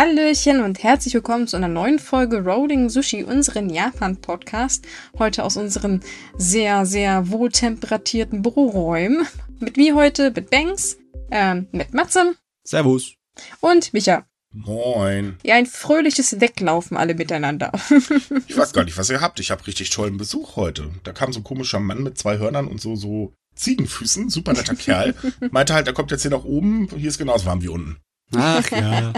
Hallöchen 0.00 0.62
und 0.62 0.82
herzlich 0.82 1.12
willkommen 1.12 1.46
zu 1.46 1.58
einer 1.58 1.68
neuen 1.68 1.98
Folge 1.98 2.42
Rolling 2.42 2.88
Sushi, 2.88 3.22
unseren 3.22 3.68
Japan-Podcast. 3.68 4.86
Heute 5.18 5.44
aus 5.44 5.58
unseren 5.58 6.00
sehr, 6.38 6.86
sehr 6.86 7.28
wohltemperatierten 7.28 8.40
Büroräumen. 8.40 9.26
Mit 9.58 9.76
wie 9.76 9.92
heute? 9.92 10.30
Mit 10.30 10.48
Banks, 10.48 10.96
ähm, 11.30 11.68
mit 11.72 11.92
Matze. 11.92 12.34
Servus. 12.64 13.12
Und 13.60 13.92
Micha. 13.92 14.26
Moin. 14.54 15.36
Ja, 15.42 15.56
ein 15.56 15.66
fröhliches 15.66 16.40
Weglaufen 16.40 16.96
alle 16.96 17.14
miteinander. 17.14 17.70
ich 18.48 18.56
weiß 18.56 18.72
gar 18.72 18.84
nicht, 18.84 18.96
was 18.96 19.10
ihr 19.10 19.20
habt. 19.20 19.38
Ich 19.38 19.50
habe 19.50 19.66
richtig 19.66 19.90
tollen 19.90 20.16
Besuch 20.16 20.56
heute. 20.56 20.88
Da 21.04 21.12
kam 21.12 21.34
so 21.34 21.40
ein 21.40 21.44
komischer 21.44 21.78
Mann 21.78 22.02
mit 22.02 22.16
zwei 22.16 22.38
Hörnern 22.38 22.68
und 22.68 22.80
so, 22.80 22.96
so 22.96 23.34
Ziegenfüßen. 23.54 24.30
Super 24.30 24.54
netter 24.54 24.76
Kerl. 24.76 25.14
Meinte 25.50 25.74
halt, 25.74 25.86
er 25.86 25.92
kommt 25.92 26.10
jetzt 26.10 26.22
hier 26.22 26.30
nach 26.30 26.44
oben. 26.44 26.88
Hier 26.96 27.10
ist 27.10 27.18
genauso 27.18 27.44
warm 27.44 27.60
wie 27.60 27.68
unten. 27.68 27.98
Ach 28.36 28.70
ja. 28.70 29.12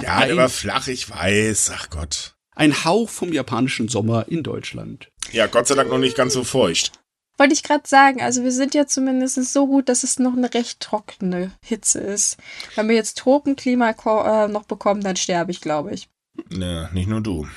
ja, 0.00 0.26
der 0.26 0.36
war 0.36 0.48
flach, 0.48 0.88
ich 0.88 1.08
weiß. 1.10 1.72
Ach 1.74 1.90
Gott. 1.90 2.34
Ein 2.54 2.84
Hauch 2.84 3.08
vom 3.08 3.32
japanischen 3.32 3.88
Sommer 3.88 4.26
in 4.28 4.42
Deutschland. 4.42 5.10
Ja, 5.32 5.46
Gott 5.46 5.66
sei 5.66 5.74
Dank 5.74 5.90
noch 5.90 5.98
nicht 5.98 6.16
ganz 6.16 6.34
so 6.34 6.44
feucht. 6.44 6.92
Wollte 7.36 7.54
ich 7.54 7.64
gerade 7.64 7.82
sagen, 7.86 8.22
also 8.22 8.44
wir 8.44 8.52
sind 8.52 8.74
ja 8.74 8.86
zumindest 8.86 9.52
so 9.52 9.66
gut, 9.66 9.88
dass 9.88 10.04
es 10.04 10.20
noch 10.20 10.36
eine 10.36 10.54
recht 10.54 10.78
trockene 10.78 11.50
Hitze 11.60 11.98
ist. 11.98 12.36
Wenn 12.76 12.88
wir 12.88 12.94
jetzt 12.94 13.18
Tropenklima 13.18 13.90
äh, 13.90 14.48
noch 14.48 14.64
bekommen, 14.64 15.02
dann 15.02 15.16
sterbe 15.16 15.50
ich, 15.50 15.60
glaube 15.60 15.92
ich. 15.92 16.08
Ne, 16.50 16.88
nicht 16.92 17.08
nur 17.08 17.20
du. 17.20 17.48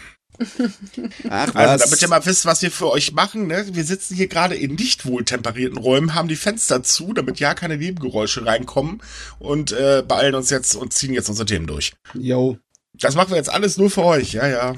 Ach, 1.30 1.56
also, 1.56 1.86
damit 1.86 2.02
ihr 2.02 2.08
mal 2.08 2.26
wisst, 2.26 2.46
was 2.46 2.62
wir 2.62 2.72
für 2.72 2.92
euch 2.92 3.12
machen, 3.14 3.48
ne? 3.48 3.66
Wir 3.72 3.84
sitzen 3.84 4.16
hier 4.16 4.28
gerade 4.28 4.56
in 4.56 4.76
nicht 4.76 5.06
wohltemperierten 5.06 5.78
Räumen, 5.78 6.14
haben 6.14 6.28
die 6.28 6.36
Fenster 6.36 6.84
zu, 6.84 7.14
damit 7.14 7.40
ja 7.40 7.54
keine 7.54 7.78
Nebengeräusche 7.78 8.46
reinkommen 8.46 9.02
und 9.40 9.72
äh, 9.72 10.04
beeilen 10.08 10.36
uns 10.36 10.50
jetzt 10.50 10.76
und 10.76 10.94
ziehen 10.94 11.14
jetzt 11.14 11.30
unsere 11.30 11.46
Themen 11.46 11.68
durch. 11.68 11.94
Jo. 12.14 12.58
Das 13.00 13.16
machen 13.16 13.30
wir 13.30 13.38
jetzt 13.38 13.52
alles 13.52 13.78
nur 13.78 13.92
für 13.92 14.04
euch, 14.04 14.34
ja, 14.34 14.48
ja. 14.48 14.76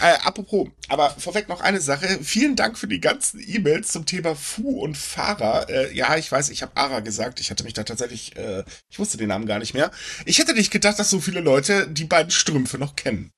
Äh, 0.00 0.18
apropos, 0.24 0.68
aber 0.88 1.10
vorweg 1.10 1.48
noch 1.48 1.62
eine 1.62 1.80
Sache. 1.80 2.18
Vielen 2.22 2.54
Dank 2.54 2.76
für 2.76 2.86
die 2.86 3.00
ganzen 3.00 3.42
E-Mails 3.46 3.92
zum 3.92 4.04
Thema 4.04 4.34
Fu 4.34 4.80
und 4.80 4.98
Fahrer. 4.98 5.68
Äh, 5.70 5.94
ja, 5.96 6.16
ich 6.16 6.30
weiß, 6.30 6.50
ich 6.50 6.60
habe 6.62 6.76
Ara 6.76 7.00
gesagt. 7.00 7.40
Ich 7.40 7.50
hatte 7.50 7.64
mich 7.64 7.72
da 7.72 7.84
tatsächlich, 7.84 8.36
äh, 8.36 8.64
ich 8.90 8.98
wusste 8.98 9.16
den 9.16 9.28
Namen 9.28 9.46
gar 9.46 9.58
nicht 9.58 9.72
mehr. 9.72 9.90
Ich 10.26 10.38
hätte 10.38 10.52
nicht 10.52 10.70
gedacht, 10.70 10.98
dass 10.98 11.08
so 11.08 11.18
viele 11.20 11.40
Leute 11.40 11.88
die 11.88 12.04
beiden 12.04 12.30
Strümpfe 12.30 12.76
noch 12.76 12.94
kennen 12.94 13.32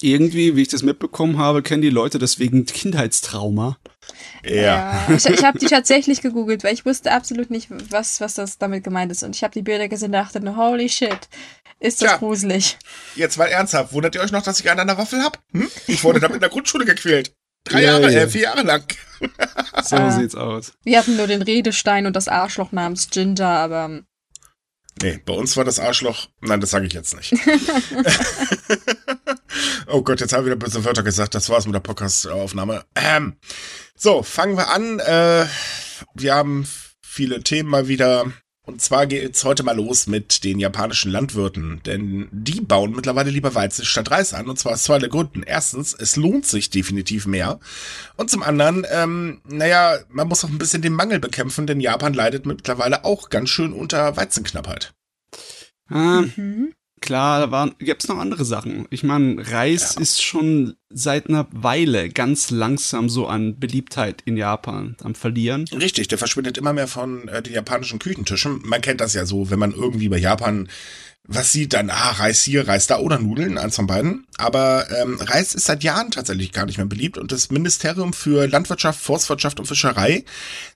irgendwie, 0.00 0.56
wie 0.56 0.62
ich 0.62 0.68
das 0.68 0.82
mitbekommen 0.82 1.38
habe, 1.38 1.62
kennen 1.62 1.82
die 1.82 1.90
Leute 1.90 2.18
deswegen 2.18 2.66
Kindheitstrauma. 2.66 3.78
Ja. 4.44 4.54
ja 4.54 5.08
ich, 5.14 5.26
ich 5.26 5.44
habe 5.44 5.58
die 5.58 5.66
tatsächlich 5.66 6.20
gegoogelt, 6.20 6.64
weil 6.64 6.74
ich 6.74 6.84
wusste 6.84 7.12
absolut 7.12 7.50
nicht, 7.50 7.68
was, 7.90 8.20
was 8.20 8.34
das 8.34 8.58
damit 8.58 8.84
gemeint 8.84 9.10
ist. 9.10 9.22
Und 9.22 9.34
ich 9.34 9.42
habe 9.42 9.54
die 9.54 9.62
Bilder 9.62 9.88
gesehen 9.88 10.08
und 10.08 10.12
dachte, 10.12 10.56
holy 10.56 10.88
shit, 10.88 11.28
ist 11.80 12.02
das 12.02 12.12
ja. 12.12 12.16
gruselig. 12.18 12.78
Jetzt 13.14 13.38
mal 13.38 13.46
ernsthaft, 13.46 13.92
wundert 13.92 14.14
ihr 14.14 14.20
euch 14.20 14.32
noch, 14.32 14.42
dass 14.42 14.60
ich 14.60 14.70
einen 14.70 14.80
an 14.80 14.86
der 14.86 14.98
Waffel 14.98 15.22
hab? 15.22 15.42
Hm? 15.52 15.68
Ich 15.86 16.04
wurde 16.04 16.20
damit 16.20 16.36
in 16.36 16.40
der 16.40 16.50
Grundschule 16.50 16.84
gequält. 16.84 17.32
Drei 17.64 17.82
ja, 17.82 17.92
Jahre, 17.92 18.12
ja. 18.12 18.20
Äh, 18.20 18.28
vier 18.28 18.42
Jahre 18.42 18.62
lang. 18.62 18.84
so 19.82 19.96
ah. 19.96 20.10
sieht's 20.18 20.34
aus. 20.34 20.72
Wir 20.84 20.98
hatten 20.98 21.16
nur 21.16 21.26
den 21.26 21.42
Redestein 21.42 22.06
und 22.06 22.14
das 22.14 22.28
Arschloch 22.28 22.72
namens 22.72 23.10
Ginger, 23.10 23.46
aber 23.46 24.02
Nee, 25.02 25.20
bei 25.24 25.34
uns 25.34 25.56
war 25.56 25.64
das 25.64 25.78
Arschloch. 25.78 26.28
Nein, 26.40 26.60
das 26.60 26.70
sage 26.70 26.86
ich 26.86 26.94
jetzt 26.94 27.14
nicht. 27.14 27.34
oh 29.88 30.02
Gott, 30.02 30.20
jetzt 30.20 30.32
haben 30.32 30.44
wir 30.44 30.52
wieder 30.52 30.64
böse 30.64 30.84
Wörter 30.84 31.02
gesagt. 31.02 31.34
Das 31.34 31.50
war's 31.50 31.66
mit 31.66 31.74
der 31.74 31.80
Podcast-Aufnahme. 31.80 32.84
Ähm, 32.94 33.36
so, 33.94 34.22
fangen 34.22 34.56
wir 34.56 34.70
an. 34.70 34.98
Äh, 35.00 35.46
wir 36.14 36.34
haben 36.34 36.66
viele 37.02 37.42
Themen 37.42 37.68
mal 37.68 37.88
wieder. 37.88 38.32
Und 38.66 38.82
zwar 38.82 39.06
geht's 39.06 39.44
heute 39.44 39.62
mal 39.62 39.76
los 39.76 40.08
mit 40.08 40.42
den 40.42 40.58
japanischen 40.58 41.12
Landwirten, 41.12 41.80
denn 41.86 42.28
die 42.32 42.60
bauen 42.60 42.96
mittlerweile 42.96 43.30
lieber 43.30 43.54
Weizen 43.54 43.84
statt 43.84 44.10
Reis 44.10 44.34
an, 44.34 44.48
und 44.48 44.58
zwar 44.58 44.72
aus 44.72 44.82
zwei 44.82 44.98
Gründen. 44.98 45.44
Erstens, 45.44 45.94
es 45.94 46.16
lohnt 46.16 46.46
sich 46.46 46.68
definitiv 46.68 47.26
mehr. 47.26 47.60
Und 48.16 48.28
zum 48.28 48.42
anderen, 48.42 48.84
ähm, 48.90 49.40
naja, 49.48 49.98
man 50.08 50.26
muss 50.26 50.44
auch 50.44 50.48
ein 50.48 50.58
bisschen 50.58 50.82
den 50.82 50.94
Mangel 50.94 51.20
bekämpfen, 51.20 51.68
denn 51.68 51.78
Japan 51.78 52.12
leidet 52.12 52.44
mittlerweile 52.44 53.04
auch 53.04 53.30
ganz 53.30 53.50
schön 53.50 53.72
unter 53.72 54.16
Weizenknappheit. 54.16 54.95
Ah, 55.88 56.22
mhm. 56.36 56.72
Klar, 57.00 57.46
da 57.46 57.70
gibt 57.78 58.02
es 58.02 58.08
noch 58.08 58.18
andere 58.18 58.44
Sachen. 58.44 58.86
Ich 58.90 59.02
meine, 59.02 59.36
Reis 59.52 59.94
ja. 59.94 60.00
ist 60.00 60.22
schon 60.22 60.76
seit 60.88 61.28
einer 61.28 61.46
Weile 61.52 62.08
ganz 62.08 62.50
langsam 62.50 63.10
so 63.10 63.26
an 63.26 63.60
Beliebtheit 63.60 64.22
in 64.24 64.36
Japan 64.36 64.96
am 65.02 65.14
Verlieren. 65.14 65.66
Richtig, 65.72 66.08
der 66.08 66.16
verschwindet 66.16 66.56
immer 66.56 66.72
mehr 66.72 66.88
von 66.88 67.28
äh, 67.28 67.42
den 67.42 67.52
japanischen 67.52 67.98
Küchentischen. 67.98 68.62
Man 68.64 68.80
kennt 68.80 69.02
das 69.02 69.12
ja 69.12 69.26
so, 69.26 69.50
wenn 69.50 69.58
man 69.58 69.72
irgendwie 69.72 70.08
bei 70.08 70.16
Japan 70.16 70.68
was 71.28 71.52
sieht 71.52 71.72
dann, 71.72 71.90
ah, 71.90 72.12
Reis 72.12 72.42
hier, 72.42 72.68
Reis 72.68 72.86
da 72.86 72.98
oder 72.98 73.18
Nudeln, 73.18 73.58
eins 73.58 73.76
von 73.76 73.86
beiden. 73.86 74.26
Aber 74.38 74.86
ähm, 75.00 75.18
Reis 75.20 75.54
ist 75.54 75.66
seit 75.66 75.82
Jahren 75.82 76.10
tatsächlich 76.10 76.52
gar 76.52 76.66
nicht 76.66 76.78
mehr 76.78 76.86
beliebt 76.86 77.18
und 77.18 77.32
das 77.32 77.50
Ministerium 77.50 78.12
für 78.12 78.46
Landwirtschaft, 78.46 79.00
Forstwirtschaft 79.00 79.58
und 79.58 79.66
Fischerei 79.66 80.24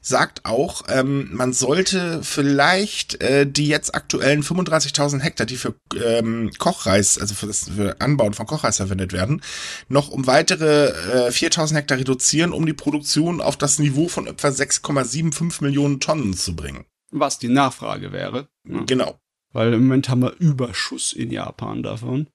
sagt 0.00 0.44
auch, 0.44 0.82
ähm, 0.88 1.28
man 1.32 1.52
sollte 1.52 2.20
vielleicht 2.22 3.20
äh, 3.22 3.46
die 3.46 3.68
jetzt 3.68 3.94
aktuellen 3.94 4.42
35.000 4.42 5.20
Hektar, 5.20 5.46
die 5.46 5.56
für 5.56 5.74
ähm, 6.04 6.50
Kochreis, 6.58 7.18
also 7.18 7.34
für 7.34 7.46
das 7.46 7.70
für 7.76 8.00
Anbauen 8.00 8.34
von 8.34 8.46
Kochreis 8.46 8.78
verwendet 8.78 9.12
werden, 9.12 9.42
noch 9.88 10.08
um 10.08 10.26
weitere 10.26 10.88
äh, 10.88 11.30
4.000 11.30 11.74
Hektar 11.74 11.98
reduzieren, 11.98 12.52
um 12.52 12.66
die 12.66 12.72
Produktion 12.72 13.40
auf 13.40 13.56
das 13.56 13.78
Niveau 13.78 14.08
von 14.08 14.26
etwa 14.26 14.48
6,75 14.48 15.62
Millionen 15.62 16.00
Tonnen 16.00 16.34
zu 16.34 16.56
bringen. 16.56 16.86
Was 17.12 17.38
die 17.38 17.48
Nachfrage 17.48 18.12
wäre. 18.12 18.48
Genau. 18.64 19.18
Weil 19.52 19.74
im 19.74 19.82
Moment 19.82 20.08
haben 20.08 20.22
wir 20.22 20.34
Überschuss 20.38 21.12
in 21.12 21.30
Japan 21.30 21.82
davon. 21.82 22.28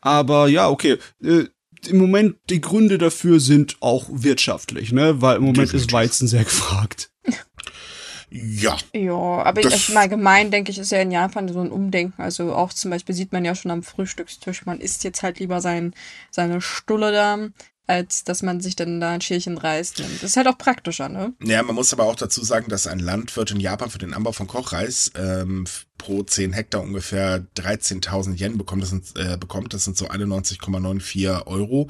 Aber 0.00 0.48
ja, 0.48 0.68
okay. 0.68 0.98
Äh, 1.22 1.44
Im 1.88 1.98
Moment, 1.98 2.36
die 2.48 2.60
Gründe 2.60 2.98
dafür 2.98 3.40
sind 3.40 3.76
auch 3.80 4.06
wirtschaftlich, 4.10 4.92
ne? 4.92 5.20
Weil 5.20 5.36
im 5.36 5.42
Moment 5.42 5.58
Definitiv. 5.58 5.86
ist 5.88 5.92
Weizen 5.92 6.28
sehr 6.28 6.44
gefragt. 6.44 7.10
Ja. 8.30 8.76
Ja, 8.92 9.14
aber 9.14 9.60
ich, 9.60 9.90
im 9.90 9.96
Allgemeinen 9.96 10.50
denke 10.50 10.70
ich, 10.70 10.78
ist 10.78 10.90
ja 10.90 11.00
in 11.00 11.12
Japan 11.12 11.48
so 11.48 11.60
ein 11.60 11.70
Umdenken. 11.70 12.20
Also 12.20 12.54
auch 12.54 12.72
zum 12.72 12.90
Beispiel 12.90 13.14
sieht 13.14 13.32
man 13.32 13.44
ja 13.44 13.54
schon 13.54 13.70
am 13.70 13.82
Frühstückstisch, 13.82 14.66
man 14.66 14.80
isst 14.80 15.04
jetzt 15.04 15.22
halt 15.22 15.38
lieber 15.38 15.60
sein, 15.60 15.94
seine 16.30 16.60
Stulle 16.60 17.12
da, 17.12 17.38
als 17.86 18.24
dass 18.24 18.42
man 18.42 18.60
sich 18.60 18.74
dann 18.74 19.00
da 19.00 19.12
ein 19.12 19.20
Schälchen 19.20 19.58
Reis 19.58 19.96
nimmt. 19.98 20.16
Das 20.16 20.30
ist 20.30 20.36
halt 20.36 20.48
auch 20.48 20.58
praktischer, 20.58 21.08
ne? 21.08 21.34
Ja, 21.42 21.62
man 21.62 21.76
muss 21.76 21.92
aber 21.92 22.04
auch 22.04 22.16
dazu 22.16 22.44
sagen, 22.44 22.68
dass 22.68 22.86
ein 22.86 22.98
Landwirt 22.98 23.52
in 23.52 23.60
Japan 23.60 23.90
für 23.90 23.98
den 23.98 24.12
Anbau 24.12 24.32
von 24.32 24.48
Kochreis 24.48 25.12
ähm, 25.16 25.66
pro 25.98 26.22
10 26.22 26.52
Hektar 26.52 26.82
ungefähr 26.82 27.46
13.000 27.56 28.38
Yen 28.40 28.58
bekommt. 28.58 28.82
Das 28.82 28.90
sind, 28.90 29.16
äh, 29.16 29.36
bekommt. 29.36 29.74
Das 29.74 29.84
sind 29.84 29.96
so 29.96 30.08
91,94 30.08 31.46
Euro. 31.46 31.88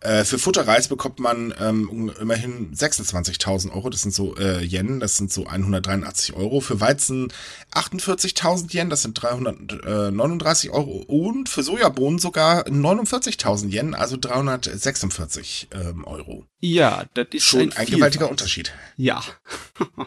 Äh, 0.00 0.24
für 0.24 0.38
Futterreis 0.38 0.88
bekommt 0.88 1.20
man 1.20 1.54
ähm, 1.60 2.12
immerhin 2.20 2.74
26.000 2.74 3.72
Euro. 3.72 3.90
Das 3.90 4.02
sind 4.02 4.14
so 4.14 4.36
äh, 4.36 4.62
Yen. 4.64 5.00
Das 5.00 5.16
sind 5.16 5.32
so 5.32 5.46
183 5.46 6.34
Euro. 6.34 6.60
Für 6.60 6.80
Weizen 6.80 7.32
48.000 7.72 8.72
Yen. 8.74 8.90
Das 8.90 9.02
sind 9.02 9.14
339 9.20 10.70
Euro. 10.70 11.04
Und 11.06 11.48
für 11.48 11.62
Sojabohnen 11.62 12.18
sogar 12.18 12.66
49.000 12.66 13.68
Yen. 13.68 13.94
Also 13.94 14.16
346 14.16 15.68
ähm, 15.72 16.04
Euro. 16.04 16.46
Ja, 16.60 17.04
das 17.14 17.28
ist 17.32 17.44
schon 17.44 17.60
ein, 17.60 17.72
ein 17.72 17.86
gewaltiger 17.86 18.30
Unterschied. 18.30 18.72
Ja. 18.96 19.22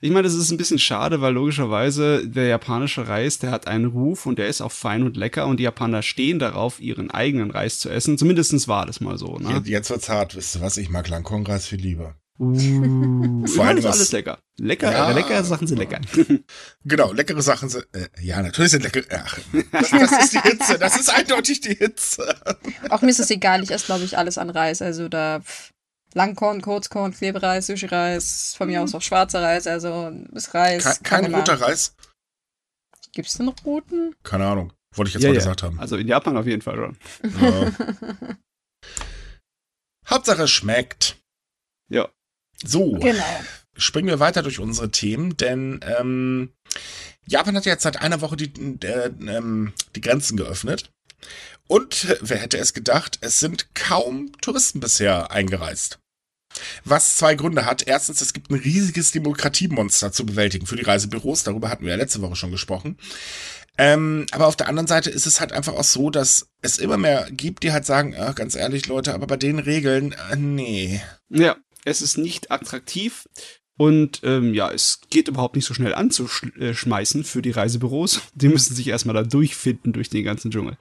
Ich 0.00 0.10
meine, 0.10 0.22
das 0.22 0.34
ist 0.34 0.52
ein 0.52 0.56
bisschen 0.56 0.78
schade, 0.78 1.20
weil 1.20 1.34
logischerweise 1.34 2.26
der 2.26 2.46
japanische 2.46 3.08
Reis, 3.08 3.40
der 3.40 3.50
hat 3.50 3.66
einen 3.66 3.86
Ruf 3.86 4.26
und 4.26 4.38
der 4.38 4.46
ist 4.46 4.60
auch 4.60 4.70
fein 4.70 5.02
und 5.02 5.16
lecker 5.16 5.46
und 5.46 5.58
die 5.58 5.64
Japaner 5.64 6.02
stehen 6.02 6.38
darauf, 6.38 6.80
ihren 6.80 7.10
eigenen 7.10 7.50
Reis 7.50 7.80
zu 7.80 7.88
essen. 7.90 8.16
Zumindestens 8.16 8.68
war 8.68 8.86
das 8.86 9.00
mal 9.00 9.18
so. 9.18 9.38
Ne? 9.38 9.60
Jetzt, 9.64 9.90
wird's 9.90 10.08
hart, 10.08 10.36
wisst 10.36 10.54
ihr 10.54 10.60
was? 10.60 10.76
Ich 10.76 10.88
mag 10.88 11.08
Langkornreis 11.08 11.66
viel 11.66 11.80
lieber. 11.80 12.14
Uh, 12.38 13.44
Vor 13.48 13.64
allem 13.64 13.78
ist 13.78 13.86
alles 13.86 14.12
lecker. 14.12 14.38
Lecker, 14.56 14.92
ja. 14.92 15.10
leckere 15.10 15.42
Sachen 15.42 15.66
sind 15.66 15.78
lecker. 15.78 16.00
Genau, 16.84 17.12
leckere 17.12 17.42
Sachen 17.42 17.68
sind, 17.68 17.88
äh, 17.92 18.06
ja, 18.20 18.40
natürlich 18.40 18.70
sind 18.70 18.84
lecker. 18.84 19.02
Ach, 19.10 19.38
das, 19.72 19.90
das, 19.90 20.24
ist 20.24 20.32
die 20.32 20.40
Hitze, 20.48 20.78
das 20.78 20.98
ist 20.98 21.12
eindeutig 21.12 21.60
die 21.60 21.74
Hitze. 21.74 22.36
Auch 22.90 23.02
mir 23.02 23.10
ist 23.10 23.18
es 23.18 23.30
egal, 23.30 23.64
ich 23.64 23.72
esse, 23.72 23.86
glaube 23.86 24.04
ich, 24.04 24.16
alles 24.16 24.38
an 24.38 24.50
Reis. 24.50 24.80
Also 24.80 25.08
da 25.08 25.40
Langkorn, 26.18 26.60
Kurzkorn, 26.62 27.12
Klebereis, 27.12 27.68
Sushi-Reis, 27.68 28.54
von 28.56 28.66
mir 28.66 28.82
aus 28.82 28.92
auch 28.92 29.02
schwarzer 29.02 29.40
Reis, 29.40 29.68
also 29.68 30.12
ist 30.32 30.52
Reis. 30.52 31.00
Kein, 31.04 31.22
kein 31.22 31.34
roter 31.34 31.60
Reis? 31.60 31.94
Gibt 33.12 33.28
es 33.28 33.34
denn 33.34 33.46
noch 33.46 33.64
roten? 33.64 34.16
Keine 34.24 34.48
Ahnung. 34.48 34.72
Wollte 34.96 35.10
ich 35.10 35.14
jetzt 35.14 35.22
ja, 35.22 35.28
mal 35.28 35.34
ja. 35.34 35.38
gesagt 35.38 35.62
haben. 35.62 35.78
Also 35.78 35.96
in 35.96 36.08
Japan 36.08 36.36
auf 36.36 36.46
jeden 36.46 36.62
Fall 36.62 36.74
schon. 36.74 36.96
Ja. 37.40 37.70
Hauptsache 40.08 40.48
schmeckt. 40.48 41.18
Ja. 41.88 42.08
So. 42.64 42.94
Genau. 42.94 43.40
Springen 43.76 44.08
wir 44.08 44.18
weiter 44.18 44.42
durch 44.42 44.58
unsere 44.58 44.90
Themen, 44.90 45.36
denn 45.36 45.78
ähm, 45.84 46.52
Japan 47.28 47.56
hat 47.56 47.64
jetzt 47.64 47.84
seit 47.84 48.00
einer 48.00 48.20
Woche 48.22 48.36
die, 48.36 48.52
äh, 48.84 49.12
ähm, 49.20 49.72
die 49.94 50.00
Grenzen 50.00 50.36
geöffnet. 50.36 50.90
Und 51.68 52.16
wer 52.22 52.38
hätte 52.38 52.58
es 52.58 52.74
gedacht, 52.74 53.18
es 53.20 53.38
sind 53.38 53.72
kaum 53.76 54.32
Touristen 54.40 54.80
bisher 54.80 55.30
eingereist. 55.30 56.00
Was 56.84 57.16
zwei 57.16 57.34
Gründe 57.34 57.66
hat. 57.66 57.86
Erstens, 57.86 58.20
es 58.20 58.32
gibt 58.32 58.50
ein 58.50 58.58
riesiges 58.58 59.12
Demokratiemonster 59.12 60.12
zu 60.12 60.26
bewältigen 60.26 60.66
für 60.66 60.76
die 60.76 60.82
Reisebüros. 60.82 61.44
Darüber 61.44 61.68
hatten 61.70 61.84
wir 61.84 61.90
ja 61.90 61.96
letzte 61.96 62.22
Woche 62.22 62.36
schon 62.36 62.50
gesprochen. 62.50 62.98
Ähm, 63.80 64.26
aber 64.32 64.48
auf 64.48 64.56
der 64.56 64.68
anderen 64.68 64.88
Seite 64.88 65.08
ist 65.08 65.26
es 65.26 65.40
halt 65.40 65.52
einfach 65.52 65.74
auch 65.74 65.84
so, 65.84 66.10
dass 66.10 66.48
es 66.62 66.78
immer 66.78 66.96
mehr 66.96 67.28
gibt, 67.30 67.62
die 67.62 67.72
halt 67.72 67.86
sagen, 67.86 68.16
ach, 68.18 68.34
ganz 68.34 68.56
ehrlich, 68.56 68.86
Leute, 68.88 69.14
aber 69.14 69.28
bei 69.28 69.36
den 69.36 69.60
Regeln, 69.60 70.16
äh, 70.30 70.36
nee. 70.36 71.00
Ja, 71.30 71.56
es 71.84 72.02
ist 72.02 72.18
nicht 72.18 72.50
attraktiv. 72.50 73.28
Und 73.78 74.20
ähm, 74.24 74.52
ja, 74.54 74.72
es 74.72 75.00
geht 75.08 75.28
überhaupt 75.28 75.54
nicht 75.54 75.64
so 75.64 75.72
schnell 75.72 75.94
anzuschmeißen 75.94 77.22
für 77.22 77.42
die 77.42 77.52
Reisebüros. 77.52 78.20
Die 78.34 78.48
müssen 78.48 78.74
sich 78.74 78.88
erstmal 78.88 79.14
da 79.14 79.22
durchfinden 79.22 79.92
durch 79.92 80.10
den 80.10 80.24
ganzen 80.24 80.50
Dschungel. 80.50 80.76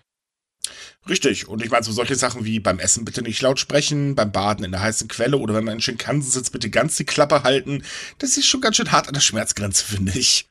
Richtig. 1.08 1.48
Und 1.48 1.64
ich 1.64 1.72
meine, 1.72 1.84
so 1.84 1.92
solche 1.92 2.16
Sachen 2.16 2.46
wie 2.46 2.60
beim 2.60 2.80
Essen 2.80 3.06
bitte 3.06 3.22
nicht 3.22 3.42
laut 3.42 3.60
sprechen, 3.60 4.16
beim 4.16 4.32
Baden 4.32 4.66
in 4.66 4.72
der 4.72 4.82
heißen 4.82 5.08
Quelle 5.08 5.38
oder 5.38 5.54
wenn 5.54 5.64
man 5.64 5.76
in 5.76 5.82
Shinkansen 5.82 6.32
sitzt, 6.32 6.52
bitte 6.52 6.70
ganz 6.70 6.98
die 6.98 7.06
Klappe 7.06 7.44
halten. 7.44 7.84
Das 8.20 8.38
ist 8.38 8.48
schon 8.48 8.62
ganz 8.62 8.76
schön 8.76 8.92
hart 8.92 9.08
an 9.08 9.14
der 9.14 9.22
Schmerzgrenze, 9.22 9.86
finde 9.96 10.18
ich. 10.18 10.48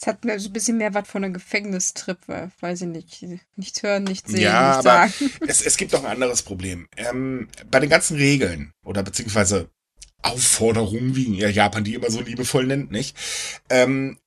Es 0.00 0.08
hat 0.08 0.24
mir 0.24 0.38
so 0.38 0.48
ein 0.48 0.52
bisschen 0.52 0.76
mehr 0.76 0.92
was 0.92 1.08
von 1.08 1.24
einem 1.24 1.32
Gefängnistrip, 1.32 2.18
weil, 2.26 2.50
weiß 2.60 2.82
ich 2.82 2.88
nicht. 2.88 3.24
Nichts 3.56 3.82
hören, 3.82 4.04
nichts 4.04 4.30
sehen, 4.30 4.42
ja, 4.42 4.76
nichts 4.76 4.86
aber 4.86 5.08
sagen. 5.08 5.30
Es, 5.48 5.62
es 5.62 5.76
gibt 5.76 5.92
noch 5.92 6.04
ein 6.04 6.10
anderes 6.10 6.42
Problem. 6.42 6.88
Ähm, 6.96 7.48
bei 7.70 7.80
den 7.80 7.88
ganzen 7.88 8.16
Regeln 8.16 8.72
oder 8.84 9.02
beziehungsweise 9.02 9.70
Aufforderungen, 10.20 11.16
wie 11.16 11.38
Japan 11.38 11.84
die 11.84 11.94
immer 11.94 12.10
so 12.10 12.20
liebevoll 12.20 12.66
nennt, 12.66 12.90
nicht? 12.90 13.16
Ähm, 13.70 14.18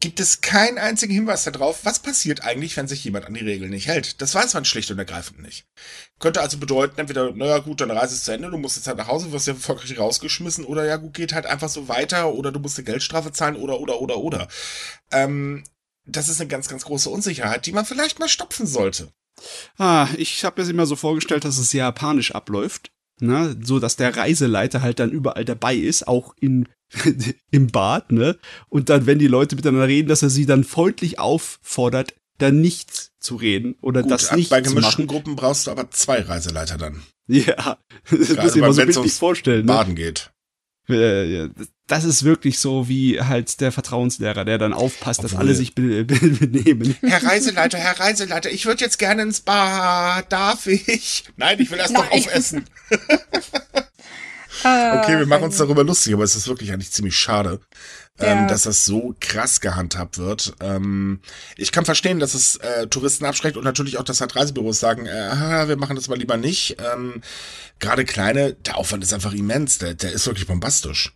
gibt 0.00 0.20
es 0.20 0.40
keinen 0.40 0.78
einzigen 0.78 1.12
Hinweis 1.12 1.44
darauf, 1.44 1.84
was 1.84 2.00
passiert 2.00 2.42
eigentlich, 2.42 2.76
wenn 2.76 2.88
sich 2.88 3.04
jemand 3.04 3.26
an 3.26 3.34
die 3.34 3.44
Regeln 3.44 3.70
nicht 3.70 3.88
hält. 3.88 4.20
Das 4.20 4.34
weiß 4.34 4.54
man 4.54 4.64
schlicht 4.64 4.90
und 4.90 4.98
ergreifend 4.98 5.42
nicht. 5.42 5.66
Könnte 6.18 6.40
also 6.40 6.58
bedeuten, 6.58 7.00
entweder, 7.00 7.32
naja 7.32 7.58
gut, 7.58 7.80
deine 7.80 7.96
Reise 7.96 8.14
ist 8.14 8.24
zu 8.24 8.32
Ende, 8.32 8.50
du 8.50 8.58
musst 8.58 8.76
jetzt 8.76 8.86
halt 8.86 8.98
nach 8.98 9.08
Hause, 9.08 9.32
wirst 9.32 9.46
ja 9.46 9.54
erfolgreich 9.54 9.98
rausgeschmissen, 9.98 10.64
oder 10.64 10.84
ja 10.84 10.96
gut, 10.96 11.14
geht 11.14 11.32
halt 11.32 11.46
einfach 11.46 11.68
so 11.68 11.88
weiter, 11.88 12.32
oder 12.34 12.52
du 12.52 12.60
musst 12.60 12.78
eine 12.78 12.84
Geldstrafe 12.84 13.32
zahlen, 13.32 13.56
oder, 13.56 13.80
oder, 13.80 14.00
oder, 14.00 14.18
oder. 14.18 14.48
Ähm, 15.10 15.64
das 16.06 16.28
ist 16.28 16.40
eine 16.40 16.48
ganz, 16.48 16.68
ganz 16.68 16.84
große 16.84 17.10
Unsicherheit, 17.10 17.66
die 17.66 17.72
man 17.72 17.84
vielleicht 17.84 18.18
mal 18.18 18.28
stopfen 18.28 18.66
sollte. 18.66 19.12
Ah, 19.76 20.08
ich 20.16 20.44
habe 20.44 20.60
mir 20.60 20.64
das 20.64 20.72
immer 20.72 20.86
so 20.86 20.96
vorgestellt, 20.96 21.44
dass 21.44 21.58
es 21.58 21.70
sehr 21.70 21.84
japanisch 21.84 22.32
abläuft. 22.32 22.90
Ne, 23.20 23.56
so 23.60 23.80
dass 23.80 23.96
der 23.96 24.16
Reiseleiter 24.16 24.80
halt 24.80 25.00
dann 25.00 25.10
überall 25.10 25.44
dabei 25.44 25.74
ist, 25.74 26.06
auch 26.06 26.36
in, 26.38 26.68
im 27.50 27.66
Bad, 27.68 28.12
ne? 28.12 28.38
Und 28.68 28.88
dann, 28.88 29.06
wenn 29.06 29.18
die 29.18 29.26
Leute 29.26 29.56
miteinander 29.56 29.88
reden, 29.88 30.08
dass 30.08 30.22
er 30.22 30.30
sie 30.30 30.46
dann 30.46 30.64
freundlich 30.64 31.18
auffordert, 31.18 32.14
dann 32.38 32.60
nichts 32.60 33.12
zu 33.18 33.36
reden 33.36 33.74
oder 33.80 34.02
Gut, 34.02 34.10
das 34.12 34.32
nicht 34.32 34.48
bei 34.50 34.60
zu 34.60 34.70
gemischten 34.74 35.04
machen. 35.06 35.08
Gruppen 35.08 35.36
brauchst 35.36 35.66
du 35.66 35.70
aber 35.72 35.90
zwei 35.90 36.20
Reiseleiter 36.22 36.78
dann. 36.78 37.02
Ja, 37.26 37.78
das 38.10 38.18
muss 38.36 38.56
ich 38.56 38.62
so 38.62 38.74
bildlich 38.76 38.96
ums 38.98 39.18
vorstellen. 39.18 39.66
Ne? 39.66 39.72
Baden 39.72 39.94
geht. 39.94 40.30
Äh, 40.88 41.24
ja, 41.30 41.48
Das 41.86 42.04
ist 42.04 42.22
wirklich 42.22 42.58
so 42.58 42.88
wie 42.88 43.20
halt 43.20 43.60
der 43.60 43.72
Vertrauenslehrer, 43.72 44.46
der 44.46 44.56
dann 44.56 44.72
aufpasst, 44.72 45.22
dass 45.22 45.32
Obwohl- 45.32 45.46
alle 45.48 45.54
sich 45.54 45.74
be 45.74 46.04
be 46.06 46.14
benehmen. 46.16 46.96
Herr 47.02 47.22
Reiseleiter, 47.22 47.76
Herr 47.76 48.00
Reiseleiter, 48.00 48.50
ich 48.50 48.64
würde 48.64 48.82
jetzt 48.84 48.98
gerne 48.98 49.22
ins 49.22 49.40
Bad. 49.40 50.32
Darf 50.32 50.66
ich? 50.66 51.24
Nein, 51.36 51.60
ich 51.60 51.70
will 51.70 51.78
erst 51.78 51.92
noch 51.92 52.08
Nein. 52.08 52.20
aufessen. 52.20 52.64
Ah, 54.64 55.00
Okay, 55.02 55.18
wir 55.18 55.26
machen 55.26 55.44
uns 55.44 55.56
darüber 55.56 55.84
lustig, 55.84 56.14
aber 56.14 56.24
es 56.24 56.34
ist 56.36 56.48
wirklich 56.48 56.72
eigentlich 56.72 56.90
ziemlich 56.92 57.16
schade, 57.16 57.60
Ja. 58.20 58.26
ähm, 58.26 58.48
dass 58.48 58.62
das 58.62 58.84
so 58.84 59.14
krass 59.20 59.60
gehandhabt 59.60 60.18
wird. 60.18 60.54
Ähm, 60.60 61.20
ich 61.56 61.70
kann 61.72 61.84
verstehen, 61.84 62.18
dass 62.18 62.34
es 62.34 62.56
äh, 62.56 62.86
Touristen 62.88 63.24
abschreckt 63.24 63.56
und 63.56 63.64
natürlich 63.64 63.98
auch, 63.98 64.04
dass 64.04 64.20
halt 64.20 64.34
Reisebüros 64.36 64.80
sagen, 64.80 65.06
äh, 65.06 65.68
wir 65.68 65.76
machen 65.76 65.96
das 65.96 66.08
mal 66.08 66.18
lieber 66.18 66.36
nicht. 66.36 66.76
Ähm, 66.92 67.22
Gerade 67.78 68.04
kleine, 68.04 68.54
der 68.54 68.76
Aufwand 68.76 69.04
ist 69.04 69.14
einfach 69.14 69.32
immens, 69.32 69.78
der, 69.78 69.94
der 69.94 70.12
ist 70.12 70.26
wirklich 70.26 70.46
bombastisch. 70.46 71.12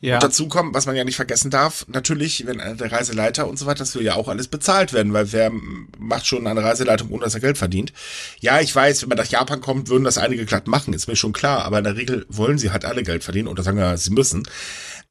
Ja, 0.00 0.16
Und 0.16 0.24
dazu 0.24 0.48
kommt, 0.48 0.74
was 0.74 0.86
man 0.86 0.96
ja 0.96 1.04
nicht 1.04 1.16
vergessen 1.16 1.50
darf, 1.50 1.86
natürlich, 1.88 2.46
wenn 2.46 2.60
einer 2.60 2.74
der 2.74 2.90
Reiseleiter 2.90 3.46
und 3.46 3.58
so 3.58 3.66
weiter, 3.66 3.78
das 3.80 3.94
will 3.94 4.02
ja 4.02 4.14
auch 4.14 4.28
alles 4.28 4.48
bezahlt 4.48 4.92
werden, 4.92 5.12
weil 5.12 5.32
wer 5.32 5.52
macht 5.98 6.26
schon 6.26 6.46
eine 6.46 6.62
Reiseleitung, 6.64 7.10
ohne 7.10 7.24
dass 7.24 7.34
er 7.34 7.40
Geld 7.40 7.58
verdient? 7.58 7.92
Ja, 8.40 8.60
ich 8.60 8.74
weiß, 8.74 9.02
wenn 9.02 9.08
man 9.08 9.18
nach 9.18 9.26
Japan 9.26 9.60
kommt, 9.60 9.88
würden 9.88 10.04
das 10.04 10.18
einige 10.18 10.44
glatt 10.46 10.66
machen, 10.66 10.92
ist 10.94 11.06
mir 11.06 11.16
schon 11.16 11.32
klar, 11.32 11.64
aber 11.64 11.78
in 11.78 11.84
der 11.84 11.96
Regel 11.96 12.26
wollen 12.28 12.58
sie 12.58 12.70
halt 12.72 12.84
alle 12.84 13.04
Geld 13.04 13.22
verdienen 13.22 13.48
oder 13.48 13.62
sagen 13.62 13.78
wir, 13.78 13.96
sie 13.96 14.10
müssen. 14.10 14.42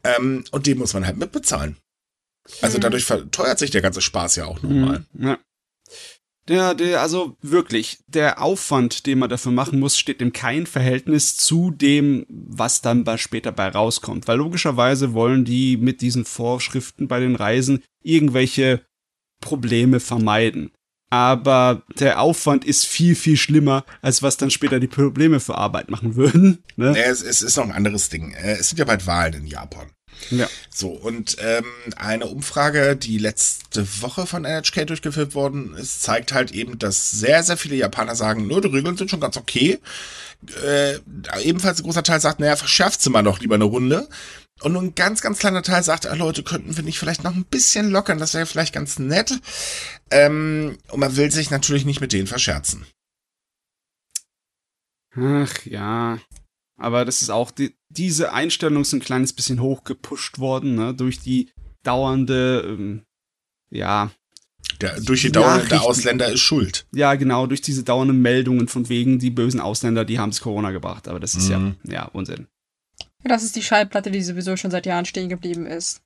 Ähm, 0.04 0.44
und 0.52 0.68
den 0.68 0.78
muss 0.78 0.94
man 0.94 1.06
halt 1.06 1.18
mitbezahlen. 1.18 1.78
Also 2.62 2.76
Hm. 2.76 2.82
dadurch 2.82 3.06
verteuert 3.06 3.60
sich 3.60 3.72
der 3.72 3.82
ganze 3.82 4.02
Spaß 4.02 4.36
ja 4.36 4.46
auch 4.46 4.62
nochmal. 4.62 5.06
Mhm, 5.14 5.38
Ja. 6.52 6.74
Der, 6.74 7.02
also 7.02 7.38
wirklich, 7.42 8.00
der 8.08 8.42
Aufwand, 8.42 9.06
den 9.06 9.20
man 9.20 9.30
dafür 9.30 9.52
machen 9.52 9.80
muss, 9.80 9.98
steht 9.98 10.22
im 10.22 10.34
kein 10.34 10.66
Verhältnis 10.66 11.38
zu 11.38 11.72
dem, 11.72 12.26
was 12.30 12.82
dann 12.82 13.04
bei, 13.04 13.18
später 13.18 13.52
bei 13.52 13.68
rauskommt. 13.70 14.28
Weil 14.28 14.38
logischerweise 14.38 15.14
wollen 15.14 15.46
die 15.46 15.78
mit 15.78 16.02
diesen 16.02 16.26
Vorschriften 16.26 17.08
bei 17.08 17.20
den 17.20 17.36
Reisen 17.36 17.84
irgendwelche 18.04 18.82
Probleme 19.42 20.00
vermeiden. 20.00 20.72
Aber 21.10 21.84
der 22.00 22.22
Aufwand 22.22 22.64
ist 22.64 22.86
viel, 22.86 23.16
viel 23.16 23.36
schlimmer, 23.36 23.84
als 24.02 24.24
was 24.24 24.38
dann 24.38 24.50
später 24.50 24.80
die 24.80 24.88
Probleme 24.88 25.42
für 25.42 25.56
Arbeit 25.56 25.92
machen 25.92 26.16
würden. 26.16 26.64
Ne? 26.78 26.94
Ja, 26.98 27.04
es, 27.04 27.22
es 27.22 27.42
ist 27.42 27.58
noch 27.58 27.66
ein 27.66 27.74
anderes 27.74 28.08
Ding. 28.08 28.32
Äh, 28.32 28.54
Es 28.54 28.70
sind 28.70 28.78
ja 28.78 28.86
bald 28.86 29.06
Wahlen 29.08 29.34
in 29.34 29.46
Japan. 29.48 29.92
Ja. 30.30 30.48
So, 30.70 30.90
und 30.90 31.38
ähm, 31.40 31.66
eine 31.96 32.28
Umfrage, 32.28 32.96
die 32.96 33.18
letzte 33.18 33.86
Woche 34.02 34.26
von 34.26 34.44
NHK 34.44 34.86
durchgeführt 34.88 35.36
worden 35.36 35.76
ist, 35.76 36.02
zeigt 36.02 36.34
halt 36.34 36.52
eben, 36.52 36.80
dass 36.80 37.12
sehr, 37.12 37.44
sehr 37.44 37.58
viele 37.58 37.76
Japaner 37.76 38.16
sagen, 38.16 38.48
nö, 38.48 38.62
die 38.62 38.70
Regeln 38.70 38.98
sind 38.98 39.10
schon 39.10 39.20
ganz 39.20 39.38
okay. 39.38 39.80
Äh, 40.66 41.00
ebenfalls 41.42 41.80
ein 41.80 41.84
großer 41.84 42.04
Teil 42.04 42.20
sagt, 42.20 42.40
naja, 42.40 42.56
verschärft 42.56 43.02
sie 43.02 43.10
mal 43.10 43.24
doch 43.24 43.40
lieber 43.40 43.56
eine 43.56 43.66
Runde. 43.66 44.08
Und 44.62 44.74
nur 44.74 44.82
ein 44.82 44.96
ganz, 44.96 45.22
ganz 45.22 45.40
kleiner 45.40 45.64
Teil 45.64 45.84
sagt, 45.84 46.06
ah, 46.06 46.14
Leute, 46.14 46.44
könnten 46.44 46.76
wir 46.76 46.84
nicht 46.84 47.00
vielleicht 47.00 47.24
noch 47.24 47.36
ein 47.36 47.46
bisschen 47.46 47.90
lockern, 47.90 48.20
das 48.20 48.34
wäre 48.34 48.46
vielleicht 48.46 48.74
ganz 48.74 49.00
nett. 49.00 49.40
Ähm, 50.12 50.78
und 50.90 51.00
man 51.00 51.16
will 51.16 51.32
sich 51.32 51.50
natürlich 51.50 51.86
nicht 51.86 52.02
mit 52.02 52.14
denen 52.14 52.28
verscherzen. 52.28 52.86
Ach 55.16 55.66
ja. 55.66 56.20
Aber 56.82 57.06
das 57.06 57.22
ist 57.22 57.30
auch, 57.30 57.52
die, 57.52 57.76
diese 57.90 58.34
Einstellung 58.34 58.82
ist 58.82 58.94
ein 58.94 59.00
kleines 59.00 59.34
bisschen 59.34 59.62
hochgepusht 59.62 60.40
worden, 60.40 60.76
ne, 60.76 60.94
durch 60.94 61.20
die 61.20 61.52
dauernde, 61.84 62.64
ähm, 62.68 63.04
ja, 63.70 64.12
Der, 64.80 65.00
durch 65.02 65.22
die 65.22 65.28
Die 65.28 65.32
Dauer, 65.34 65.60
der 65.60 65.82
Ausländer 65.84 66.30
ist 66.32 66.40
schuld. 66.42 66.86
ja, 66.94 67.16
genau, 67.16 67.46
durch 67.48 67.62
diese 67.62 67.84
dauernden 67.84 68.22
Meldungen 68.22 68.68
von 68.68 68.90
wegen, 68.90 69.20
die 69.20 69.30
bösen 69.30 69.60
Ausländer, 69.60 70.06
die 70.06 70.20
haben 70.20 70.30
es 70.30 70.42
Corona 70.42 70.72
gebracht. 70.72 71.08
Aber 71.08 71.20
das 71.20 71.36
ist 71.36 71.50
Mhm. 71.50 71.76
ja, 71.86 71.94
ja, 71.94 72.06
Unsinn. 72.06 72.48
Das 73.24 73.44
ist 73.44 73.56
die 73.56 73.62
Schallplatte, 73.64 74.10
die 74.12 74.22
sowieso 74.24 74.58
schon 74.58 74.72
seit 74.72 74.86
Jahren 74.86 75.06
stehen 75.06 75.30
geblieben 75.30 75.66
ist. 75.66 76.02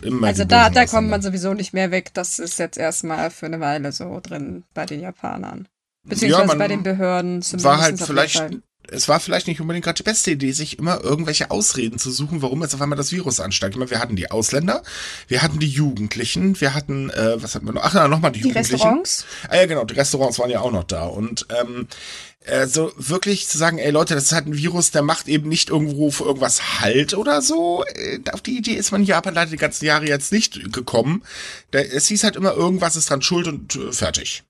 Immer 0.00 0.26
also 0.26 0.44
da, 0.44 0.70
da 0.70 0.86
kommt 0.86 1.10
man 1.10 1.20
sowieso 1.20 1.52
nicht 1.52 1.74
mehr 1.74 1.90
weg. 1.90 2.12
Das 2.14 2.38
ist 2.38 2.58
jetzt 2.58 2.78
erstmal 2.78 3.30
für 3.30 3.44
eine 3.46 3.60
Weile 3.60 3.92
so 3.92 4.18
drin 4.22 4.64
bei 4.72 4.86
den 4.86 5.00
Japanern. 5.00 5.68
Beziehungsweise 6.04 6.46
man 6.46 6.58
bei 6.58 6.68
den 6.68 6.82
Behörden 6.82 7.42
zumindest. 7.42 7.64
war 7.66 7.80
halt 7.80 8.00
vielleicht, 8.00 8.36
Fall. 8.36 8.62
Es 8.88 9.08
war 9.08 9.20
vielleicht 9.20 9.46
nicht 9.46 9.60
unbedingt 9.60 9.84
gerade 9.84 9.96
die 9.96 10.02
beste 10.02 10.32
Idee, 10.32 10.52
sich 10.52 10.78
immer 10.78 11.02
irgendwelche 11.02 11.50
Ausreden 11.50 11.98
zu 11.98 12.10
suchen, 12.10 12.42
warum 12.42 12.62
jetzt 12.62 12.74
auf 12.74 12.82
einmal 12.82 12.98
das 12.98 13.12
Virus 13.12 13.40
ansteigt. 13.40 13.74
Ich 13.74 13.78
meine, 13.78 13.90
wir 13.90 14.00
hatten 14.00 14.16
die 14.16 14.30
Ausländer, 14.30 14.82
wir 15.28 15.42
hatten 15.42 15.58
die 15.58 15.68
Jugendlichen, 15.68 16.60
wir 16.60 16.74
hatten, 16.74 17.10
äh, 17.10 17.42
was 17.42 17.54
hatten 17.54 17.66
wir 17.66 17.72
noch? 17.72 17.84
Ach 17.84 17.94
ja, 17.94 18.08
nochmal 18.08 18.32
die, 18.32 18.40
Die 18.40 18.48
Jugendlichen. 18.48 18.74
Restaurants? 18.74 19.24
Ah 19.48 19.56
ja, 19.56 19.66
genau, 19.66 19.84
die 19.84 19.94
Restaurants 19.94 20.38
waren 20.38 20.50
ja 20.50 20.60
auch 20.60 20.72
noch 20.72 20.84
da. 20.84 21.04
Und 21.04 21.46
ähm, 21.50 21.86
äh, 22.44 22.66
so 22.66 22.92
wirklich 22.96 23.46
zu 23.48 23.56
sagen, 23.56 23.78
ey 23.78 23.90
Leute, 23.90 24.14
das 24.14 24.24
ist 24.24 24.32
halt 24.32 24.46
ein 24.46 24.56
Virus, 24.56 24.90
der 24.90 25.02
macht 25.02 25.28
eben 25.28 25.48
nicht 25.48 25.70
irgendwo 25.70 26.10
für 26.10 26.24
irgendwas 26.24 26.80
Halt 26.80 27.14
oder 27.14 27.40
so. 27.40 27.84
Äh, 27.84 28.18
auf 28.32 28.40
die 28.40 28.58
Idee 28.58 28.74
ist 28.74 28.90
man 28.90 29.02
in 29.02 29.06
Japan 29.06 29.34
leider 29.34 29.50
die 29.50 29.56
ganzen 29.56 29.84
Jahre 29.84 30.06
jetzt 30.06 30.32
nicht 30.32 30.72
gekommen. 30.72 31.22
Da, 31.70 31.78
es 31.78 32.08
hieß 32.08 32.24
halt 32.24 32.36
immer, 32.36 32.54
irgendwas 32.54 32.96
ist 32.96 33.10
dran 33.10 33.22
schuld 33.22 33.46
und 33.46 33.76
äh, 33.76 33.92
fertig. 33.92 34.42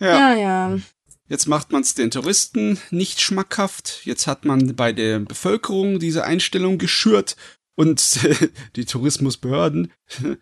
Ja, 0.00 0.34
ja. 0.34 0.78
Jetzt 1.28 1.46
macht 1.46 1.72
man 1.72 1.82
es 1.82 1.94
den 1.94 2.10
Touristen 2.10 2.78
nicht 2.90 3.20
schmackhaft. 3.20 4.00
Jetzt 4.04 4.26
hat 4.26 4.44
man 4.44 4.76
bei 4.76 4.92
der 4.92 5.18
Bevölkerung 5.20 5.98
diese 5.98 6.24
Einstellung 6.24 6.78
geschürt 6.78 7.36
und 7.74 8.20
die 8.76 8.84
Tourismusbehörden. 8.84 9.92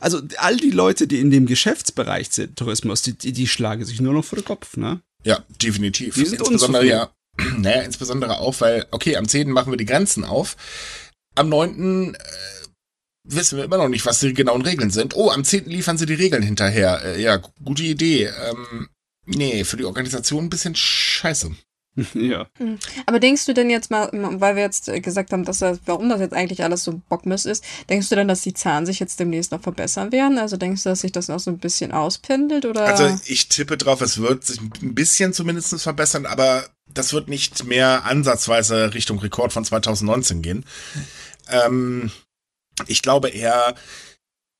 Also 0.00 0.20
all 0.36 0.58
die 0.58 0.70
Leute, 0.70 1.06
die 1.06 1.18
in 1.18 1.30
dem 1.30 1.46
Geschäftsbereich 1.46 2.28
sind, 2.30 2.56
Tourismus, 2.56 3.00
die, 3.00 3.14
die, 3.14 3.32
die 3.32 3.48
schlagen 3.48 3.86
sich 3.86 4.02
nur 4.02 4.12
noch 4.12 4.22
vor 4.22 4.36
den 4.36 4.44
Kopf, 4.44 4.76
ne? 4.76 5.00
Ja, 5.24 5.42
definitiv. 5.62 6.14
Die 6.14 6.26
sind 6.26 6.40
insbesondere 6.40 6.84
ja, 6.84 7.10
naja, 7.56 7.80
insbesondere 7.80 8.38
auch, 8.38 8.60
weil, 8.60 8.86
okay, 8.90 9.16
am 9.16 9.26
10. 9.26 9.50
machen 9.50 9.72
wir 9.72 9.78
die 9.78 9.86
Grenzen 9.86 10.24
auf. 10.24 10.58
Am 11.36 11.48
9. 11.48 12.14
Äh, 12.14 12.18
wissen 13.24 13.56
wir 13.56 13.64
immer 13.64 13.78
noch 13.78 13.88
nicht, 13.88 14.04
was 14.04 14.20
die 14.20 14.34
genauen 14.34 14.62
Regeln 14.62 14.90
sind. 14.90 15.16
Oh, 15.16 15.30
am 15.30 15.44
10. 15.44 15.64
liefern 15.66 15.96
sie 15.96 16.06
die 16.06 16.14
Regeln 16.14 16.42
hinterher. 16.42 17.02
Äh, 17.02 17.22
ja, 17.22 17.38
gute 17.64 17.84
Idee. 17.84 18.26
Ähm, 18.26 18.88
nee, 19.26 19.64
für 19.64 19.76
die 19.76 19.84
Organisation 19.84 20.44
ein 20.44 20.50
bisschen 20.50 20.74
scheiße. 20.74 21.52
ja. 22.14 22.46
Aber 23.04 23.20
denkst 23.20 23.44
du 23.44 23.52
denn 23.52 23.68
jetzt 23.68 23.90
mal, 23.90 24.08
weil 24.12 24.56
wir 24.56 24.62
jetzt 24.62 24.88
äh, 24.88 25.00
gesagt 25.00 25.32
haben, 25.32 25.44
dass 25.44 25.58
das, 25.58 25.78
warum 25.84 26.08
das 26.08 26.20
jetzt 26.20 26.32
eigentlich 26.32 26.64
alles 26.64 26.84
so 26.84 27.02
Bockmist 27.08 27.44
ist, 27.44 27.62
denkst 27.90 28.08
du 28.08 28.14
denn, 28.16 28.28
dass 28.28 28.40
die 28.40 28.54
Zahlen 28.54 28.86
sich 28.86 28.98
jetzt 28.98 29.20
demnächst 29.20 29.52
noch 29.52 29.60
verbessern 29.60 30.10
werden? 30.10 30.38
Also 30.38 30.56
denkst 30.56 30.82
du, 30.82 30.88
dass 30.88 31.00
sich 31.00 31.12
das 31.12 31.28
noch 31.28 31.38
so 31.38 31.50
ein 31.50 31.58
bisschen 31.58 31.92
auspendelt 31.92 32.64
oder? 32.64 32.86
Also 32.86 33.18
ich 33.26 33.48
tippe 33.48 33.76
drauf, 33.76 34.00
es 34.00 34.18
wird 34.18 34.44
sich 34.44 34.60
ein 34.60 34.94
bisschen 34.94 35.34
zumindest 35.34 35.78
verbessern, 35.82 36.24
aber 36.24 36.66
das 36.88 37.12
wird 37.12 37.28
nicht 37.28 37.64
mehr 37.64 38.04
ansatzweise 38.04 38.94
Richtung 38.94 39.18
Rekord 39.18 39.52
von 39.52 39.64
2019 39.64 40.40
gehen. 40.40 40.64
Ähm, 41.48 42.10
ich 42.86 43.02
glaube 43.02 43.28
eher, 43.28 43.74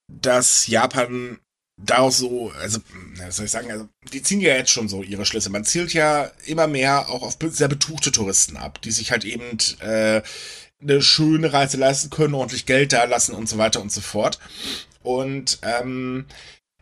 dass 0.08 0.66
Japan 0.66 1.38
daraus 1.84 2.18
so, 2.18 2.50
also, 2.60 2.80
was 3.16 3.36
soll 3.36 3.46
ich 3.46 3.50
sagen, 3.50 3.70
also, 3.70 3.88
die 4.12 4.22
ziehen 4.22 4.40
ja 4.40 4.54
jetzt 4.54 4.70
schon 4.70 4.88
so 4.88 5.02
ihre 5.02 5.24
Schlüsse. 5.24 5.50
Man 5.50 5.64
zielt 5.64 5.92
ja 5.92 6.30
immer 6.46 6.66
mehr 6.66 7.08
auch 7.08 7.22
auf 7.22 7.36
sehr 7.50 7.68
betuchte 7.68 8.12
Touristen 8.12 8.56
ab, 8.56 8.80
die 8.82 8.92
sich 8.92 9.10
halt 9.10 9.24
eben 9.24 9.58
äh, 9.80 10.22
eine 10.80 11.02
schöne 11.02 11.52
Reise 11.52 11.76
leisten 11.76 12.10
können, 12.10 12.34
ordentlich 12.34 12.66
Geld 12.66 12.92
da 12.92 13.04
lassen 13.04 13.34
und 13.34 13.48
so 13.48 13.58
weiter 13.58 13.80
und 13.80 13.92
so 13.92 14.00
fort. 14.00 14.38
Und 15.02 15.58
ähm, 15.62 16.26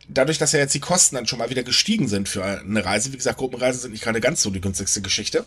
dadurch, 0.07 0.37
dass 0.37 0.51
ja 0.51 0.59
jetzt 0.59 0.73
die 0.73 0.79
Kosten 0.79 1.15
dann 1.15 1.27
schon 1.27 1.39
mal 1.39 1.49
wieder 1.49 1.63
gestiegen 1.63 2.07
sind 2.07 2.29
für 2.29 2.43
eine 2.43 2.85
Reise, 2.85 3.11
wie 3.13 3.17
gesagt, 3.17 3.37
Gruppenreisen 3.37 3.81
sind 3.81 3.91
nicht 3.91 4.03
gerade 4.03 4.21
ganz 4.21 4.41
so 4.41 4.49
die 4.49 4.61
günstigste 4.61 5.01
Geschichte, 5.01 5.45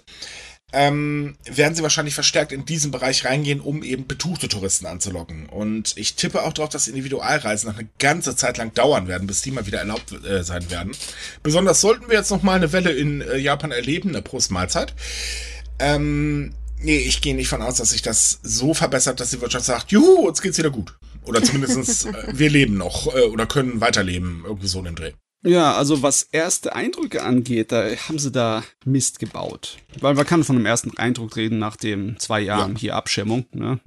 ähm, 0.73 1.37
werden 1.45 1.75
sie 1.75 1.83
wahrscheinlich 1.83 2.15
verstärkt 2.15 2.51
in 2.51 2.65
diesen 2.65 2.91
Bereich 2.91 3.25
reingehen, 3.25 3.61
um 3.61 3.83
eben 3.83 4.07
betuchte 4.07 4.49
Touristen 4.49 4.87
anzulocken. 4.87 5.47
Und 5.47 5.97
ich 5.97 6.15
tippe 6.15 6.43
auch 6.43 6.53
darauf, 6.53 6.71
dass 6.71 6.89
Individualreisen 6.89 7.71
noch 7.71 7.79
eine 7.79 7.89
ganze 7.99 8.35
Zeit 8.35 8.59
lang 8.59 8.75
dauern 8.75 9.07
werden, 9.07 9.27
bis 9.27 9.41
die 9.43 9.53
mal 9.53 9.67
wieder 9.67 9.79
erlaubt 9.79 10.13
äh, 10.25 10.43
sein 10.43 10.69
werden. 10.71 10.93
Besonders 11.43 11.81
sollten 11.81 12.09
wir 12.09 12.19
jetzt 12.19 12.31
noch 12.31 12.43
mal 12.43 12.57
eine 12.57 12.73
Welle 12.73 12.91
in 12.91 13.21
äh, 13.21 13.37
Japan 13.37 13.71
erleben, 13.71 14.09
eine 14.11 14.23
Prost 14.23 14.51
Mahlzeit. 14.51 14.95
Ähm, 15.79 16.55
nee, 16.81 16.99
ich 16.99 17.21
gehe 17.21 17.37
nicht 17.37 17.49
von 17.49 17.63
aus, 17.63 17.77
dass 17.77 17.91
sich 17.91 18.03
das 18.03 18.41
so 18.43 18.75
verbessert, 18.75 19.21
dass 19.21 19.31
die 19.31 19.41
Wirtschaft 19.41 19.67
sagt, 19.67 19.93
juhu, 19.93 20.27
uns 20.27 20.43
geht's 20.43 20.59
wieder 20.59 20.71
gut. 20.71 20.95
Oder 21.25 21.43
zumindestens 21.43 22.05
äh, 22.07 22.27
wir 22.33 22.51
leben 22.51 22.77
noch 22.77 23.15
äh, 23.15 23.23
oder 23.23 23.47
können 23.47 23.81
weiterleben, 23.81 24.43
irgendwie 24.45 24.69
so 24.69 24.81
in 24.81 24.87
dem 24.87 24.97
Dreh. 24.97 25.13
Ja, 25.47 25.75
also 25.75 26.03
was 26.03 26.23
erste 26.23 26.75
Eindrücke 26.75 27.23
angeht, 27.23 27.71
da 27.71 27.85
haben 28.09 28.19
sie 28.19 28.33
da 28.33 28.65
Mist 28.87 29.19
gebaut. 29.19 29.77
Weil 30.01 30.15
man 30.15 30.27
kann 30.27 30.43
von 30.43 30.57
einem 30.57 30.65
ersten 30.65 30.97
Eindruck 30.97 31.37
reden 31.37 31.59
nach 31.59 31.77
den 31.77 32.19
zwei 32.19 32.41
Jahren 32.41 32.73
ja. 32.73 32.79
hier 32.79 32.97
Abschirmung. 32.97 33.45
Ne? 33.53 33.79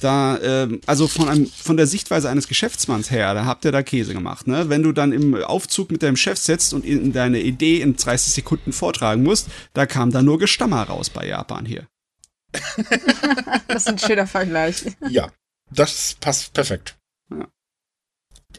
Da, 0.00 0.38
ähm, 0.42 0.82
also 0.84 1.08
von, 1.08 1.30
einem, 1.30 1.46
von 1.46 1.78
der 1.78 1.86
Sichtweise 1.86 2.28
eines 2.28 2.46
Geschäftsmanns 2.46 3.10
her, 3.10 3.32
da 3.32 3.46
habt 3.46 3.64
ihr 3.64 3.72
da 3.72 3.82
Käse 3.82 4.12
gemacht. 4.12 4.46
Ne? 4.46 4.68
Wenn 4.68 4.82
du 4.82 4.92
dann 4.92 5.12
im 5.12 5.34
Aufzug 5.34 5.90
mit 5.90 6.02
deinem 6.02 6.16
Chef 6.16 6.38
sitzt 6.38 6.74
und 6.74 6.84
in 6.84 7.12
deine 7.12 7.40
Idee 7.40 7.80
in 7.80 7.96
30 7.96 8.34
Sekunden 8.34 8.72
vortragen 8.72 9.22
musst, 9.22 9.48
da 9.72 9.86
kam 9.86 10.10
da 10.10 10.20
nur 10.20 10.38
Gestammer 10.38 10.82
raus 10.82 11.08
bei 11.08 11.26
Japan 11.26 11.64
hier. 11.64 11.86
das 13.66 13.86
ist 13.86 13.88
ein 13.88 13.98
schöner 13.98 14.26
Vergleich. 14.26 14.84
Ja, 15.08 15.30
das 15.70 16.16
passt 16.20 16.52
perfekt. 16.52 16.98
Ja 17.30 17.48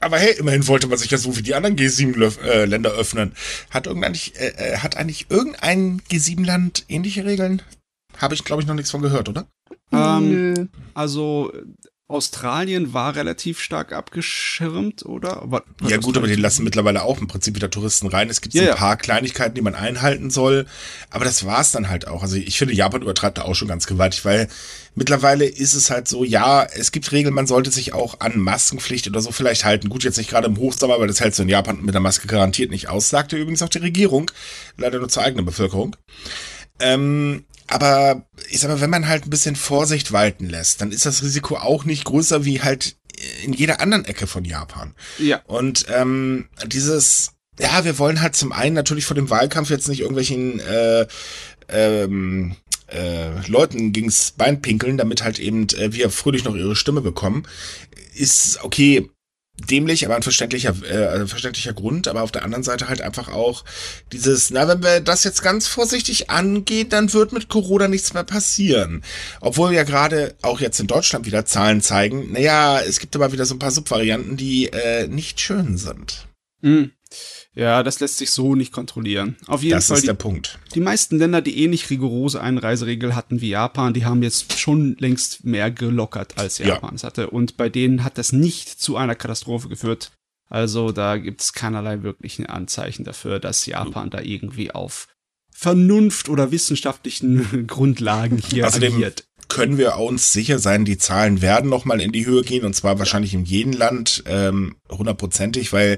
aber 0.03 0.17
hey, 0.19 0.35
immerhin 0.37 0.67
wollte 0.67 0.87
man 0.87 0.97
sich 0.97 1.11
ja 1.11 1.17
so 1.17 1.35
wie 1.37 1.41
die 1.41 1.55
anderen 1.55 1.75
G7-Länder 1.75 2.93
äh, 2.93 2.99
öffnen. 2.99 3.33
Hat, 3.69 3.87
eigentlich, 3.87 4.35
äh, 4.39 4.49
äh, 4.49 4.77
hat 4.77 4.97
eigentlich 4.97 5.27
irgendein 5.29 6.01
G7-Land 6.09 6.85
ähnliche 6.89 7.25
Regeln? 7.25 7.61
Habe 8.17 8.35
ich, 8.35 8.43
glaube 8.43 8.61
ich, 8.61 8.67
noch 8.67 8.75
nichts 8.75 8.91
von 8.91 9.01
gehört, 9.01 9.29
oder? 9.29 9.47
Ähm, 9.91 10.69
also 10.93 11.51
Australien 12.13 12.93
war 12.93 13.15
relativ 13.15 13.59
stark 13.59 13.91
abgeschirmt, 13.91 15.05
oder? 15.05 15.41
War 15.45 15.63
ja 15.87 15.97
gut, 15.97 16.15
aber 16.15 16.27
die 16.27 16.35
lassen 16.35 16.63
mittlerweile 16.63 17.03
auch 17.03 17.19
im 17.19 17.27
Prinzip 17.27 17.55
wieder 17.55 17.69
Touristen 17.69 18.07
rein. 18.07 18.29
Es 18.29 18.41
gibt 18.41 18.53
ja, 18.55 18.71
ein 18.71 18.77
paar 18.77 18.91
ja. 18.91 18.95
Kleinigkeiten, 18.95 19.55
die 19.55 19.61
man 19.61 19.75
einhalten 19.75 20.29
soll, 20.29 20.65
aber 21.09 21.25
das 21.25 21.45
war's 21.45 21.71
dann 21.71 21.89
halt 21.89 22.07
auch. 22.07 22.21
Also 22.21 22.37
ich 22.37 22.57
finde, 22.57 22.73
Japan 22.73 23.01
übertreibt 23.01 23.37
da 23.37 23.43
auch 23.43 23.55
schon 23.55 23.67
ganz 23.67 23.87
gewaltig, 23.87 24.23
weil 24.25 24.47
mittlerweile 24.95 25.45
ist 25.45 25.73
es 25.73 25.89
halt 25.89 26.07
so, 26.07 26.23
ja, 26.23 26.63
es 26.63 26.91
gibt 26.91 27.11
Regeln, 27.11 27.33
man 27.33 27.47
sollte 27.47 27.71
sich 27.71 27.93
auch 27.93 28.19
an 28.19 28.39
Maskenpflicht 28.39 29.07
oder 29.07 29.21
so 29.21 29.31
vielleicht 29.31 29.65
halten. 29.65 29.89
Gut, 29.89 30.03
jetzt 30.03 30.17
nicht 30.17 30.29
gerade 30.29 30.47
im 30.47 30.57
Hochsommer, 30.57 30.99
weil 30.99 31.07
das 31.07 31.19
hältst 31.19 31.39
du 31.39 31.43
in 31.43 31.49
Japan 31.49 31.81
mit 31.81 31.93
der 31.93 32.01
Maske 32.01 32.27
garantiert 32.27 32.71
nicht 32.71 32.89
aus, 32.89 33.09
sagte 33.09 33.37
übrigens 33.37 33.61
auch 33.61 33.69
die 33.69 33.79
Regierung, 33.79 34.31
leider 34.77 34.99
nur 34.99 35.09
zur 35.09 35.23
eigenen 35.23 35.45
Bevölkerung. 35.45 35.95
Ähm, 36.79 37.45
aber 37.73 38.27
ich 38.49 38.59
sag 38.59 38.69
mal, 38.69 38.81
wenn 38.81 38.89
man 38.89 39.07
halt 39.07 39.25
ein 39.25 39.29
bisschen 39.29 39.55
Vorsicht 39.55 40.11
walten 40.11 40.47
lässt, 40.47 40.81
dann 40.81 40.91
ist 40.91 41.05
das 41.05 41.23
Risiko 41.23 41.57
auch 41.57 41.85
nicht 41.85 42.05
größer 42.05 42.45
wie 42.45 42.61
halt 42.61 42.97
in 43.43 43.53
jeder 43.53 43.81
anderen 43.81 44.05
Ecke 44.05 44.27
von 44.27 44.45
Japan. 44.45 44.93
Ja. 45.17 45.41
Und 45.45 45.85
ähm, 45.89 46.49
dieses, 46.67 47.31
ja, 47.59 47.83
wir 47.83 47.97
wollen 47.99 48.21
halt 48.21 48.35
zum 48.35 48.51
einen 48.51 48.75
natürlich 48.75 49.05
vor 49.05 49.15
dem 49.15 49.29
Wahlkampf 49.29 49.69
jetzt 49.69 49.87
nicht 49.87 50.01
irgendwelchen 50.01 50.59
äh, 50.59 51.07
ähm, 51.69 52.55
äh, 52.87 53.47
Leuten 53.47 53.91
gegens 53.91 54.31
Bein 54.31 54.61
pinkeln, 54.61 54.97
damit 54.97 55.23
halt 55.23 55.39
eben 55.39 55.67
äh, 55.69 55.93
wir 55.93 56.09
fröhlich 56.09 56.43
noch 56.43 56.55
ihre 56.55 56.75
Stimme 56.75 57.01
bekommen. 57.01 57.47
Ist 58.13 58.63
okay, 58.63 59.09
dämlich, 59.57 60.05
aber 60.05 60.15
ein 60.15 60.23
verständlicher, 60.23 60.73
äh, 60.83 61.27
verständlicher 61.27 61.73
Grund, 61.73 62.07
aber 62.07 62.23
auf 62.23 62.31
der 62.31 62.43
anderen 62.43 62.63
Seite 62.63 62.89
halt 62.89 63.01
einfach 63.01 63.29
auch 63.29 63.63
dieses, 64.11 64.49
na, 64.49 64.67
wenn 64.67 64.81
wir 64.81 64.99
das 64.99 65.23
jetzt 65.23 65.43
ganz 65.43 65.67
vorsichtig 65.67 66.29
angehen, 66.29 66.89
dann 66.89 67.13
wird 67.13 67.33
mit 67.33 67.49
Corona 67.49 67.87
nichts 67.87 68.13
mehr 68.13 68.23
passieren. 68.23 69.03
Obwohl 69.41 69.73
ja 69.73 69.83
gerade 69.83 70.35
auch 70.41 70.59
jetzt 70.59 70.79
in 70.79 70.87
Deutschland 70.87 71.25
wieder 71.25 71.45
Zahlen 71.45 71.81
zeigen, 71.81 72.31
naja, 72.31 72.81
es 72.81 72.99
gibt 72.99 73.15
aber 73.15 73.31
wieder 73.31 73.45
so 73.45 73.55
ein 73.55 73.59
paar 73.59 73.71
Subvarianten, 73.71 74.37
die 74.37 74.67
äh, 74.67 75.07
nicht 75.07 75.39
schön 75.39 75.77
sind. 75.77 76.27
Mhm. 76.61 76.91
Ja, 77.55 77.83
das 77.83 77.99
lässt 77.99 78.17
sich 78.17 78.31
so 78.31 78.55
nicht 78.55 78.71
kontrollieren. 78.71 79.35
Auf 79.45 79.61
jeden 79.61 79.75
das 79.75 79.87
Fall. 79.87 79.95
Das 79.95 79.99
ist 79.99 80.03
die, 80.03 80.07
der 80.07 80.13
Punkt. 80.13 80.59
Die 80.73 80.79
meisten 80.79 81.19
Länder, 81.19 81.41
die 81.41 81.63
ähnlich 81.63 81.85
eh 81.85 81.87
rigorose 81.93 82.41
Einreiseregeln 82.41 83.15
hatten 83.15 83.41
wie 83.41 83.49
Japan, 83.49 83.93
die 83.93 84.05
haben 84.05 84.23
jetzt 84.23 84.59
schon 84.59 84.95
längst 84.99 85.43
mehr 85.43 85.69
gelockert 85.69 86.37
als 86.37 86.57
Japan 86.57 86.95
es 86.95 87.03
hatte. 87.03 87.29
Und 87.29 87.57
bei 87.57 87.69
denen 87.69 88.03
hat 88.03 88.17
das 88.17 88.31
nicht 88.31 88.69
zu 88.69 88.97
einer 88.97 89.15
Katastrophe 89.15 89.69
geführt. 89.69 90.11
Also 90.49 90.91
da 90.91 91.17
gibt 91.17 91.41
es 91.41 91.53
keinerlei 91.53 92.03
wirklichen 92.03 92.45
Anzeichen 92.45 93.03
dafür, 93.03 93.39
dass 93.39 93.65
Japan 93.65 94.09
da 94.09 94.21
irgendwie 94.21 94.71
auf 94.71 95.07
Vernunft 95.51 96.29
oder 96.29 96.51
wissenschaftlichen 96.51 97.67
Grundlagen 97.67 98.37
hier 98.37 98.67
Außerdem 98.67 98.95
agiert. 98.95 99.25
Können 99.49 99.77
wir 99.77 99.97
uns 99.97 100.33
sicher 100.33 100.57
sein, 100.57 100.85
die 100.85 100.97
Zahlen 100.97 101.41
werden 101.41 101.69
nochmal 101.69 102.01
in 102.01 102.11
die 102.11 102.25
Höhe 102.25 102.43
gehen 102.43 102.65
und 102.65 102.73
zwar 102.75 102.97
wahrscheinlich 102.97 103.33
in 103.33 103.45
jedem 103.45 103.73
Land 103.73 104.23
ähm, 104.25 104.75
hundertprozentig, 104.89 105.73
weil 105.73 105.97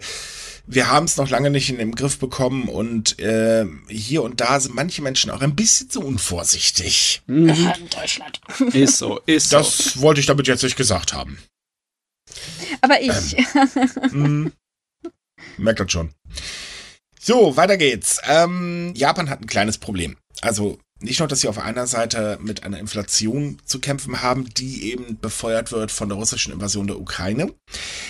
wir 0.68 0.90
haben 0.90 1.06
es 1.06 1.18
noch 1.18 1.30
lange 1.30 1.50
nicht 1.50 1.70
in 1.70 1.78
den 1.78 1.94
Griff 1.94 2.18
bekommen 2.18 2.68
und 2.68 3.20
äh, 3.20 3.66
hier 3.88 4.24
und 4.24 4.42
da 4.42 4.60
sind 4.60 4.76
manche 4.76 5.02
Menschen 5.02 5.32
auch 5.32 5.42
ein 5.42 5.56
bisschen 5.56 5.90
zu 5.90 6.02
unvorsichtig. 6.02 7.22
Mhm. 7.28 7.50
In 7.50 7.90
Deutschland. 7.90 8.42
Ist 8.74 8.98
so, 8.98 9.20
ist 9.26 9.54
das 9.54 9.78
so. 9.78 9.84
Das 9.84 10.02
wollte 10.02 10.20
ich 10.20 10.26
damit 10.26 10.48
jetzt 10.48 10.64
nicht 10.64 10.78
gesagt 10.78 11.14
haben. 11.14 11.38
Aber 12.82 13.02
ich. 13.02 13.38
Ähm, 14.12 14.44
mh, 14.44 15.12
merkt 15.58 15.80
das 15.80 15.92
schon. 15.92 16.12
So, 17.20 17.58
weiter 17.58 17.78
geht's. 17.78 18.20
Ähm, 18.28 18.94
Japan 18.96 19.30
hat 19.30 19.42
ein 19.42 19.48
kleines 19.48 19.78
Problem. 19.78 20.18
Also 20.42 20.80
nicht 21.02 21.20
nur, 21.20 21.28
dass 21.28 21.42
sie 21.42 21.50
auf 21.50 21.60
einer 21.60 21.88
Seite 21.88 22.38
mit 22.42 22.64
einer 22.64 22.80
Inflation 22.80 23.58
zu 23.66 23.80
kämpfen 23.80 24.22
haben, 24.22 24.50
die 24.54 24.92
eben 24.92 25.20
befeuert 25.20 25.74
wird 25.74 25.92
von 25.92 26.08
der 26.08 26.18
russischen 26.18 26.54
Invasion 26.54 26.88
der 26.88 27.00
Ukraine. 27.00 27.54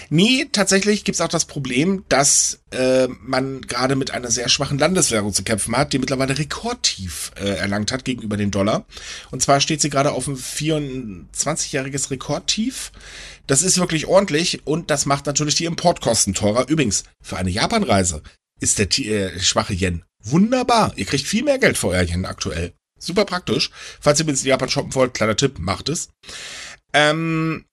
Nee, 0.10 0.48
tatsächlich 0.51 1.04
gibt 1.04 1.15
es 1.15 1.22
auch 1.22 1.27
das 1.30 1.46
Problem, 1.46 2.06
dass 2.10 2.60
äh, 2.70 3.08
man 3.22 3.62
gerade 3.62 3.96
mit 3.96 4.12
einer 4.12 4.30
sehr 4.30 4.50
schwachen 4.50 4.77
Landeswährung 4.77 5.34
zu 5.34 5.44
kämpfen 5.44 5.75
hat, 5.75 5.94
die 5.94 6.00
mittlerweile 6.00 6.38
rekordtief 6.38 7.32
äh, 7.38 7.56
erlangt 7.56 7.92
hat 7.92 8.06
gegenüber 8.06 8.38
dem 8.38 8.51
Dollar. 8.51 8.86
Und 9.32 9.42
zwar 9.42 9.62
steht 9.62 9.82
sie 9.82 9.89
gerade 9.89 10.12
auf 10.12 10.27
ein 10.27 10.38
24-jähriges 10.38 12.12
Rekordtief. 12.12 12.92
Das 13.48 13.63
ist 13.63 13.80
wirklich 13.80 14.06
ordentlich 14.06 14.68
und 14.68 14.92
das 14.92 15.08
macht 15.08 15.25
natürlich 15.25 15.56
die 15.56 15.65
Importkosten 15.65 16.36
teurer. 16.36 16.68
Übrigens, 16.68 17.04
für 17.24 17.38
eine 17.38 17.50
Japanreise 17.50 18.22
ist 18.60 18.77
der 18.77 18.88
äh, 19.00 19.39
schwache 19.39 19.74
Yen 19.74 20.04
wunderbar. 20.25 20.94
Ihr 20.96 21.05
kriegt 21.05 21.25
viel 21.25 21.44
mehr 21.44 21.60
Geld 21.60 21.77
für 21.77 21.88
euer 21.88 22.03
Yen 22.03 22.25
aktuell. 22.25 22.74
Super 23.00 23.25
praktisch. 23.25 23.72
Falls 24.00 24.20
ihr 24.20 24.25
mit 24.25 24.41
Japan 24.44 24.70
shoppen 24.70 24.96
wollt, 24.96 25.13
kleiner 25.13 25.36
Tipp, 25.36 25.60
macht 25.60 25.89
es. 25.89 26.10
Ähm, 26.94 27.65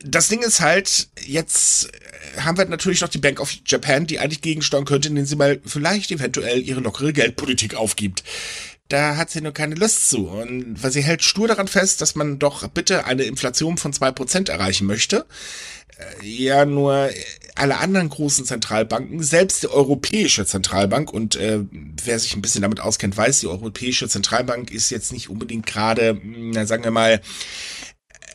das 0.00 0.28
Ding 0.28 0.42
ist 0.42 0.60
halt, 0.60 1.08
jetzt 1.24 1.90
haben 2.38 2.58
wir 2.58 2.66
natürlich 2.66 3.00
noch 3.00 3.08
die 3.08 3.18
Bank 3.18 3.40
of 3.40 3.52
Japan, 3.66 4.06
die 4.06 4.18
eigentlich 4.18 4.42
gegensteuern 4.42 4.84
könnte, 4.84 5.08
indem 5.08 5.24
sie 5.24 5.36
mal 5.36 5.60
vielleicht 5.64 6.10
eventuell 6.10 6.62
ihre 6.62 6.80
lockere 6.80 7.12
Geldpolitik 7.12 7.74
aufgibt. 7.74 8.22
Da 8.88 9.16
hat 9.16 9.30
sie 9.30 9.40
nur 9.40 9.52
keine 9.52 9.74
Lust 9.74 10.10
zu. 10.10 10.28
Und 10.28 10.82
weil 10.82 10.92
sie 10.92 11.02
hält 11.02 11.24
stur 11.24 11.48
daran 11.48 11.66
fest, 11.66 12.00
dass 12.00 12.14
man 12.14 12.38
doch 12.38 12.68
bitte 12.68 13.04
eine 13.04 13.24
Inflation 13.24 13.78
von 13.78 13.92
zwei 13.92 14.12
Prozent 14.12 14.48
erreichen 14.48 14.86
möchte. 14.86 15.26
Äh, 15.96 16.26
ja, 16.26 16.64
nur 16.64 17.10
alle 17.54 17.78
anderen 17.78 18.08
großen 18.08 18.44
Zentralbanken, 18.44 19.22
selbst 19.22 19.62
die 19.62 19.68
Europäische 19.68 20.44
Zentralbank, 20.44 21.12
und 21.12 21.36
äh, 21.36 21.60
wer 22.04 22.18
sich 22.18 22.34
ein 22.34 22.42
bisschen 22.42 22.62
damit 22.62 22.80
auskennt, 22.80 23.16
weiß, 23.16 23.40
die 23.40 23.46
Europäische 23.46 24.08
Zentralbank 24.08 24.70
ist 24.70 24.90
jetzt 24.90 25.12
nicht 25.12 25.30
unbedingt 25.30 25.66
gerade, 25.66 26.20
na, 26.22 26.66
sagen 26.66 26.84
wir 26.84 26.90
mal, 26.90 27.20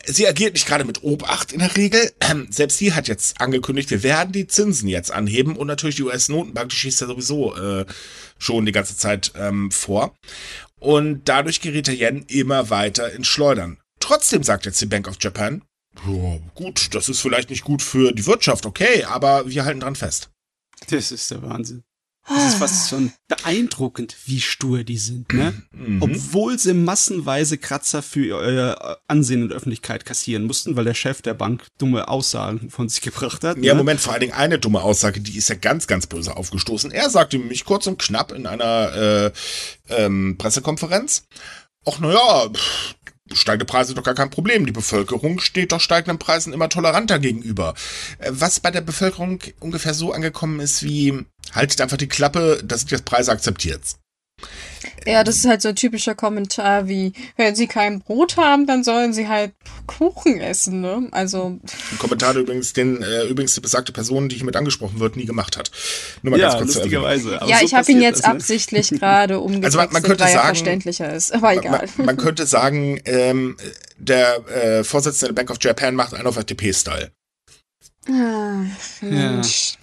sie 0.04 0.26
agiert 0.26 0.54
nicht 0.54 0.66
gerade 0.66 0.84
mit 0.84 1.02
Obacht 1.02 1.52
in 1.52 1.60
der 1.60 1.76
Regel. 1.76 2.12
Selbst 2.50 2.78
sie 2.78 2.92
hat 2.92 3.08
jetzt 3.08 3.40
angekündigt, 3.40 3.90
wir 3.90 4.02
werden 4.02 4.32
die 4.32 4.46
Zinsen 4.46 4.88
jetzt 4.88 5.12
anheben 5.12 5.56
und 5.56 5.66
natürlich 5.66 5.96
die 5.96 6.02
US-Notenbank, 6.02 6.70
die 6.70 6.76
schießt 6.76 7.02
ja 7.02 7.06
sowieso 7.06 7.54
äh, 7.56 7.86
schon 8.38 8.66
die 8.66 8.72
ganze 8.72 8.96
Zeit 8.96 9.32
ähm, 9.36 9.70
vor. 9.70 10.14
Und 10.80 11.28
dadurch 11.28 11.60
gerät 11.60 11.86
der 11.86 11.94
Yen 11.94 12.24
immer 12.26 12.70
weiter 12.70 13.12
ins 13.12 13.28
Schleudern. 13.28 13.78
Trotzdem 14.00 14.42
sagt 14.42 14.66
jetzt 14.66 14.80
die 14.80 14.86
Bank 14.86 15.06
of 15.06 15.16
Japan, 15.20 15.62
ja, 16.06 16.38
gut, 16.54 16.94
das 16.94 17.08
ist 17.08 17.20
vielleicht 17.20 17.50
nicht 17.50 17.64
gut 17.64 17.82
für 17.82 18.12
die 18.12 18.26
Wirtschaft, 18.26 18.66
okay, 18.66 19.04
aber 19.04 19.48
wir 19.48 19.64
halten 19.64 19.80
dran 19.80 19.96
fest. 19.96 20.30
Das 20.90 21.12
ist 21.12 21.30
der 21.30 21.42
Wahnsinn. 21.42 21.84
Das 22.28 22.52
ist 22.52 22.54
fast 22.54 22.88
schon 22.88 23.12
beeindruckend, 23.26 24.16
wie 24.26 24.40
stur 24.40 24.84
die 24.84 24.96
sind, 24.96 25.32
ne? 25.32 25.54
Mhm. 25.72 26.02
Obwohl 26.02 26.56
sie 26.56 26.72
massenweise 26.72 27.58
Kratzer 27.58 28.00
für 28.00 28.36
euer 28.36 28.98
Ansehen 29.08 29.42
in 29.42 29.48
der 29.48 29.56
Öffentlichkeit 29.56 30.04
kassieren 30.04 30.44
mussten, 30.44 30.76
weil 30.76 30.84
der 30.84 30.94
Chef 30.94 31.20
der 31.20 31.34
Bank 31.34 31.66
dumme 31.78 32.06
Aussagen 32.06 32.70
von 32.70 32.88
sich 32.88 33.00
gebracht 33.00 33.42
hat. 33.42 33.56
Ja, 33.58 33.74
ne? 33.74 33.78
Moment, 33.78 34.00
vor 34.00 34.12
allen 34.12 34.20
Dingen 34.20 34.34
eine 34.34 34.60
dumme 34.60 34.82
Aussage, 34.82 35.20
die 35.20 35.36
ist 35.36 35.48
ja 35.48 35.56
ganz, 35.56 35.88
ganz 35.88 36.06
böse 36.06 36.36
aufgestoßen. 36.36 36.92
Er 36.92 37.10
sagte 37.10 37.38
mich 37.38 37.64
kurz 37.64 37.88
und 37.88 37.98
knapp 37.98 38.30
in 38.30 38.46
einer 38.46 38.92
äh, 38.94 39.32
ähm, 39.88 40.36
Pressekonferenz, 40.38 41.24
ach 41.84 41.98
naja, 41.98 42.50
steigende 43.34 43.64
Preise 43.64 43.88
sind 43.88 43.98
doch 43.98 44.04
gar 44.04 44.14
kein 44.14 44.30
Problem. 44.30 44.66
Die 44.66 44.72
Bevölkerung 44.72 45.40
steht 45.40 45.72
doch 45.72 45.80
steigenden 45.80 46.18
Preisen 46.18 46.52
immer 46.52 46.68
toleranter 46.68 47.18
gegenüber. 47.18 47.74
Äh, 48.18 48.30
was 48.32 48.60
bei 48.60 48.70
der 48.70 48.80
Bevölkerung 48.80 49.40
ungefähr 49.60 49.94
so 49.94 50.12
angekommen 50.12 50.60
ist 50.60 50.82
wie, 50.82 51.24
haltet 51.52 51.80
einfach 51.80 51.96
die 51.96 52.08
Klappe, 52.08 52.62
das 52.64 52.80
sind 52.80 52.90
jetzt 52.90 53.04
Preise 53.04 53.32
akzeptiert. 53.32 53.82
Ja, 55.06 55.24
das 55.24 55.36
ist 55.36 55.46
halt 55.46 55.62
so 55.62 55.70
ein 55.70 55.76
typischer 55.76 56.14
Kommentar 56.14 56.88
wie, 56.88 57.12
wenn 57.36 57.54
sie 57.54 57.66
kein 57.66 58.00
Brot 58.00 58.36
haben, 58.36 58.66
dann 58.66 58.84
sollen 58.84 59.12
sie 59.12 59.28
halt 59.28 59.52
Kuchen 59.86 60.40
essen, 60.40 60.80
ne? 60.80 61.08
Also. 61.10 61.58
Ein 61.90 61.98
Kommentar 61.98 62.36
übrigens, 62.36 62.72
den 62.72 63.02
äh, 63.02 63.24
übrigens 63.24 63.54
die 63.54 63.60
besagte 63.60 63.92
Person, 63.92 64.28
die 64.28 64.36
hiermit 64.36 64.56
angesprochen 64.56 65.00
wird, 65.00 65.16
nie 65.16 65.24
gemacht 65.24 65.56
hat. 65.56 65.70
Nur 66.22 66.32
mal 66.32 66.40
ja, 66.40 66.50
ganz 66.50 66.58
kurz 66.60 66.74
lustigerweise. 66.76 67.40
Ja, 67.46 67.58
so 67.58 67.64
ich 67.64 67.74
habe 67.74 67.90
ihn 67.90 68.00
jetzt 68.00 68.20
das, 68.20 68.26
ne? 68.26 68.34
absichtlich 68.34 68.90
gerade 68.90 69.40
umgewechselt, 69.40 69.64
also 69.64 69.78
man, 69.78 69.92
man 69.92 70.02
könnte 70.02 70.24
weil 70.24 70.32
sagen, 70.32 70.40
er 70.40 70.46
verständlicher 70.46 71.12
ist. 71.12 71.34
Aber 71.34 71.52
egal. 71.52 71.88
Man, 71.96 72.06
man 72.06 72.16
könnte 72.16 72.46
sagen, 72.46 73.00
ähm, 73.04 73.56
der 73.98 74.46
äh, 74.48 74.84
Vorsitzende 74.84 75.34
der 75.34 75.40
Bank 75.40 75.50
of 75.50 75.58
Japan 75.60 75.94
macht 75.94 76.14
einen 76.14 76.26
auf 76.26 76.36
FDP-Style. 76.36 77.10
Ah, 78.08 78.64
Mensch. 79.00 79.74
Ja 79.74 79.81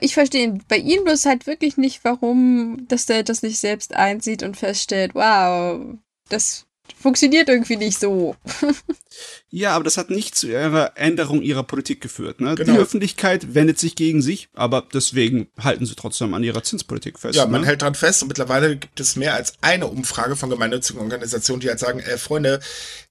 ich 0.00 0.14
verstehe 0.14 0.58
bei 0.68 0.78
ihm 0.78 1.04
bloß 1.04 1.26
halt 1.26 1.46
wirklich 1.46 1.76
nicht, 1.76 2.04
warum, 2.04 2.86
dass 2.88 3.06
der 3.06 3.22
das 3.22 3.42
nicht 3.42 3.58
selbst 3.58 3.94
einsieht 3.94 4.42
und 4.42 4.56
feststellt, 4.56 5.14
wow, 5.14 5.80
das 6.28 6.66
funktioniert 7.00 7.48
irgendwie 7.48 7.76
nicht 7.76 7.98
so. 7.98 8.36
ja, 9.50 9.74
aber 9.74 9.84
das 9.84 9.96
hat 9.96 10.10
nicht 10.10 10.36
zu 10.36 10.48
ihrer 10.48 10.92
Änderung 10.96 11.42
ihrer 11.42 11.62
Politik 11.62 12.00
geführt. 12.00 12.40
Ne? 12.40 12.54
Genau. 12.54 12.72
Die 12.72 12.78
Öffentlichkeit 12.78 13.54
wendet 13.54 13.78
sich 13.78 13.96
gegen 13.96 14.22
sich, 14.22 14.48
aber 14.54 14.86
deswegen 14.92 15.48
halten 15.58 15.86
sie 15.86 15.94
trotzdem 15.94 16.34
an 16.34 16.44
ihrer 16.44 16.62
Zinspolitik 16.62 17.18
fest. 17.18 17.36
Ja, 17.36 17.46
man 17.46 17.62
ne? 17.62 17.66
hält 17.66 17.82
dran 17.82 17.94
fest 17.94 18.22
und 18.22 18.28
mittlerweile 18.28 18.76
gibt 18.76 19.00
es 19.00 19.16
mehr 19.16 19.34
als 19.34 19.54
eine 19.60 19.86
Umfrage 19.86 20.36
von 20.36 20.50
gemeinnützigen 20.50 21.00
Organisationen, 21.00 21.60
die 21.60 21.68
halt 21.68 21.78
sagen, 21.78 22.00
äh, 22.00 22.18
Freunde, 22.18 22.60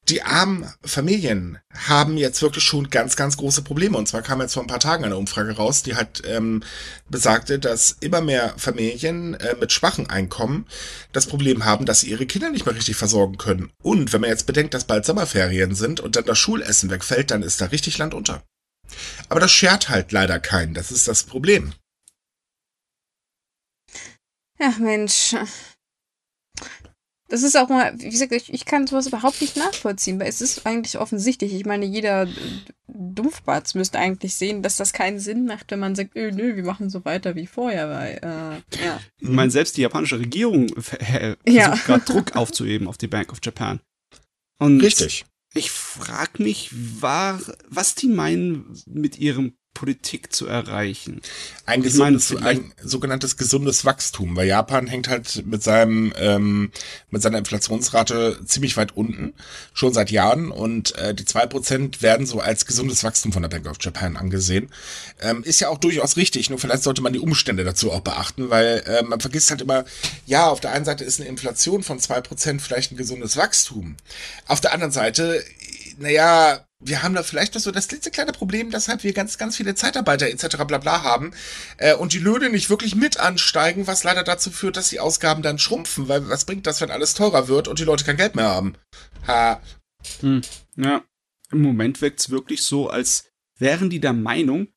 die 0.09 0.21
armen 0.23 0.69
Familien 0.83 1.59
haben 1.87 2.17
jetzt 2.17 2.41
wirklich 2.41 2.63
schon 2.63 2.89
ganz, 2.89 3.15
ganz 3.15 3.37
große 3.37 3.61
Probleme. 3.61 3.97
Und 3.97 4.07
zwar 4.07 4.21
kam 4.21 4.41
jetzt 4.41 4.53
vor 4.53 4.63
ein 4.63 4.67
paar 4.67 4.79
Tagen 4.79 5.05
eine 5.05 5.15
Umfrage 5.15 5.55
raus, 5.55 5.81
die 5.83 5.95
halt 5.95 6.23
ähm, 6.25 6.63
besagte, 7.09 7.57
dass 7.57 7.97
immer 8.01 8.19
mehr 8.19 8.53
Familien 8.57 9.35
äh, 9.35 9.55
mit 9.59 9.71
schwachen 9.71 10.09
Einkommen 10.09 10.65
das 11.13 11.27
Problem 11.27 11.63
haben, 11.63 11.85
dass 11.85 12.01
sie 12.01 12.09
ihre 12.09 12.25
Kinder 12.25 12.49
nicht 12.49 12.65
mehr 12.65 12.75
richtig 12.75 12.97
versorgen 12.97 13.37
können. 13.37 13.71
Und 13.81 14.11
wenn 14.11 14.21
man 14.21 14.29
jetzt 14.29 14.45
bedenkt, 14.45 14.73
dass 14.73 14.83
bald 14.83 15.05
Sommerferien 15.05 15.73
sind 15.73 16.01
und 16.01 16.17
dann 16.17 16.25
das 16.25 16.37
Schulessen 16.37 16.89
wegfällt, 16.89 17.31
dann 17.31 17.41
ist 17.41 17.61
da 17.61 17.65
richtig 17.65 17.97
Land 17.97 18.13
unter. 18.13 18.43
Aber 19.29 19.39
das 19.39 19.51
schert 19.51 19.87
halt 19.87 20.11
leider 20.11 20.39
keinen. 20.39 20.73
Das 20.73 20.91
ist 20.91 21.07
das 21.07 21.23
Problem. 21.23 21.73
Ach 24.59 24.77
Mensch, 24.77 25.35
das 27.33 27.41
ist 27.41 27.57
auch 27.57 27.67
mal, 27.67 27.99
wie 27.99 28.11
gesagt, 28.11 28.31
ich, 28.31 28.53
ich 28.53 28.63
kann 28.63 28.85
sowas 28.85 29.07
überhaupt 29.07 29.41
nicht 29.41 29.57
nachvollziehen, 29.57 30.19
weil 30.19 30.27
es 30.27 30.39
ist 30.39 30.67
eigentlich 30.67 30.99
offensichtlich. 30.99 31.51
Ich 31.55 31.65
meine, 31.65 31.83
jeder 31.83 32.27
Dumpfbatz 32.87 33.73
müsste 33.73 33.97
eigentlich 33.97 34.35
sehen, 34.35 34.61
dass 34.61 34.75
das 34.75 34.93
keinen 34.93 35.17
Sinn 35.17 35.47
macht, 35.47 35.71
wenn 35.71 35.79
man 35.79 35.95
sagt, 35.95 36.15
öh, 36.15 36.31
nö, 36.31 36.55
wir 36.55 36.63
machen 36.63 36.91
so 36.91 37.03
weiter 37.05 37.35
wie 37.35 37.47
vorher, 37.47 37.89
weil, 37.89 38.19
äh, 38.21 38.85
ja. 38.85 38.99
Ich 39.19 39.29
meine, 39.29 39.49
selbst 39.49 39.77
die 39.77 39.81
japanische 39.81 40.19
Regierung 40.19 40.69
versucht 40.79 41.39
ja. 41.47 41.73
gerade 41.73 42.05
Druck 42.05 42.35
aufzuheben 42.35 42.87
auf 42.87 42.99
die 42.99 43.07
Bank 43.07 43.31
of 43.31 43.39
Japan. 43.41 43.79
Und 44.59 44.79
Richtig. 44.81 45.25
Ich 45.55 45.71
frage 45.71 46.43
mich, 46.43 46.69
war, 47.01 47.41
was 47.67 47.95
die 47.95 48.09
meinen 48.09 48.79
mit 48.85 49.17
ihrem 49.17 49.57
Politik 49.73 50.31
zu 50.33 50.45
erreichen. 50.45 51.21
Ein, 51.65 51.81
gesundes, 51.81 52.31
meine, 52.31 52.47
ein 52.47 52.73
sogenanntes 52.81 53.37
gesundes 53.37 53.85
Wachstum, 53.85 54.35
weil 54.35 54.47
Japan 54.47 54.87
hängt 54.87 55.07
halt 55.07 55.45
mit 55.45 55.63
seinem 55.63 56.13
ähm, 56.17 56.71
mit 57.09 57.21
seiner 57.21 57.39
Inflationsrate 57.39 58.39
ziemlich 58.45 58.77
weit 58.77 58.95
unten, 58.95 59.33
schon 59.73 59.93
seit 59.93 60.11
Jahren 60.11 60.51
und 60.51 60.95
äh, 60.95 61.15
die 61.15 61.25
zwei 61.25 61.45
Prozent 61.45 62.01
werden 62.01 62.25
so 62.25 62.39
als 62.39 62.65
gesundes 62.65 63.03
Wachstum 63.03 63.33
von 63.33 63.41
der 63.41 63.49
Bank 63.49 63.67
of 63.67 63.77
Japan 63.79 64.15
angesehen. 64.15 64.69
Ähm, 65.21 65.43
ist 65.43 65.59
ja 65.59 65.69
auch 65.69 65.77
durchaus 65.77 66.17
richtig, 66.17 66.49
nur 66.49 66.59
vielleicht 66.59 66.83
sollte 66.83 67.01
man 67.01 67.13
die 67.13 67.19
Umstände 67.19 67.63
dazu 67.63 67.91
auch 67.91 68.01
beachten, 68.01 68.49
weil 68.49 68.83
äh, 68.85 69.03
man 69.03 69.19
vergisst 69.19 69.49
halt 69.49 69.61
immer, 69.61 69.85
ja, 70.25 70.49
auf 70.49 70.59
der 70.59 70.71
einen 70.71 70.85
Seite 70.85 71.03
ist 71.03 71.19
eine 71.19 71.29
Inflation 71.29 71.83
von 71.83 71.99
zwei 71.99 72.21
Prozent 72.21 72.61
vielleicht 72.61 72.91
ein 72.91 72.97
gesundes 72.97 73.37
Wachstum. 73.37 73.95
Auf 74.47 74.61
der 74.61 74.73
anderen 74.73 74.91
Seite, 74.91 75.43
naja, 75.97 76.65
wir 76.79 77.03
haben 77.03 77.15
da 77.15 77.23
vielleicht 77.23 77.55
noch 77.55 77.61
so 77.61 77.71
das 77.71 77.87
klitzekleine 77.87 78.31
Problem, 78.31 78.71
dass 78.71 78.87
halt 78.87 79.03
wir 79.03 79.13
ganz, 79.13 79.37
ganz 79.37 79.55
viele 79.57 79.75
Zeitarbeiter 79.75 80.27
etc. 80.27 80.57
bla 80.67 80.77
bla 80.77 81.03
haben 81.03 81.31
äh, 81.77 81.95
und 81.95 82.13
die 82.13 82.19
Löhne 82.19 82.49
nicht 82.49 82.69
wirklich 82.69 82.95
mit 82.95 83.19
ansteigen, 83.19 83.87
was 83.87 84.03
leider 84.03 84.23
dazu 84.23 84.51
führt, 84.51 84.77
dass 84.77 84.89
die 84.89 84.99
Ausgaben 84.99 85.41
dann 85.41 85.59
schrumpfen, 85.59 86.07
weil 86.07 86.27
was 86.29 86.45
bringt 86.45 86.67
das, 86.67 86.81
wenn 86.81 86.91
alles 86.91 87.13
teurer 87.13 87.47
wird 87.47 87.67
und 87.67 87.79
die 87.79 87.85
Leute 87.85 88.03
kein 88.03 88.17
Geld 88.17 88.35
mehr 88.35 88.49
haben? 88.49 88.73
Ha. 89.27 89.61
Hm. 90.19 90.41
Ja, 90.75 91.03
im 91.51 91.61
Moment 91.61 92.01
wirkt 92.01 92.19
es 92.19 92.29
wirklich 92.29 92.63
so, 92.63 92.89
als 92.89 93.25
wären 93.57 93.89
die 93.89 93.99
der 93.99 94.13
Meinung, 94.13 94.67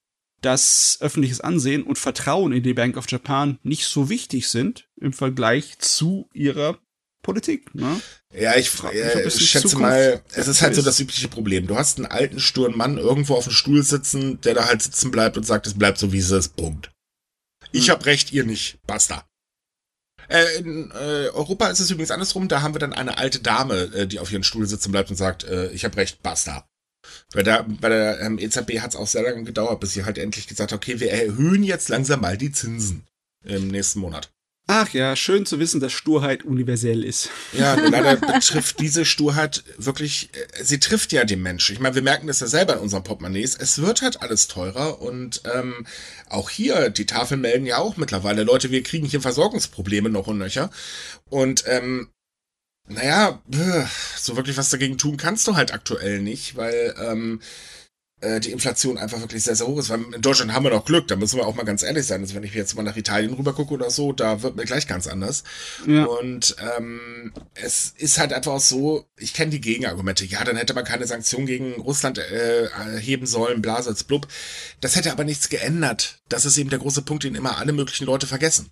dass 0.42 0.98
öffentliches 1.00 1.40
Ansehen 1.40 1.83
und 1.83 1.98
Vertrauen 1.98 2.52
in 2.52 2.62
die 2.62 2.74
Bank 2.74 2.96
of 2.96 3.11
Japan 3.11 3.59
nicht 3.62 3.87
so 3.87 4.09
wichtig 4.09 4.48
sind 4.48 4.88
im 4.96 5.12
Vergleich 5.12 5.79
zu 5.79 6.29
ihrer 6.33 6.79
Politik. 7.22 7.74
Ne? 7.74 8.00
Ja, 8.37 8.55
ich, 8.55 8.70
äh, 8.85 9.27
ich 9.27 9.49
schätze 9.49 9.79
mal, 9.79 10.20
es 10.35 10.46
ist 10.46 10.61
halt 10.61 10.75
so 10.75 10.83
das 10.83 11.01
übliche 11.01 11.29
Problem. 11.29 11.66
Du 11.66 11.77
hast 11.77 11.96
einen 11.96 12.07
alten, 12.07 12.38
sturen 12.38 12.77
Mann 12.77 12.99
irgendwo 12.99 13.35
auf 13.35 13.44
dem 13.44 13.53
Stuhl 13.53 13.83
sitzen, 13.83 14.40
der 14.42 14.53
da 14.53 14.66
halt 14.66 14.83
sitzen 14.83 15.11
bleibt 15.11 15.38
und 15.38 15.44
sagt, 15.44 15.66
es 15.66 15.75
bleibt 15.75 15.96
so, 15.96 16.12
wie 16.12 16.18
es 16.18 16.31
ist. 16.31 16.55
Punkt. 16.55 16.90
Ich 17.72 17.87
hm. 17.87 17.94
hab 17.94 18.05
recht, 18.05 18.33
ihr 18.33 18.44
nicht. 18.44 18.79
Basta. 18.87 19.27
Äh, 20.29 20.59
in 20.59 20.90
äh, 20.90 21.29
Europa 21.29 21.68
ist 21.68 21.81
es 21.81 21.90
übrigens 21.90 22.11
andersrum. 22.11 22.49
Da 22.49 22.61
haben 22.61 22.75
wir 22.75 22.79
dann 22.79 22.92
eine 22.92 23.16
alte 23.16 23.40
Dame, 23.40 23.85
äh, 23.94 24.07
die 24.07 24.18
auf 24.18 24.31
ihren 24.31 24.44
Stuhl 24.44 24.66
sitzen 24.66 24.92
bleibt 24.92 25.09
und 25.09 25.16
sagt, 25.16 25.44
äh, 25.44 25.70
ich 25.70 25.87
hab 25.87 25.96
recht, 25.96 26.22
basta. 26.22 26.68
Bei 27.33 27.42
der, 27.42 27.62
bei 27.62 27.88
der 27.88 28.20
ähm, 28.20 28.38
EZB 28.38 28.81
hat 28.81 28.90
es 28.90 28.96
auch 28.96 29.07
sehr 29.07 29.22
lange 29.22 29.44
gedauert, 29.44 29.81
bis 29.81 29.94
sie 29.94 30.05
halt 30.05 30.18
endlich 30.18 30.46
gesagt 30.46 30.72
hat, 30.72 30.77
okay, 30.77 31.01
wir 31.01 31.11
erhöhen 31.11 31.62
jetzt 31.62 31.88
langsam 31.88 32.20
mal 32.20 32.37
die 32.37 32.53
Zinsen 32.53 33.07
im 33.44 33.68
nächsten 33.68 34.01
Monat. 34.01 34.31
Ach 34.68 34.92
ja, 34.92 35.14
schön 35.14 35.46
zu 35.46 35.61
wissen, 35.61 35.81
dass 35.81 35.92
Sturheit 35.92 36.42
universell 36.42 37.05
ist. 37.05 37.31
Ja, 37.52 37.74
leider 37.74 38.16
betrifft 38.35 38.81
diese 38.81 39.05
Sturheit 39.05 39.62
wirklich, 39.79 40.31
äh, 40.33 40.64
sie 40.64 40.81
trifft 40.81 41.12
ja 41.12 41.24
den 41.24 41.40
Menschen. 41.40 41.74
Ich 41.74 41.81
meine, 41.81 41.94
wir 41.94 42.02
merken 42.02 42.26
das 42.26 42.40
ja 42.40 42.48
selber 42.48 42.74
in 42.74 42.81
unseren 42.81 43.05
Portemonnaies. 43.05 43.55
Es 43.55 43.81
wird 43.81 44.02
halt 44.02 44.22
alles 44.22 44.48
teurer 44.48 45.00
und 45.00 45.42
ähm, 45.55 45.87
auch 46.29 46.50
hier, 46.50 46.90
die 46.90 47.07
Tafeln 47.07 47.42
melden 47.42 47.64
ja 47.64 47.79
auch 47.79 47.96
mittlerweile, 47.96 48.42
Leute, 48.42 48.72
wir 48.72 48.83
kriegen 48.83 49.07
hier 49.07 49.20
Versorgungsprobleme 49.20 50.11
noch 50.11 50.26
und 50.26 50.38
nöcher. 50.38 50.70
Und 51.31 51.62
ähm, 51.68 52.09
naja, 52.88 53.40
so 54.16 54.37
wirklich 54.37 54.57
was 54.57 54.70
dagegen 54.70 54.98
tun 54.98 55.16
kannst 55.16 55.46
du 55.46 55.55
halt 55.55 55.72
aktuell 55.72 56.20
nicht, 56.22 56.57
weil 56.57 56.94
ähm, 57.00 57.40
äh, 57.40 57.86
die 58.22 58.50
Inflation 58.50 58.96
einfach 58.96 59.20
wirklich 59.20 59.44
sehr, 59.44 59.57
sehr 59.57 59.66
hoch 59.66 59.79
ist. 59.79 59.90
Weil 59.90 60.02
in 60.14 60.22
Deutschland 60.22 60.52
haben 60.52 60.64
wir 60.64 60.70
doch 60.70 60.85
Glück, 60.85 61.07
da 61.09 61.16
müssen 61.16 61.37
wir 61.37 61.46
auch 61.46 61.55
mal 61.55 61.64
ganz 61.64 61.83
ehrlich 61.83 62.07
sein. 62.07 62.22
Also 62.22 62.35
wenn 62.35 62.44
ich 62.44 62.55
jetzt 62.55 62.74
mal 62.74 62.83
nach 62.83 62.96
Italien 62.96 63.35
rüber 63.35 63.52
gucke 63.52 63.74
oder 63.74 63.90
so, 63.90 64.12
da 64.12 64.42
wird 64.42 64.57
mir 64.57 64.64
gleich 64.64 64.87
ganz 64.87 65.07
anders. 65.07 65.44
Ja. 65.87 66.05
Und 66.05 66.57
ähm, 66.79 67.33
es 67.55 67.92
ist 67.96 68.18
halt 68.18 68.33
einfach 68.33 68.59
so, 68.61 69.05
ich 69.16 69.35
kenne 69.35 69.50
die 69.50 69.61
Gegenargumente. 69.61 70.24
Ja, 70.24 70.44
dann 70.44 70.57
hätte 70.57 70.74
man 70.74 70.85
keine 70.85 71.07
Sanktionen 71.07 71.46
gegen 71.46 71.74
Russland 71.74 72.18
äh, 72.18 72.64
erheben 72.64 73.26
sollen, 73.26 73.61
Blasels 73.61 74.05
blub. 74.05 74.26
Das 74.81 74.96
hätte 74.96 75.12
aber 75.12 75.24
nichts 75.24 75.48
geändert. 75.48 76.20
Das 76.29 76.44
ist 76.44 76.57
eben 76.57 76.70
der 76.70 76.79
große 76.79 77.02
Punkt, 77.02 77.24
den 77.24 77.35
immer 77.35 77.59
alle 77.59 77.72
möglichen 77.72 78.07
Leute 78.07 78.26
vergessen. 78.26 78.70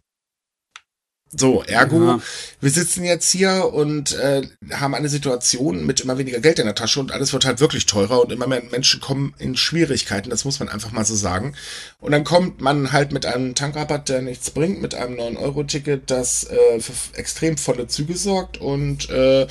So, 1.36 1.64
ergo, 1.66 2.04
ja. 2.04 2.20
wir 2.60 2.70
sitzen 2.70 3.04
jetzt 3.04 3.30
hier 3.30 3.72
und 3.72 4.14
äh, 4.16 4.42
haben 4.72 4.94
eine 4.94 5.08
Situation 5.08 5.84
mit 5.84 6.00
immer 6.00 6.16
weniger 6.16 6.40
Geld 6.40 6.58
in 6.58 6.66
der 6.66 6.74
Tasche 6.74 7.00
und 7.00 7.12
alles 7.12 7.32
wird 7.32 7.44
halt 7.44 7.60
wirklich 7.60 7.86
teurer 7.86 8.20
und 8.20 8.30
immer 8.30 8.46
mehr 8.46 8.62
Menschen 8.70 9.00
kommen 9.00 9.34
in 9.38 9.56
Schwierigkeiten, 9.56 10.30
das 10.30 10.44
muss 10.44 10.60
man 10.60 10.68
einfach 10.68 10.92
mal 10.92 11.04
so 11.04 11.16
sagen. 11.16 11.54
Und 12.00 12.12
dann 12.12 12.24
kommt 12.24 12.60
man 12.60 12.92
halt 12.92 13.12
mit 13.12 13.26
einem 13.26 13.54
Tankrabatt, 13.54 14.08
der 14.08 14.22
nichts 14.22 14.50
bringt, 14.50 14.80
mit 14.80 14.94
einem 14.94 15.18
9-Euro-Ticket, 15.18 16.10
das 16.10 16.44
äh, 16.44 16.80
für 16.80 16.92
extrem 17.18 17.56
volle 17.56 17.88
Züge 17.88 18.16
sorgt 18.16 18.58
und 18.58 19.10
äh, 19.10 19.46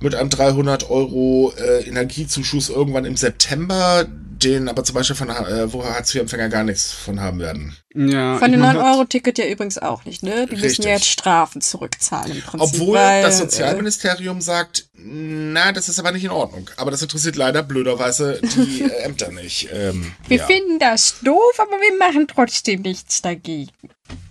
mit 0.00 0.14
einem 0.14 0.30
300 0.30 0.90
Euro 0.90 1.52
äh, 1.58 1.86
Energiezuschuss 1.86 2.68
irgendwann 2.68 3.04
im 3.04 3.16
September, 3.16 4.06
denen 4.06 4.68
aber 4.68 4.84
zum 4.84 4.94
Beispiel 4.94 5.16
von, 5.16 5.30
äh, 5.30 5.72
wo 5.72 5.84
Hartz-IV-Empfänger 5.84 6.48
gar 6.48 6.64
nichts 6.64 6.92
von 6.92 7.20
haben 7.20 7.38
werden. 7.38 7.76
Ja, 7.94 8.36
Von 8.36 8.52
dem 8.52 8.60
mein, 8.60 8.76
9-Euro-Ticket 8.76 9.38
ja 9.38 9.46
übrigens 9.46 9.78
auch 9.78 10.04
nicht, 10.04 10.22
ne? 10.22 10.46
Die 10.46 10.56
müssen 10.56 10.64
Richtig. 10.66 10.84
ja 10.84 10.92
jetzt 10.92 11.06
Strafen 11.06 11.62
zurückzahlen 11.62 12.32
im 12.32 12.42
Prinzip. 12.42 12.80
Obwohl 12.80 12.98
weil, 12.98 13.22
das 13.22 13.36
äh, 13.36 13.44
Sozialministerium 13.44 14.42
sagt, 14.42 14.88
na, 14.92 15.72
das 15.72 15.88
ist 15.88 15.98
aber 15.98 16.12
nicht 16.12 16.24
in 16.24 16.30
Ordnung. 16.30 16.68
Aber 16.76 16.90
das 16.90 17.00
interessiert 17.00 17.36
leider 17.36 17.62
blöderweise 17.62 18.38
die 18.42 18.82
äh, 18.82 19.04
Ämter 19.04 19.32
nicht. 19.32 19.70
Ähm, 19.72 20.12
Wir 20.28 20.38
ja. 20.38 20.46
finden 20.46 20.78
das 20.78 21.16
doof, 21.22 21.54
aber 21.58 21.70
wir 21.70 21.98
machen 21.98 22.28
trotzdem 22.28 22.82
nichts 22.82 23.22
dagegen. 23.22 23.70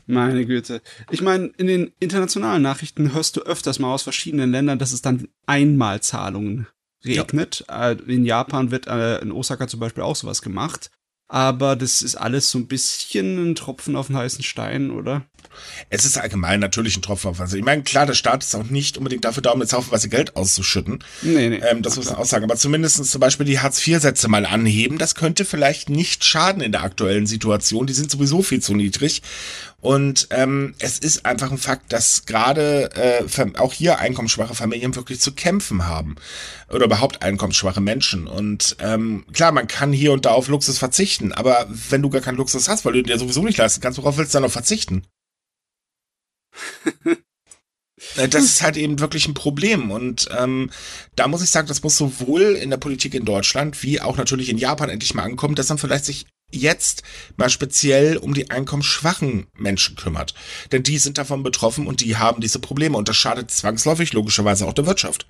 Meine 0.07 0.45
Güte. 0.45 0.81
Ich 1.09 1.21
meine, 1.21 1.47
in 1.57 1.67
den 1.67 1.91
internationalen 1.99 2.61
Nachrichten 2.61 3.13
hörst 3.13 3.37
du 3.37 3.41
öfters 3.41 3.79
mal 3.79 3.93
aus 3.93 4.03
verschiedenen 4.03 4.51
Ländern, 4.51 4.79
dass 4.79 4.91
es 4.91 5.01
dann 5.01 5.27
Einmalzahlungen 5.47 6.67
regnet. 7.03 7.65
Äh, 7.69 7.93
In 8.07 8.25
Japan 8.25 8.71
wird 8.71 8.87
äh, 8.87 9.19
in 9.19 9.31
Osaka 9.31 9.67
zum 9.67 9.79
Beispiel 9.79 10.03
auch 10.03 10.15
sowas 10.15 10.41
gemacht. 10.41 10.91
Aber 11.27 11.75
das 11.75 12.01
ist 12.03 12.15
alles 12.15 12.51
so 12.51 12.59
ein 12.59 12.67
bisschen 12.67 13.51
ein 13.51 13.55
Tropfen 13.55 13.95
auf 13.95 14.07
den 14.07 14.17
heißen 14.17 14.43
Stein, 14.43 14.91
oder? 14.91 15.25
Es 15.89 16.05
ist 16.05 16.17
allgemein 16.17 16.59
natürlich 16.59 16.97
ein 16.97 17.01
Tropfen 17.01 17.29
auf 17.29 17.39
Wasser. 17.39 17.57
Ich 17.57 17.63
meine, 17.63 17.83
klar, 17.83 18.05
der 18.05 18.13
Staat 18.13 18.43
ist 18.43 18.55
auch 18.55 18.63
nicht 18.63 18.97
unbedingt 18.97 19.25
dafür 19.25 19.43
da, 19.43 19.51
um 19.51 19.61
jetzt 19.61 19.73
haufenweise 19.73 20.09
Geld 20.09 20.35
auszuschütten. 20.35 21.03
Nee, 21.21 21.49
nee. 21.49 21.61
Ähm, 21.63 21.81
das 21.81 21.95
muss 21.95 22.05
man 22.05 22.15
auch 22.15 22.25
sagen. 22.25 22.43
Aber 22.43 22.55
zumindest 22.55 23.03
zum 23.05 23.21
Beispiel 23.21 23.45
die 23.45 23.59
Hartz-IV-Sätze 23.59 24.27
mal 24.27 24.45
anheben, 24.45 24.97
das 24.97 25.15
könnte 25.15 25.45
vielleicht 25.45 25.89
nicht 25.89 26.23
schaden 26.23 26.61
in 26.61 26.71
der 26.71 26.83
aktuellen 26.83 27.27
Situation. 27.27 27.87
Die 27.87 27.93
sind 27.93 28.11
sowieso 28.11 28.41
viel 28.41 28.61
zu 28.61 28.73
niedrig. 28.73 29.21
Und 29.85 30.29
ähm, 30.31 30.73
es 30.79 30.97
ist 30.97 31.27
einfach 31.27 31.51
ein 31.51 31.59
Fakt, 31.59 31.93
dass 31.93 32.25
gerade 32.25 32.89
äh, 32.95 33.57
auch 33.59 33.71
hier 33.71 33.99
einkommensschwache 33.99 34.55
Familien 34.55 34.95
wirklich 34.95 35.19
zu 35.19 35.33
kämpfen 35.33 35.85
haben. 35.85 36.15
Oder 36.69 36.85
überhaupt 36.85 37.21
einkommensschwache 37.21 37.81
Menschen. 37.81 38.25
Und 38.25 38.77
ähm, 38.79 39.25
klar, 39.31 39.51
man 39.51 39.67
kann 39.67 39.93
hier 39.93 40.11
und 40.11 40.25
da 40.25 40.31
auf 40.31 40.47
Luxus 40.47 40.79
verzichten. 40.79 41.33
Aber 41.33 41.67
wenn 41.69 42.01
du 42.01 42.09
gar 42.09 42.21
keinen 42.21 42.37
Luxus 42.37 42.67
hast, 42.67 42.83
weil 42.83 42.93
du 42.93 43.03
dir 43.03 43.19
sowieso 43.19 43.43
nicht 43.43 43.59
leisten 43.59 43.79
kannst, 43.79 43.99
worauf 43.99 44.17
willst 44.17 44.33
du 44.33 44.37
dann 44.37 44.43
noch 44.43 44.51
verzichten? 44.51 45.03
Äh, 48.17 48.27
Das 48.27 48.43
ist 48.43 48.61
halt 48.61 48.77
eben 48.77 48.99
wirklich 48.99 49.27
ein 49.27 49.33
Problem. 49.33 49.91
Und 49.91 50.27
ähm, 50.37 50.69
da 51.15 51.27
muss 51.27 51.41
ich 51.41 51.49
sagen, 51.49 51.67
das 51.67 51.83
muss 51.83 51.97
sowohl 51.97 52.41
in 52.41 52.69
der 52.69 52.77
Politik 52.77 53.13
in 53.13 53.25
Deutschland 53.25 53.81
wie 53.83 54.01
auch 54.01 54.17
natürlich 54.17 54.49
in 54.49 54.57
Japan 54.57 54.89
endlich 54.89 55.13
mal 55.13 55.23
ankommen, 55.23 55.55
dass 55.55 55.69
man 55.69 55.77
vielleicht 55.77 56.05
sich 56.05 56.25
jetzt 56.51 57.03
mal 57.37 57.49
speziell 57.49 58.17
um 58.17 58.33
die 58.33 58.51
einkommensschwachen 58.51 59.47
Menschen 59.57 59.95
kümmert. 59.95 60.35
Denn 60.71 60.83
die 60.83 60.99
sind 60.99 61.17
davon 61.17 61.41
betroffen 61.43 61.87
und 61.87 62.01
die 62.01 62.17
haben 62.17 62.41
diese 62.41 62.59
Probleme. 62.59 62.97
Und 62.97 63.09
das 63.09 63.17
schadet 63.17 63.49
zwangsläufig 63.51 64.13
logischerweise 64.13 64.67
auch 64.67 64.73
der 64.73 64.85
Wirtschaft. 64.85 65.27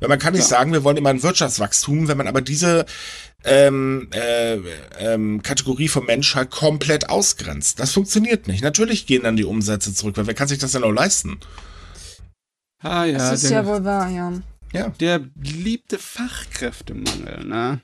Weil 0.00 0.08
man 0.08 0.18
kann 0.18 0.32
nicht 0.32 0.42
Ja. 0.42 0.48
sagen, 0.48 0.72
wir 0.72 0.84
wollen 0.84 0.96
immer 0.96 1.10
ein 1.10 1.22
Wirtschaftswachstum, 1.22 2.08
wenn 2.08 2.16
man 2.16 2.28
aber 2.28 2.40
diese 2.40 2.86
ähm, 3.44 4.08
äh, 4.12 4.56
ähm, 4.98 5.42
Kategorie 5.42 5.88
von 5.88 6.04
Mensch 6.06 6.34
halt 6.34 6.50
komplett 6.50 7.08
ausgrenzt. 7.08 7.78
Das 7.78 7.92
funktioniert 7.92 8.48
nicht. 8.48 8.62
Natürlich 8.62 9.06
gehen 9.06 9.22
dann 9.22 9.36
die 9.36 9.44
Umsätze 9.44 9.94
zurück, 9.94 10.16
weil 10.16 10.26
wer 10.26 10.34
kann 10.34 10.48
sich 10.48 10.58
das 10.58 10.72
denn 10.72 10.84
auch 10.84 10.92
leisten? 10.92 11.38
ah 12.82 13.04
ja, 13.04 13.18
Das 13.18 13.42
ist 13.42 13.50
der, 13.50 13.62
ja 13.62 13.66
wohl 13.66 13.84
wahr, 13.84 14.08
ja. 14.08 14.32
Ja. 14.72 14.88
der 15.00 15.20
beliebte 15.34 15.98
Fachkräftemangel, 15.98 17.44
ne? 17.44 17.80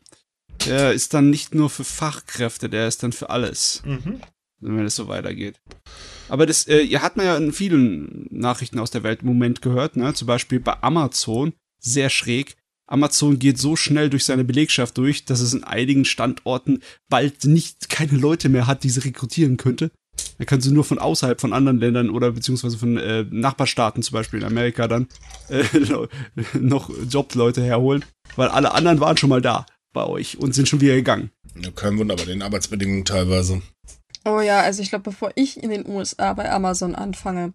Der 0.67 0.93
ist 0.93 1.15
dann 1.15 1.31
nicht 1.31 1.55
nur 1.55 1.71
für 1.71 1.85
Fachkräfte, 1.85 2.69
der 2.69 2.89
ist 2.89 3.03
dann 3.03 3.13
für 3.13 3.31
alles. 3.31 3.83
Mhm. 3.85 4.21
wenn 4.61 4.85
es 4.87 4.97
so 4.97 5.09
weitergeht. 5.09 5.61
Aber 6.29 6.47
das 6.47 6.67
äh, 6.67 6.81
ihr 6.81 7.03
hat 7.03 7.17
man 7.17 7.27
ja 7.27 7.37
in 7.37 7.53
vielen 7.53 8.27
Nachrichten 8.31 8.79
aus 8.79 8.91
der 8.91 9.03
Welt 9.03 9.21
im 9.23 9.29
Moment 9.29 9.63
gehört, 9.63 9.97
ne? 9.97 10.15
Zum 10.15 10.27
Beispiel 10.27 10.61
bei 10.61 10.83
Amazon, 10.83 11.53
sehr 11.81 12.09
schräg. 12.11 12.57
Amazon 12.87 13.39
geht 13.39 13.59
so 13.59 13.77
schnell 13.77 14.11
durch 14.11 14.25
seine 14.25 14.45
Belegschaft 14.45 14.99
durch, 14.99 15.25
dass 15.25 15.41
es 15.41 15.55
in 15.55 15.65
einigen 15.65 16.05
Standorten 16.05 16.83
bald 17.09 17.45
nicht 17.45 17.89
keine 17.89 18.19
Leute 18.19 18.49
mehr 18.49 18.67
hat, 18.67 18.85
die 18.85 18.91
sie 18.91 19.01
rekrutieren 19.01 19.57
könnte. 19.57 19.91
Da 20.39 20.45
können 20.45 20.61
sie 20.61 20.73
nur 20.73 20.85
von 20.85 20.99
außerhalb 20.99 21.41
von 21.41 21.53
anderen 21.53 21.81
Ländern 21.81 22.11
oder 22.11 22.33
beziehungsweise 22.33 22.79
von 22.79 22.97
äh, 22.99 23.25
Nachbarstaaten, 23.31 24.03
zum 24.03 24.15
Beispiel 24.15 24.41
in 24.41 24.47
Amerika, 24.47 24.87
dann 24.87 25.09
äh, 25.49 25.65
noch 26.59 26.91
Jobleute 27.09 27.63
herholen, 27.63 28.05
weil 28.37 28.49
alle 28.49 28.73
anderen 28.73 29.01
waren 29.01 29.17
schon 29.17 29.31
mal 29.31 29.43
da 29.43 29.67
bei 29.93 30.05
euch 30.05 30.39
und 30.39 30.55
sind 30.55 30.69
schon 30.69 30.81
wieder 30.81 30.95
gegangen. 30.95 31.31
Ja, 31.57 31.71
kein 31.71 31.99
Wunder 31.99 32.17
bei 32.17 32.25
den 32.25 32.43
Arbeitsbedingungen 32.43 33.05
teilweise. 33.05 33.63
Oh 34.25 34.41
ja, 34.41 34.61
also 34.61 34.83
ich 34.83 34.89
glaube, 34.89 35.05
bevor 35.05 35.33
ich 35.35 35.63
in 35.63 35.71
den 35.71 35.87
USA 35.87 36.33
bei 36.33 36.51
Amazon 36.51 36.95
anfange, 36.95 37.53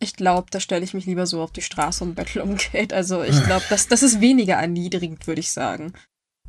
ich 0.00 0.14
glaube, 0.14 0.48
da 0.50 0.60
stelle 0.60 0.84
ich 0.84 0.94
mich 0.94 1.06
lieber 1.06 1.26
so 1.26 1.42
auf 1.42 1.52
die 1.52 1.62
Straße 1.62 2.04
und 2.04 2.14
bettel 2.14 2.42
um 2.42 2.56
Geld. 2.56 2.92
Also 2.92 3.22
ich 3.22 3.42
glaube, 3.44 3.64
das, 3.70 3.88
das 3.88 4.02
ist 4.02 4.20
weniger 4.20 4.54
erniedrigend, 4.54 5.26
würde 5.26 5.40
ich 5.40 5.50
sagen. 5.50 5.92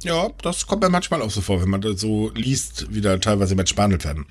Ja, 0.03 0.29
das 0.41 0.67
kommt 0.67 0.83
mir 0.83 0.89
manchmal 0.89 1.21
auch 1.21 1.31
so 1.31 1.39
vor, 1.39 1.61
wenn 1.61 1.69
man 1.69 1.79
das 1.79 2.01
so 2.01 2.29
liest, 2.35 2.87
wie 2.89 2.99
da 2.99 3.17
teilweise 3.17 3.55
Match 3.55 3.75
behandelt 3.75 4.03
werden. 4.03 4.25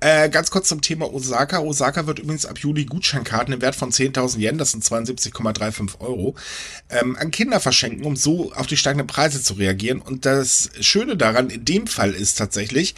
Äh, 0.00 0.30
ganz 0.30 0.50
kurz 0.50 0.68
zum 0.68 0.80
Thema 0.80 1.12
Osaka. 1.12 1.58
Osaka 1.58 2.06
wird 2.06 2.20
übrigens 2.20 2.46
ab 2.46 2.58
Juli 2.58 2.86
Gutscheinkarten 2.86 3.52
im 3.52 3.60
Wert 3.60 3.76
von 3.76 3.90
10.000 3.92 4.38
Yen, 4.38 4.56
das 4.56 4.70
sind 4.70 4.82
72,35 4.82 6.00
Euro, 6.00 6.34
ähm, 6.88 7.16
an 7.16 7.30
Kinder 7.30 7.60
verschenken, 7.60 8.06
um 8.06 8.16
so 8.16 8.52
auf 8.54 8.66
die 8.66 8.78
steigenden 8.78 9.06
Preise 9.06 9.42
zu 9.42 9.54
reagieren. 9.54 10.00
Und 10.00 10.24
das 10.24 10.70
Schöne 10.80 11.18
daran 11.18 11.50
in 11.50 11.66
dem 11.66 11.86
Fall 11.86 12.12
ist 12.12 12.36
tatsächlich, 12.36 12.94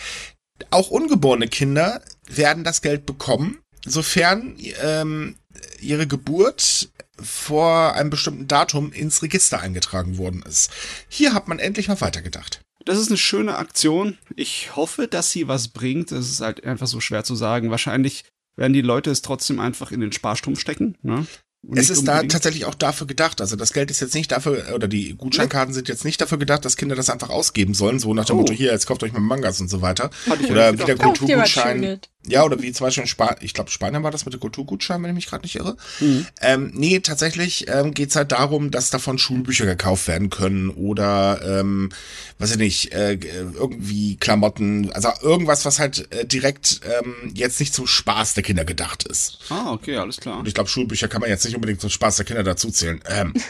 auch 0.71 0.91
ungeborene 0.91 1.49
Kinder 1.49 2.01
werden 2.29 2.63
das 2.63 2.83
Geld 2.83 3.05
bekommen, 3.05 3.59
sofern 3.87 4.57
ähm, 4.83 5.37
ihre 5.81 6.07
Geburt 6.07 6.91
vor 7.23 7.95
einem 7.95 8.11
bestimmten 8.11 8.47
Datum 8.47 8.93
ins 8.93 9.23
Register 9.23 9.61
eingetragen 9.61 10.19
worden 10.19 10.43
ist. 10.47 10.71
Hier 11.09 11.33
hat 11.33 11.49
man 11.49 11.59
endlich 11.59 11.89
mal 11.89 12.01
weitergedacht. 12.01 12.61
Das 12.85 12.99
ist 12.99 13.09
eine 13.09 13.17
schöne 13.17 13.57
Aktion. 13.57 14.19
Ich 14.37 14.77
hoffe, 14.77 15.09
dass 15.09 15.31
sie 15.31 15.49
was 15.49 15.69
bringt. 15.69 16.13
Es 16.13 16.31
ist 16.31 16.41
halt 16.41 16.63
einfach 16.65 16.87
so 16.87 17.01
schwer 17.01 17.25
zu 17.25 17.35
sagen. 17.35 17.71
Wahrscheinlich 17.71 18.25
werden 18.57 18.75
die 18.75 18.81
Leute 18.83 19.11
es 19.11 19.23
trotzdem 19.23 19.59
einfach 19.61 19.91
in 19.93 20.01
den 20.01 20.13
Sparstrom 20.13 20.57
stecken. 20.57 20.97
Ne? 21.03 21.27
Und 21.67 21.79
Es 21.79 21.91
ist 21.91 22.07
da 22.07 22.13
unbedingt- 22.13 22.33
tatsächlich 22.33 22.65
auch 22.65 22.77
dafür 22.77 23.09
gedacht. 23.09 23.41
Also 23.41 23.57
das 23.57 23.73
Geld 23.73 23.91
ist 23.91 23.99
jetzt 24.01 24.15
nicht 24.15 24.31
dafür, 24.31 24.73
oder 24.73 24.87
die 24.87 25.15
Gutscheinkarten 25.15 25.75
sind 25.75 25.89
jetzt 25.89 26.05
nicht 26.05 26.21
dafür 26.21 26.39
gedacht, 26.39 26.65
dass 26.65 26.77
Kinder 26.77 26.95
das 26.95 27.11
einfach 27.11 27.29
ausgeben 27.31 27.75
sollen, 27.75 27.99
so 27.99 28.15
nach 28.15 28.25
dem 28.25 28.37
Oh. 28.37 28.41
Motto, 28.41 28.53
hier, 28.53 28.71
jetzt 28.71 28.87
kauft 28.87 29.03
euch 29.03 29.13
mal 29.13 29.19
Mangas 29.21 29.61
und 29.61 29.69
so 29.69 29.83
weiter. 29.83 30.11
Hatte 30.29 30.43
ich 30.43 30.49
ja 30.49 30.53
Oder 30.55 30.71
nicht 30.73 30.83
wie 30.83 30.87
der 30.87 30.95
gedacht. 30.95 31.19
Kauft 31.19 31.29
dir 31.29 31.39
was 31.39 31.53
Kulturgutschein. 31.55 32.01
Ja, 32.29 32.45
oder 32.45 32.61
wie 32.61 32.73
zum 32.73 32.87
Beispiel 32.87 33.03
in 33.03 33.09
Spanien, 33.09 33.39
ich 33.41 33.55
glaube 33.55 33.71
Spanien 33.71 34.03
war 34.03 34.11
das 34.11 34.25
mit 34.25 34.35
dem 34.35 34.41
Kulturgutschein, 34.41 35.03
wenn 35.03 35.11
ich 35.11 35.17
mich 35.17 35.27
gerade 35.27 35.43
nicht 35.45 35.57
irre. 35.57 35.77
Mhm. 36.01 36.27
Ähm, 36.41 36.71
nee, 36.75 37.01
tatsächlich 37.01 37.67
ähm, 37.69 37.95
geht's 37.95 38.17
halt 38.17 38.33
darum, 38.33 38.71
dass 38.71 38.91
davon 38.91 39.19
Schulbücher 39.19 39.67
gekauft 39.67 40.09
werden 40.09 40.31
können 40.31 40.71
oder, 40.71 41.41
ähm, 41.61 41.91
weiß 42.39 42.53
ich 42.53 42.59
nicht, 42.59 42.93
äh, 42.93 43.15
irgendwie 43.15 44.17
Klamotten, 44.17 44.91
also 44.93 45.11
irgendwas, 45.23 45.65
was 45.65 45.79
halt 45.79 46.13
äh, 46.13 46.27
direkt 46.27 46.81
ähm, 47.01 47.33
jetzt 47.35 47.61
nicht 47.61 47.75
zum 47.75 47.87
Spaß 47.87 48.35
der 48.35 48.43
Kinder 48.43 48.65
gedacht 48.65 49.05
ist. 49.05 49.39
Ah, 49.49 49.73
okay, 49.73 49.97
alles 49.97 50.19
klar. 50.19 50.39
Und 50.39 50.49
ich 50.49 50.55
glaube, 50.55 50.69
Schulbücher 50.69 51.09
kann 51.09 51.21
man 51.21 51.31
jetzt 51.31 51.45
nicht 51.45 51.55
unbedingt 51.55 51.81
zum 51.81 51.91
Spaß 51.91 52.17
der 52.17 52.25
Kinder 52.27 52.43
dazuzählen. 52.43 53.01
Ähm, 53.09 53.33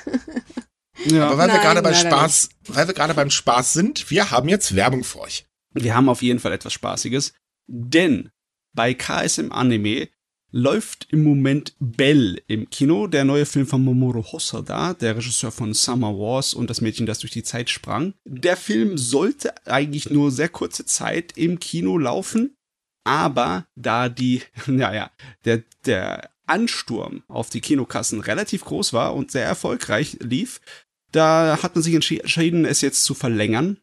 Ja. 1.05 1.27
aber 1.27 1.39
weil 1.39 1.49
wir 1.49 1.55
Nein, 1.55 1.63
gerade 1.63 1.83
bei 1.83 1.91
leider 1.91 2.09
Spaß, 2.09 2.49
weil 2.69 2.87
wir 2.87 2.95
gerade 2.95 3.15
beim 3.15 3.31
Spaß 3.31 3.73
sind, 3.75 4.11
wir 4.11 4.31
haben 4.31 4.49
jetzt 4.49 4.75
Werbung 4.75 5.05
für 5.05 5.21
euch. 5.21 5.47
Wir 5.73 5.95
haben 5.95 6.09
auf 6.09 6.23
jeden 6.23 6.41
Fall 6.41 6.53
etwas 6.53 6.73
Spaßiges. 6.73 7.33
Denn 7.67 8.31
bei 8.77 8.95
KSM 8.95 9.51
Anime 9.51 10.09
läuft 10.53 11.09
im 11.11 11.25
Moment 11.25 11.75
Bell 11.81 12.41
im 12.47 12.71
Kino, 12.71 13.09
der 13.09 13.25
neue 13.25 13.45
Film 13.47 13.67
von 13.67 13.85
Mamoru 13.85 14.23
Hosoda, 14.23 14.95
der 14.95 15.17
Regisseur 15.17 15.51
von 15.51 15.75
Summer 15.75 16.17
Wars 16.17 16.55
und 16.55 16.71
das 16.71 16.81
Mädchen, 16.81 17.05
das 17.07 17.19
durch 17.19 17.33
die 17.33 17.43
Zeit 17.43 17.69
sprang. 17.69 18.15
Der 18.25 18.57
Film 18.57 18.97
sollte 18.97 19.67
eigentlich 19.67 20.09
nur 20.09 20.31
sehr 20.31 20.49
kurze 20.49 20.87
Zeit 20.87 21.37
im 21.37 21.59
Kino 21.59 21.99
laufen, 21.99 22.57
aber 23.05 23.67
da 23.75 24.09
die, 24.09 24.43
naja, 24.67 25.11
der, 25.45 25.65
der 25.85 26.31
Ansturm 26.47 27.25
auf 27.27 27.51
die 27.51 27.61
Kinokassen 27.61 28.21
relativ 28.21 28.65
groß 28.65 28.93
war 28.93 29.15
und 29.15 29.33
sehr 29.33 29.45
erfolgreich 29.45 30.19
lief, 30.21 30.61
da 31.11 31.59
hat 31.63 31.75
man 31.75 31.83
sich 31.83 31.95
entschi- 31.95 32.21
entschieden, 32.21 32.65
es 32.65 32.81
jetzt 32.83 33.03
zu 33.05 33.15
verlängern. 33.15 33.79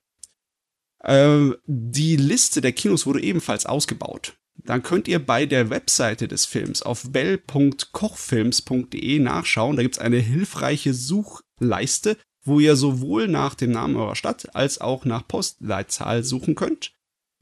Ähm, 1.04 1.58
die 1.66 2.16
Liste 2.16 2.62
der 2.62 2.72
Kinos 2.72 3.06
wurde 3.06 3.22
ebenfalls 3.22 3.66
ausgebaut. 3.66 4.38
Dann 4.56 4.84
könnt 4.84 5.08
ihr 5.08 5.20
bei 5.20 5.46
der 5.46 5.70
Webseite 5.70 6.28
des 6.28 6.46
Films 6.46 6.82
auf 6.82 7.12
bell.kochfilms.de 7.12 9.20
nachschauen. 9.20 9.76
Da 9.76 9.82
gibt's 9.82 10.00
eine 10.00 10.18
hilfreiche 10.18 10.94
Suchleiste, 10.94 12.18
wo 12.44 12.60
ihr 12.60 12.76
sowohl 12.76 13.28
nach 13.28 13.56
dem 13.56 13.72
Namen 13.72 13.96
eurer 13.96 14.16
Stadt 14.16 14.56
als 14.56 14.80
auch 14.80 15.06
nach 15.06 15.28
Postleitzahl 15.28 16.24
suchen 16.24 16.56
könnt. 16.56 16.94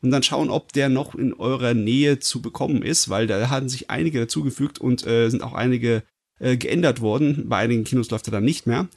Und 0.01 0.11
dann 0.11 0.23
schauen, 0.23 0.49
ob 0.49 0.73
der 0.73 0.89
noch 0.89 1.13
in 1.13 1.33
eurer 1.33 1.73
Nähe 1.73 2.19
zu 2.19 2.41
bekommen 2.41 2.81
ist, 2.81 3.09
weil 3.09 3.27
da 3.27 3.49
haben 3.49 3.69
sich 3.69 3.91
einige 3.91 4.19
dazugefügt 4.19 4.79
und 4.79 5.05
äh, 5.05 5.29
sind 5.29 5.43
auch 5.43 5.53
einige 5.53 6.03
äh, 6.39 6.57
geändert 6.57 7.01
worden. 7.01 7.49
Bei 7.49 7.57
einigen 7.57 7.83
Kinos 7.83 8.09
läuft 8.09 8.27
er 8.27 8.31
dann 8.31 8.43
nicht 8.43 8.65
mehr. 8.65 8.87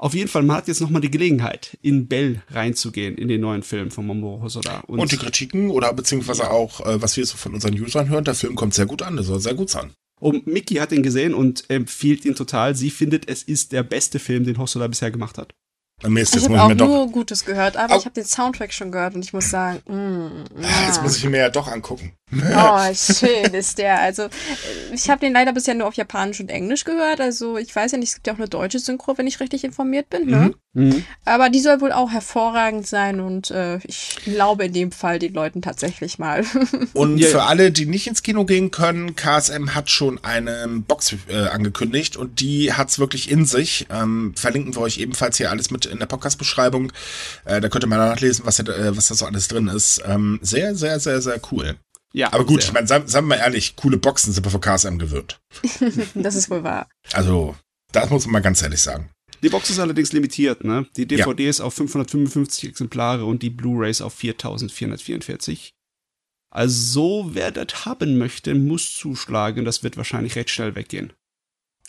Auf 0.00 0.14
jeden 0.14 0.28
Fall, 0.28 0.42
man 0.44 0.56
hat 0.56 0.66
jetzt 0.66 0.80
nochmal 0.80 1.02
die 1.02 1.10
Gelegenheit, 1.10 1.76
in 1.82 2.08
Bell 2.08 2.40
reinzugehen, 2.48 3.18
in 3.18 3.28
den 3.28 3.42
neuen 3.42 3.62
Film 3.62 3.90
von 3.90 4.06
Mamoru 4.06 4.44
Hosoda. 4.44 4.80
Und, 4.86 5.12
die 5.12 5.18
Kritiken 5.18 5.68
oder 5.68 5.92
beziehungsweise 5.92 6.50
auch, 6.50 6.80
äh, 6.86 7.02
was 7.02 7.18
wir 7.18 7.26
so 7.26 7.36
von 7.36 7.52
unseren 7.52 7.78
Usern 7.78 8.08
hören, 8.08 8.24
der 8.24 8.34
Film 8.34 8.54
kommt 8.54 8.72
sehr 8.72 8.86
gut 8.86 9.02
an, 9.02 9.16
der 9.16 9.26
soll 9.26 9.40
sehr 9.40 9.52
gut 9.52 9.68
sein. 9.68 9.92
Und 10.18 10.46
Mickey 10.46 10.76
hat 10.76 10.92
ihn 10.92 11.02
gesehen 11.02 11.34
und 11.34 11.68
empfiehlt 11.68 12.24
ihn 12.24 12.34
total. 12.34 12.74
Sie 12.74 12.90
findet, 12.90 13.28
es 13.28 13.42
ist 13.42 13.72
der 13.72 13.82
beste 13.82 14.18
Film, 14.18 14.44
den 14.44 14.56
Hosoda 14.56 14.86
bisher 14.86 15.10
gemacht 15.10 15.36
hat. 15.36 15.52
Mist, 16.08 16.34
Ich 16.34 16.48
habe 16.48 16.62
auch 16.62 16.74
nur 16.74 17.12
Gutes 17.12 17.44
gehört, 17.44 17.76
aber 17.76 17.94
Au. 17.94 17.98
ich 17.98 18.06
habe 18.06 18.14
den 18.14 18.24
Soundtrack 18.24 18.72
schon 18.72 18.90
gehört 18.90 19.14
und 19.14 19.22
ich 19.22 19.34
muss 19.34 19.50
sagen, 19.50 19.82
mm, 19.86 20.44
Jetzt 20.86 20.96
ja. 20.96 21.02
muss 21.02 21.18
ich 21.18 21.28
mir 21.28 21.36
ja 21.36 21.50
doch 21.50 21.68
angucken. 21.68 22.14
Oh, 22.32 22.94
schön 22.94 23.52
ist 23.54 23.78
der. 23.78 24.00
Also, 24.00 24.22
äh, 24.24 24.28
ich 24.92 25.10
habe 25.10 25.20
den 25.20 25.32
leider 25.32 25.52
bisher 25.52 25.74
nur 25.74 25.86
auf 25.88 25.94
Japanisch 25.94 26.40
und 26.40 26.50
Englisch 26.50 26.84
gehört. 26.84 27.20
Also, 27.20 27.58
ich 27.58 27.74
weiß 27.74 27.92
ja 27.92 27.98
nicht, 27.98 28.10
es 28.10 28.14
gibt 28.14 28.26
ja 28.26 28.34
auch 28.34 28.38
eine 28.38 28.48
deutsche 28.48 28.78
Synchro, 28.78 29.16
wenn 29.18 29.26
ich 29.26 29.40
richtig 29.40 29.64
informiert 29.64 30.08
bin. 30.10 30.26
Ne? 30.26 30.36
Mhm. 30.36 30.54
Mhm. 30.72 31.04
Aber 31.24 31.50
die 31.50 31.58
soll 31.58 31.80
wohl 31.80 31.90
auch 31.90 32.12
hervorragend 32.12 32.86
sein 32.86 33.18
und 33.18 33.50
äh, 33.50 33.78
ich 33.78 34.18
glaube 34.22 34.66
in 34.66 34.72
dem 34.72 34.92
Fall 34.92 35.18
den 35.18 35.34
Leuten 35.34 35.62
tatsächlich 35.62 36.20
mal. 36.20 36.44
Und 36.92 37.24
für 37.24 37.42
alle, 37.42 37.72
die 37.72 37.86
nicht 37.86 38.06
ins 38.06 38.22
Kino 38.22 38.44
gehen 38.44 38.70
können, 38.70 39.16
KSM 39.16 39.74
hat 39.74 39.90
schon 39.90 40.22
eine 40.22 40.68
Box 40.86 41.16
äh, 41.28 41.48
angekündigt 41.48 42.16
und 42.16 42.38
die 42.40 42.72
hat's 42.72 43.00
wirklich 43.00 43.28
in 43.30 43.46
sich. 43.46 43.86
Ähm, 43.90 44.32
verlinken 44.36 44.76
wir 44.76 44.82
euch 44.82 44.98
ebenfalls 44.98 45.38
hier 45.38 45.50
alles 45.50 45.72
mit 45.72 45.86
in 45.86 45.98
der 45.98 46.06
Podcast-Beschreibung. 46.06 46.92
Äh, 47.44 47.60
da 47.60 47.68
könnt 47.68 47.82
ihr 47.84 47.88
mal 47.88 47.96
nachlesen, 47.98 48.46
was, 48.46 48.56
da- 48.58 48.72
äh, 48.72 48.96
was 48.96 49.08
da 49.08 49.14
so 49.16 49.26
alles 49.26 49.48
drin 49.48 49.66
ist. 49.66 50.00
Ähm, 50.06 50.38
sehr, 50.42 50.76
sehr, 50.76 51.00
sehr, 51.00 51.20
sehr 51.20 51.40
cool. 51.50 51.74
Ja, 52.12 52.32
Aber 52.32 52.44
gut, 52.44 52.64
ich 52.64 52.72
meine, 52.72 52.86
sagen, 52.86 53.06
sagen 53.06 53.26
wir 53.28 53.36
mal 53.36 53.42
ehrlich, 53.42 53.76
coole 53.76 53.96
Boxen 53.96 54.32
sind 54.32 54.44
wir 54.44 54.50
von 54.50 54.60
KSM 54.60 54.98
gewöhnt. 54.98 55.40
das 56.14 56.34
ist 56.34 56.50
wohl 56.50 56.64
wahr. 56.64 56.88
Also, 57.12 57.54
das 57.92 58.10
muss 58.10 58.26
man 58.26 58.32
mal 58.32 58.40
ganz 58.40 58.62
ehrlich 58.62 58.80
sagen. 58.80 59.10
Die 59.42 59.48
Box 59.48 59.70
ist 59.70 59.78
allerdings 59.78 60.12
limitiert, 60.12 60.64
ne? 60.64 60.86
Die 60.96 61.02
Ja. 61.02 61.24
DVDs 61.24 61.60
auf 61.60 61.74
555 61.74 62.68
Exemplare 62.68 63.24
und 63.24 63.42
die 63.42 63.50
Blu-rays 63.50 64.00
auf 64.02 64.12
4444. 64.14 65.72
Also, 66.52 67.30
wer 67.32 67.52
das 67.52 67.86
haben 67.86 68.18
möchte, 68.18 68.54
muss 68.54 68.92
zuschlagen. 68.94 69.64
Das 69.64 69.82
wird 69.82 69.96
wahrscheinlich 69.96 70.34
recht 70.36 70.50
schnell 70.50 70.74
weggehen. 70.74 71.12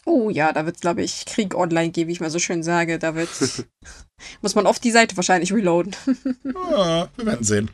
Oh 0.05 0.29
ja, 0.29 0.53
da 0.53 0.65
wird, 0.65 0.81
glaube 0.81 1.03
ich, 1.03 1.25
Krieg 1.25 1.55
online 1.55 1.91
gehen, 1.91 2.07
wie 2.07 2.11
ich 2.13 2.21
mal 2.21 2.29
so 2.31 2.39
schön 2.39 2.63
sage. 2.63 2.99
Da 2.99 3.15
wird, 3.15 3.29
muss 4.41 4.55
man 4.55 4.65
oft 4.67 4.83
die 4.83 4.91
Seite 4.91 5.17
wahrscheinlich 5.17 5.51
reloaden. 5.51 5.95
Ja, 6.43 7.09
wir 7.17 7.25
werden 7.25 7.43
sehen. 7.43 7.71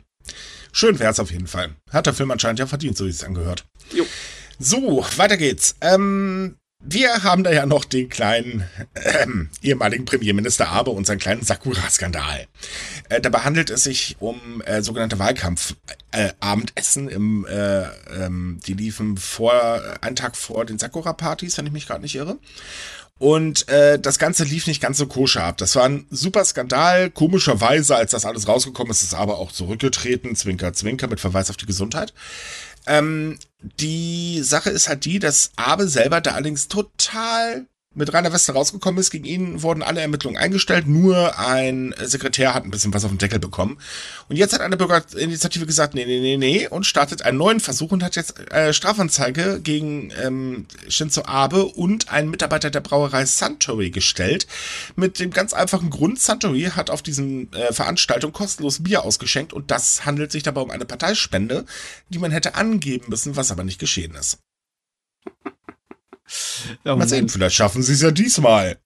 Schön 0.78 1.00
wär's 1.00 1.18
auf 1.18 1.32
jeden 1.32 1.48
Fall. 1.48 1.70
Hat 1.90 2.06
der 2.06 2.14
Film 2.14 2.30
anscheinend 2.30 2.60
ja 2.60 2.66
verdient, 2.68 2.96
so 2.96 3.04
wie 3.04 3.10
es 3.10 3.24
angehört. 3.24 3.64
Jo. 3.92 4.06
So, 4.60 5.04
weiter 5.16 5.36
geht's. 5.36 5.74
Ähm, 5.80 6.54
wir 6.80 7.24
haben 7.24 7.42
da 7.42 7.50
ja 7.50 7.66
noch 7.66 7.84
den 7.84 8.08
kleinen 8.08 8.64
ähm, 8.94 9.50
ehemaligen 9.60 10.04
Premierminister 10.04 10.68
Abe 10.68 10.92
und 10.92 11.04
seinen 11.04 11.18
kleinen 11.18 11.42
Sakura-Skandal. 11.42 12.46
Äh, 13.08 13.20
dabei 13.20 13.40
handelt 13.40 13.70
es 13.70 13.82
sich 13.82 14.18
um 14.20 14.62
äh, 14.66 14.80
sogenannte 14.80 15.18
Wahlkampf-Abendessen. 15.18 17.08
im, 17.08 17.44
äh, 17.46 17.82
ähm, 18.14 18.60
die 18.64 18.74
liefen 18.74 19.16
vor, 19.16 19.82
einen 20.00 20.14
Tag 20.14 20.36
vor 20.36 20.64
den 20.64 20.78
Sakura-Partys, 20.78 21.58
wenn 21.58 21.66
ich 21.66 21.72
mich 21.72 21.88
gerade 21.88 22.02
nicht 22.02 22.14
irre. 22.14 22.38
Und 23.18 23.68
äh, 23.68 23.98
das 23.98 24.18
Ganze 24.18 24.44
lief 24.44 24.66
nicht 24.66 24.80
ganz 24.80 24.98
so 24.98 25.06
koscher 25.06 25.42
ab. 25.42 25.58
Das 25.58 25.74
war 25.74 25.84
ein 25.84 26.06
super 26.10 26.44
Skandal. 26.44 27.10
Komischerweise, 27.10 27.96
als 27.96 28.12
das 28.12 28.24
alles 28.24 28.46
rausgekommen 28.46 28.92
ist, 28.92 29.02
ist 29.02 29.14
aber 29.14 29.38
auch 29.38 29.50
zurückgetreten. 29.50 30.36
Zwinker, 30.36 30.72
zwinker, 30.72 31.08
mit 31.08 31.18
Verweis 31.18 31.50
auf 31.50 31.56
die 31.56 31.66
Gesundheit. 31.66 32.14
Ähm, 32.86 33.38
die 33.80 34.40
Sache 34.42 34.70
ist 34.70 34.88
halt 34.88 35.04
die, 35.04 35.18
dass 35.18 35.50
Abe 35.56 35.88
selber 35.88 36.20
da 36.20 36.32
allerdings 36.32 36.68
total 36.68 37.66
mit 37.98 38.14
reiner 38.14 38.32
Weste 38.32 38.52
rausgekommen 38.52 39.00
ist. 39.00 39.10
Gegen 39.10 39.24
ihn 39.24 39.62
wurden 39.62 39.82
alle 39.82 40.00
Ermittlungen 40.00 40.38
eingestellt. 40.38 40.86
Nur 40.86 41.38
ein 41.38 41.94
Sekretär 42.02 42.54
hat 42.54 42.64
ein 42.64 42.70
bisschen 42.70 42.94
was 42.94 43.04
auf 43.04 43.10
den 43.10 43.18
Deckel 43.18 43.38
bekommen. 43.38 43.78
Und 44.28 44.36
jetzt 44.36 44.54
hat 44.54 44.60
eine 44.60 44.76
Bürgerinitiative 44.76 45.66
gesagt, 45.66 45.94
nee, 45.94 46.06
nee, 46.06 46.20
nee, 46.20 46.36
nee, 46.36 46.68
und 46.68 46.86
startet 46.86 47.22
einen 47.22 47.38
neuen 47.38 47.60
Versuch 47.60 47.92
und 47.92 48.02
hat 48.02 48.16
jetzt 48.16 48.38
äh, 48.50 48.72
Strafanzeige 48.72 49.60
gegen 49.60 50.12
ähm, 50.22 50.66
Shinzo 50.88 51.24
Abe 51.24 51.64
und 51.64 52.10
einen 52.10 52.30
Mitarbeiter 52.30 52.70
der 52.70 52.80
Brauerei 52.80 53.26
Suntory 53.26 53.90
gestellt. 53.90 54.46
Mit 54.96 55.18
dem 55.18 55.30
ganz 55.30 55.52
einfachen 55.52 55.90
Grund, 55.90 56.20
Suntory 56.20 56.70
hat 56.74 56.90
auf 56.90 57.02
diesen 57.02 57.52
äh, 57.52 57.72
Veranstaltung 57.72 58.32
kostenlos 58.32 58.82
Bier 58.82 59.04
ausgeschenkt 59.04 59.52
und 59.52 59.70
das 59.70 60.06
handelt 60.06 60.32
sich 60.32 60.44
dabei 60.44 60.60
um 60.60 60.70
eine 60.70 60.84
Parteispende, 60.84 61.66
die 62.08 62.18
man 62.18 62.30
hätte 62.30 62.54
angeben 62.54 63.06
müssen, 63.08 63.36
was 63.36 63.50
aber 63.50 63.64
nicht 63.64 63.80
geschehen 63.80 64.14
ist. 64.14 64.38
Mal 66.84 67.08
sehen, 67.08 67.28
vielleicht 67.28 67.56
schaffen 67.56 67.82
sie 67.82 67.92
es 67.92 68.02
ja 68.02 68.10
diesmal. 68.10 68.78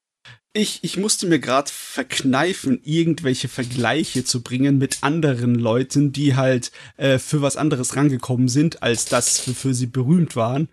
Ich, 0.54 0.80
ich 0.82 0.98
musste 0.98 1.26
mir 1.26 1.38
gerade 1.38 1.70
verkneifen, 1.72 2.78
irgendwelche 2.84 3.48
Vergleiche 3.48 4.22
zu 4.24 4.42
bringen 4.42 4.76
mit 4.76 4.98
anderen 5.02 5.54
Leuten, 5.54 6.12
die 6.12 6.36
halt 6.36 6.72
äh, 6.98 7.18
für 7.18 7.40
was 7.40 7.56
anderes 7.56 7.96
rangekommen 7.96 8.48
sind, 8.48 8.82
als 8.82 9.06
das, 9.06 9.48
wofür 9.48 9.72
sie 9.72 9.86
berühmt 9.86 10.36
waren. 10.36 10.68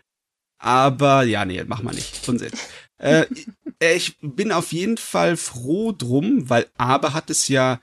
Aber 0.57 1.23
ja, 1.23 1.45
nee, 1.45 1.63
mach 1.65 1.81
mal 1.81 1.95
nicht. 1.95 2.27
Unsinn. 2.27 2.51
äh, 2.97 3.25
ich 3.79 4.17
bin 4.21 4.51
auf 4.51 4.73
jeden 4.73 4.97
Fall 4.97 5.37
froh 5.37 5.93
drum, 5.93 6.49
weil 6.49 6.67
Abe 6.77 7.13
hat 7.13 7.29
es 7.29 7.47
ja 7.47 7.79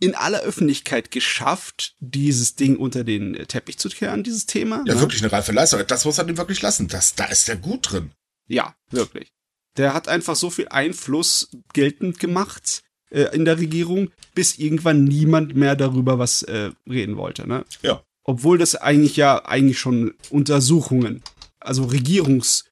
in 0.00 0.14
aller 0.14 0.40
Öffentlichkeit 0.40 1.10
geschafft, 1.10 1.96
dieses 1.98 2.54
Ding 2.54 2.76
unter 2.76 3.04
den 3.04 3.34
Teppich 3.48 3.78
zu 3.78 3.88
kehren, 3.88 4.22
dieses 4.22 4.46
Thema. 4.46 4.84
Ja, 4.86 4.94
ne? 4.94 5.00
wirklich 5.00 5.22
eine 5.22 5.32
reife 5.32 5.52
Leistung. 5.52 5.80
Das 5.86 6.04
muss 6.04 6.16
man 6.18 6.28
ihm 6.28 6.36
wirklich 6.36 6.62
lassen. 6.62 6.88
Das, 6.88 7.14
da 7.14 7.24
ist 7.24 7.48
er 7.48 7.56
gut 7.56 7.90
drin. 7.92 8.12
Ja, 8.46 8.74
wirklich. 8.90 9.32
Der 9.76 9.94
hat 9.94 10.08
einfach 10.08 10.36
so 10.36 10.50
viel 10.50 10.68
Einfluss 10.68 11.50
geltend 11.72 12.18
gemacht 12.18 12.82
äh, 13.10 13.34
in 13.34 13.44
der 13.44 13.58
Regierung, 13.58 14.10
bis 14.34 14.58
irgendwann 14.58 15.04
niemand 15.04 15.56
mehr 15.56 15.76
darüber 15.76 16.18
was 16.18 16.42
äh, 16.42 16.70
reden 16.88 17.16
wollte. 17.16 17.48
Ne? 17.48 17.64
Ja. 17.82 18.02
Obwohl 18.24 18.58
das 18.58 18.76
eigentlich 18.76 19.16
ja 19.16 19.44
eigentlich 19.46 19.78
schon 19.78 20.14
Untersuchungen, 20.30 21.22
also 21.60 21.84
Regierungs 21.84 22.64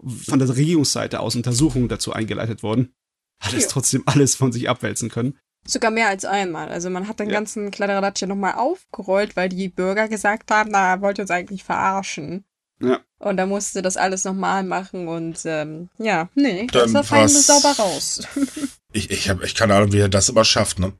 von 0.00 0.38
der 0.38 0.48
Regierungsseite 0.48 1.20
aus 1.20 1.34
Untersuchungen 1.34 1.88
dazu 1.88 2.12
eingeleitet 2.12 2.62
wurden, 2.62 2.92
hat 3.40 3.52
es 3.54 3.64
Ja. 3.64 3.70
trotzdem 3.70 4.02
alles 4.06 4.34
von 4.34 4.52
sich 4.52 4.68
abwälzen 4.68 5.08
können. 5.08 5.38
Sogar 5.70 5.90
mehr 5.90 6.08
als 6.08 6.24
einmal. 6.24 6.68
Also 6.70 6.88
man 6.88 7.08
hat 7.08 7.20
den 7.20 7.28
Ja. 7.28 7.34
ganzen 7.34 7.70
Kladderadatsch 7.70 8.22
ja 8.22 8.26
nochmal 8.26 8.54
aufgerollt, 8.54 9.36
weil 9.36 9.50
die 9.50 9.68
Bürger 9.68 10.08
gesagt 10.08 10.50
haben, 10.50 10.70
na, 10.70 11.00
wollt 11.02 11.18
ihr 11.18 11.22
uns 11.22 11.30
eigentlich 11.30 11.62
verarschen. 11.62 12.44
Ja. 12.80 13.00
Und 13.18 13.36
da 13.36 13.44
musste 13.46 13.82
das 13.82 13.96
alles 13.96 14.24
nochmal 14.24 14.62
machen 14.62 15.08
und 15.08 15.40
ähm, 15.44 15.88
ja, 15.98 16.28
nee, 16.34 16.66
Dann 16.72 16.84
das 16.84 16.94
war 16.94 17.04
fein 17.04 17.28
sauber 17.28 17.72
raus. 17.78 18.22
Ich, 18.90 19.10
ich 19.10 19.28
habe 19.28 19.44
echt 19.44 19.58
keine 19.58 19.74
Ahnung, 19.74 19.92
wie 19.92 19.98
er 19.98 20.08
das 20.08 20.30
immer 20.30 20.46
schafft, 20.46 20.78
ne? 20.78 20.94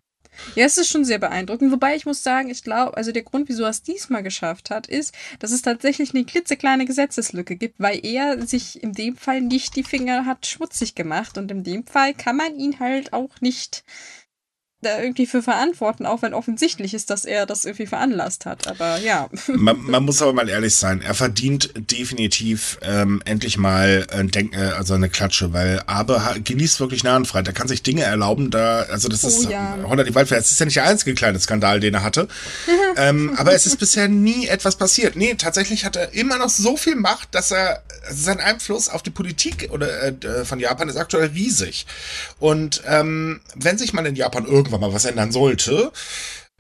Ja, 0.55 0.67
es 0.67 0.77
ist 0.77 0.91
schon 0.91 1.07
sehr 1.07 1.19
beeindruckend. 1.19 1.73
Wobei 1.73 1.97
ich 1.97 2.05
muss 2.05 2.23
sagen, 2.23 2.51
ich 2.51 2.63
glaube, 2.63 2.97
also 2.99 3.13
der 3.13 3.23
Grund, 3.23 3.49
wieso 3.49 3.63
er 3.65 3.71
es 3.71 3.83
diesmal 3.83 4.23
geschafft 4.23 4.69
hat, 4.69 4.87
ist, 4.87 5.15
dass 5.39 5.53
es 5.53 5.63
tatsächlich 5.63 6.15
eine 6.15 6.27
klitzekleine 6.27 6.85
Gesetzeslücke 6.85 7.57
gibt, 7.57 7.81
weil 7.81 8.05
er 8.05 8.47
sich 8.47 8.83
in 8.83 8.93
dem 8.93 9.17
Fall 9.17 9.41
nicht 9.41 9.75
die 9.75 9.83
Finger 9.85 10.27
hat 10.27 10.47
schmutzig 10.47 10.95
gemacht 10.95 11.39
und 11.39 11.51
in 11.51 11.65
dem 11.65 11.87
Fall 11.87 12.13
kann 12.13 12.37
man 12.37 12.59
ihn 12.59 12.79
halt 12.79 13.15
auch 13.15 13.41
nicht 13.41 13.85
da 14.81 15.01
irgendwie 15.01 15.27
für 15.27 15.43
verantworten, 15.43 16.07
auch 16.07 16.23
wenn 16.23 16.35
offensichtlich 16.35 16.95
ist, 16.95 17.11
dass 17.11 17.25
er 17.25 17.47
das 17.47 17.65
irgendwie 17.65 17.87
veranlasst 17.87 18.47
hat. 18.47 18.69
Aber 18.69 18.99
ja. 18.99 19.29
Man, 19.49 19.83
man 19.83 20.05
muss 20.05 20.23
aber 20.23 20.33
mal 20.33 20.49
ehrlich 20.49 20.77
sein, 20.77 21.03
er 21.03 21.15
verdient 21.15 21.73
definitiv 21.91 22.79
ähm, 22.83 23.21
endlich 23.25 23.59
mal 23.59 24.07
ein 24.13 24.31
Denk 24.31 24.55
äh, 24.55 24.71
also 24.77 24.95
eine 24.95 25.09
Klatsche, 25.09 25.53
weil 25.53 25.83
Abe 25.87 26.21
genießt 26.45 26.79
wirklich 26.79 27.03
Nahenfreiheit. 27.03 27.49
Er 27.49 27.55
kann 27.55 27.67
sich 27.67 27.83
Dinge 27.83 28.03
erlauben, 28.03 28.51
da, 28.51 28.83
also 28.83 29.09
das 29.09 29.25
Oh 29.25 29.29
ist 29.29 29.51
ja. 29.51 29.79
Honda 29.85 30.05
die 30.05 30.15
Waldfähr, 30.15 30.39
es 30.39 30.53
ist 30.53 30.61
ja 30.61 30.67
nicht 30.67 30.77
der 30.77 30.85
einzige 30.85 31.15
kleine 31.15 31.41
Skandal, 31.41 31.81
den 31.81 31.95
er 31.95 32.03
hatte. 32.03 32.29
ähm, 32.97 33.35
aber 33.37 33.55
es 33.55 33.67
ist 33.67 33.79
bisher 33.79 34.09
nie 34.09 34.47
etwas 34.47 34.77
passiert. 34.77 35.17
Nee, 35.17 35.35
tatsächlich 35.35 35.85
hat 35.85 35.97
er 35.97 36.15
immer 36.15 36.39
noch 36.39 36.51
so 36.51 36.77
viel 36.77 36.95
Macht, 36.95 37.35
dass 37.35 37.51
er 37.51 37.83
also 38.07 38.23
sein 38.23 38.41
Einfluss 38.41 38.89
auf 38.89 39.03
die 39.03 39.11
Politik 39.11 39.69
oder 39.71 40.03
äh, 40.05 40.45
von 40.45 40.61
Japan 40.61 40.89
ist 40.89 40.97
aktuell 40.97 41.29
riesig. 41.29 41.87
Und 42.39 42.83
ähm, 42.87 43.41
wenn 43.55 43.79
sich 43.79 43.93
mal 43.93 44.07
in 44.07 44.17
Japan 44.17 44.47
irgendwann 44.69 44.81
mal 44.91 44.95
was 44.95 45.05
ändern 45.05 45.33
sollte, 45.33 45.93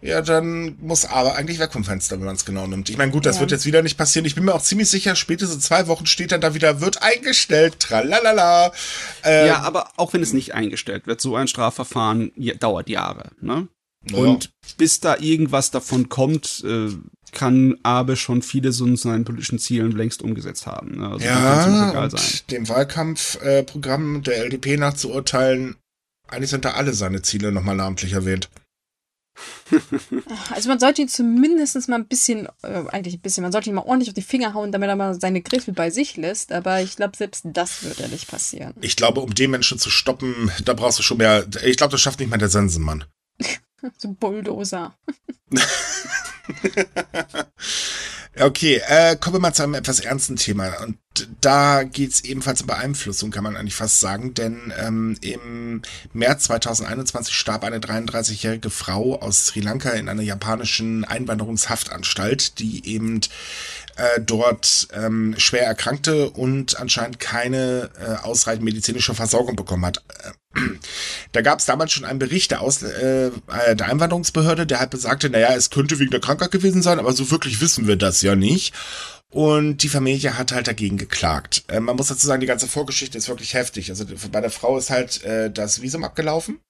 ja, 0.00 0.22
dann 0.22 0.76
muss 0.80 1.04
aber 1.04 1.34
eigentlich 1.34 1.58
weg 1.58 1.72
vom 1.72 1.82
Fenster, 1.82 2.16
wenn 2.18 2.26
man 2.26 2.36
es 2.36 2.44
genau 2.44 2.68
nimmt. 2.68 2.88
Ich 2.88 2.96
meine, 2.96 3.10
gut, 3.10 3.26
das 3.26 3.36
Ja. 3.36 3.40
wird 3.40 3.50
jetzt 3.50 3.66
wieder 3.66 3.82
nicht 3.82 3.98
passieren. 3.98 4.26
Ich 4.26 4.36
bin 4.36 4.44
mir 4.44 4.54
auch 4.54 4.62
ziemlich 4.62 4.88
sicher, 4.88 5.16
spätestens 5.16 5.64
zwei 5.64 5.88
Wochen 5.88 6.06
steht 6.06 6.30
dann 6.30 6.40
da 6.40 6.54
wieder, 6.54 6.80
wird 6.80 7.02
eingestellt, 7.02 7.80
tralalala. 7.80 8.70
Ähm, 9.24 9.48
ja, 9.48 9.62
aber 9.62 9.90
auch 9.96 10.12
wenn 10.12 10.22
es 10.22 10.32
nicht 10.32 10.54
eingestellt 10.54 11.08
wird, 11.08 11.20
so 11.20 11.34
ein 11.34 11.48
Strafverfahren 11.48 12.30
ja, 12.36 12.54
dauert 12.54 12.88
Jahre. 12.88 13.30
Ne? 13.40 13.66
naja. 14.08 14.24
Und 14.24 14.50
bis 14.76 15.00
da 15.00 15.16
irgendwas 15.18 15.72
davon 15.72 16.08
kommt, 16.08 16.62
äh, 16.64 16.90
kann 17.32 17.76
Abe 17.82 18.14
schon 18.16 18.42
viele 18.42 18.70
so 18.72 18.94
seinen 18.96 19.24
politischen 19.24 19.58
Zielen 19.58 19.90
längst 19.92 20.22
umgesetzt 20.22 20.66
haben. 20.66 20.98
Ne? 20.98 21.08
Also 21.08 21.26
ja, 21.26 21.90
egal 21.90 22.10
sein. 22.10 22.20
und 22.20 22.50
dem 22.52 22.68
Wahlkampfprogramm 22.68 24.22
der 24.22 24.44
LDP 24.44 24.76
nachzuurteilen, 24.76 25.76
eigentlich 26.28 26.50
sind 26.50 26.64
da 26.64 26.72
alle 26.72 26.94
seine 26.94 27.22
Ziele 27.22 27.52
nochmal 27.52 27.76
namentlich 27.76 28.12
erwähnt. 28.12 28.48
Also 30.50 30.68
man 30.68 30.80
sollte 30.80 31.02
ihn 31.02 31.08
zumindest 31.08 31.88
mal 31.88 31.96
ein 31.96 32.08
bisschen, 32.08 32.46
äh, 32.62 32.84
eigentlich 32.90 33.14
ein 33.14 33.20
bisschen, 33.20 33.42
man 33.42 33.52
sollte 33.52 33.70
ihn 33.70 33.74
mal 33.74 33.82
ordentlich 33.82 34.08
auf 34.08 34.14
die 34.14 34.22
Finger 34.22 34.54
hauen, 34.54 34.72
damit 34.72 34.88
er 34.88 34.96
mal 34.96 35.18
seine 35.20 35.42
Griffel 35.42 35.74
bei 35.74 35.90
sich 35.90 36.16
lässt. 36.16 36.50
Aber 36.52 36.80
ich 36.80 36.96
glaube, 36.96 37.16
selbst 37.16 37.42
das 37.44 37.84
wird 37.84 38.00
ja 38.00 38.08
nicht 38.08 38.28
passieren. 38.28 38.74
Ich 38.80 38.96
glaube, 38.96 39.20
um 39.20 39.34
den 39.34 39.50
Menschen 39.50 39.78
zu 39.78 39.90
stoppen, 39.90 40.50
da 40.64 40.74
brauchst 40.74 40.98
du 40.98 41.02
schon 41.02 41.18
mehr. 41.18 41.46
Ich 41.64 41.76
glaube, 41.76 41.92
das 41.92 42.00
schafft 42.00 42.18
nicht 42.20 42.30
mal 42.30 42.38
der 42.38 42.48
Okay, 48.36 48.80
äh, 48.86 49.16
kommen 49.16 49.36
wir 49.36 49.40
mal 49.40 49.52
zu 49.52 49.62
einem 49.62 49.74
etwas 49.74 50.00
ernsten 50.00 50.36
Thema. 50.36 50.80
Und 50.82 50.98
da 51.40 51.82
geht's 51.82 52.20
ebenfalls 52.20 52.60
um 52.60 52.68
Beeinflussung, 52.68 53.30
kann 53.30 53.42
man 53.42 53.56
eigentlich 53.56 53.74
fast 53.74 54.00
sagen. 54.00 54.34
Denn 54.34 54.72
ähm, 54.78 55.16
im 55.22 55.82
März 56.12 56.44
2021 56.44 57.34
starb 57.34 57.64
eine 57.64 57.78
33-jährige 57.78 58.70
Frau 58.70 59.18
aus 59.20 59.46
Sri 59.46 59.60
Lanka 59.60 59.90
in 59.90 60.08
einer 60.08 60.22
japanischen 60.22 61.04
Einwanderungshaftanstalt, 61.04 62.58
die 62.60 62.86
eben 62.86 63.20
äh, 63.96 64.20
dort 64.20 64.88
ähm, 64.92 65.34
schwer 65.38 65.66
erkrankte 65.66 66.30
und 66.30 66.78
anscheinend 66.78 67.18
keine 67.18 67.90
äh, 67.98 68.24
ausreichend 68.24 68.64
medizinische 68.64 69.14
Versorgung 69.14 69.56
bekommen 69.56 69.84
hat. 69.84 70.02
Da 71.32 71.42
gab 71.42 71.58
es 71.58 71.66
damals 71.66 71.92
schon 71.92 72.04
einen 72.04 72.18
Bericht 72.18 72.50
der, 72.50 72.62
Aus 72.62 72.82
äh, 72.82 73.30
der 73.74 73.86
Einwanderungsbehörde, 73.86 74.66
der 74.66 74.80
halt 74.80 74.90
besagte, 74.90 75.30
naja, 75.30 75.54
es 75.54 75.70
könnte 75.70 75.98
wegen 75.98 76.10
der 76.10 76.20
Krankheit 76.20 76.50
gewesen 76.50 76.82
sein, 76.82 76.98
aber 76.98 77.12
so 77.12 77.30
wirklich 77.30 77.60
wissen 77.60 77.86
wir 77.86 77.96
das 77.96 78.22
ja 78.22 78.34
nicht. 78.34 78.74
Und 79.30 79.82
die 79.82 79.90
Familie 79.90 80.38
hat 80.38 80.52
halt 80.52 80.68
dagegen 80.68 80.96
geklagt. 80.96 81.64
Äh, 81.68 81.80
man 81.80 81.96
muss 81.96 82.08
dazu 82.08 82.26
sagen, 82.26 82.40
die 82.40 82.46
ganze 82.46 82.66
Vorgeschichte 82.66 83.18
ist 83.18 83.28
wirklich 83.28 83.52
heftig. 83.52 83.90
Also 83.90 84.06
bei 84.32 84.40
der 84.40 84.50
Frau 84.50 84.78
ist 84.78 84.88
halt 84.88 85.22
äh, 85.22 85.50
das 85.50 85.82
Visum 85.82 86.02
abgelaufen 86.02 86.60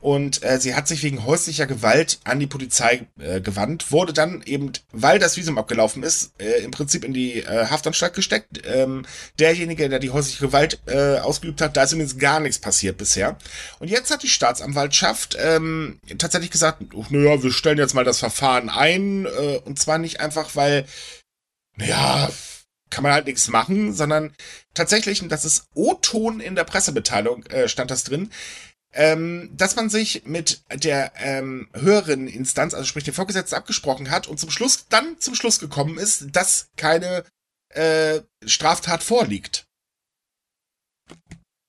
und 0.00 0.42
äh, 0.42 0.58
sie 0.58 0.74
hat 0.74 0.88
sich 0.88 1.04
wegen 1.04 1.24
häuslicher 1.24 1.66
Gewalt 1.66 2.18
an 2.24 2.40
die 2.40 2.48
Polizei 2.48 3.06
äh, 3.20 3.40
gewandt, 3.40 3.92
wurde 3.92 4.12
dann 4.12 4.42
eben, 4.44 4.72
weil 4.90 5.20
das 5.20 5.36
Visum 5.36 5.58
abgelaufen 5.58 6.02
ist, 6.02 6.32
äh, 6.40 6.64
im 6.64 6.72
Prinzip 6.72 7.04
in 7.04 7.14
die 7.14 7.38
äh, 7.38 7.66
Haftanstalt 7.66 8.14
gesteckt. 8.14 8.62
Ähm, 8.66 9.06
derjenige, 9.38 9.88
der 9.88 10.00
die 10.00 10.10
häusliche 10.10 10.44
Gewalt 10.44 10.80
äh, 10.86 11.18
ausgeübt 11.18 11.60
hat, 11.60 11.76
da 11.76 11.84
ist 11.84 11.92
übrigens 11.92 12.18
gar 12.18 12.40
nichts 12.40 12.58
passiert 12.58 12.98
bisher. 12.98 13.38
Und 13.78 13.90
jetzt 13.90 14.10
hat 14.10 14.24
die 14.24 14.28
Staatsanwaltschaft 14.28 15.36
ähm, 15.38 16.00
tatsächlich 16.18 16.50
gesagt, 16.50 16.82
naja, 17.10 17.40
wir 17.40 17.52
stellen 17.52 17.78
jetzt 17.78 17.94
mal 17.94 18.04
das 18.04 18.18
Verfahren 18.18 18.70
ein 18.70 19.26
äh, 19.26 19.60
und 19.64 19.78
zwar 19.78 19.98
nicht 19.98 20.18
einfach, 20.18 20.56
weil 20.56 20.84
naja, 21.76 22.30
kann 22.90 23.02
man 23.02 23.12
halt 23.12 23.26
nichts 23.26 23.48
machen, 23.48 23.92
sondern 23.92 24.34
tatsächlich, 24.74 25.22
und 25.22 25.30
das 25.30 25.44
ist 25.44 25.68
O-Ton 25.74 26.40
in 26.40 26.54
der 26.54 26.64
Pressemitteilung, 26.64 27.44
äh, 27.46 27.68
stand 27.68 27.90
das 27.90 28.04
drin, 28.04 28.30
ähm, 28.92 29.50
dass 29.54 29.76
man 29.76 29.88
sich 29.88 30.24
mit 30.26 30.62
der 30.72 31.12
ähm, 31.16 31.68
höheren 31.72 32.28
Instanz, 32.28 32.74
also 32.74 32.84
sprich 32.84 33.04
dem 33.04 33.14
Vorgesetzten, 33.14 33.56
abgesprochen 33.56 34.10
hat 34.10 34.28
und 34.28 34.38
zum 34.38 34.50
Schluss 34.50 34.86
dann 34.88 35.18
zum 35.18 35.34
Schluss 35.34 35.58
gekommen 35.58 35.98
ist, 35.98 36.26
dass 36.32 36.68
keine 36.76 37.24
äh, 37.70 38.20
Straftat 38.44 39.02
vorliegt. 39.02 39.66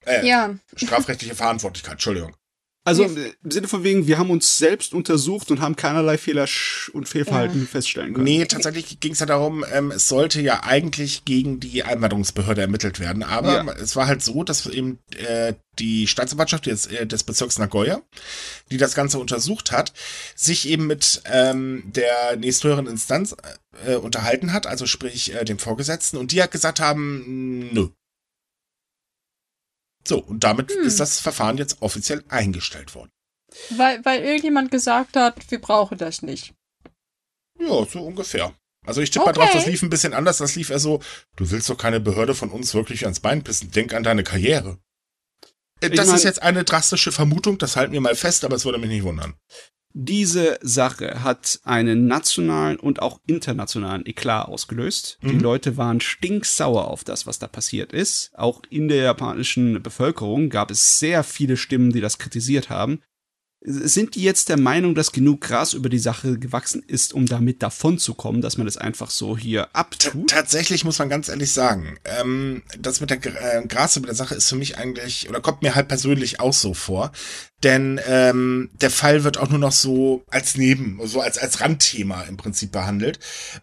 Äh, 0.05 0.27
ja. 0.27 0.55
Strafrechtliche 0.75 1.35
Verantwortlichkeit, 1.35 1.93
Entschuldigung. 1.93 2.35
Also 2.85 3.05
im 3.05 3.33
Sinne 3.49 3.69
von 3.69 3.83
wegen, 3.85 4.07
wir 4.07 4.17
haben 4.17 4.29
uns 4.29 4.57
selbst 4.57 4.93
untersucht 4.93 5.51
und 5.51 5.61
haben 5.61 5.77
keinerlei 5.77 6.17
Fehler 6.17 6.47
und 6.91 7.07
Fehlverhalten 7.07 7.61
ja. 7.61 7.67
feststellen 7.67 8.13
können. 8.13 8.25
Nee, 8.25 8.43
tatsächlich 8.45 8.99
ging 8.99 9.13
es 9.13 9.19
ja 9.19 9.25
darum, 9.25 9.63
ähm, 9.71 9.91
es 9.91 10.09
sollte 10.09 10.41
ja 10.41 10.63
eigentlich 10.63 11.23
gegen 11.23 11.61
die 11.61 11.83
Einwanderungsbehörde 11.83 12.59
ermittelt 12.59 12.99
werden. 12.99 13.23
Aber 13.23 13.65
ja. 13.65 13.73
es 13.73 13.95
war 13.95 14.07
halt 14.07 14.21
so, 14.21 14.43
dass 14.43 14.65
eben 14.65 14.99
äh, 15.15 15.53
die 15.79 16.07
Staatsanwaltschaft 16.07 16.65
des, 16.65 16.87
äh, 16.87 17.07
des 17.07 17.23
Bezirks 17.23 17.57
Nagoya, 17.57 18.01
die 18.69 18.77
das 18.77 18.95
Ganze 18.95 19.17
untersucht 19.17 19.71
hat, 19.71 19.93
sich 20.35 20.67
eben 20.67 20.85
mit 20.85 21.21
ähm, 21.25 21.83
der 21.85 22.35
nächsthöheren 22.35 22.87
Instanz 22.87 23.33
äh, 23.85 23.95
unterhalten 23.95 24.51
hat, 24.51 24.67
also 24.67 24.87
sprich 24.87 25.33
äh, 25.33 25.45
dem 25.45 25.57
Vorgesetzten, 25.57 26.17
und 26.17 26.33
die 26.33 26.43
hat 26.43 26.51
gesagt 26.51 26.81
haben, 26.81 27.69
nö, 27.71 27.87
so, 30.07 30.19
und 30.19 30.43
damit 30.43 30.71
hm. 30.71 30.85
ist 30.85 30.99
das 30.99 31.19
Verfahren 31.19 31.57
jetzt 31.57 31.81
offiziell 31.81 32.23
eingestellt 32.29 32.95
worden. 32.95 33.11
Weil, 33.69 34.03
weil 34.03 34.23
irgendjemand 34.23 34.71
gesagt 34.71 35.15
hat, 35.15 35.49
wir 35.49 35.61
brauchen 35.61 35.97
das 35.97 36.21
nicht. 36.21 36.53
Ja, 37.59 37.85
so 37.85 38.01
ungefähr. 38.01 38.53
Also 38.85 39.01
ich 39.01 39.11
tippe 39.11 39.25
okay. 39.25 39.39
mal 39.39 39.45
drauf, 39.45 39.53
das 39.53 39.65
lief 39.65 39.81
ein 39.81 39.89
bisschen 39.89 40.13
anders. 40.13 40.39
Das 40.39 40.55
lief 40.55 40.69
eher 40.69 40.79
so, 40.79 41.01
du 41.35 41.51
willst 41.51 41.69
doch 41.69 41.77
keine 41.77 41.99
Behörde 41.99 42.35
von 42.35 42.49
uns 42.49 42.73
wirklich 42.73 43.03
ans 43.05 43.19
Bein 43.19 43.43
pissen. 43.43 43.71
Denk 43.71 43.93
an 43.93 44.03
deine 44.03 44.23
Karriere. 44.23 44.79
Äh, 45.79 45.89
das 45.89 46.05
ich 46.05 46.07
mein, 46.07 46.15
ist 46.17 46.23
jetzt 46.23 46.41
eine 46.41 46.63
drastische 46.63 47.11
Vermutung, 47.11 47.57
das 47.57 47.75
halten 47.75 47.93
wir 47.93 48.01
mal 48.01 48.15
fest, 48.15 48.43
aber 48.43 48.55
es 48.55 48.65
würde 48.65 48.77
mich 48.77 48.89
nicht 48.89 49.03
wundern. 49.03 49.35
Diese 49.95 50.57
Sache 50.61 51.23
hat 51.23 51.59
einen 51.63 52.07
nationalen 52.07 52.79
und 52.79 53.01
auch 53.01 53.19
internationalen 53.27 54.07
Eklat 54.07 54.47
ausgelöst. 54.47 55.19
Mhm. 55.21 55.29
Die 55.29 55.37
Leute 55.37 55.77
waren 55.77 56.01
stinksauer 56.01 56.87
auf 56.87 57.03
das, 57.03 57.27
was 57.27 57.37
da 57.37 57.47
passiert 57.47 57.93
ist. 57.93 58.31
Auch 58.33 58.63
in 58.71 58.87
der 58.87 59.03
japanischen 59.03 59.83
Bevölkerung 59.83 60.49
gab 60.49 60.71
es 60.71 60.99
sehr 60.99 61.23
viele 61.23 61.57
Stimmen, 61.57 61.91
die 61.91 62.01
das 62.01 62.17
kritisiert 62.17 62.71
haben. 62.71 63.01
Sind 63.65 64.15
die 64.15 64.23
jetzt 64.23 64.49
der 64.49 64.59
Meinung, 64.59 64.93
dass 64.93 65.13
genug 65.13 65.39
Gras 65.39 65.73
über 65.73 65.87
die 65.87 65.99
Sache 65.99 66.37
gewachsen 66.37 66.83
ist, 66.85 67.13
um 67.13 67.25
damit 67.27 67.63
davonzukommen, 67.63 68.41
dass 68.41 68.57
man 68.57 68.65
das 68.65 68.75
einfach 68.75 69.09
so 69.09 69.37
hier 69.37 69.73
abtut? 69.73 70.27
T 70.27 70.35
tatsächlich 70.35 70.83
muss 70.83 70.99
man 70.99 71.07
ganz 71.07 71.29
ehrlich 71.29 71.53
sagen, 71.53 71.97
ähm, 72.03 72.63
das 72.77 72.99
mit 72.99 73.09
der 73.09 73.19
äh, 73.25 73.65
Gras 73.65 73.95
über 73.95 74.07
der 74.07 74.15
Sache 74.15 74.35
ist 74.35 74.49
für 74.49 74.57
mich 74.57 74.77
eigentlich, 74.77 75.29
oder 75.29 75.39
kommt 75.39 75.61
mir 75.61 75.75
halt 75.75 75.87
persönlich 75.87 76.41
auch 76.41 76.51
so 76.51 76.73
vor, 76.73 77.13
denn 77.63 77.99
ähm, 78.07 78.69
der 78.73 78.91
Fall 78.91 79.23
wird 79.23 79.37
auch 79.37 79.49
nur 79.49 79.59
noch 79.59 79.71
so 79.71 80.23
als 80.29 80.55
Neben, 80.55 80.99
so 81.03 81.21
als, 81.21 81.37
als 81.37 81.61
Randthema 81.61 82.23
im 82.23 82.37
Prinzip 82.37 82.71
behandelt 82.71 83.19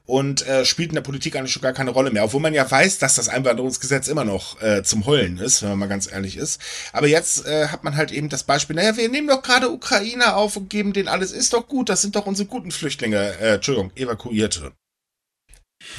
und 0.07 0.47
äh, 0.47 0.65
spielt 0.65 0.91
in 0.91 0.95
der 0.95 1.03
Politik 1.03 1.37
eigentlich 1.37 1.53
schon 1.53 1.63
gar 1.63 1.73
keine 1.73 1.91
Rolle 1.91 2.11
mehr, 2.11 2.25
obwohl 2.25 2.41
man 2.41 2.55
ja 2.55 2.69
weiß, 2.69 2.99
dass 2.99 3.15
das 3.15 3.29
Einwanderungsgesetz 3.29 4.09
immer 4.09 4.25
noch 4.25 4.61
äh, 4.63 4.83
zum 4.83 5.07
Heulen 5.07 5.39
ist, 5.39 5.63
wenn 5.63 5.71
man 5.71 5.79
mal 5.81 5.89
ganz 5.89 6.11
ehrlich 6.11 6.37
ist. 6.37 6.61
Aber 6.93 7.07
jetzt 7.07 7.47
äh, 7.47 7.69
hat 7.69 7.85
man 7.85 7.97
halt 7.97 8.13
eben 8.13 8.29
das 8.29 8.45
Beispiel, 8.45 8.77
naja, 8.77 8.97
wir 8.97 9.09
nehmen 9.09 9.29
doch 9.29 9.43
gerade 9.43 9.71
Ukrainer 9.71 10.37
auf 10.37 10.57
und 10.57 10.71
geben 10.71 10.93
denen 10.93 11.09
alles, 11.09 11.33
ist 11.33 11.53
doch 11.53 11.69
gut, 11.69 11.89
das 11.89 12.03
sind 12.03 12.17
doch 12.17 12.27
unsere 12.27 12.49
guten 12.49 12.71
Flüchtlinge, 12.71 13.39
äh, 13.39 13.55
Entschuldigung, 13.55 13.93
Evakuierte. 13.95 14.73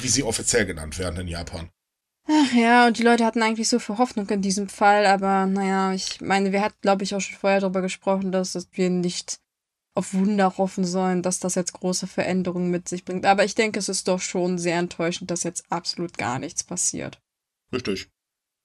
Wie 0.00 0.08
sie 0.08 0.22
offiziell 0.22 0.66
genannt 0.66 0.98
werden 0.98 1.20
in 1.20 1.28
Japan. 1.28 1.70
Ach 2.28 2.52
ja, 2.52 2.86
und 2.86 2.98
die 2.98 3.02
Leute 3.02 3.24
hatten 3.24 3.42
eigentlich 3.42 3.68
so 3.68 3.78
viel 3.78 3.98
Hoffnung 3.98 4.28
in 4.28 4.42
diesem 4.42 4.68
Fall, 4.68 5.06
aber 5.06 5.46
naja, 5.46 5.92
ich 5.92 6.20
meine, 6.20 6.52
wir 6.52 6.62
hatten, 6.62 6.80
glaube 6.80 7.02
ich, 7.02 7.14
auch 7.14 7.20
schon 7.20 7.36
vorher 7.36 7.60
darüber 7.60 7.82
gesprochen, 7.82 8.30
dass, 8.30 8.56
wir 8.72 8.90
nicht 8.90 9.40
auf 9.94 10.14
Wunder 10.14 10.56
hoffen 10.56 10.84
sollen, 10.84 11.22
dass 11.22 11.40
das 11.40 11.54
jetzt 11.54 11.74
große 11.74 12.06
Veränderungen 12.06 12.70
mit 12.70 12.88
sich 12.88 13.04
bringt. 13.04 13.26
Aber 13.26 13.44
ich 13.44 13.54
denke, 13.54 13.78
es 13.78 13.88
ist 13.88 14.08
doch 14.08 14.20
schon 14.20 14.58
sehr 14.58 14.78
enttäuschend, 14.78 15.30
dass 15.30 15.42
jetzt 15.42 15.64
absolut 15.70 16.16
gar 16.16 16.38
nichts 16.38 16.64
passiert. 16.64 17.20
Richtig. 17.72 18.08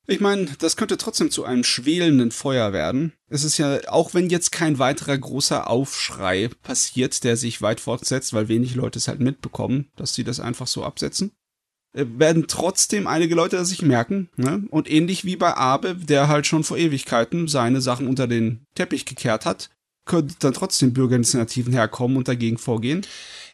Ich 0.10 0.22
meine, 0.22 0.46
das 0.60 0.78
könnte 0.78 0.98
trotzdem 0.98 1.32
zu 1.32 1.44
einem 1.44 1.66
schwelenden 1.66 2.32
Feuer 2.32 2.72
werden. 2.72 3.12
Es 3.28 3.44
ist 3.44 3.58
ja, 3.58 3.78
auch 3.90 4.14
wenn 4.14 4.30
jetzt 4.30 4.54
kein 4.54 4.80
weiterer 4.80 5.18
großer 5.18 5.70
Aufschrei 5.70 6.50
passiert, 6.64 7.26
der 7.26 7.36
sich 7.36 7.62
weit 7.62 7.82
fortsetzt, 7.82 8.32
weil 8.32 8.48
wenig 8.48 8.76
Leute 8.76 9.00
es 9.00 9.10
halt 9.10 9.20
mitbekommen, 9.20 9.92
dass 9.98 10.14
sie 10.14 10.24
das 10.24 10.40
einfach 10.40 10.68
so 10.68 10.86
absetzen. 10.86 11.34
Äh, 11.98 12.06
werden 12.18 12.46
trotzdem 12.48 13.08
einige 13.08 13.36
Leute 13.36 13.64
sich 13.66 13.82
merken. 13.82 14.30
Ne? 14.38 14.64
Und 14.70 14.90
ähnlich 14.90 15.26
wie 15.26 15.36
bei 15.36 15.58
Abe, 15.58 15.96
der 15.96 16.28
halt 16.28 16.46
schon 16.46 16.64
vor 16.64 16.78
Ewigkeiten 16.78 17.48
seine 17.48 17.82
Sachen 17.82 18.08
unter 18.08 18.28
den 18.28 18.62
Teppich 18.76 19.06
gekehrt 19.06 19.46
hat, 19.46 19.70
könnte 20.06 20.36
dann 20.40 20.54
trotzdem 20.54 20.94
Bürgerinitiativen 20.94 21.74
herkommen 21.74 22.16
und 22.16 22.28
dagegen 22.28 22.58
vorgehen. 22.58 23.06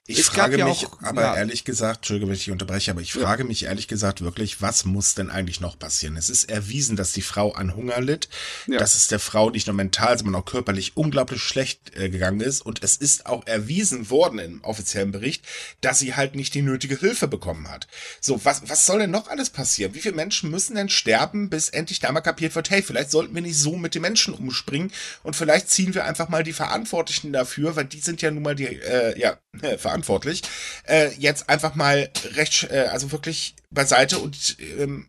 Ich 0.05 0.19
es 0.19 0.27
frage 0.27 0.57
ja 0.57 0.65
mich, 0.67 0.85
auch, 0.85 1.01
aber 1.01 1.21
ja. 1.21 1.35
ehrlich 1.37 1.63
gesagt, 1.63 1.99
Entschuldige, 1.99 2.27
wenn 2.27 2.33
ich 2.35 2.43
dich 2.43 2.51
unterbreche, 2.51 2.91
aber 2.91 2.99
ich 2.99 3.13
frage 3.13 3.43
ja. 3.43 3.47
mich 3.47 3.63
ehrlich 3.63 3.87
gesagt 3.87 4.19
wirklich, 4.19 4.61
was 4.61 4.83
muss 4.83 5.15
denn 5.15 5.29
eigentlich 5.29 5.61
noch 5.61 5.79
passieren? 5.79 6.17
Es 6.17 6.29
ist 6.29 6.49
erwiesen, 6.49 6.97
dass 6.97 7.13
die 7.13 7.21
Frau 7.21 7.53
an 7.53 7.73
Hunger 7.73 8.01
litt, 8.01 8.27
dass 8.67 8.95
es 8.95 9.07
der 9.07 9.19
Frau 9.19 9.49
nicht 9.49 9.67
nur 9.67 9.77
mental, 9.77 10.17
sondern 10.17 10.35
auch 10.35 10.45
körperlich 10.45 10.97
unglaublich 10.97 11.41
schlecht 11.41 11.95
äh, 11.95 12.09
gegangen 12.09 12.41
ist 12.41 12.65
und 12.65 12.83
es 12.83 12.97
ist 12.97 13.27
auch 13.27 13.47
erwiesen 13.47 14.09
worden 14.09 14.39
im 14.39 14.61
offiziellen 14.65 15.13
Bericht, 15.13 15.45
dass 15.79 15.99
sie 15.99 16.15
halt 16.15 16.35
nicht 16.35 16.53
die 16.53 16.63
nötige 16.63 16.99
Hilfe 16.99 17.29
bekommen 17.29 17.69
hat. 17.69 17.87
So, 18.19 18.43
was, 18.43 18.67
was 18.67 18.85
soll 18.85 18.99
denn 18.99 19.11
noch 19.11 19.29
alles 19.29 19.51
passieren? 19.51 19.95
Wie 19.95 20.01
viele 20.01 20.15
Menschen 20.15 20.51
müssen 20.51 20.75
denn 20.75 20.89
sterben, 20.89 21.49
bis 21.49 21.69
endlich 21.69 22.01
da 22.01 22.11
mal 22.11 22.19
kapiert 22.19 22.55
wird, 22.55 22.69
hey, 22.71 22.81
vielleicht 22.81 23.11
sollten 23.11 23.33
wir 23.33 23.41
nicht 23.41 23.57
so 23.57 23.77
mit 23.77 23.95
den 23.95 24.01
Menschen 24.01 24.33
umspringen 24.33 24.91
und 25.23 25.37
vielleicht 25.37 25.69
ziehen 25.69 25.95
wir 25.95 26.03
einfach 26.03 26.27
mal 26.27 26.43
die 26.43 26.51
Verantwortlichen 26.51 27.31
dafür, 27.31 27.77
weil 27.77 27.85
die 27.85 28.01
sind 28.01 28.21
ja 28.21 28.31
nun 28.31 28.43
mal 28.43 28.55
die, 28.55 28.65
äh, 28.65 29.17
ja, 29.17 29.37
verantwortlich, 29.77 30.41
äh, 30.87 31.11
jetzt 31.17 31.49
einfach 31.49 31.75
mal 31.75 32.09
recht, 32.35 32.69
äh, 32.71 32.87
also 32.91 33.11
wirklich 33.11 33.55
beiseite 33.69 34.19
und 34.19 34.57
ähm, 34.77 35.07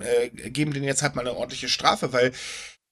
äh, 0.00 0.30
geben 0.50 0.72
denen 0.72 0.86
jetzt 0.86 1.02
halt 1.02 1.14
mal 1.14 1.22
eine 1.22 1.36
ordentliche 1.36 1.68
Strafe, 1.68 2.12
weil 2.12 2.32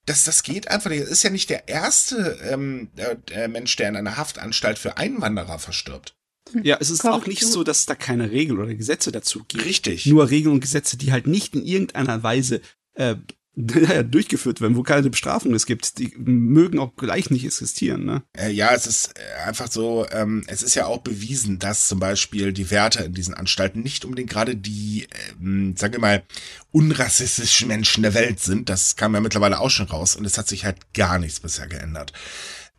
das, 0.05 0.25
das 0.25 0.43
geht 0.43 0.69
einfach 0.69 0.91
nicht. 0.91 1.03
Das 1.03 1.11
ist 1.11 1.23
ja 1.23 1.31
nicht 1.31 1.49
der 1.49 1.69
erste 1.69 2.39
ähm, 2.43 2.91
der 2.95 3.49
Mensch, 3.49 3.77
der 3.77 3.89
in 3.89 3.97
einer 3.97 4.17
Haftanstalt 4.17 4.79
für 4.79 4.97
Einwanderer 4.97 5.59
verstirbt. 5.59 6.17
Ja, 6.63 6.77
es 6.81 6.91
ist 6.91 7.07
auch 7.07 7.27
nicht 7.27 7.47
so, 7.47 7.63
dass 7.63 7.81
es 7.81 7.87
da 7.87 7.95
keine 7.95 8.31
Regeln 8.31 8.59
oder 8.59 8.75
Gesetze 8.75 9.13
dazu 9.13 9.45
gibt. 9.47 9.65
Richtig. 9.65 10.07
Nur 10.07 10.29
Regeln 10.29 10.55
und 10.55 10.61
Gesetze, 10.61 10.97
die 10.97 11.13
halt 11.13 11.27
nicht 11.27 11.55
in 11.55 11.65
irgendeiner 11.65 12.23
Weise 12.23 12.61
äh, 12.95 13.15
durchgeführt 13.55 14.63
werden, 14.63 14.77
wo 14.77 14.83
keine 14.83 15.11
Bestrafung 15.11 15.53
es 15.53 15.67
gibt, 15.67 15.99
die 15.99 16.15
mögen 16.17 16.79
auch 16.79 16.97
gleich 16.97 17.29
nicht 17.29 17.45
existieren. 17.45 18.05
Ne? 18.05 18.23
Äh, 18.33 18.51
ja, 18.51 18.73
es 18.73 18.87
ist 18.87 19.13
äh, 19.19 19.47
einfach 19.47 19.71
so, 19.71 20.07
ähm, 20.11 20.43
es 20.47 20.63
ist 20.63 20.75
ja 20.75 20.87
auch 20.87 21.03
bewiesen, 21.03 21.59
dass 21.59 21.87
zum 21.87 22.01
Beispiel 22.01 22.55
die 22.55 22.71
Werte 22.71 23.05
in 23.05 23.13
diesen 23.13 23.35
Anstalten 23.35 23.83
nicht 23.83 24.07
unbedingt 24.07 24.31
gerade 24.31 24.57
die, 24.57 25.07
ähm, 25.39 25.77
sagen 25.77 25.93
wir 25.93 26.01
mal, 26.01 26.23
unrassistischen 26.71 27.69
Menschen 27.69 28.03
der 28.03 28.15
Welt 28.15 28.41
sind. 28.41 28.71
Das 28.71 28.97
kam 28.97 29.15
ja 29.15 29.21
mittlerweile 29.21 29.61
auch 29.61 29.71
schon 29.71 29.87
raus 29.87 30.17
und 30.17 30.25
es 30.25 30.39
hat 30.39 30.49
sich 30.49 30.65
halt 30.65 30.95
gar 30.95 31.19
nichts 31.19 31.41
bisher 31.41 31.67
geändert. 31.67 32.15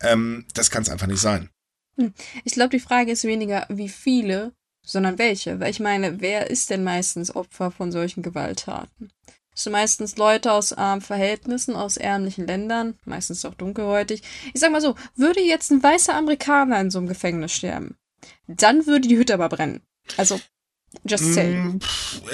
Ähm, 0.01 0.45
das 0.55 0.71
kann 0.71 0.81
es 0.81 0.89
einfach 0.89 1.07
nicht 1.07 1.21
sein. 1.21 1.49
Hm. 1.97 2.13
Ich 2.45 2.53
glaube, 2.53 2.71
die 2.71 2.79
Frage 2.79 3.11
ist 3.11 3.25
weniger, 3.25 3.67
wie 3.69 3.89
viele, 3.89 4.53
sondern 4.83 5.19
welche. 5.19 5.59
Weil 5.59 5.69
ich 5.69 5.79
meine, 5.79 6.19
wer 6.19 6.49
ist 6.49 6.71
denn 6.71 6.83
meistens 6.83 7.35
Opfer 7.35 7.69
von 7.69 7.91
solchen 7.91 8.23
Gewalttaten? 8.23 9.11
Das 9.53 9.63
sind 9.63 9.73
meistens 9.73 10.17
Leute 10.17 10.51
aus 10.51 10.73
armen 10.73 11.01
Verhältnissen, 11.01 11.75
aus 11.75 11.97
ärmlichen 11.97 12.47
Ländern, 12.47 12.97
meistens 13.05 13.45
auch 13.45 13.53
dunkelhäutig. 13.53 14.23
Ich 14.53 14.61
sag 14.61 14.71
mal 14.71 14.81
so, 14.81 14.95
würde 15.15 15.41
jetzt 15.41 15.71
ein 15.71 15.83
weißer 15.83 16.15
Amerikaner 16.15 16.79
in 16.79 16.91
so 16.91 16.99
einem 16.99 17.07
Gefängnis 17.07 17.51
sterben, 17.51 17.95
dann 18.47 18.85
würde 18.87 19.07
die 19.07 19.17
Hütte 19.17 19.35
aber 19.35 19.49
brennen. 19.49 19.81
Also, 20.17 20.39
just 21.03 21.33
saying. 21.33 21.79
Mm, 21.79 21.79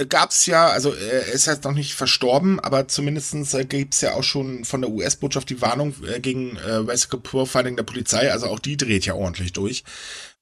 gab's 0.09 0.45
ja, 0.45 0.67
also 0.67 0.93
er 0.93 1.27
ist 1.27 1.45
jetzt 1.45 1.63
noch 1.63 1.73
nicht 1.73 1.93
verstorben, 1.93 2.59
aber 2.59 2.87
zumindestens 2.87 3.53
äh, 3.53 3.65
gibt's 3.65 4.01
ja 4.01 4.13
auch 4.13 4.23
schon 4.23 4.65
von 4.65 4.81
der 4.81 4.89
US-Botschaft 4.89 5.49
die 5.49 5.61
Warnung 5.61 5.93
äh, 6.07 6.19
gegen 6.19 6.55
äh, 6.57 6.71
Racial 6.71 7.19
Profiling 7.21 7.75
der 7.75 7.83
Polizei, 7.83 8.31
also 8.31 8.47
auch 8.47 8.59
die 8.59 8.77
dreht 8.77 9.05
ja 9.05 9.13
ordentlich 9.13 9.53
durch. 9.53 9.83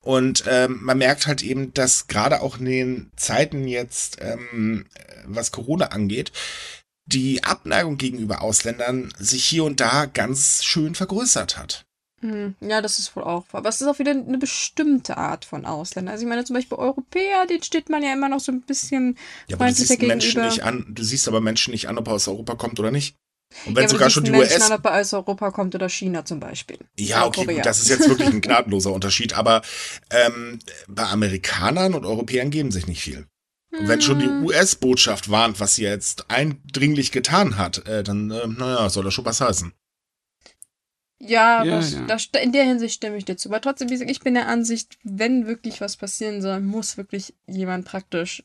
Und 0.07 0.45
ähm, 0.47 0.79
man 0.83 0.99
merkt 0.99 1.27
halt 1.27 1.43
eben, 1.43 1.73
dass 1.73 2.07
gerade 2.07 2.41
auch 2.41 2.59
in 2.59 2.65
den 2.65 3.11
Zeiten 3.17 3.67
jetzt, 3.67 4.19
ähm, 4.21 4.85
was 5.25 5.51
Corona 5.51 5.87
angeht, 5.87 6.31
die 7.07 7.43
Abneigung 7.43 7.97
gegenüber 7.97 8.41
Ausländern 8.41 9.13
sich 9.19 9.43
hier 9.43 9.65
und 9.65 9.81
da 9.81 10.05
ganz 10.05 10.63
schön 10.63 10.95
vergrößert 10.95 11.57
hat. 11.57 11.83
Hm, 12.21 12.55
Ja, 12.61 12.81
das 12.81 12.99
ist 12.99 13.17
wohl 13.17 13.23
auch 13.23 13.43
wahr. 13.51 13.59
Aber 13.59 13.67
es 13.67 13.81
ist 13.81 13.87
auch 13.87 13.99
wieder 13.99 14.11
eine 14.11 14.37
bestimmte 14.37 15.17
Art 15.17 15.43
von 15.43 15.65
Ausländern. 15.65 16.13
Also 16.13 16.23
ich 16.23 16.29
meine 16.29 16.45
zum 16.45 16.53
Beispiel 16.53 16.77
Europäer, 16.77 17.45
denen 17.45 17.63
steht 17.63 17.89
man 17.89 18.01
ja 18.01 18.13
immer 18.13 18.29
noch 18.29 18.39
so 18.39 18.53
ein 18.53 18.61
bisschen 18.61 19.17
Ja, 19.49 19.57
aber 19.57 19.67
du 19.67 19.73
siehst 19.73 20.01
Menschen 20.01 20.41
nicht 20.41 20.63
an, 20.63 20.85
du 20.87 21.03
siehst 21.03 21.27
aber 21.27 21.41
Menschen 21.41 21.71
nicht 21.71 21.89
an, 21.89 21.97
ob 21.97 22.07
er 22.07 22.13
aus 22.13 22.29
Europa 22.29 22.55
kommt 22.55 22.79
oder 22.79 22.91
nicht. 22.91 23.17
Und 23.65 23.71
ja, 23.71 23.75
wenn 23.75 23.83
aber 23.85 23.89
sogar 23.89 24.09
schon 24.09 24.23
die 24.23 24.31
US 24.31 24.71
ob 24.71 24.85
er 24.85 25.01
aus 25.01 25.13
Europa 25.13 25.51
kommt 25.51 25.73
oder 25.73 25.89
China 25.89 26.25
zum 26.25 26.39
Beispiel. 26.39 26.79
Ja, 26.97 27.25
okay, 27.25 27.45
gut, 27.45 27.65
das 27.65 27.79
ist 27.79 27.89
jetzt 27.89 28.07
wirklich 28.07 28.29
ein 28.29 28.41
gnadenloser 28.41 28.91
Unterschied, 28.91 29.33
aber 29.33 29.61
ähm, 30.09 30.59
bei 30.87 31.03
Amerikanern 31.03 31.93
und 31.93 32.05
Europäern 32.05 32.49
geben 32.49 32.71
sich 32.71 32.87
nicht 32.87 33.01
viel. 33.01 33.27
Und 33.71 33.87
wenn 33.87 34.01
schon 34.01 34.19
die 34.19 34.25
Hm. 34.25 34.45
US-Botschaft 34.45 35.29
warnt, 35.29 35.59
was 35.59 35.75
sie 35.75 35.83
jetzt 35.83 36.29
eindringlich 36.29 37.11
getan 37.11 37.57
hat, 37.57 37.85
äh, 37.87 38.03
dann, 38.03 38.31
äh, 38.31 38.47
naja, 38.47 38.89
soll 38.89 39.03
das 39.03 39.13
schon 39.13 39.25
was 39.25 39.41
heißen. 39.41 39.73
Ja, 41.19 41.63
Ja, 41.63 41.77
das, 41.77 41.93
ja. 41.93 42.05
Das, 42.05 42.29
in 42.41 42.51
der 42.51 42.63
Hinsicht 42.63 42.95
stimme 42.95 43.17
ich 43.17 43.25
dir 43.25 43.37
zu. 43.37 43.49
Aber 43.49 43.59
trotzdem, 43.61 43.89
wie 43.89 43.93
gesagt, 43.93 44.11
ich 44.11 44.19
bin 44.21 44.35
der 44.35 44.47
Ansicht, 44.47 44.97
wenn 45.03 45.47
wirklich 45.47 45.81
was 45.81 45.97
passieren 45.97 46.41
soll, 46.41 46.59
muss 46.59 46.97
wirklich 46.97 47.33
jemand 47.47 47.85
praktisch, 47.85 48.43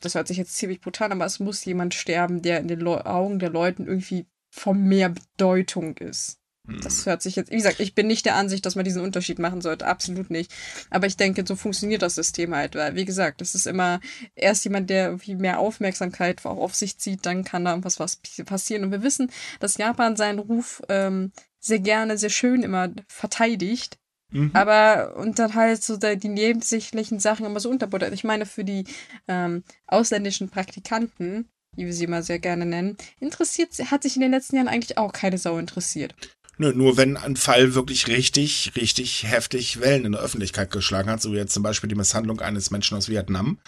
das 0.00 0.14
hört 0.14 0.28
sich 0.28 0.36
jetzt 0.36 0.56
ziemlich 0.56 0.80
brutal, 0.80 1.06
an, 1.06 1.18
aber 1.18 1.26
es 1.26 1.40
muss 1.40 1.64
jemand 1.64 1.94
sterben, 1.94 2.42
der 2.42 2.60
in 2.60 2.68
den 2.68 2.80
Leu 2.80 2.98
Augen 2.98 3.38
der 3.38 3.50
Leuten 3.50 3.86
irgendwie 3.86 4.26
von 4.50 4.82
mehr 4.82 5.10
Bedeutung 5.10 5.96
ist. 5.98 6.38
Hm. 6.66 6.80
Das 6.80 7.06
hört 7.06 7.22
sich 7.22 7.34
jetzt, 7.34 7.50
wie 7.50 7.56
gesagt, 7.56 7.80
ich 7.80 7.94
bin 7.94 8.06
nicht 8.06 8.24
der 8.24 8.36
Ansicht, 8.36 8.64
dass 8.64 8.76
man 8.76 8.84
diesen 8.84 9.02
Unterschied 9.02 9.38
machen 9.38 9.60
sollte, 9.60 9.86
absolut 9.86 10.30
nicht. 10.30 10.52
Aber 10.90 11.06
ich 11.06 11.16
denke, 11.16 11.44
so 11.46 11.56
funktioniert 11.56 12.02
das 12.02 12.14
System 12.14 12.54
halt, 12.54 12.74
weil, 12.76 12.94
wie 12.94 13.04
gesagt, 13.04 13.42
es 13.42 13.54
ist 13.54 13.66
immer 13.66 14.00
erst 14.36 14.64
jemand, 14.64 14.88
der 14.88 15.06
irgendwie 15.06 15.34
mehr 15.34 15.58
Aufmerksamkeit 15.58 16.44
auch 16.44 16.58
auf 16.58 16.74
sich 16.74 16.98
zieht, 16.98 17.26
dann 17.26 17.44
kann 17.44 17.64
da 17.64 17.70
irgendwas 17.70 17.98
was 17.98 18.20
passieren. 18.44 18.84
Und 18.84 18.92
wir 18.92 19.02
wissen, 19.02 19.30
dass 19.58 19.76
Japan 19.76 20.16
seinen 20.16 20.38
Ruf 20.38 20.82
ähm, 20.88 21.32
sehr 21.58 21.80
gerne, 21.80 22.16
sehr 22.16 22.30
schön 22.30 22.62
immer 22.62 22.90
verteidigt. 23.08 23.98
Mhm. 24.32 24.50
Aber 24.54 25.16
und 25.16 25.38
dann 25.38 25.54
halt 25.54 25.82
so 25.82 25.96
die 25.96 26.28
nebensächlichen 26.28 27.20
Sachen 27.20 27.46
immer 27.46 27.60
so 27.60 27.70
unterbuttert. 27.70 28.12
Ich 28.12 28.24
meine, 28.24 28.46
für 28.46 28.64
die 28.64 28.84
ähm, 29.28 29.62
ausländischen 29.86 30.48
Praktikanten, 30.48 31.48
wie 31.76 31.86
wir 31.86 31.92
sie 31.92 32.04
immer 32.04 32.22
sehr 32.22 32.38
gerne 32.38 32.66
nennen, 32.66 32.96
interessiert, 33.20 33.70
hat 33.90 34.02
sich 34.02 34.16
in 34.16 34.22
den 34.22 34.32
letzten 34.32 34.56
Jahren 34.56 34.68
eigentlich 34.68 34.98
auch 34.98 35.12
keine 35.12 35.38
Sau 35.38 35.58
interessiert. 35.58 36.14
Nö, 36.58 36.72
nur 36.74 36.98
wenn 36.98 37.16
ein 37.16 37.36
Fall 37.36 37.74
wirklich 37.74 38.08
richtig, 38.08 38.72
richtig 38.76 39.24
heftig 39.24 39.80
Wellen 39.80 40.04
in 40.04 40.12
der 40.12 40.20
Öffentlichkeit 40.20 40.70
geschlagen 40.70 41.10
hat, 41.10 41.22
so 41.22 41.32
wie 41.32 41.36
jetzt 41.36 41.54
zum 41.54 41.62
Beispiel 41.62 41.88
die 41.88 41.94
Misshandlung 41.94 42.40
eines 42.40 42.70
Menschen 42.70 42.96
aus 42.96 43.08
Vietnam, 43.08 43.58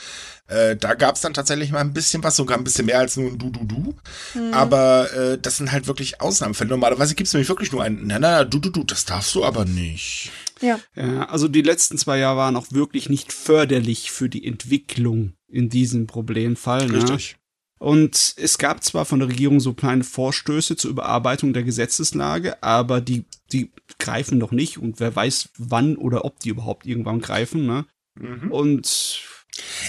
äh, 0.49 0.77
da 0.77 0.93
gab 0.93 1.17
es 1.17 1.23
dann 1.23 1.33
tatsächlich 1.33 1.73
mal 1.73 1.81
ein 1.81 1.95
bisschen 1.95 2.23
was, 2.23 2.37
sogar 2.37 2.59
ein 2.59 2.63
bisschen 2.63 2.85
mehr 2.85 2.99
als 2.99 3.17
nur 3.17 3.31
ein 3.31 3.39
Du-Du-Du. 3.39 3.95
Hm. 4.35 4.53
Aber 4.53 5.11
äh, 5.15 5.39
das 5.39 5.57
sind 5.57 5.73
halt 5.73 5.87
wirklich 5.87 6.21
Ausnahmefälle. 6.21 6.71
Normalerweise 6.71 7.15
gibt 7.15 7.27
es 7.27 7.33
nämlich 7.33 7.49
wirklich 7.49 7.73
nur 7.73 7.83
ein, 7.83 8.01
na, 8.05 8.19
na, 8.19 8.45
Du-Du-Du, 8.45 8.85
das 8.85 9.07
darfst 9.07 9.35
du 9.35 9.45
aber 9.45 9.65
nicht. 9.65 10.31
Ja. 10.65 10.81
Ja, 10.97 11.27
also 11.29 11.49
die 11.49 11.63
letzten 11.63 11.99
zwei 11.99 12.19
Jahre 12.19 12.39
waren 12.39 12.57
auch 12.57 12.67
wirklich 12.73 13.09
nicht 13.09 13.33
förderlich 13.33 14.11
für 14.11 14.29
die 14.29 14.47
Entwicklung 14.47 15.35
in 15.49 15.69
diesem 15.69 16.07
Problemfall. 16.07 16.87
Ne? 16.87 16.99
Richtig. 16.99 17.37
Und 17.79 18.35
es 18.39 18.57
gab 18.59 18.83
zwar 18.83 19.05
von 19.05 19.19
der 19.19 19.29
Regierung 19.29 19.61
so 19.61 19.75
kleine 19.75 20.05
Vorstöße 20.05 20.77
zur 20.77 20.91
Überarbeitung 20.91 21.53
der 21.53 21.65
Gesetzeslage, 21.65 22.63
aber 22.63 23.01
die, 23.01 23.25
die 23.53 23.73
greifen 23.99 24.39
noch 24.39 24.53
nicht 24.53 24.79
und 24.79 25.01
wer 25.01 25.15
weiß, 25.15 25.51
wann 25.59 25.97
oder 25.97 26.25
ob 26.25 26.41
die 26.41 26.49
überhaupt 26.49 26.87
irgendwann 26.87 27.21
greifen. 27.21 27.67
Ne? 27.67 27.85
Mhm. 28.15 28.51
Und 28.51 29.21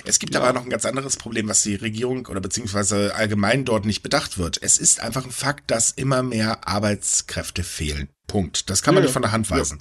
Es 0.04 0.20
gibt 0.20 0.36
Ja. 0.36 0.42
aber 0.42 0.54
noch 0.54 0.64
ein 0.64 0.70
ganz 0.70 0.86
anderes 0.86 1.18
Problem, 1.18 1.48
was 1.48 1.64
die 1.64 1.76
Regierung 1.76 2.28
oder 2.28 2.40
beziehungsweise 2.40 3.16
allgemein 3.16 3.66
dort 3.66 3.86
nicht 3.86 4.04
bedacht 4.04 4.38
wird. 4.38 4.60
Es 4.62 4.78
ist 4.78 5.00
einfach 5.00 5.26
ein 5.26 5.32
Fakt, 5.32 5.72
dass 5.72 5.92
immer 5.92 6.22
mehr 6.22 6.68
Arbeitskräfte 6.68 7.64
fehlen. 7.64 8.10
Punkt. 8.28 8.70
Das 8.70 8.82
kann 8.82 8.94
man 8.94 9.04
Ja, 9.04 9.08
nicht 9.08 9.14
von 9.14 9.22
der 9.22 9.32
Hand 9.32 9.50
weisen. 9.52 9.80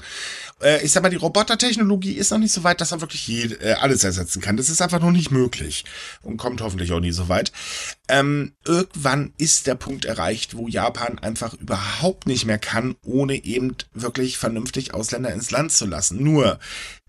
Äh, 0.62 0.84
ich 0.84 0.92
sag 0.92 1.02
mal, 1.02 1.08
die 1.08 1.16
Robotertechnologie 1.16 2.12
ist 2.12 2.30
noch 2.30 2.38
nicht 2.38 2.52
so 2.52 2.64
weit, 2.64 2.80
dass 2.80 2.90
man 2.90 3.00
wirklich 3.00 3.26
jed- 3.26 3.60
äh, 3.60 3.72
alles 3.74 4.04
ersetzen 4.04 4.40
kann. 4.40 4.56
Das 4.56 4.68
ist 4.68 4.80
einfach 4.82 5.00
noch 5.00 5.10
nicht 5.10 5.30
möglich 5.30 5.84
und 6.22 6.36
kommt 6.36 6.60
hoffentlich 6.60 6.92
auch 6.92 7.00
nie 7.00 7.12
so 7.12 7.28
weit. 7.28 7.52
Ähm, 8.08 8.52
irgendwann 8.64 9.32
ist 9.38 9.66
der 9.66 9.74
Punkt 9.74 10.04
erreicht, 10.04 10.56
wo 10.56 10.68
Japan 10.68 11.18
einfach 11.18 11.54
überhaupt 11.54 12.26
nicht 12.26 12.44
mehr 12.44 12.58
kann, 12.58 12.96
ohne 13.02 13.44
eben 13.44 13.74
wirklich 13.94 14.38
vernünftig 14.38 14.94
Ausländer 14.94 15.32
ins 15.32 15.50
Land 15.50 15.72
zu 15.72 15.86
lassen. 15.86 16.22
Nur 16.22 16.58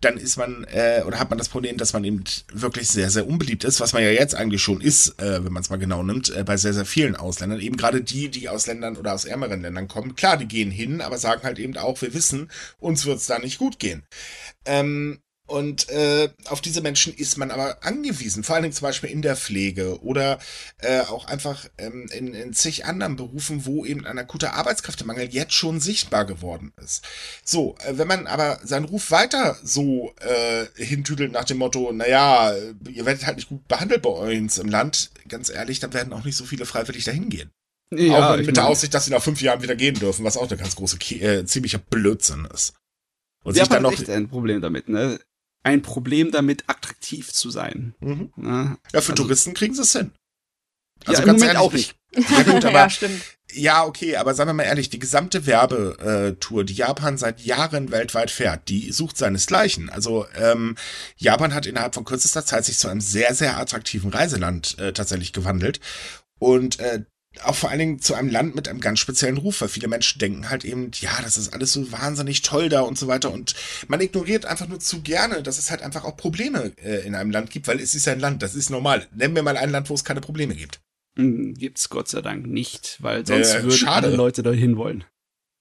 dann 0.02 0.18
ist 0.18 0.38
man 0.38 0.66
äh, 0.66 1.04
oder 1.06 1.20
hat 1.20 1.30
man 1.30 1.40
das 1.40 1.50
Problem, 1.50 1.78
dass 1.78 1.94
man 1.94 2.04
eben 2.04 2.24
wirklich 2.54 2.88
sehr, 2.90 3.10
sehr 3.10 3.28
unbeliebt 3.28 3.64
ist, 3.64 3.80
was 3.80 3.94
man 3.94 4.04
ja 4.04 4.10
jetzt 4.10 4.36
eigentlich 4.36 4.62
schon 4.62 4.80
ist, 4.82 5.20
äh, 5.20 5.44
wenn 5.44 5.52
man 5.52 5.64
es 5.64 5.70
mal 5.70 5.78
genau 5.78 6.04
nimmt, 6.04 6.30
äh, 6.36 6.44
bei 6.44 6.58
sehr, 6.58 6.74
sehr 6.74 6.86
vielen 6.86 7.16
Ausländern. 7.16 7.60
Eben 7.60 7.76
gerade 7.78 8.02
die, 8.02 8.30
die 8.30 8.48
aus 8.50 8.68
Ländern 8.68 8.98
oder 8.98 9.14
aus 9.14 9.26
ärmeren 9.26 9.62
Ländern 9.62 9.88
kommen. 9.88 10.16
Klar, 10.16 10.38
die 10.38 10.48
gehen 10.48 10.70
hin, 10.70 11.02
aber 11.02 11.18
sagen 11.26 11.44
halt 11.44 11.60
eben 11.60 11.76
auch, 11.78 12.02
wir 12.02 12.14
wissen, 12.14 12.52
uns 12.80 13.06
wird's 13.06 13.26
da 13.26 13.40
nicht 13.40 13.58
gut 13.58 13.80
gehen. 13.80 14.04
Ähm, 14.66 15.20
und 15.48 15.90
äh, 15.90 16.30
auf 16.46 16.60
diese 16.60 16.82
Menschen 16.82 17.14
ist 17.14 17.38
man 17.38 17.52
aber 17.52 17.84
angewiesen, 17.84 18.44
vor 18.44 18.56
allen 18.56 18.64
Dingen 18.64 18.74
zum 18.74 18.88
Beispiel 18.88 19.12
in 19.12 19.22
der 19.22 19.36
Pflege 19.36 20.02
oder 20.02 20.40
äh, 20.80 21.02
auch 21.02 21.26
einfach 21.26 21.68
ähm, 21.78 22.08
in, 22.12 22.34
in 22.34 22.54
zig 22.54 22.86
anderen 22.86 23.16
Berufen, 23.16 23.66
wo 23.68 23.86
eben 23.86 24.08
ein 24.08 24.18
akuter 24.18 24.54
Arbeitskräftemangel 24.54 25.30
jetzt 25.30 25.54
schon 25.54 25.80
sichtbar 25.80 26.26
geworden 26.26 26.74
ist. 26.84 27.06
So, 27.44 27.76
äh, 27.86 27.98
wenn 27.98 28.08
man 28.08 28.26
aber 28.26 28.60
seinen 28.64 28.86
Ruf 28.86 29.12
weiter 29.12 29.56
so 29.62 30.16
äh, 30.20 30.66
hintüdelt 30.84 31.32
nach 31.32 31.46
dem 31.46 31.58
Motto, 31.58 31.92
naja, 31.92 32.52
ihr 32.90 33.06
werdet 33.06 33.28
halt 33.28 33.36
nicht 33.36 33.50
gut 33.50 33.68
behandelt 33.68 34.02
bei 34.02 34.10
uns 34.10 34.58
im 34.58 34.70
Land, 34.70 35.12
ganz 35.28 35.50
ehrlich, 35.50 35.80
dann 35.80 35.94
werden 35.94 36.14
auch 36.14 36.26
nicht 36.26 36.38
so 36.38 36.46
viele 36.46 36.66
freiwillig 36.66 37.04
dahin 37.04 37.30
gehen. 37.30 37.52
Ja, 37.92 38.34
auch 38.34 38.38
mit 38.38 38.58
der 38.58 38.68
Aussicht, 38.68 38.94
dass 38.94 39.06
sie 39.06 39.12
nach 39.12 39.22
fünf 39.24 39.42
Jahren 39.42 39.62
wieder 39.62 39.76
gehen 39.76 39.96
dürfen, 39.96 40.26
was 40.26 40.38
auch 40.38 40.48
eine 40.50 40.58
ganz 40.58 40.76
große, 40.76 40.98
äh, 41.22 41.46
ziemlicher 41.46 41.78
Blödsinn 41.80 42.46
ist. 42.54 42.74
Und 43.44 43.54
sich 43.54 43.62
Japan 43.62 43.84
dann 43.84 43.84
noch. 43.84 44.00
echt 44.00 44.10
ein 44.10 44.28
Problem 44.28 44.62
damit, 44.62 44.90
ne? 44.90 45.20
Ein 45.64 45.82
Problem 45.82 46.32
damit, 46.32 46.64
attraktiv 46.68 47.32
zu 47.32 47.50
sein. 47.50 47.96
Mhm. 48.00 48.32
Ne? 48.36 48.78
Ja, 48.94 49.02
für 49.02 49.12
Also- 49.12 49.24
Touristen 49.24 49.54
kriegen 49.54 49.74
sie 49.74 49.82
es 49.82 49.92
hin. 49.94 50.12
ja, 51.08 51.20
im 51.20 51.28
Moment 51.28 51.58
auch 51.58 51.74
nicht. 51.74 51.96
Ja, 52.16 52.44
gut, 52.44 52.66
aber 52.66 52.72
ja, 52.80 52.90
stimmt. 52.90 53.22
Ja, 53.52 53.86
okay, 53.86 54.16
aber 54.16 54.34
sagen 54.34 54.50
wir 54.50 54.54
mal 54.54 54.64
ehrlich, 54.64 54.90
die 54.90 55.00
gesamte 55.00 55.46
Werbetour, 55.46 56.64
die 56.64 56.74
Japan 56.74 57.18
seit 57.18 57.42
Jahren 57.42 57.92
weltweit 57.92 58.32
fährt, 58.32 58.68
die 58.70 58.92
sucht 58.92 59.18
seinesgleichen. 59.18 59.90
Also 59.90 60.26
ähm, 60.36 60.76
Japan 61.18 61.54
hat 61.54 61.66
innerhalb 61.68 61.94
von 61.94 62.06
kürzester 62.06 62.46
Zeit 62.46 62.66
sich 62.66 62.78
zu 62.80 62.88
einem 62.88 63.02
sehr, 63.02 63.36
sehr 63.36 63.58
attraktiven 63.58 64.10
Reiseland 64.10 64.78
äh, 64.80 64.94
tatsächlich 64.94 65.32
gewandelt. 65.34 65.80
Und 66.40 66.80
äh, 66.80 67.04
auch 67.44 67.56
vor 67.56 67.70
allen 67.70 67.80
Dingen 67.80 68.00
zu 68.02 68.14
einem 68.16 68.30
Land 68.30 68.56
mit 68.56 68.68
einem 68.68 68.80
ganz 68.80 69.00
speziellen 69.00 69.38
Ruf, 69.38 69.62
weil 69.62 69.70
viele 69.70 69.88
Menschen 69.88 70.20
denken 70.20 70.50
halt 70.50 70.64
eben, 70.66 70.92
ja, 70.96 71.12
das 71.22 71.38
ist 71.38 71.54
alles 71.54 71.74
so 71.74 71.92
wahnsinnig 71.92 72.42
toll 72.42 72.70
da 72.70 72.82
und 72.82 72.98
so 72.98 73.08
weiter. 73.08 73.32
Und 73.32 73.56
man 73.88 74.02
ignoriert 74.02 74.46
einfach 74.46 74.68
nur 74.68 74.80
zu 74.80 75.02
gerne, 75.02 75.44
dass 75.44 75.58
es 75.58 75.72
halt 75.72 75.82
einfach 75.82 76.04
auch 76.04 76.18
Probleme 76.18 76.72
äh, 76.78 77.06
in 77.06 77.16
einem 77.16 77.32
Land 77.32 77.50
gibt, 77.52 77.68
weil 77.68 77.80
es 77.80 77.96
ist 77.96 78.08
ein 78.08 78.20
Land, 78.20 78.42
das 78.42 78.56
ist 78.56 78.70
normal. 78.70 79.08
Nennen 79.14 79.36
wir 79.36 79.44
mal 79.44 79.58
ein 79.58 79.70
Land, 79.72 79.90
wo 79.90 79.94
es 79.94 80.04
keine 80.04 80.22
Probleme 80.22 80.56
gibt. 80.56 80.80
Hm, 81.18 81.54
Gibt's 81.54 81.90
Gott 81.90 82.08
sei 82.10 82.22
Dank 82.22 82.46
nicht, 82.46 82.98
weil 83.02 83.26
sonst 83.26 83.54
Äh, 83.54 83.64
würden 83.64 83.78
schade. 83.78 84.08
alle 84.08 84.16
Leute 84.16 84.44
dahin 84.44 84.78
wollen. 84.78 85.04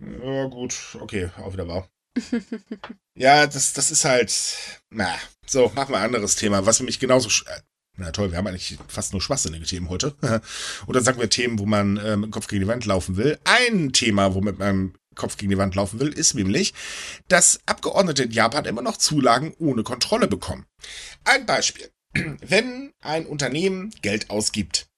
Ja, 0.00 0.46
gut, 0.46 0.74
okay, 1.00 1.30
auch 1.38 1.52
wieder 1.52 1.68
wahr. 1.68 1.88
ja, 3.16 3.46
das, 3.46 3.72
das 3.72 3.90
ist 3.90 4.04
halt. 4.04 4.32
Na, 4.90 5.14
so, 5.46 5.70
machen 5.74 5.92
wir 5.92 5.98
ein 5.98 6.06
anderes 6.06 6.36
Thema, 6.36 6.64
was 6.66 6.78
für 6.78 6.84
mich 6.84 6.98
genauso. 7.00 7.28
Na 7.96 8.10
toll, 8.10 8.32
wir 8.32 8.38
haben 8.38 8.46
eigentlich 8.48 8.76
fast 8.88 9.12
nur 9.12 9.22
schwachsinnige 9.22 9.66
Themen 9.66 9.88
heute. 9.88 10.14
Oder 10.86 11.00
sagen 11.00 11.20
wir 11.20 11.30
Themen, 11.30 11.58
wo 11.58 11.66
man 11.66 11.96
äh, 11.96 12.16
mit 12.16 12.26
dem 12.26 12.30
Kopf 12.32 12.48
gegen 12.48 12.62
die 12.62 12.68
Wand 12.68 12.84
laufen 12.86 13.16
will. 13.16 13.38
Ein 13.44 13.92
Thema, 13.92 14.34
wo 14.34 14.40
mit 14.40 14.58
meinem 14.58 14.94
Kopf 15.14 15.36
gegen 15.36 15.50
die 15.50 15.58
Wand 15.58 15.76
laufen 15.76 16.00
will, 16.00 16.12
ist 16.12 16.34
nämlich, 16.34 16.74
dass 17.28 17.60
Abgeordnete 17.66 18.24
in 18.24 18.32
Japan 18.32 18.64
immer 18.64 18.82
noch 18.82 18.96
Zulagen 18.96 19.54
ohne 19.58 19.84
Kontrolle 19.84 20.26
bekommen. 20.26 20.66
Ein 21.24 21.46
Beispiel. 21.46 21.88
Wenn 22.40 22.92
ein 23.00 23.26
Unternehmen 23.26 23.90
Geld 24.02 24.28
ausgibt, 24.28 24.88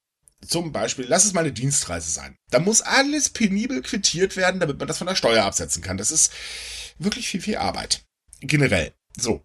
zum 0.46 0.72
Beispiel, 0.72 1.06
lass 1.06 1.24
es 1.24 1.32
mal 1.32 1.40
eine 1.40 1.52
Dienstreise 1.52 2.10
sein. 2.10 2.36
Da 2.50 2.60
muss 2.60 2.80
alles 2.80 3.30
penibel 3.30 3.82
quittiert 3.82 4.36
werden, 4.36 4.60
damit 4.60 4.78
man 4.78 4.88
das 4.88 4.98
von 4.98 5.06
der 5.06 5.16
Steuer 5.16 5.44
absetzen 5.44 5.82
kann. 5.82 5.96
Das 5.96 6.10
ist 6.10 6.32
wirklich 6.98 7.28
viel, 7.28 7.40
viel 7.42 7.56
Arbeit. 7.56 8.04
Generell. 8.40 8.94
So. 9.18 9.44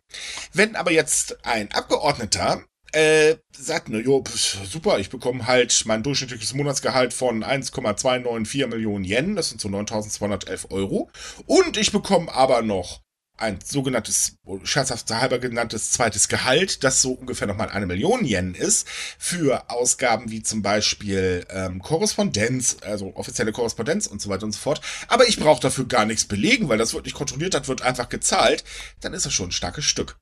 Wenn 0.54 0.76
aber 0.76 0.92
jetzt 0.92 1.46
ein 1.46 1.72
Abgeordneter 1.72 2.64
äh, 2.92 3.36
sagt, 3.52 3.90
ne, 3.90 4.00
jo, 4.00 4.24
super, 4.66 5.00
ich 5.00 5.10
bekomme 5.10 5.48
halt 5.48 5.84
mein 5.86 6.04
durchschnittliches 6.04 6.54
Monatsgehalt 6.54 7.14
von 7.14 7.44
1,294 7.44 8.68
Millionen 8.68 9.06
Yen, 9.06 9.36
das 9.36 9.50
sind 9.50 9.62
so 9.62 9.70
9.211 9.70 10.72
Euro. 10.72 11.10
Und 11.46 11.78
ich 11.78 11.92
bekomme 11.92 12.34
aber 12.34 12.62
noch 12.62 13.02
ein 13.42 13.60
sogenanntes, 13.64 14.38
scherzhaft 14.64 15.10
halber 15.12 15.40
genanntes 15.40 15.92
zweites 15.92 16.28
Gehalt, 16.28 16.84
das 16.84 17.02
so 17.02 17.14
ungefähr 17.14 17.48
nochmal 17.48 17.70
eine 17.70 17.86
Million 17.86 18.26
Yen 18.26 18.56
ist, 18.56 18.88
für 19.18 19.70
Ausgaben 19.70 20.32
wie 20.32 20.44
zum 20.44 20.62
Beispiel 20.62 21.46
ähm, 21.50 21.80
Korrespondenz, 21.80 22.78
also 22.82 23.16
offizielle 23.16 23.52
Korrespondenz 23.52 24.08
und 24.08 24.22
so 24.22 24.30
weiter 24.30 24.46
und 24.46 24.52
so 24.52 24.60
fort. 24.60 24.82
Aber 25.08 25.28
ich 25.28 25.40
brauche 25.40 25.62
dafür 25.62 25.86
gar 25.86 26.06
nichts 26.06 26.26
belegen, 26.26 26.70
weil 26.70 26.78
das 26.78 26.94
wird 26.94 27.06
nicht 27.06 27.16
kontrolliert, 27.16 27.54
das 27.54 27.68
wird 27.68 27.82
einfach 27.82 28.10
gezahlt. 28.10 28.64
Dann 29.02 29.14
ist 29.14 29.26
das 29.26 29.34
schon 29.34 29.50
ein 29.50 29.54
starkes 29.54 29.86
Stück. 29.86 30.18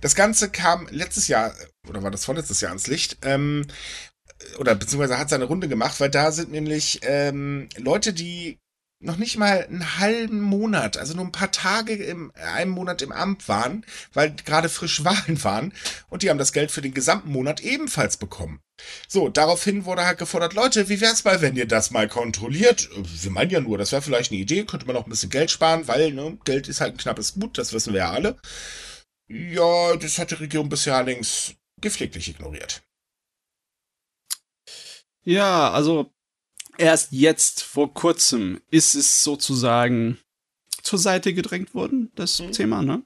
Das 0.00 0.14
Ganze 0.14 0.50
kam 0.50 0.88
letztes 0.90 1.28
Jahr, 1.28 1.54
oder 1.88 2.02
war 2.02 2.10
das 2.10 2.24
vorletztes 2.24 2.60
Jahr 2.60 2.70
ans 2.70 2.86
Licht, 2.86 3.18
ähm, 3.22 3.66
oder 4.58 4.74
beziehungsweise 4.74 5.18
hat 5.18 5.28
seine 5.28 5.44
Runde 5.44 5.68
gemacht, 5.68 6.00
weil 6.00 6.10
da 6.10 6.32
sind 6.32 6.50
nämlich 6.50 7.00
ähm, 7.02 7.68
Leute, 7.76 8.12
die 8.12 8.58
noch 9.00 9.16
nicht 9.16 9.38
mal 9.38 9.64
einen 9.64 9.98
halben 9.98 10.40
Monat, 10.40 10.98
also 10.98 11.14
nur 11.14 11.24
ein 11.24 11.32
paar 11.32 11.50
Tage 11.50 11.94
im 11.94 12.30
einem 12.34 12.70
Monat 12.70 13.00
im 13.00 13.12
Amt 13.12 13.48
waren, 13.48 13.84
weil 14.12 14.34
gerade 14.44 14.68
frisch 14.68 15.04
Wahlen 15.04 15.42
waren 15.42 15.72
und 16.10 16.22
die 16.22 16.30
haben 16.30 16.38
das 16.38 16.52
Geld 16.52 16.70
für 16.70 16.82
den 16.82 16.94
gesamten 16.94 17.32
Monat 17.32 17.60
ebenfalls 17.60 18.18
bekommen. 18.18 18.60
So, 19.08 19.28
daraufhin 19.28 19.84
wurde 19.84 20.06
halt 20.06 20.18
gefordert, 20.18 20.54
Leute, 20.54 20.88
wie 20.88 21.00
wär's 21.00 21.24
mal, 21.24 21.40
wenn 21.40 21.56
ihr 21.56 21.66
das 21.66 21.90
mal 21.90 22.08
kontrolliert? 22.08 22.88
Wir 23.22 23.30
meinen 23.30 23.50
ja 23.50 23.60
nur, 23.60 23.78
das 23.78 23.92
wäre 23.92 24.02
vielleicht 24.02 24.32
eine 24.32 24.40
Idee, 24.40 24.64
könnte 24.64 24.86
man 24.86 24.96
auch 24.96 25.06
ein 25.06 25.10
bisschen 25.10 25.30
Geld 25.30 25.50
sparen, 25.50 25.88
weil 25.88 26.12
ne, 26.12 26.38
Geld 26.44 26.68
ist 26.68 26.80
halt 26.80 26.94
ein 26.94 26.98
knappes 26.98 27.34
Gut, 27.34 27.58
das 27.58 27.72
wissen 27.72 27.92
wir 27.92 28.00
ja 28.00 28.10
alle. 28.10 28.36
Ja, 29.28 29.96
das 29.96 30.18
hat 30.18 30.30
die 30.30 30.36
Regierung 30.36 30.68
bisher 30.68 30.96
allerdings 30.96 31.54
gepfleglich 31.80 32.28
ignoriert. 32.28 32.82
Ja, 35.24 35.70
also 35.70 36.12
erst 36.80 37.12
jetzt, 37.12 37.62
vor 37.62 37.92
kurzem, 37.94 38.60
ist 38.70 38.94
es 38.94 39.22
sozusagen 39.22 40.18
zur 40.82 40.98
Seite 40.98 41.34
gedrängt 41.34 41.74
worden, 41.74 42.10
das 42.14 42.40
mhm. 42.40 42.52
Thema, 42.52 42.82
ne? 42.82 43.02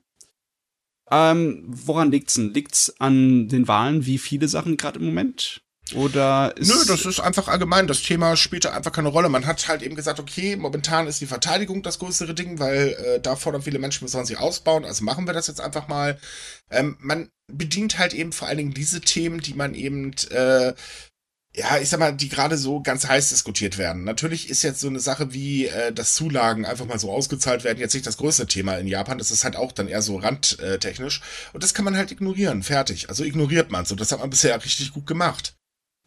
Ähm, 1.11 1.65
woran 1.67 2.11
liegt's 2.11 2.35
denn? 2.35 2.55
Liegt's 2.55 2.95
an 2.99 3.49
den 3.49 3.69
Wahlen, 3.69 4.07
wie 4.07 4.19
viele 4.19 4.49
Sachen 4.49 4.77
gerade 4.77 5.01
im 5.01 5.07
Moment? 5.07 5.61
Oder 5.93 6.57
ist 6.57 6.69
Nö, 6.69 6.83
das 6.87 7.05
ist 7.05 7.21
einfach 7.21 7.49
allgemein. 7.49 7.87
Das 7.87 8.03
Thema 8.03 8.37
spielt 8.37 8.65
einfach 8.65 8.91
keine 8.91 9.09
Rolle. 9.09 9.29
Man 9.29 9.45
hat 9.45 9.69
halt 9.69 9.83
eben 9.83 9.97
gesagt, 9.97 10.19
okay, 10.19 10.57
momentan 10.57 11.07
ist 11.07 11.21
die 11.21 11.27
Verteidigung 11.27 11.83
das 11.83 11.99
größere 11.99 12.33
Ding, 12.33 12.59
weil 12.59 12.97
äh, 12.99 13.21
da 13.21 13.37
fordern 13.37 13.61
viele 13.61 13.79
Menschen, 13.79 14.05
müssen 14.05 14.25
sie 14.25 14.39
ausbauen. 14.39 14.87
Also 14.87 15.05
machen 15.05 15.27
wir 15.27 15.35
das 15.35 15.47
jetzt 15.47 15.61
einfach 15.61 15.87
mal. 15.87 16.19
Ähm, 16.71 16.97
man 17.01 17.29
bedient 17.53 17.99
halt 17.99 18.15
eben 18.15 18.33
vor 18.33 18.49
allen 18.49 18.57
Dingen 18.57 18.75
diese 18.75 19.03
Themen, 19.03 19.41
die 19.41 19.53
man 19.53 19.75
eben 19.75 20.13
äh, 20.31 20.73
ja, 21.57 21.79
ich 21.79 21.89
sag 21.89 22.01
mal, 22.01 22.13
die 22.13 22.29
gerade 22.29 22.59
so 22.59 22.81
ganz 22.81 23.07
heiß 23.07 23.29
diskutiert 23.29 23.79
werden. 23.79 24.03
Natürlich 24.03 24.51
ist 24.51 24.63
jetzt 24.63 24.81
so 24.81 24.89
eine 24.89 24.99
Sache 24.99 25.33
wie, 25.33 25.67
äh, 25.67 25.93
dass 25.93 26.15
Zulagen 26.15 26.67
einfach 26.67 26.87
mal 26.87 26.99
so 26.99 27.13
ausgezahlt 27.13 27.63
werden, 27.63 27.79
jetzt 27.79 27.95
nicht 27.95 28.07
das 28.07 28.17
größte 28.17 28.47
Thema 28.47 28.77
in 28.77 28.89
Japan. 28.89 29.19
Das 29.19 29.31
ist 29.31 29.45
halt 29.45 29.55
auch 29.55 29.71
dann 29.71 29.87
eher 29.87 30.03
so 30.03 30.17
randtechnisch. 30.17 31.21
Und 31.53 31.63
das 31.63 31.73
kann 31.73 31.85
man 31.85 31.97
halt 31.97 32.11
ignorieren. 32.11 32.65
Fertig. 32.65 33.09
Also 33.09 33.23
ignoriert 33.23 33.71
man 33.71 33.87
Und 33.89 34.01
das 34.01 34.11
hat 34.11 34.19
man 34.19 34.31
bisher 34.31 34.63
richtig 34.65 34.93
gut 34.93 35.07
gemacht. 35.07 35.55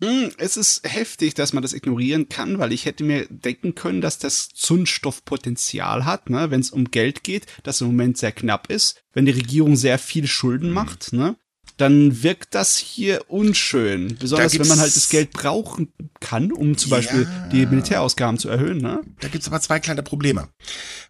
Hm, 0.04 0.32
es 0.38 0.58
ist 0.58 0.88
heftig, 0.88 1.34
dass 1.34 1.54
man 1.54 1.64
das 1.64 1.74
ignorieren 1.74 2.30
kann, 2.30 2.60
weil 2.60 2.72
ich 2.72 2.86
hätte 2.86 3.04
mir 3.04 3.26
denken 3.30 3.74
können, 3.74 4.02
dass 4.02 4.20
das 4.20 4.50
Zündstoffpotenzial 4.50 6.06
hat, 6.06 6.30
ne, 6.30 6.52
wenn 6.52 6.60
es 6.60 6.70
um 6.70 6.92
Geld 6.92 7.24
geht, 7.24 7.48
das 7.64 7.82
im 7.82 7.88
Moment 7.88 8.18
sehr 8.18 8.32
knapp 8.32 8.70
ist, 8.70 9.02
wenn 9.14 9.26
die 9.26 9.32
Regierung 9.32 9.76
sehr 9.76 9.98
viel 9.98 10.28
Schulden 10.28 10.68
mhm. 10.68 10.74
macht, 10.76 11.14
ne, 11.14 11.36
dann 11.78 12.24
wirkt 12.24 12.56
das 12.56 12.78
hier 12.78 13.22
unschön. 13.28 14.18
Besonders 14.20 14.58
wenn 14.58 14.68
man 14.68 14.80
halt 14.80 14.96
das 14.96 15.10
Geld 15.10 15.32
brauchen 15.32 15.94
kann, 16.20 16.52
um 16.52 16.76
zum 16.76 16.92
ja, 16.92 16.98
Beispiel 16.98 17.28
die 17.52 17.68
Militärausgaben 17.68 18.40
zu 18.40 18.50
erhöhen. 18.50 18.80
Ne? 18.80 19.02
Da 19.20 19.28
gibt's 19.28 19.48
aber 19.48 19.62
zwei 19.62 19.80
kleine 19.80 20.02
Probleme. 20.02 20.50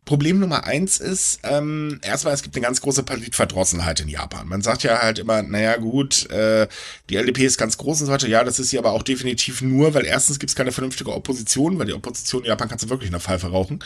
Problem 0.03 0.39
Nummer 0.39 0.65
eins 0.65 0.99
ist, 0.99 1.39
ähm, 1.43 1.99
erstmal, 2.03 2.33
es 2.33 2.43
gibt 2.43 2.55
eine 2.55 2.63
ganz 2.63 2.81
große 2.81 3.03
Politverdrossenheit 3.03 4.01
in 4.01 4.09
Japan. 4.09 4.47
Man 4.47 4.61
sagt 4.61 4.83
ja 4.83 5.01
halt 5.01 5.19
immer, 5.19 5.41
naja 5.41 5.77
gut, 5.77 6.29
äh, 6.31 6.67
die 7.09 7.15
LDP 7.15 7.45
ist 7.45 7.57
ganz 7.57 7.77
groß 7.77 8.01
und 8.01 8.07
so 8.07 8.11
weiter. 8.11 8.27
Ja, 8.27 8.43
das 8.43 8.59
ist 8.59 8.69
sie 8.69 8.77
aber 8.77 8.91
auch 8.91 9.03
definitiv 9.03 9.61
nur, 9.61 9.93
weil 9.93 10.05
erstens 10.05 10.39
gibt's 10.39 10.55
keine 10.55 10.73
vernünftige 10.73 11.13
Opposition, 11.13 11.79
weil 11.79 11.87
die 11.87 11.93
Opposition 11.93 12.43
in 12.43 12.49
Japan 12.49 12.67
kannst 12.67 12.83
du 12.83 12.89
wirklich 12.89 13.07
in 13.07 13.13
der 13.13 13.21
Pfeife 13.21 13.47
rauchen. 13.47 13.79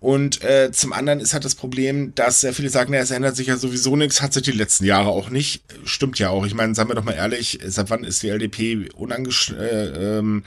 Und 0.00 0.44
äh, 0.44 0.70
zum 0.70 0.92
anderen 0.92 1.18
ist 1.18 1.34
halt 1.34 1.44
das 1.44 1.56
Problem, 1.56 2.14
dass 2.14 2.40
sehr 2.40 2.54
viele 2.54 2.70
sagen, 2.70 2.92
na, 2.92 2.98
es 2.98 3.10
ändert 3.10 3.34
sich 3.34 3.48
ja 3.48 3.56
sowieso 3.56 3.96
nichts, 3.96 4.22
hat 4.22 4.32
sich 4.32 4.44
die 4.44 4.52
letzten 4.52 4.84
Jahre 4.84 5.08
auch 5.08 5.28
nicht. 5.28 5.64
Stimmt 5.84 6.20
ja 6.20 6.30
auch. 6.30 6.46
Ich 6.46 6.54
meine, 6.54 6.76
sagen 6.76 6.88
wir 6.88 6.94
doch 6.94 7.02
mal 7.02 7.14
ehrlich, 7.14 7.58
seit 7.64 7.90
wann 7.90 8.04
ist 8.04 8.22
die 8.22 8.28
LDP 8.28 8.90
unangefochten 8.94 9.58
äh, 9.58 10.18
ähm, 10.18 10.44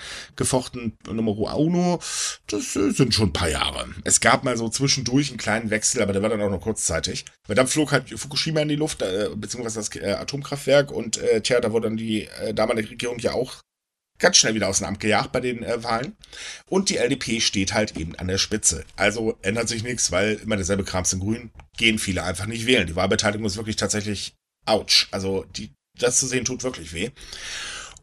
Numero 1.11 1.53
uno? 1.53 1.99
Das 2.47 2.77
äh, 2.77 2.91
sind 2.91 3.13
schon 3.13 3.29
ein 3.29 3.33
paar 3.33 3.49
Jahre. 3.49 3.89
Es 4.05 4.21
gab 4.21 4.45
mal 4.45 4.55
so 4.55 4.69
zwischendurch 4.69 5.29
einen 5.29 5.37
kleinen 5.37 5.69
Wechsel, 5.69 6.01
aber 6.01 6.13
der 6.13 6.21
war 6.21 6.29
dann 6.29 6.41
auch 6.41 6.49
nur 6.49 6.61
kurzzeitig. 6.61 7.25
Weil 7.45 7.57
dann 7.57 7.67
flog 7.67 7.91
halt 7.91 8.09
Fukushima 8.09 8.61
in 8.61 8.69
die 8.69 8.77
Luft, 8.77 9.01
äh, 9.01 9.29
beziehungsweise 9.35 9.79
das 9.79 9.93
äh, 9.97 10.13
Atomkraftwerk 10.13 10.91
und 10.91 11.17
äh, 11.17 11.41
tja, 11.41 11.59
da 11.59 11.73
wurde 11.73 11.89
dann 11.89 11.97
die 11.97 12.27
äh, 12.41 12.53
damalige 12.53 12.91
Regierung 12.91 13.19
ja 13.19 13.33
auch 13.33 13.55
ganz 14.22 14.38
schnell 14.38 14.55
wieder 14.55 14.69
aus 14.69 14.78
dem 14.78 14.88
Amt 14.88 15.01
gejagt 15.01 15.34
bei 15.34 15.41
den 15.41 15.63
äh, 15.63 15.84
Wahlen. 15.84 16.15
Und 16.67 16.89
die 16.89 16.97
LDP 16.97 17.41
steht 17.41 17.74
halt 17.74 17.97
eben 17.97 18.15
an 18.15 18.28
der 18.28 18.38
Spitze. 18.38 18.86
Also 18.95 19.38
ändert 19.41 19.67
sich 19.67 19.84
nichts, 19.84 20.11
weil 20.11 20.36
immer 20.36 20.55
derselbe 20.55 20.86
Krams 20.86 21.11
in 21.11 21.19
Grün 21.19 21.51
gehen 21.76 21.99
viele 21.99 22.24
einfach 22.24 22.45
nicht 22.45 22.65
wählen. 22.65 22.88
Die 22.88 22.95
Wahlbeteiligung 22.95 23.45
ist 23.45 23.57
wirklich 23.57 23.76
tatsächlich 23.76 24.36
ouch. 24.65 25.07
Also 25.11 25.45
die, 25.57 25.74
das 25.99 26.19
zu 26.19 26.28
sehen 26.28 26.45
tut 26.45 26.63
wirklich 26.63 26.93
weh. 26.93 27.09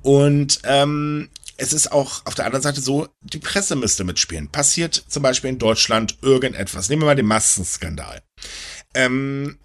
Und 0.03 0.61
ähm, 0.65 1.31
es 1.57 1.73
ist 1.73 1.91
auch 1.91 2.25
auf 2.25 2.35
der 2.35 2.47
anderen 2.47 2.63
Seite 2.63 2.81
so, 2.81 3.09
die 3.21 3.39
Presse 3.39 3.75
müsste 3.75 4.05
mitspielen. 4.05 4.49
Passiert 4.49 4.95
zum 5.09 5.23
Beispiel 5.23 5.51
in 5.51 5.59
Deutschland 5.59 6.19
irgendetwas. 6.23 6.89
Nehmen 6.89 7.03
wir 7.03 7.07
mal 7.07 7.17
den 7.17 7.27
Massenskandal. 7.27 8.23
Ähm, 8.95 9.59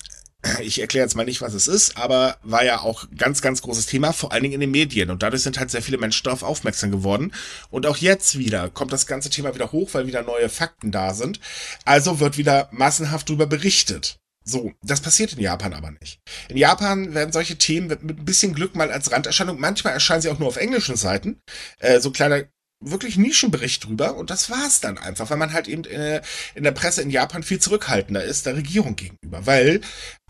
ich 0.61 0.81
erkläre 0.81 1.05
jetzt 1.05 1.15
mal 1.15 1.25
nicht, 1.25 1.41
was 1.41 1.53
es 1.53 1.67
ist, 1.67 1.97
aber 1.97 2.37
war 2.43 2.63
ja 2.65 2.81
auch 2.81 3.05
ganz, 3.17 3.41
ganz 3.41 3.61
großes 3.61 3.85
Thema, 3.85 4.11
vor 4.11 4.31
allen 4.31 4.43
Dingen 4.43 4.55
in 4.55 4.59
den 4.59 4.71
Medien. 4.71 5.09
Und 5.09 5.23
dadurch 5.23 5.43
sind 5.43 5.59
halt 5.59 5.71
sehr 5.71 5.81
viele 5.81 5.97
Menschen 5.97 6.23
darauf 6.23 6.43
aufmerksam 6.43 6.91
geworden. 6.91 7.33
Und 7.69 7.85
auch 7.85 7.97
jetzt 7.97 8.37
wieder 8.37 8.69
kommt 8.69 8.91
das 8.91 9.07
ganze 9.07 9.29
Thema 9.29 9.55
wieder 9.55 9.71
hoch, 9.71 9.89
weil 9.93 10.07
wieder 10.07 10.21
neue 10.21 10.49
Fakten 10.49 10.91
da 10.91 11.13
sind. 11.13 11.39
Also 11.85 12.19
wird 12.19 12.37
wieder 12.37 12.69
massenhaft 12.71 13.29
darüber 13.29 13.47
berichtet. 13.47 14.19
So, 14.45 14.73
das 14.81 14.99
passiert 14.99 15.33
in 15.33 15.39
Japan 15.39 15.73
aber 15.73 15.91
nicht. 15.91 16.19
In 16.49 16.57
Japan 16.57 17.13
werden 17.13 17.31
solche 17.31 17.57
Themen 17.57 17.87
mit 17.87 18.01
ein 18.01 18.25
bisschen 18.25 18.53
Glück 18.53 18.75
mal 18.75 18.91
als 18.91 19.11
Randerscheinung, 19.11 19.57
manchmal 19.59 19.93
erscheinen 19.93 20.21
sie 20.21 20.29
auch 20.29 20.39
nur 20.39 20.49
auf 20.49 20.57
englischen 20.57 20.97
Seiten, 20.97 21.41
äh, 21.79 22.01
so 22.01 22.11
kleiner 22.11 22.43
wirklich 22.83 23.17
Nischenbericht 23.17 23.85
drüber 23.85 24.15
und 24.15 24.29
das 24.29 24.49
war's 24.49 24.81
dann 24.81 24.97
einfach, 24.97 25.29
weil 25.29 25.37
man 25.37 25.53
halt 25.53 25.67
eben 25.67 25.83
äh, 25.85 26.21
in 26.55 26.63
der 26.63 26.71
Presse 26.71 27.01
in 27.01 27.09
Japan 27.09 27.43
viel 27.43 27.59
zurückhaltender 27.59 28.23
ist 28.23 28.45
der 28.45 28.55
Regierung 28.55 28.95
gegenüber, 28.95 29.45
weil 29.45 29.81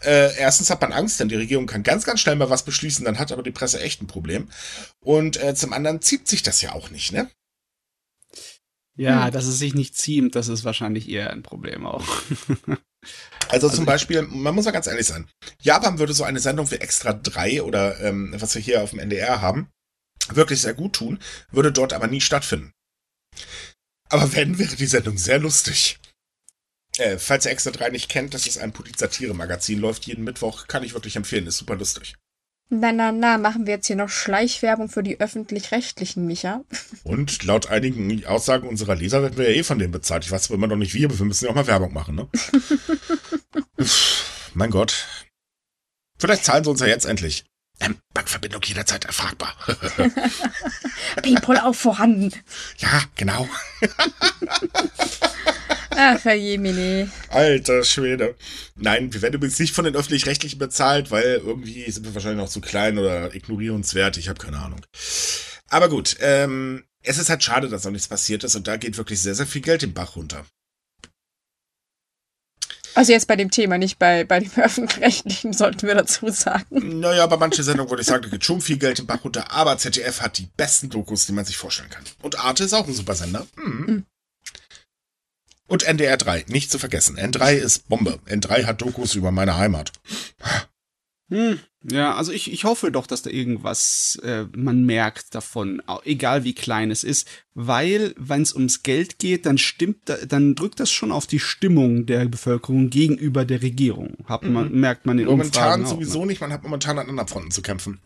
äh, 0.01 0.35
erstens 0.37 0.69
hat 0.69 0.81
man 0.81 0.93
Angst, 0.93 1.19
denn 1.19 1.29
die 1.29 1.35
Regierung 1.35 1.65
kann 1.65 1.83
ganz, 1.83 2.03
ganz 2.05 2.19
schnell 2.19 2.35
mal 2.35 2.49
was 2.49 2.63
beschließen, 2.63 3.05
dann 3.05 3.19
hat 3.19 3.31
aber 3.31 3.43
die 3.43 3.51
Presse 3.51 3.79
echt 3.79 4.01
ein 4.01 4.07
Problem 4.07 4.49
und 5.03 5.41
äh, 5.41 5.55
zum 5.55 5.73
anderen 5.73 6.01
zieht 6.01 6.27
sich 6.27 6.43
das 6.43 6.61
ja 6.61 6.73
auch 6.73 6.89
nicht, 6.89 7.11
ne? 7.11 7.29
Ja, 8.95 9.25
hm. 9.25 9.31
dass 9.31 9.45
es 9.45 9.57
sich 9.57 9.73
nicht 9.73 9.97
ziemt, 9.97 10.35
das 10.35 10.47
ist 10.47 10.63
wahrscheinlich 10.63 11.09
eher 11.09 11.31
ein 11.31 11.43
Problem 11.43 11.85
auch. 11.85 12.05
Also, 13.49 13.67
also 13.67 13.77
zum 13.77 13.85
Beispiel, 13.85 14.21
man 14.23 14.55
muss 14.55 14.65
ja 14.65 14.71
ganz 14.71 14.87
ehrlich 14.87 15.05
sein, 15.05 15.27
Japan 15.61 15.99
würde 15.99 16.13
so 16.13 16.23
eine 16.23 16.39
Sendung 16.39 16.71
wie 16.71 16.75
Extra 16.75 17.13
3 17.13 17.63
oder 17.63 17.99
ähm, 17.99 18.33
was 18.37 18.55
wir 18.55 18.61
hier 18.61 18.81
auf 18.81 18.91
dem 18.91 18.99
NDR 18.99 19.41
haben, 19.41 19.69
wirklich 20.31 20.61
sehr 20.61 20.73
gut 20.73 20.93
tun, 20.93 21.19
würde 21.51 21.71
dort 21.71 21.93
aber 21.93 22.07
nie 22.07 22.21
stattfinden. 22.21 22.73
Aber 24.09 24.33
wenn, 24.33 24.59
wäre 24.59 24.75
die 24.75 24.85
Sendung 24.85 25.17
sehr 25.17 25.39
lustig. 25.39 25.99
Äh, 26.97 27.17
falls 27.17 27.45
ihr 27.45 27.51
Extra 27.51 27.71
3 27.71 27.89
nicht 27.89 28.09
kennt, 28.09 28.33
das 28.33 28.45
ist 28.45 28.59
ein 28.59 28.71
Polit-Satire-Magazin, 28.71 29.79
läuft 29.79 30.05
jeden 30.05 30.23
Mittwoch, 30.23 30.67
kann 30.67 30.83
ich 30.83 30.93
wirklich 30.93 31.15
empfehlen, 31.15 31.47
ist 31.47 31.57
super 31.57 31.75
lustig. 31.75 32.15
Na, 32.69 32.91
na, 32.91 33.11
na, 33.11 33.37
machen 33.37 33.65
wir 33.65 33.75
jetzt 33.75 33.87
hier 33.87 33.95
noch 33.95 34.09
Schleichwerbung 34.09 34.89
für 34.89 35.03
die 35.03 35.19
Öffentlich-Rechtlichen, 35.19 36.25
Micha? 36.25 36.63
Und 37.03 37.43
laut 37.43 37.67
einigen 37.67 38.25
Aussagen 38.25 38.67
unserer 38.67 38.95
Leser 38.95 39.21
werden 39.21 39.37
wir 39.37 39.49
ja 39.49 39.57
eh 39.57 39.63
von 39.63 39.79
denen 39.79 39.91
bezahlt. 39.91 40.25
Ich 40.25 40.31
weiß 40.31 40.49
immer 40.49 40.67
noch 40.67 40.75
nicht 40.75 40.93
wie, 40.93 41.05
aber 41.05 41.17
wir 41.17 41.25
müssen 41.25 41.45
ja 41.45 41.51
auch 41.51 41.55
mal 41.55 41.67
Werbung 41.67 41.93
machen, 41.93 42.15
ne? 42.15 42.29
mein 44.53 44.71
Gott. 44.71 45.07
Vielleicht 46.17 46.45
zahlen 46.45 46.63
sie 46.63 46.69
uns 46.69 46.79
ja 46.79 46.87
jetzt 46.87 47.05
endlich. 47.05 47.45
Ähm, 47.79 47.97
Bankverbindung 48.13 48.61
jederzeit 48.63 49.05
erfragbar. 49.05 49.55
Paypal 51.21 51.59
auch 51.59 51.75
vorhanden. 51.75 52.31
Ja, 52.77 53.03
genau. 53.15 53.49
Ach, 55.95 56.25
Herr 56.25 56.33
Jemini. 56.33 57.07
Alter 57.29 57.83
Schwede. 57.83 58.35
Nein, 58.75 59.13
wir 59.13 59.21
werden 59.21 59.35
übrigens 59.35 59.59
nicht 59.59 59.75
von 59.75 59.85
den 59.85 59.95
Öffentlich-Rechtlichen 59.95 60.57
bezahlt, 60.57 61.11
weil 61.11 61.41
irgendwie 61.45 61.89
sind 61.91 62.05
wir 62.05 62.15
wahrscheinlich 62.15 62.43
noch 62.43 62.49
zu 62.49 62.61
klein 62.61 62.97
oder 62.97 63.33
ignorierenswert. 63.35 64.17
Ich 64.17 64.27
habe 64.29 64.39
keine 64.39 64.57
Ahnung. 64.57 64.81
Aber 65.69 65.89
gut, 65.89 66.17
ähm, 66.19 66.83
es 67.03 67.17
ist 67.17 67.29
halt 67.29 67.43
schade, 67.43 67.69
dass 67.69 67.83
noch 67.83 67.91
nichts 67.91 68.07
passiert 68.07 68.43
ist 68.43 68.55
und 68.55 68.67
da 68.67 68.77
geht 68.77 68.97
wirklich 68.97 69.21
sehr, 69.21 69.35
sehr 69.35 69.47
viel 69.47 69.61
Geld 69.61 69.81
den 69.81 69.93
Bach 69.93 70.15
runter. 70.15 70.45
Also 72.95 73.11
jetzt 73.11 73.27
bei 73.27 73.35
dem 73.35 73.49
Thema, 73.49 73.77
nicht 73.77 73.97
bei, 73.99 74.23
bei 74.23 74.39
dem 74.39 74.51
öffentlich-rechtlichen, 74.55 75.53
sollten 75.53 75.87
wir 75.87 75.95
dazu 75.95 76.29
sagen. 76.29 76.99
Naja, 76.99 77.25
bei 77.27 77.37
manchen 77.37 77.63
Sendungen 77.63 77.89
würde 77.89 78.01
ich 78.01 78.07
sagen, 78.07 78.23
da 78.23 78.29
geht 78.29 78.45
schon 78.45 78.61
viel 78.61 78.77
Geld 78.77 78.99
im 78.99 79.07
Bach 79.07 79.23
runter, 79.23 79.51
aber 79.51 79.77
ZDF 79.77 80.21
hat 80.21 80.37
die 80.37 80.47
besten 80.57 80.89
Dokus, 80.89 81.25
die 81.25 81.33
man 81.33 81.45
sich 81.45 81.57
vorstellen 81.57 81.89
kann. 81.89 82.03
Und 82.21 82.39
Arte 82.39 82.63
ist 82.63 82.73
auch 82.73 82.87
ein 82.87 82.93
super 82.93 83.15
Sender. 83.15 83.45
Mhm. 83.55 83.85
Mhm. 83.85 84.05
Und 85.67 85.83
NDR 85.83 86.17
3, 86.17 86.45
nicht 86.49 86.69
zu 86.69 86.77
vergessen. 86.77 87.17
N3 87.17 87.53
ist 87.53 87.87
Bombe. 87.87 88.19
N3 88.27 88.65
hat 88.65 88.81
Dokus 88.81 89.15
über 89.15 89.31
meine 89.31 89.57
Heimat. 89.57 89.91
Hm, 91.33 91.57
ja, 91.81 92.13
also 92.13 92.31
ich, 92.31 92.53
ich 92.53 92.63
hoffe 92.63 92.91
doch, 92.91 93.07
dass 93.07 93.23
da 93.23 93.31
irgendwas 93.31 94.21
äh, 94.23 94.45
man 94.55 94.85
merkt 94.85 95.33
davon, 95.33 95.81
egal 96.05 96.43
wie 96.43 96.53
klein 96.53 96.91
es 96.91 97.03
ist, 97.03 97.27
weil 97.55 98.13
wenn 98.19 98.43
es 98.43 98.53
ums 98.53 98.83
Geld 98.83 99.17
geht, 99.17 99.47
dann 99.47 99.57
stimmt, 99.57 100.13
dann 100.27 100.53
drückt 100.53 100.79
das 100.79 100.91
schon 100.91 101.11
auf 101.11 101.25
die 101.25 101.39
Stimmung 101.39 102.05
der 102.05 102.25
Bevölkerung 102.25 102.91
gegenüber 102.91 103.45
der 103.45 103.63
Regierung. 103.63 104.17
Hat 104.25 104.43
man, 104.43 104.71
mhm. 104.71 104.79
merkt 104.79 105.07
man 105.07 105.17
in 105.17 105.25
Momentan 105.25 105.81
Umfragen 105.81 105.85
sowieso 105.87 106.19
auch, 106.19 106.21
ne? 106.21 106.27
nicht, 106.27 106.41
man 106.41 106.53
hat 106.53 106.61
momentan 106.61 106.99
an 106.99 107.09
anderen 107.09 107.27
Fronten 107.27 107.49
zu 107.49 107.63
kämpfen 107.63 107.99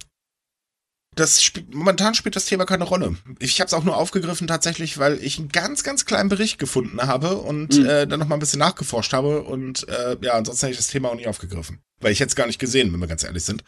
das 1.20 1.43
spielt, 1.43 1.74
momentan 1.74 2.13
spielt 2.13 2.36
das 2.36 2.45
Thema 2.45 2.65
keine 2.65 2.84
Rolle. 2.84 3.18
Ich 3.39 3.59
habe 3.59 3.68
es 3.68 3.74
auch 3.74 3.84
nur 3.84 3.97
aufgegriffen 3.97 4.47
tatsächlich, 4.47 4.97
weil 4.97 5.22
ich 5.24 5.38
einen 5.38 5.49
ganz, 5.49 5.84
ganz 5.84 6.05
kleinen 6.05 6.30
Bericht 6.30 6.59
gefunden 6.59 7.01
habe 7.01 7.38
und 7.38 7.78
mhm. 7.78 7.86
äh, 7.86 8.07
dann 8.07 8.20
noch 8.20 8.28
mal 8.28 8.36
ein 8.36 8.39
bisschen 8.39 8.59
nachgeforscht 8.59 9.13
habe 9.13 9.43
und 9.43 9.88
äh, 9.89 10.18
ja, 10.22 10.34
ansonsten 10.34 10.68
hätte 10.68 10.74
ich 10.74 10.78
das 10.78 10.88
Thema 10.88 11.09
auch 11.09 11.15
nicht 11.15 11.28
aufgegriffen. 11.28 11.80
Weil 11.99 12.11
ich 12.11 12.20
hätte 12.20 12.30
es 12.30 12.36
gar 12.36 12.47
nicht 12.47 12.59
gesehen, 12.59 12.93
wenn 12.93 12.99
wir 12.99 13.07
ganz 13.07 13.24
ehrlich 13.24 13.43
sind. 13.43 13.63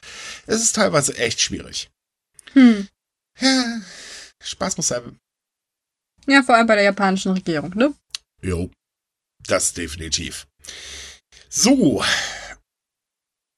Es 0.45 0.62
ist 0.62 0.76
teilweise 0.76 1.18
echt 1.18 1.41
schwierig. 1.41 1.89
Hm. 2.54 2.88
Ja, 3.39 3.82
Spaß 4.41 4.78
muss 4.78 4.88
sein. 4.88 5.18
Ja, 6.28 6.43
vor 6.43 6.56
allem 6.56 6.68
bei 6.68 6.76
der 6.76 6.84
japanischen 6.84 7.32
Regierung, 7.34 7.74
ne? 7.76 7.93
Jo, 8.41 8.70
das 9.47 9.74
definitiv. 9.74 10.47
So, 11.50 12.04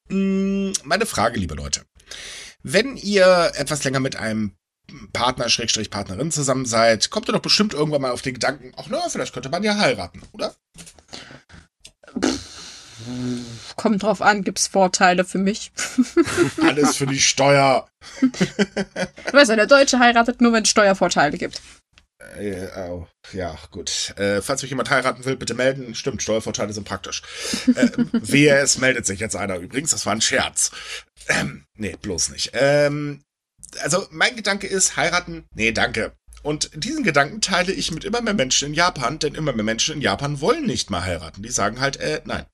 hm, 0.08 0.72
meine 0.84 1.06
Frage, 1.06 1.38
liebe 1.38 1.54
Leute. 1.54 1.84
Wenn 2.62 2.96
ihr 2.96 3.52
etwas 3.56 3.84
länger 3.84 4.00
mit 4.00 4.16
einem 4.16 4.56
Partner, 5.12 5.48
Schrägstrich 5.48 5.90
Partnerin 5.90 6.30
zusammen 6.30 6.66
seid, 6.66 7.10
kommt 7.10 7.28
ihr 7.28 7.32
doch 7.32 7.40
bestimmt 7.40 7.74
irgendwann 7.74 8.02
mal 8.02 8.10
auf 8.10 8.22
den 8.22 8.34
Gedanken, 8.34 8.72
ach 8.76 8.86
na, 8.90 9.08
vielleicht 9.08 9.32
könnte 9.32 9.48
man 9.48 9.62
ja 9.62 9.76
heiraten, 9.76 10.22
oder? 10.32 10.54
Kommt 13.76 14.02
drauf 14.02 14.22
an, 14.22 14.44
gibt's 14.44 14.66
Vorteile 14.68 15.24
für 15.24 15.38
mich. 15.38 15.72
Alles 16.62 16.96
für 16.96 17.06
die 17.06 17.20
Steuer. 17.20 17.88
du 18.20 19.32
weißt, 19.32 19.50
der 19.50 19.66
Deutsche 19.66 19.98
heiratet 19.98 20.40
nur, 20.40 20.52
wenn 20.52 20.62
es 20.62 20.68
Steuervorteile 20.68 21.38
gibt. 21.38 21.60
Äh, 22.38 22.68
oh, 22.88 23.06
ja, 23.32 23.58
gut. 23.70 24.14
Äh, 24.16 24.40
falls 24.42 24.62
mich 24.62 24.70
jemand 24.70 24.90
heiraten 24.90 25.24
will, 25.24 25.36
bitte 25.36 25.54
melden. 25.54 25.94
Stimmt, 25.94 26.22
Steuervorteile 26.22 26.72
sind 26.72 26.84
praktisch. 26.84 27.22
Äh, 27.74 27.90
wehe, 28.12 28.56
es 28.58 28.78
meldet 28.78 29.06
sich 29.06 29.20
jetzt 29.20 29.36
einer 29.36 29.56
übrigens. 29.56 29.90
Das 29.90 30.06
war 30.06 30.14
ein 30.14 30.20
Scherz. 30.20 30.70
Ähm, 31.28 31.64
nee, 31.76 31.96
bloß 32.00 32.30
nicht. 32.30 32.50
Ähm, 32.54 33.22
also, 33.82 34.06
mein 34.10 34.36
Gedanke 34.36 34.66
ist, 34.66 34.96
heiraten, 34.96 35.44
nee, 35.54 35.72
danke. 35.72 36.12
Und 36.42 36.70
diesen 36.74 37.04
Gedanken 37.04 37.40
teile 37.40 37.72
ich 37.72 37.92
mit 37.92 38.04
immer 38.04 38.20
mehr 38.20 38.34
Menschen 38.34 38.68
in 38.68 38.74
Japan, 38.74 39.18
denn 39.18 39.34
immer 39.34 39.52
mehr 39.52 39.64
Menschen 39.64 39.94
in 39.94 40.00
Japan 40.00 40.40
wollen 40.40 40.66
nicht 40.66 40.90
mal 40.90 41.04
heiraten. 41.04 41.42
Die 41.42 41.50
sagen 41.50 41.80
halt, 41.80 41.98
äh, 41.98 42.20
nein. 42.24 42.46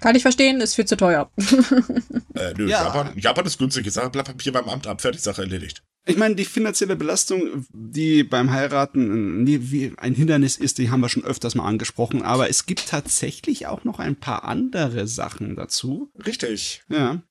Kann 0.00 0.16
ich 0.16 0.22
verstehen, 0.22 0.60
ist 0.60 0.74
viel 0.74 0.84
zu 0.84 0.96
teuer. 0.96 1.30
äh, 2.34 2.54
nö, 2.56 2.68
ja. 2.68 2.84
Japan, 2.84 3.12
Japan 3.16 3.46
ist 3.46 3.58
günstig. 3.58 3.86
Ich 3.86 3.92
sage, 3.92 4.10
bleib 4.10 4.26
Papier 4.26 4.52
beim 4.52 4.68
Amt 4.68 4.86
ab, 4.86 5.00
fertig, 5.00 5.22
Sache 5.22 5.42
erledigt. 5.42 5.82
Ich 6.06 6.18
meine, 6.18 6.34
die 6.34 6.44
finanzielle 6.44 6.96
Belastung, 6.96 7.66
die 7.72 8.24
beim 8.24 8.50
Heiraten 8.50 9.46
wie 9.46 9.92
ein 9.96 10.14
Hindernis 10.14 10.56
ist, 10.56 10.76
die 10.76 10.90
haben 10.90 11.00
wir 11.00 11.08
schon 11.08 11.24
öfters 11.24 11.54
mal 11.54 11.64
angesprochen, 11.64 12.22
aber 12.22 12.50
es 12.50 12.66
gibt 12.66 12.88
tatsächlich 12.88 13.66
auch 13.66 13.84
noch 13.84 13.98
ein 13.98 14.16
paar 14.16 14.44
andere 14.44 15.06
Sachen 15.06 15.56
dazu. 15.56 16.10
Richtig. 16.26 16.82
Ja. 16.90 17.22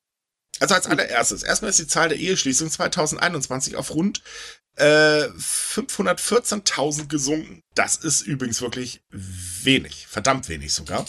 Also 0.63 0.75
als 0.75 0.87
allererstes, 0.87 1.43
erstmal 1.43 1.71
ist 1.71 1.79
die 1.79 1.87
Zahl 1.87 2.07
der 2.07 2.17
Eheschließungen 2.17 2.71
2021 2.71 3.75
auf 3.75 3.93
rund 3.93 4.21
äh, 4.77 5.25
514.000 5.25 7.09
gesunken. 7.09 7.63
Das 7.75 7.97
ist 7.97 8.21
übrigens 8.21 8.61
wirklich 8.61 9.01
wenig, 9.11 10.07
verdammt 10.07 10.47
wenig 10.47 10.73
sogar. 10.73 11.05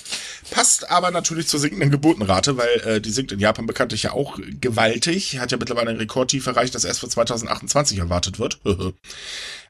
Passt 0.51 0.91
aber 0.91 1.13
natürlich 1.13 1.47
zur 1.47 1.61
sinkenden 1.61 1.93
Geburtenrate, 1.93 2.57
weil 2.57 2.81
äh, 2.81 3.01
die 3.01 3.13
sinkt 3.13 3.31
in 3.31 3.39
Japan 3.39 3.67
bekanntlich 3.67 4.03
ja 4.03 4.11
auch 4.11 4.41
gewaltig. 4.61 5.39
Hat 5.39 5.53
ja 5.53 5.57
mittlerweile 5.57 5.91
ein 5.91 5.99
Rekordtief 5.99 6.45
erreicht, 6.49 6.75
das 6.75 6.83
erst 6.83 6.99
für 6.99 7.09
2028 7.09 7.99
erwartet 7.99 8.41
wird. 8.41 8.61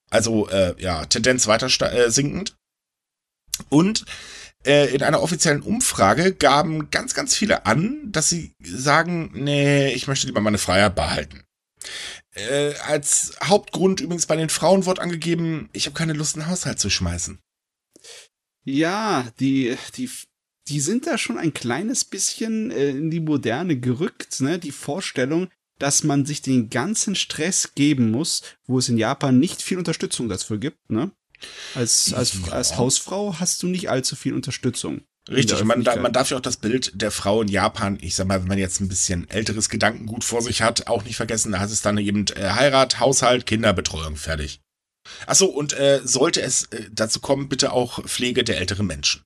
also 0.08 0.48
äh, 0.48 0.74
ja, 0.78 1.04
Tendenz 1.04 1.46
weiter 1.46 1.68
äh, 1.92 2.10
sinkend. 2.10 2.56
Und 3.68 4.06
in 4.64 5.02
einer 5.02 5.22
offiziellen 5.22 5.62
Umfrage 5.62 6.32
gaben 6.32 6.90
ganz, 6.90 7.14
ganz 7.14 7.34
viele 7.34 7.66
an, 7.66 8.10
dass 8.10 8.30
sie 8.30 8.54
sagen, 8.62 9.30
nee, 9.34 9.92
ich 9.92 10.06
möchte 10.06 10.26
lieber 10.26 10.40
meine 10.40 10.58
Freiheit 10.58 10.94
behalten. 10.94 11.44
Äh, 12.34 12.74
als 12.86 13.36
Hauptgrund 13.42 14.00
übrigens 14.00 14.26
bei 14.26 14.36
den 14.36 14.48
Frauen 14.48 14.86
wird 14.86 14.98
angegeben, 14.98 15.68
ich 15.72 15.86
habe 15.86 15.96
keine 15.96 16.14
Lust, 16.14 16.36
einen 16.36 16.48
Haushalt 16.48 16.80
zu 16.80 16.90
schmeißen. 16.90 17.38
Ja, 18.64 19.30
die, 19.38 19.76
die, 19.96 20.10
die 20.68 20.80
sind 20.80 21.06
da 21.06 21.18
schon 21.18 21.38
ein 21.38 21.54
kleines 21.54 22.04
bisschen 22.04 22.70
äh, 22.70 22.90
in 22.90 23.10
die 23.10 23.20
Moderne 23.20 23.78
gerückt, 23.78 24.40
ne? 24.40 24.58
Die 24.58 24.72
Vorstellung, 24.72 25.48
dass 25.78 26.02
man 26.02 26.24
sich 26.24 26.42
den 26.42 26.70
ganzen 26.70 27.14
Stress 27.14 27.74
geben 27.74 28.10
muss, 28.10 28.42
wo 28.66 28.78
es 28.78 28.88
in 28.88 28.98
Japan 28.98 29.38
nicht 29.38 29.62
viel 29.62 29.78
Unterstützung 29.78 30.28
dafür 30.28 30.58
gibt, 30.58 30.90
ne? 30.90 31.12
Als, 31.74 32.12
als, 32.12 32.36
als 32.50 32.76
Hausfrau 32.76 33.36
hast 33.38 33.62
du 33.62 33.66
nicht 33.66 33.90
allzu 33.90 34.16
viel 34.16 34.34
Unterstützung. 34.34 35.02
Richtig, 35.30 35.64
man, 35.64 35.82
man 35.82 36.12
darf 36.12 36.30
ja 36.30 36.36
auch 36.36 36.42
das 36.42 36.58
Bild 36.58 36.92
der 37.00 37.10
Frau 37.10 37.40
in 37.40 37.48
Japan, 37.48 37.98
ich 38.00 38.14
sag 38.14 38.26
mal, 38.26 38.40
wenn 38.42 38.48
man 38.48 38.58
jetzt 38.58 38.80
ein 38.80 38.88
bisschen 38.88 39.28
älteres 39.30 39.70
Gedankengut 39.70 40.22
vor 40.22 40.42
sich 40.42 40.60
hat, 40.60 40.86
auch 40.86 41.02
nicht 41.04 41.16
vergessen, 41.16 41.52
da 41.52 41.60
heißt 41.60 41.72
es 41.72 41.80
dann 41.80 41.96
eben 41.96 42.26
äh, 42.36 42.50
Heirat, 42.50 43.00
Haushalt, 43.00 43.46
Kinderbetreuung, 43.46 44.16
fertig. 44.16 44.60
Achso, 45.26 45.46
und 45.46 45.72
äh, 45.72 46.00
sollte 46.04 46.42
es 46.42 46.64
äh, 46.66 46.90
dazu 46.92 47.20
kommen, 47.20 47.48
bitte 47.48 47.72
auch 47.72 48.04
Pflege 48.04 48.44
der 48.44 48.58
älteren 48.58 48.86
Menschen. 48.86 49.22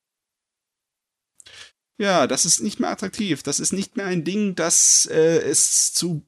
Ja, 1.99 2.27
das 2.29 2.45
ist 2.45 2.61
nicht 2.61 2.79
mehr 2.79 2.91
attraktiv. 2.91 3.43
Das 3.43 3.59
ist 3.59 3.73
nicht 3.73 3.97
mehr 3.97 4.07
ein 4.07 4.25
Ding, 4.25 4.55
das 4.55 5.07
äh, 5.11 5.39
es 5.39 5.93
zu 5.93 6.25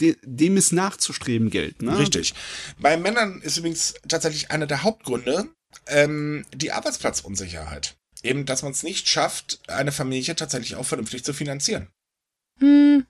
de, 0.00 0.16
dem 0.22 0.56
es 0.56 0.72
nachzustreben 0.72 1.48
gilt. 1.48 1.80
Ne? 1.80 1.96
Richtig. 1.96 2.34
Bei 2.80 2.96
Männern 2.96 3.40
ist 3.40 3.56
übrigens 3.56 3.94
tatsächlich 4.08 4.50
einer 4.50 4.66
der 4.66 4.82
Hauptgründe 4.82 5.48
ähm, 5.86 6.44
die 6.54 6.72
Arbeitsplatzunsicherheit 6.72 7.96
eben, 8.22 8.46
dass 8.46 8.62
man 8.62 8.72
es 8.72 8.82
nicht 8.82 9.08
schafft, 9.08 9.60
eine 9.68 9.92
Familie 9.92 10.34
tatsächlich 10.36 10.76
auch 10.76 10.86
vernünftig 10.86 11.24
zu 11.24 11.32
finanzieren. 11.32 11.88
Hm. 12.58 13.06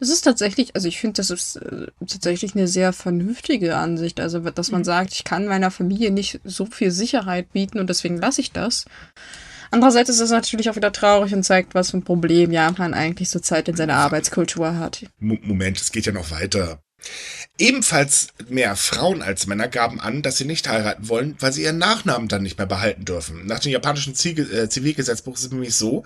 Das 0.00 0.08
ist 0.08 0.22
tatsächlich, 0.22 0.74
also 0.74 0.88
ich 0.88 0.98
finde, 0.98 1.18
das 1.18 1.30
ist 1.30 1.56
äh, 1.56 1.86
tatsächlich 2.00 2.54
eine 2.54 2.66
sehr 2.66 2.92
vernünftige 2.92 3.76
Ansicht. 3.76 4.18
Also, 4.18 4.40
dass 4.40 4.72
man 4.72 4.80
mhm. 4.80 4.84
sagt, 4.84 5.12
ich 5.12 5.22
kann 5.22 5.46
meiner 5.46 5.70
Familie 5.70 6.10
nicht 6.10 6.40
so 6.42 6.66
viel 6.66 6.90
Sicherheit 6.90 7.52
bieten 7.52 7.78
und 7.78 7.88
deswegen 7.88 8.18
lasse 8.18 8.40
ich 8.40 8.50
das. 8.50 8.86
Andererseits 9.70 10.10
ist 10.10 10.20
es 10.20 10.30
natürlich 10.30 10.68
auch 10.68 10.76
wieder 10.76 10.92
traurig 10.92 11.32
und 11.32 11.44
zeigt, 11.44 11.74
was 11.74 11.92
für 11.92 11.98
ein 11.98 12.04
Problem 12.04 12.50
Japan 12.50 12.92
eigentlich 12.92 13.28
zurzeit 13.28 13.68
in 13.68 13.76
seiner 13.76 13.94
Arbeitskultur 13.94 14.76
hat. 14.76 15.06
Moment, 15.18 15.80
es 15.80 15.92
geht 15.92 16.06
ja 16.06 16.12
noch 16.12 16.30
weiter. 16.30 16.82
Ebenfalls 17.58 18.28
mehr 18.48 18.74
Frauen 18.74 19.20
als 19.20 19.46
Männer 19.46 19.68
gaben 19.68 20.00
an, 20.00 20.22
dass 20.22 20.38
sie 20.38 20.46
nicht 20.46 20.66
heiraten 20.66 21.08
wollen, 21.10 21.36
weil 21.40 21.52
sie 21.52 21.64
ihren 21.64 21.76
Nachnamen 21.76 22.26
dann 22.26 22.42
nicht 22.42 22.56
mehr 22.56 22.66
behalten 22.66 23.04
dürfen. 23.04 23.44
Nach 23.44 23.58
dem 23.58 23.70
japanischen 23.70 24.14
äh, 24.14 24.68
Zivilgesetzbuch 24.70 25.34
ist 25.34 25.44
es 25.44 25.52
nämlich 25.52 25.74
so, 25.74 26.04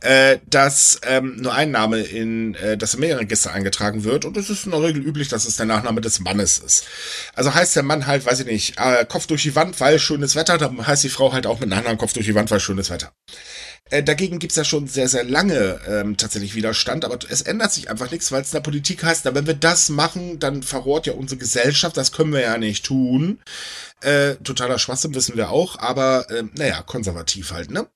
äh, 0.00 0.38
dass 0.48 1.00
ähm, 1.02 1.36
nur 1.36 1.52
ein 1.52 1.70
Name 1.70 2.00
in 2.00 2.54
äh, 2.54 2.78
das 2.78 2.92
Familienregister 2.92 3.52
eingetragen 3.52 4.04
wird 4.04 4.24
und 4.24 4.38
es 4.38 4.48
ist 4.48 4.64
in 4.64 4.70
der 4.70 4.82
Regel 4.82 5.02
üblich, 5.02 5.28
dass 5.28 5.44
es 5.44 5.56
der 5.56 5.66
Nachname 5.66 6.00
des 6.00 6.20
Mannes 6.20 6.56
ist. 6.58 6.86
Also 7.34 7.52
heißt 7.52 7.76
der 7.76 7.82
Mann 7.82 8.06
halt, 8.06 8.24
weiß 8.24 8.40
ich 8.40 8.46
nicht, 8.46 8.76
Kopf 9.08 9.26
durch 9.26 9.42
die 9.42 9.54
Wand, 9.54 9.78
weil 9.80 9.98
schönes 9.98 10.36
Wetter, 10.36 10.56
dann 10.56 10.86
heißt 10.86 11.04
die 11.04 11.10
Frau 11.10 11.34
halt 11.34 11.46
auch 11.46 11.60
mit 11.60 11.68
Nachnamen 11.68 11.98
Kopf 11.98 12.14
durch 12.14 12.26
die 12.26 12.34
Wand, 12.34 12.50
weil 12.50 12.60
schönes 12.60 12.88
Wetter. 12.88 13.12
Äh, 13.90 14.02
dagegen 14.02 14.38
gibt's 14.38 14.56
ja 14.56 14.64
schon 14.64 14.86
sehr, 14.86 15.08
sehr 15.08 15.24
lange 15.24 15.78
ähm, 15.86 16.16
tatsächlich 16.16 16.54
Widerstand, 16.54 17.04
aber 17.04 17.18
es 17.28 17.42
ändert 17.42 17.72
sich 17.72 17.90
einfach 17.90 18.10
nichts, 18.10 18.32
weil 18.32 18.40
es 18.40 18.48
in 18.48 18.56
der 18.56 18.62
Politik 18.62 19.04
heißt, 19.04 19.26
na, 19.26 19.34
wenn 19.34 19.46
wir 19.46 19.54
das 19.54 19.90
machen, 19.90 20.38
dann 20.38 20.62
verrohrt 20.62 21.06
ja 21.06 21.12
unsere 21.12 21.38
Gesellschaft, 21.38 21.96
das 21.96 22.12
können 22.12 22.32
wir 22.32 22.40
ja 22.40 22.56
nicht 22.56 22.86
tun. 22.86 23.40
Äh, 24.00 24.36
totaler 24.36 24.78
Schwachsinn 24.78 25.14
wissen 25.14 25.36
wir 25.36 25.50
auch, 25.50 25.78
aber 25.78 26.30
äh, 26.30 26.44
naja, 26.54 26.80
konservativ 26.82 27.52
halt, 27.52 27.70
ne? 27.70 27.86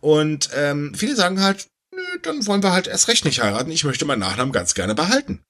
Und 0.00 0.50
ähm, 0.54 0.94
viele 0.94 1.16
sagen 1.16 1.42
halt, 1.42 1.68
nö, 1.94 2.02
dann 2.22 2.46
wollen 2.46 2.62
wir 2.62 2.72
halt 2.72 2.86
erst 2.86 3.08
recht 3.08 3.24
nicht 3.24 3.42
heiraten, 3.42 3.70
ich 3.70 3.84
möchte 3.84 4.04
meinen 4.04 4.20
Nachnamen 4.20 4.52
ganz 4.52 4.74
gerne 4.74 4.94
behalten. 4.94 5.42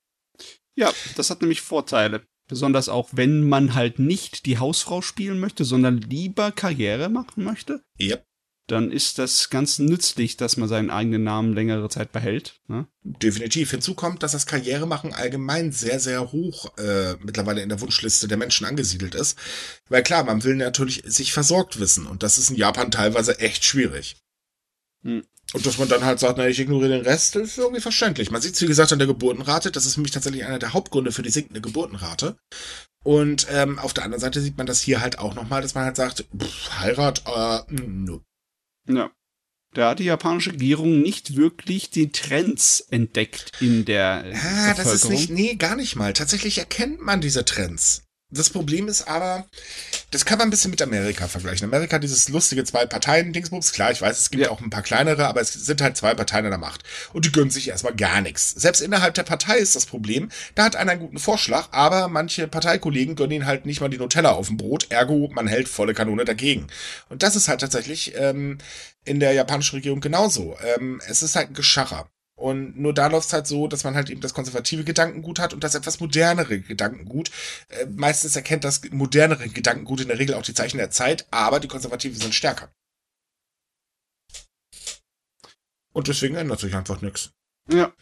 Ja, 0.77 0.93
das 1.17 1.31
hat 1.31 1.41
nämlich 1.41 1.63
Vorteile. 1.63 2.23
Besonders 2.49 2.89
auch, 2.89 3.09
wenn 3.13 3.49
man 3.49 3.75
halt 3.75 3.99
nicht 3.99 4.47
die 4.47 4.59
Hausfrau 4.59 5.03
spielen 5.03 5.41
möchte, 5.41 5.65
sondern 5.65 5.99
lieber 5.99 6.53
Karriere 6.53 7.09
machen 7.09 7.43
möchte. 7.43 7.83
Ja 7.99 8.19
dann 8.67 8.91
ist 8.91 9.19
das 9.19 9.51
ganz 9.51 9.79
nützlich, 9.79 10.37
dass 10.37 10.57
man 10.57 10.69
seinen 10.69 10.91
eigenen 10.91 11.23
Namen 11.23 11.53
längere 11.53 11.89
Zeit 11.91 12.13
behält. 12.13 12.61
Ne? 12.67 12.87
Definitiv. 13.03 13.71
Hinzu 13.71 13.95
kommt, 13.95 14.23
dass 14.23 14.33
das 14.33 14.47
Karrieremachen 14.47 15.13
allgemein 15.13 15.71
sehr, 15.71 16.01
sehr 16.01 16.33
hoch 16.33 16.77
äh, 16.79 17.15
mittlerweile 17.23 17.63
in 17.63 17.69
der 17.69 17.81
Wunschliste 17.81 18.27
der 18.27 18.39
Menschen 18.39 18.67
angesiedelt 18.67 19.15
ist. 19.15 19.39
Weil 19.89 20.03
klar, 20.03 20.25
man 20.25 20.45
will 20.45 20.57
natürlich 20.57 21.03
sich 21.05 21.33
versorgt 21.33 21.79
wissen 21.79 22.07
und 22.07 22.23
das 22.23 22.39
ist 22.39 22.51
in 22.51 22.57
Japan 22.57 22.91
teilweise 22.91 23.39
echt 23.39 23.65
schwierig. 23.65 24.17
Hm. 25.03 25.25
Und 25.53 25.67
dass 25.67 25.79
man 25.79 25.89
dann 25.89 26.05
halt 26.05 26.19
sagt, 26.19 26.39
na, 26.39 26.49
ich 26.49 26.59
ignoriere 26.59 26.97
den 26.97 27.05
Rest, 27.05 27.37
ist 27.37 27.59
irgendwie 27.59 27.83
verständlich. 27.83 28.31
Man 28.31 28.41
sieht 28.41 28.55
es, 28.55 28.63
wie 28.63 28.67
gesagt, 28.67 28.93
an 28.93 28.99
der 28.99 29.07
Geburtenrate. 29.07 29.71
Das 29.71 29.85
ist 29.85 29.95
für 29.95 30.01
mich 30.01 30.11
tatsächlich 30.11 30.47
einer 30.47 30.59
der 30.59 30.73
Hauptgründe 30.73 31.13
für 31.13 31.23
die 31.23 31.31
sinkende 31.31 31.61
Geburtenrate. 31.61 32.37
Und 33.05 33.47
ähm, 33.51 33.79
auf 33.79 33.93
der 33.93 34.05
anderen 34.05 34.23
Seite 34.23 34.41
sieht 34.41 34.57
man 34.57 34.67
das 34.67 34.81
hier 34.81 35.03
halt 35.03 35.19
auch 35.19 35.35
nochmal, 35.35 35.61
dass 35.61 35.75
man 35.75 35.85
halt 35.85 35.97
sagt, 35.97 36.25
pff, 36.37 36.81
Heirat, 36.81 37.23
äh, 37.27 37.61
nö. 37.71 38.21
Ja. 38.89 39.11
Da 39.73 39.91
hat 39.91 39.99
die 39.99 40.05
japanische 40.05 40.53
Regierung 40.53 41.03
nicht 41.03 41.37
wirklich 41.37 41.91
die 41.91 42.13
Trends 42.13 42.81
entdeckt 42.91 43.51
in 43.61 43.85
der 43.85 44.25
Ah, 44.33 44.75
das 44.75 44.93
ist 44.93 45.09
nicht, 45.09 45.31
nee, 45.31 45.57
gar 45.57 45.75
nicht 45.75 45.97
mal. 45.97 46.13
Tatsächlich 46.13 46.59
erkennt 46.59 47.01
man 47.01 47.21
diese 47.21 47.45
Trends. 47.45 48.04
Das 48.35 48.51
Problem 48.51 48.89
ist 48.89 49.07
aber, 49.07 49.47
das 50.11 50.25
kann 50.25 50.39
man 50.39 50.49
ein 50.49 50.51
bisschen 50.51 50.73
mit 50.73 50.83
Amerika 50.83 51.29
vergleichen. 51.29 51.69
Amerika 51.69 51.97
hat 51.97 52.03
dieses 52.03 52.29
lustige 52.29 52.65
Zwei-Parteien-Dingsbums. 52.65 53.71
Klar, 53.71 53.93
ich 53.93 54.03
weiß, 54.03 54.19
es 54.19 54.31
gibt 54.31 54.43
ja. 54.43 54.51
auch 54.51 54.61
ein 54.61 54.71
paar 54.71 54.83
kleinere, 54.83 55.29
aber 55.29 55.41
es 55.41 55.53
sind 55.53 55.81
halt 55.81 55.97
zwei 55.97 56.15
Parteien 56.15 56.45
an 56.45 56.51
der 56.51 56.59
Macht. 56.59 56.83
Und 57.13 57.25
die 57.25 57.33
gönnen 57.33 57.51
sich 57.51 57.69
erstmal 57.69 57.95
gar 57.95 58.21
nichts. 58.21 58.51
Selbst 58.51 58.81
innerhalb 58.81 59.15
der 59.15 59.23
Partei 59.23 59.59
ist 59.59 59.77
das 59.77 59.87
Problem, 59.87 60.31
da 60.57 60.65
hat 60.65 60.75
einer 60.75 60.93
einen 60.93 61.01
guten 61.01 61.19
Vorschlag, 61.19 61.69
aber 61.71 62.09
manche 62.09 62.49
Parteikollegen 62.49 63.15
gönnen 63.15 63.33
ihn 63.33 63.47
halt 63.47 63.67
nicht 63.67 63.81
mal 63.81 63.89
die 63.89 63.99
Nutella 63.99 64.33
auf 64.33 64.49
dem 64.49 64.57
Brot. 64.57 64.91
Ergo, 64.91 65.31
man 65.33 65.47
hält 65.47 65.69
volle 65.69 65.95
Kanone 65.95 66.25
dagegen. 66.25 66.67
Und 67.09 67.23
das 67.23 67.37
ist 67.37 67.47
halt 67.47 67.61
tatsächlich 67.61 68.15
ähm, 68.17 68.59
in 69.05 69.21
der 69.21 69.33
japanischen 69.33 69.77
Regierung 69.77 70.01
genauso. 70.01 70.57
Ähm, 70.77 71.01
es 71.07 71.23
ist 71.23 71.37
halt 71.37 71.51
ein 71.51 71.55
Geschacher. 71.55 72.09
Und 72.37 72.79
nur 72.79 72.93
da 72.93 73.07
läuft 73.07 73.29
es 73.29 73.33
halt 73.33 73.47
so, 73.47 73.69
dass 73.69 73.85
man 73.85 73.95
halt 73.95 74.11
eben 74.11 74.21
das 74.21 74.35
konservative 74.35 74.85
Gedankengut 74.85 75.39
hat 75.39 75.55
und 75.55 75.63
das 75.63 75.75
etwas 75.75 76.01
modernere 76.01 76.61
Gedankengut. 76.61 77.31
Äh, 77.69 77.87
meistens 77.87 78.35
erkennt 78.35 78.65
das 78.65 78.83
modernere 78.91 79.49
Gedankengut 79.49 80.01
in 80.01 80.09
der 80.09 80.19
Regel 80.19 80.35
auch 80.35 80.43
die 80.43 80.55
Zeichen 80.55 80.79
der 80.79 80.91
Zeit, 80.91 81.27
aber 81.31 81.61
die 81.61 81.69
Konservativen 81.69 82.21
sind 82.21 82.35
stärker. 82.35 82.73
Und 85.93 86.09
deswegen 86.09 86.35
ändert 86.35 86.59
sich 86.59 86.75
einfach 86.75 87.01
nichts. 87.01 87.31
Ja. 87.71 87.95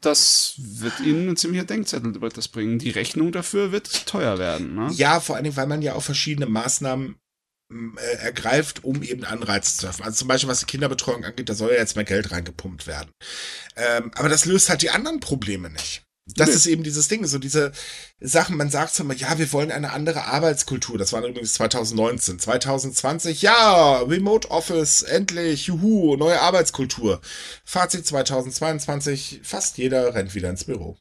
Das 0.00 0.54
wird 0.58 1.00
ihnen 1.00 1.30
ein 1.30 1.36
ziemlicher 1.36 1.64
Denkzettel 1.64 2.14
über 2.14 2.28
das 2.28 2.48
bringen. 2.48 2.78
Die 2.78 2.90
Rechnung 2.90 3.32
dafür 3.32 3.72
wird 3.72 4.06
teuer 4.06 4.38
werden. 4.38 4.74
Ne? 4.74 4.92
Ja, 4.92 5.20
vor 5.20 5.36
allen 5.36 5.44
Dingen, 5.44 5.56
weil 5.56 5.66
man 5.66 5.82
ja 5.82 5.94
auch 5.94 6.02
verschiedene 6.02 6.46
Maßnahmen 6.46 7.18
äh, 7.70 8.16
ergreift, 8.18 8.84
um 8.84 9.02
eben 9.02 9.24
Anreize 9.24 9.76
zu 9.76 9.86
treffen. 9.86 10.04
Also 10.04 10.18
zum 10.18 10.28
Beispiel, 10.28 10.48
was 10.48 10.60
die 10.60 10.66
Kinderbetreuung 10.66 11.24
angeht, 11.24 11.48
da 11.48 11.54
soll 11.54 11.70
ja 11.70 11.78
jetzt 11.78 11.96
mehr 11.96 12.04
Geld 12.04 12.30
reingepumpt 12.30 12.86
werden. 12.86 13.10
Ähm, 13.76 14.10
aber 14.14 14.28
das 14.28 14.44
löst 14.46 14.68
halt 14.70 14.82
die 14.82 14.90
anderen 14.90 15.20
Probleme 15.20 15.70
nicht. 15.70 16.02
Das 16.34 16.48
nee. 16.48 16.54
ist 16.54 16.66
eben 16.66 16.82
dieses 16.82 17.08
Ding, 17.08 17.24
so 17.26 17.38
diese 17.38 17.72
Sachen, 18.20 18.56
man 18.56 18.70
sagt 18.70 18.94
so 18.94 19.02
immer, 19.02 19.14
ja, 19.14 19.38
wir 19.38 19.50
wollen 19.52 19.72
eine 19.72 19.92
andere 19.92 20.24
Arbeitskultur. 20.24 20.98
Das 20.98 21.12
war 21.12 21.24
übrigens 21.24 21.54
2019. 21.54 22.38
2020, 22.38 23.42
ja, 23.42 23.98
Remote 24.00 24.50
Office, 24.50 25.02
endlich, 25.02 25.66
juhu, 25.66 26.16
neue 26.16 26.40
Arbeitskultur. 26.40 27.20
Fazit 27.64 28.06
2022, 28.06 29.40
fast 29.42 29.78
jeder 29.78 30.14
rennt 30.14 30.34
wieder 30.34 30.50
ins 30.50 30.64
Büro. 30.64 30.98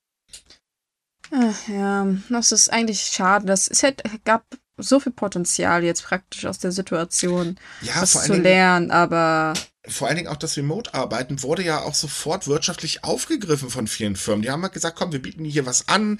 Ach, 1.31 1.67
ja, 1.67 2.07
das 2.29 2.53
ist 2.53 2.71
eigentlich 2.71 3.01
schade. 3.01 3.45
Das, 3.47 3.67
es 3.67 3.83
hätte, 3.83 4.09
gab 4.23 4.45
so 4.77 4.99
viel 4.99 5.11
Potenzial 5.11 5.83
jetzt 5.83 6.03
praktisch 6.03 6.45
aus 6.45 6.59
der 6.59 6.71
Situation, 6.71 7.57
ja, 7.81 8.01
was 8.01 8.23
zu 8.23 8.33
lernen, 8.33 8.91
aber 8.91 9.53
vor 9.87 10.07
allen 10.07 10.17
Dingen 10.17 10.27
auch 10.27 10.37
das 10.37 10.57
Remote-Arbeiten 10.57 11.41
wurde 11.43 11.63
ja 11.63 11.81
auch 11.81 11.93
sofort 11.93 12.47
wirtschaftlich 12.47 13.03
aufgegriffen 13.03 13.69
von 13.69 13.87
vielen 13.87 14.15
Firmen. 14.15 14.41
Die 14.41 14.51
haben 14.51 14.61
halt 14.61 14.73
gesagt, 14.73 14.97
komm, 14.97 15.11
wir 15.11 15.21
bieten 15.21 15.45
hier 15.45 15.65
was 15.65 15.87
an. 15.87 16.19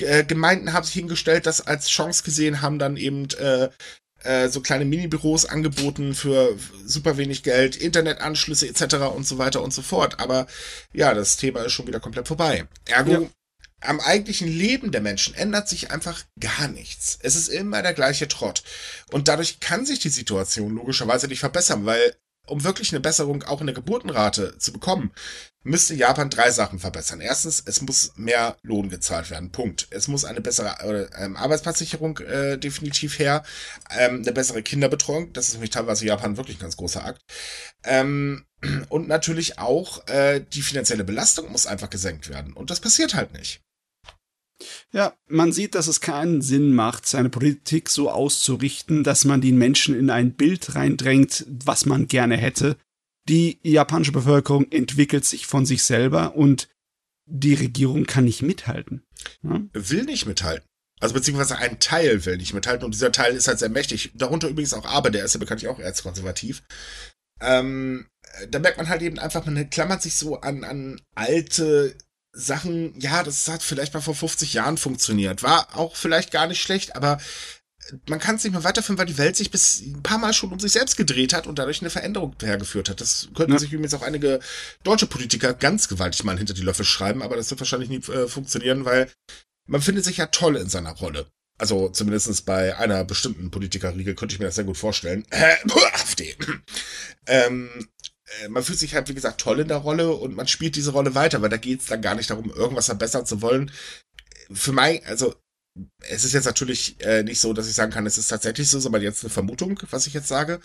Äh, 0.00 0.24
Gemeinden 0.24 0.72
haben 0.72 0.84
sich 0.84 0.94
hingestellt, 0.94 1.46
das 1.46 1.66
als 1.66 1.88
Chance 1.88 2.22
gesehen, 2.22 2.62
haben 2.62 2.78
dann 2.78 2.96
eben 2.96 3.28
äh, 3.40 3.70
äh, 4.22 4.48
so 4.48 4.60
kleine 4.60 4.84
Mini-Büros 4.84 5.46
angeboten 5.46 6.14
für 6.14 6.56
super 6.84 7.16
wenig 7.16 7.42
Geld, 7.42 7.76
Internetanschlüsse 7.76 8.68
etc. 8.68 8.94
und 9.14 9.26
so 9.26 9.38
weiter 9.38 9.62
und 9.62 9.72
so 9.72 9.82
fort. 9.82 10.20
Aber 10.20 10.46
ja, 10.92 11.14
das 11.14 11.36
Thema 11.36 11.62
ist 11.62 11.72
schon 11.72 11.86
wieder 11.86 12.00
komplett 12.00 12.28
vorbei. 12.28 12.66
Ergo, 12.86 13.12
ja 13.12 13.28
am 13.80 14.00
eigentlichen 14.00 14.48
Leben 14.48 14.90
der 14.90 15.00
Menschen 15.00 15.34
ändert 15.34 15.68
sich 15.68 15.90
einfach 15.90 16.24
gar 16.40 16.68
nichts. 16.68 17.18
Es 17.22 17.36
ist 17.36 17.48
immer 17.48 17.82
der 17.82 17.94
gleiche 17.94 18.28
Trott. 18.28 18.62
Und 19.10 19.28
dadurch 19.28 19.60
kann 19.60 19.86
sich 19.86 20.00
die 20.00 20.08
Situation 20.08 20.74
logischerweise 20.74 21.28
nicht 21.28 21.40
verbessern, 21.40 21.86
weil 21.86 22.14
um 22.48 22.64
wirklich 22.64 22.92
eine 22.92 23.00
Besserung 23.00 23.42
auch 23.44 23.60
in 23.60 23.66
der 23.66 23.74
Geburtenrate 23.74 24.56
zu 24.58 24.72
bekommen, 24.72 25.12
müsste 25.62 25.94
Japan 25.94 26.30
drei 26.30 26.50
Sachen 26.50 26.78
verbessern. 26.78 27.20
Erstens, 27.20 27.62
es 27.64 27.82
muss 27.82 28.12
mehr 28.16 28.56
Lohn 28.62 28.88
gezahlt 28.88 29.30
werden. 29.30 29.52
Punkt. 29.52 29.86
Es 29.90 30.08
muss 30.08 30.24
eine 30.24 30.40
bessere 30.40 31.10
äh, 31.12 31.34
Arbeitsplatzsicherung 31.34 32.18
äh, 32.18 32.56
definitiv 32.56 33.18
her, 33.18 33.42
ähm, 33.90 34.22
eine 34.22 34.32
bessere 34.32 34.62
Kinderbetreuung. 34.62 35.32
Das 35.32 35.48
ist 35.48 35.54
nämlich 35.54 35.70
teilweise 35.70 36.06
Japan 36.06 36.36
wirklich 36.36 36.56
ein 36.56 36.62
ganz 36.62 36.76
großer 36.76 37.04
Akt. 37.04 37.22
Ähm, 37.84 38.46
und 38.88 39.08
natürlich 39.08 39.58
auch 39.58 40.06
äh, 40.08 40.40
die 40.40 40.62
finanzielle 40.62 41.04
Belastung 41.04 41.52
muss 41.52 41.66
einfach 41.66 41.90
gesenkt 41.90 42.28
werden. 42.28 42.54
Und 42.54 42.70
das 42.70 42.80
passiert 42.80 43.14
halt 43.14 43.34
nicht. 43.34 43.60
Ja, 44.92 45.14
man 45.28 45.52
sieht, 45.52 45.74
dass 45.74 45.86
es 45.86 46.00
keinen 46.00 46.42
Sinn 46.42 46.74
macht, 46.74 47.06
seine 47.06 47.30
Politik 47.30 47.88
so 47.88 48.10
auszurichten, 48.10 49.04
dass 49.04 49.24
man 49.24 49.40
den 49.40 49.56
Menschen 49.56 49.98
in 49.98 50.10
ein 50.10 50.34
Bild 50.34 50.74
reindrängt, 50.74 51.46
was 51.48 51.86
man 51.86 52.08
gerne 52.08 52.36
hätte. 52.36 52.76
Die 53.28 53.58
japanische 53.62 54.12
Bevölkerung 54.12 54.70
entwickelt 54.72 55.24
sich 55.24 55.46
von 55.46 55.66
sich 55.66 55.84
selber 55.84 56.34
und 56.34 56.68
die 57.26 57.54
Regierung 57.54 58.04
kann 58.04 58.24
nicht 58.24 58.42
mithalten. 58.42 59.02
Ja? 59.42 59.60
Will 59.72 60.04
nicht 60.04 60.26
mithalten. 60.26 60.66
Also 61.00 61.14
beziehungsweise 61.14 61.58
ein 61.58 61.78
Teil 61.78 62.24
will 62.24 62.38
nicht 62.38 62.54
mithalten 62.54 62.84
und 62.84 62.94
dieser 62.94 63.12
Teil 63.12 63.36
ist 63.36 63.46
halt 63.46 63.58
sehr 63.58 63.68
mächtig. 63.68 64.10
Darunter 64.14 64.48
übrigens 64.48 64.74
auch 64.74 64.86
Aber, 64.86 65.10
der 65.10 65.24
ist 65.24 65.34
ja 65.34 65.40
bekanntlich 65.40 65.68
auch 65.68 65.78
erzkonservativ. 65.78 66.62
Ähm, 67.40 68.08
da 68.48 68.58
merkt 68.58 68.78
man 68.78 68.88
halt 68.88 69.02
eben 69.02 69.18
einfach, 69.18 69.44
man 69.46 69.70
klammert 69.70 70.02
sich 70.02 70.16
so 70.16 70.40
an, 70.40 70.64
an 70.64 71.00
alte 71.14 71.96
Sachen, 72.32 72.98
ja, 73.00 73.22
das 73.22 73.48
hat 73.48 73.62
vielleicht 73.62 73.94
mal 73.94 74.00
vor 74.00 74.14
50 74.14 74.52
Jahren 74.52 74.76
funktioniert. 74.76 75.42
War 75.42 75.76
auch 75.76 75.96
vielleicht 75.96 76.30
gar 76.30 76.46
nicht 76.46 76.60
schlecht, 76.60 76.94
aber 76.94 77.18
man 78.08 78.18
kann 78.18 78.36
es 78.36 78.44
nicht 78.44 78.52
mehr 78.52 78.64
weiterführen, 78.64 78.98
weil 78.98 79.06
die 79.06 79.18
Welt 79.18 79.36
sich 79.36 79.50
bis 79.50 79.80
ein 79.80 80.02
paar 80.02 80.18
Mal 80.18 80.32
schon 80.32 80.52
um 80.52 80.60
sich 80.60 80.72
selbst 80.72 80.96
gedreht 80.96 81.32
hat 81.32 81.46
und 81.46 81.58
dadurch 81.58 81.80
eine 81.80 81.90
Veränderung 81.90 82.34
hergeführt 82.40 82.88
hat. 82.88 83.00
Das 83.00 83.28
könnten 83.34 83.52
ja. 83.52 83.58
sich 83.58 83.72
übrigens 83.72 83.94
auch 83.94 84.02
einige 84.02 84.40
deutsche 84.84 85.06
Politiker 85.06 85.54
ganz 85.54 85.88
gewaltig 85.88 86.24
mal 86.24 86.36
hinter 86.36 86.54
die 86.54 86.62
Löffel 86.62 86.84
schreiben, 86.84 87.22
aber 87.22 87.36
das 87.36 87.50
wird 87.50 87.60
wahrscheinlich 87.60 87.88
nie 87.88 88.02
äh, 88.12 88.28
funktionieren, 88.28 88.84
weil 88.84 89.10
man 89.66 89.82
findet 89.82 90.04
sich 90.04 90.18
ja 90.18 90.26
toll 90.26 90.56
in 90.56 90.68
seiner 90.68 90.92
Rolle. 90.92 91.26
Also 91.58 91.88
zumindest 91.88 92.46
bei 92.46 92.76
einer 92.76 93.04
bestimmten 93.04 93.50
Politikerriege 93.50 94.14
könnte 94.14 94.34
ich 94.34 94.38
mir 94.38 94.46
das 94.46 94.54
sehr 94.54 94.64
gut 94.64 94.76
vorstellen. 94.76 95.24
Äh, 95.30 95.56
AfD. 95.92 96.36
ähm, 97.26 97.68
äh, 97.76 97.84
man 98.48 98.62
fühlt 98.62 98.78
sich 98.78 98.94
halt, 98.94 99.08
wie 99.08 99.14
gesagt, 99.14 99.40
toll 99.40 99.60
in 99.60 99.68
der 99.68 99.78
Rolle 99.78 100.12
und 100.12 100.36
man 100.36 100.48
spielt 100.48 100.76
diese 100.76 100.92
Rolle 100.92 101.14
weiter, 101.14 101.42
weil 101.42 101.48
da 101.48 101.56
geht 101.56 101.80
es 101.80 101.86
dann 101.86 102.02
gar 102.02 102.14
nicht 102.14 102.30
darum, 102.30 102.50
irgendwas 102.50 102.86
verbessern 102.86 103.26
zu 103.26 103.42
wollen. 103.42 103.70
Für 104.50 104.72
mein, 104.72 105.00
also 105.06 105.34
es 106.08 106.24
ist 106.24 106.32
jetzt 106.32 106.46
natürlich 106.46 106.96
äh, 107.04 107.22
nicht 107.22 107.40
so, 107.40 107.52
dass 107.52 107.68
ich 107.68 107.74
sagen 107.74 107.92
kann, 107.92 108.06
es 108.06 108.18
ist 108.18 108.28
tatsächlich 108.28 108.68
so, 108.68 108.80
sondern 108.80 109.02
jetzt 109.02 109.22
eine 109.22 109.30
Vermutung, 109.30 109.78
was 109.90 110.06
ich 110.06 110.14
jetzt 110.14 110.28
sage. 110.28 110.60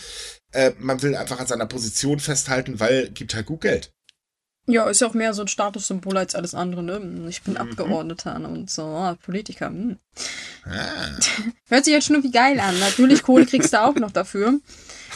Äh, 0.52 0.72
man 0.80 1.02
will 1.02 1.16
einfach 1.16 1.40
an 1.40 1.48
seiner 1.48 1.66
Position 1.66 2.20
festhalten, 2.20 2.80
weil 2.80 3.10
gibt 3.10 3.36
halt 3.36 3.46
gut 3.46 3.62
Geld. 3.62 3.94
Ja, 4.66 4.90
ist 4.90 5.02
ja 5.02 5.08
auch 5.08 5.14
mehr 5.14 5.34
so 5.34 5.42
ein 5.42 5.50
Statussymbol 5.50 6.18
als 6.18 6.36
alles 6.36 6.56
andere, 6.56 6.84
ne? 6.84 7.28
Ich 7.28 7.42
bin 7.42 7.56
mhm. 7.56 7.60
Abgeordneter 7.60 8.36
und 8.36 8.70
so, 8.70 8.84
oh, 8.84 9.14
Politiker. 9.22 9.68
Hm. 9.68 9.98
Ah. 10.64 11.20
Hört 11.68 11.84
sich 11.84 11.94
jetzt 11.94 12.08
schon 12.08 12.16
irgendwie 12.16 12.32
geil 12.32 12.60
an. 12.62 12.80
Natürlich, 12.80 13.24
Kohle 13.24 13.46
kriegst 13.46 13.74
du 13.74 13.82
auch 13.82 13.96
noch 13.96 14.12
dafür. 14.12 14.60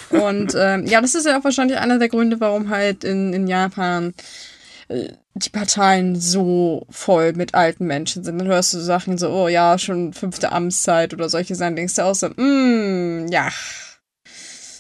Und 0.10 0.53
ähm, 0.58 0.86
ja, 0.86 1.01
das 1.01 1.16
ist 1.16 1.26
ja 1.26 1.38
auch 1.38 1.43
wahrscheinlich 1.43 1.78
einer 1.78 1.99
der 1.99 2.10
Gründe, 2.10 2.39
warum 2.39 2.70
halt 2.70 3.03
in, 3.03 3.34
in 3.34 3.47
Japan 3.47 4.14
äh, 4.88 5.10
die 5.34 5.49
Parteien 5.49 6.20
so 6.20 6.86
voll 6.89 7.34
mit 7.34 7.53
alten 7.53 7.86
Menschen 7.86 8.24
sind. 8.24 8.39
Dann 8.39 8.47
hörst 8.47 8.74
du 8.74 8.80
Sachen 8.80 9.18
so, 9.18 9.30
oh 9.30 9.47
ja, 9.47 9.78
schon 9.78 10.14
fünfte 10.14 10.51
Amtszeit 10.51 11.14
oder 11.14 11.30
solche 11.30 11.55
Sachen, 11.55 11.76
denkst 11.76 11.95
du 11.95 12.03
auch 12.03 12.16
so, 12.16 12.30
mm, 12.30 13.28
ja. 13.30 13.49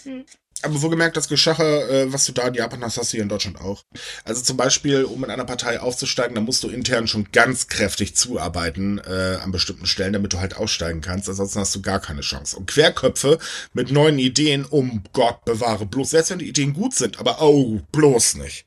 Hm. 0.03 0.25
Aber 0.63 0.81
wo 0.81 0.89
gemerkt, 0.89 1.17
das 1.17 1.27
Geschache, 1.27 1.63
äh, 1.63 2.11
was 2.11 2.25
du 2.25 2.31
da 2.31 2.47
in 2.47 2.55
Japan 2.55 2.83
hast, 2.83 2.97
hast 2.97 3.13
du 3.13 3.17
hier 3.17 3.23
in 3.23 3.29
Deutschland 3.29 3.61
auch. 3.61 3.83
Also 4.23 4.41
zum 4.41 4.57
Beispiel, 4.57 5.03
um 5.03 5.23
in 5.23 5.29
einer 5.29 5.45
Partei 5.45 5.79
aufzusteigen, 5.79 6.33
da 6.33 6.41
musst 6.41 6.63
du 6.63 6.69
intern 6.69 7.07
schon 7.07 7.31
ganz 7.31 7.67
kräftig 7.67 8.15
zuarbeiten 8.15 8.97
äh, 8.99 9.37
an 9.41 9.51
bestimmten 9.51 9.85
Stellen, 9.85 10.13
damit 10.13 10.33
du 10.33 10.39
halt 10.39 10.55
aussteigen 10.55 11.01
kannst. 11.01 11.29
Ansonsten 11.29 11.59
hast 11.59 11.75
du 11.75 11.81
gar 11.81 11.99
keine 11.99 12.21
Chance. 12.21 12.57
Und 12.57 12.65
Querköpfe 12.65 13.37
mit 13.73 13.91
neuen 13.91 14.17
Ideen, 14.17 14.65
um 14.65 15.03
Gott 15.13 15.45
bewahre, 15.45 15.85
bloß 15.85 16.09
selbst 16.09 16.31
wenn 16.31 16.39
die 16.39 16.49
Ideen 16.49 16.73
gut 16.73 16.95
sind, 16.95 17.19
aber 17.19 17.41
oh, 17.41 17.79
bloß 17.91 18.35
nicht. 18.35 18.65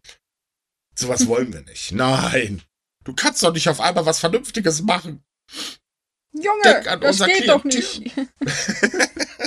Sowas 0.95 1.27
wollen 1.27 1.53
wir 1.53 1.63
nicht. 1.63 1.93
Nein. 1.93 2.63
Du 3.05 3.15
kannst 3.15 3.43
doch 3.43 3.53
nicht 3.53 3.69
auf 3.69 3.81
einmal 3.81 4.07
was 4.07 4.21
Vernünftiges 4.21 4.83
machen. 4.83 5.25
Junge, 6.33 6.99
das 7.01 7.19
geht 7.19 7.45
Klientel. 7.45 7.47
doch 7.47 7.65
nicht. 7.65 8.13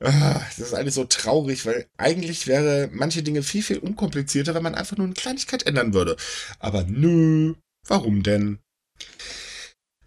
Ah, 0.00 0.40
das 0.56 0.58
ist 0.58 0.74
eigentlich 0.74 0.94
so 0.94 1.04
traurig, 1.04 1.66
weil 1.66 1.86
eigentlich 1.96 2.46
wäre 2.46 2.90
manche 2.92 3.22
Dinge 3.22 3.42
viel, 3.42 3.62
viel 3.62 3.78
unkomplizierter, 3.78 4.54
wenn 4.54 4.62
man 4.62 4.74
einfach 4.74 4.96
nur 4.96 5.06
eine 5.06 5.14
Kleinigkeit 5.14 5.66
ändern 5.66 5.94
würde. 5.94 6.16
Aber 6.58 6.84
nö, 6.84 7.54
warum 7.86 8.22
denn? 8.22 8.58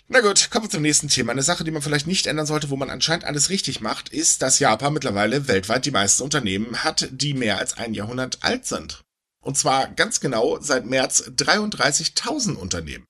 Na 0.09 0.21
gut, 0.21 0.49
kommen 0.51 0.65
wir 0.65 0.69
zum 0.69 0.83
nächsten 0.83 1.09
Thema. 1.09 1.33
Eine 1.33 1.43
Sache, 1.43 1.65
die 1.65 1.71
man 1.71 1.81
vielleicht 1.81 2.07
nicht 2.07 2.27
ändern 2.27 2.45
sollte, 2.45 2.69
wo 2.69 2.77
man 2.77 2.89
anscheinend 2.89 3.25
alles 3.25 3.49
richtig 3.49 3.81
macht, 3.81 4.09
ist, 4.09 4.41
dass 4.41 4.59
Japan 4.59 4.93
mittlerweile 4.93 5.49
weltweit 5.49 5.85
die 5.85 5.91
meisten 5.91 6.23
Unternehmen 6.23 6.83
hat, 6.83 7.09
die 7.11 7.33
mehr 7.33 7.57
als 7.57 7.77
ein 7.77 7.93
Jahrhundert 7.93 8.39
alt 8.41 8.65
sind. 8.65 9.03
Und 9.43 9.57
zwar 9.57 9.87
ganz 9.87 10.19
genau 10.19 10.59
seit 10.61 10.85
März 10.85 11.23
33.000 11.35 12.55
Unternehmen. 12.55 13.05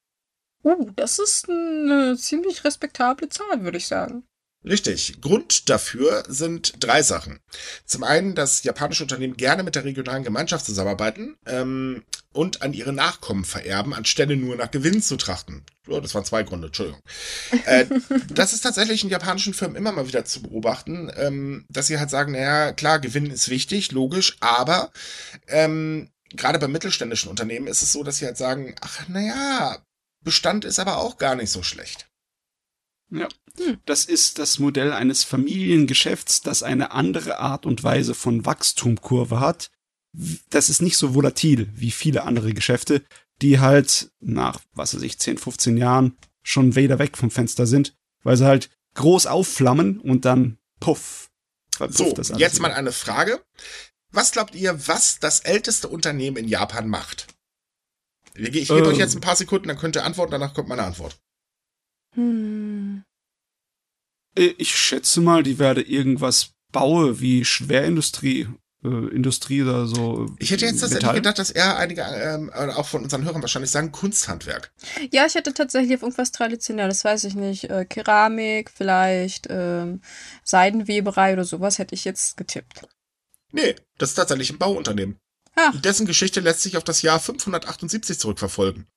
Uh, 0.63 0.89
das 0.95 1.19
ist 1.19 1.49
eine 1.49 2.17
ziemlich 2.17 2.63
respektable 2.63 3.29
Zahl, 3.29 3.63
würde 3.63 3.77
ich 3.77 3.87
sagen. 3.87 4.23
Richtig. 4.67 5.21
Grund 5.21 5.69
dafür 5.69 6.23
sind 6.27 6.73
drei 6.79 7.01
Sachen. 7.01 7.39
Zum 7.85 8.03
einen, 8.03 8.35
dass 8.35 8.63
japanische 8.63 9.03
Unternehmen 9.03 9.37
gerne 9.37 9.63
mit 9.63 9.75
der 9.75 9.85
regionalen 9.85 10.23
Gemeinschaft 10.23 10.65
zusammenarbeiten 10.65 11.37
ähm, 11.45 12.03
und 12.33 12.61
an 12.61 12.73
ihre 12.73 12.93
Nachkommen 12.93 13.45
vererben, 13.45 13.93
anstelle 13.93 14.35
nur 14.35 14.55
nach 14.55 14.71
Gewinn 14.71 15.01
zu 15.01 15.15
trachten. 15.15 15.63
Oh, 15.87 15.99
das 15.99 16.13
waren 16.13 16.25
zwei 16.25 16.43
Gründe, 16.43 16.67
Entschuldigung. 16.67 17.01
äh, 17.65 17.85
das 18.29 18.53
ist 18.53 18.61
tatsächlich 18.61 19.03
in 19.03 19.09
japanischen 19.09 19.53
Firmen 19.53 19.77
immer 19.77 19.91
mal 19.91 20.07
wieder 20.07 20.25
zu 20.25 20.41
beobachten, 20.41 21.11
ähm, 21.15 21.65
dass 21.69 21.87
sie 21.87 21.99
halt 21.99 22.09
sagen, 22.09 22.33
naja, 22.33 22.73
klar, 22.73 22.99
Gewinn 22.99 23.31
ist 23.31 23.49
wichtig, 23.49 23.91
logisch, 23.91 24.37
aber 24.41 24.91
ähm, 25.47 26.09
gerade 26.31 26.59
bei 26.59 26.67
mittelständischen 26.67 27.29
Unternehmen 27.29 27.67
ist 27.67 27.81
es 27.81 27.93
so, 27.93 28.03
dass 28.03 28.17
sie 28.17 28.25
halt 28.25 28.37
sagen, 28.37 28.75
ach, 28.81 29.07
naja, 29.07 29.77
Bestand 30.23 30.65
ist 30.65 30.79
aber 30.79 30.97
auch 30.97 31.17
gar 31.17 31.35
nicht 31.35 31.51
so 31.51 31.63
schlecht. 31.63 32.07
Ja, 33.09 33.27
hm. 33.57 33.77
das 33.85 34.05
ist 34.05 34.39
das 34.39 34.59
Modell 34.59 34.91
eines 34.91 35.23
Familiengeschäfts, 35.23 36.41
das 36.41 36.63
eine 36.63 36.91
andere 36.91 37.39
Art 37.39 37.65
und 37.65 37.83
Weise 37.83 38.13
von 38.13 38.45
Wachstumkurve 38.45 39.39
hat. 39.39 39.71
Das 40.49 40.69
ist 40.69 40.81
nicht 40.81 40.97
so 40.97 41.15
volatil 41.15 41.69
wie 41.73 41.91
viele 41.91 42.23
andere 42.23 42.53
Geschäfte, 42.53 43.03
die 43.41 43.59
halt 43.59 44.11
nach, 44.19 44.59
was 44.73 44.95
weiß 44.95 45.03
ich, 45.03 45.19
10, 45.19 45.37
15 45.37 45.77
Jahren 45.77 46.17
schon 46.43 46.75
wieder 46.75 46.99
weg 46.99 47.17
vom 47.17 47.31
Fenster 47.31 47.67
sind, 47.67 47.95
weil 48.23 48.37
sie 48.37 48.45
halt 48.45 48.69
groß 48.95 49.27
aufflammen 49.27 49.99
und 49.99 50.25
dann 50.25 50.57
puff. 50.79 51.29
So, 51.89 52.15
jetzt 52.37 52.59
mal 52.59 52.73
eine 52.73 52.91
Frage. 52.91 53.41
Was 54.11 54.31
glaubt 54.31 54.55
ihr, 54.55 54.87
was 54.87 55.19
das 55.19 55.41
älteste 55.41 55.87
Unternehmen 55.87 56.37
in 56.37 56.47
Japan 56.47 56.87
macht? 56.87 57.27
Ich 58.33 58.51
gebe 58.51 58.79
äh, 58.79 58.87
euch 58.87 58.97
jetzt 58.97 59.15
ein 59.15 59.21
paar 59.21 59.35
Sekunden, 59.35 59.67
dann 59.67 59.77
könnt 59.77 59.95
ihr 59.95 60.03
antworten, 60.03 60.31
danach 60.31 60.53
kommt 60.53 60.69
meine 60.69 60.83
Antwort. 60.83 61.19
Hm. 62.17 63.03
Äh, 64.35 64.53
ich 64.57 64.75
schätze 64.75 65.21
mal, 65.21 65.43
die 65.43 65.59
werde 65.59 65.81
irgendwas 65.81 66.51
baue 66.71 67.19
wie 67.21 67.45
Schwerindustrie, 67.45 68.47
äh, 68.83 68.87
Industrie 68.87 69.61
oder 69.61 69.85
so. 69.85 70.35
Ich 70.39 70.51
hätte 70.51 70.65
jetzt 70.65 70.81
tatsächlich 70.81 71.13
gedacht, 71.13 71.39
dass 71.39 71.51
eher 71.51 71.77
einige, 71.77 72.01
ähm, 72.01 72.51
auch 72.51 72.87
von 72.87 73.03
unseren 73.03 73.23
Hörern 73.23 73.41
wahrscheinlich 73.41 73.71
sagen, 73.71 73.91
Kunsthandwerk. 73.91 74.71
Ja, 75.11 75.25
ich 75.25 75.35
hätte 75.35 75.53
tatsächlich 75.53 75.95
auf 75.95 76.01
irgendwas 76.01 76.31
Traditionelles, 76.31 77.05
weiß 77.05 77.23
ich 77.25 77.35
nicht, 77.35 77.69
äh, 77.69 77.85
Keramik, 77.85 78.71
vielleicht 78.71 79.47
ähm, 79.49 80.01
Seidenweberei 80.43 81.33
oder 81.33 81.45
sowas 81.45 81.77
hätte 81.77 81.95
ich 81.95 82.03
jetzt 82.03 82.35
getippt. 82.35 82.81
Nee, 83.51 83.75
das 83.97 84.09
ist 84.09 84.15
tatsächlich 84.15 84.49
ein 84.49 84.57
Bauunternehmen. 84.57 85.17
Ach. 85.55 85.79
Dessen 85.81 86.05
Geschichte 86.05 86.39
lässt 86.39 86.61
sich 86.61 86.77
auf 86.77 86.83
das 86.83 87.01
Jahr 87.01 87.19
578 87.19 88.19
zurückverfolgen. 88.19 88.87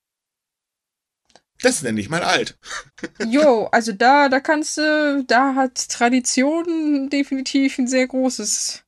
Das 1.62 1.82
nenne 1.82 2.00
ich 2.00 2.08
mal 2.08 2.22
alt. 2.22 2.58
Jo, 3.28 3.66
also 3.66 3.92
da, 3.92 4.28
da 4.28 4.40
kannst 4.40 4.78
du, 4.78 5.24
da 5.26 5.54
hat 5.54 5.88
Tradition 5.88 7.08
definitiv 7.10 7.78
ein 7.78 7.86
sehr 7.86 8.06
großes 8.06 8.82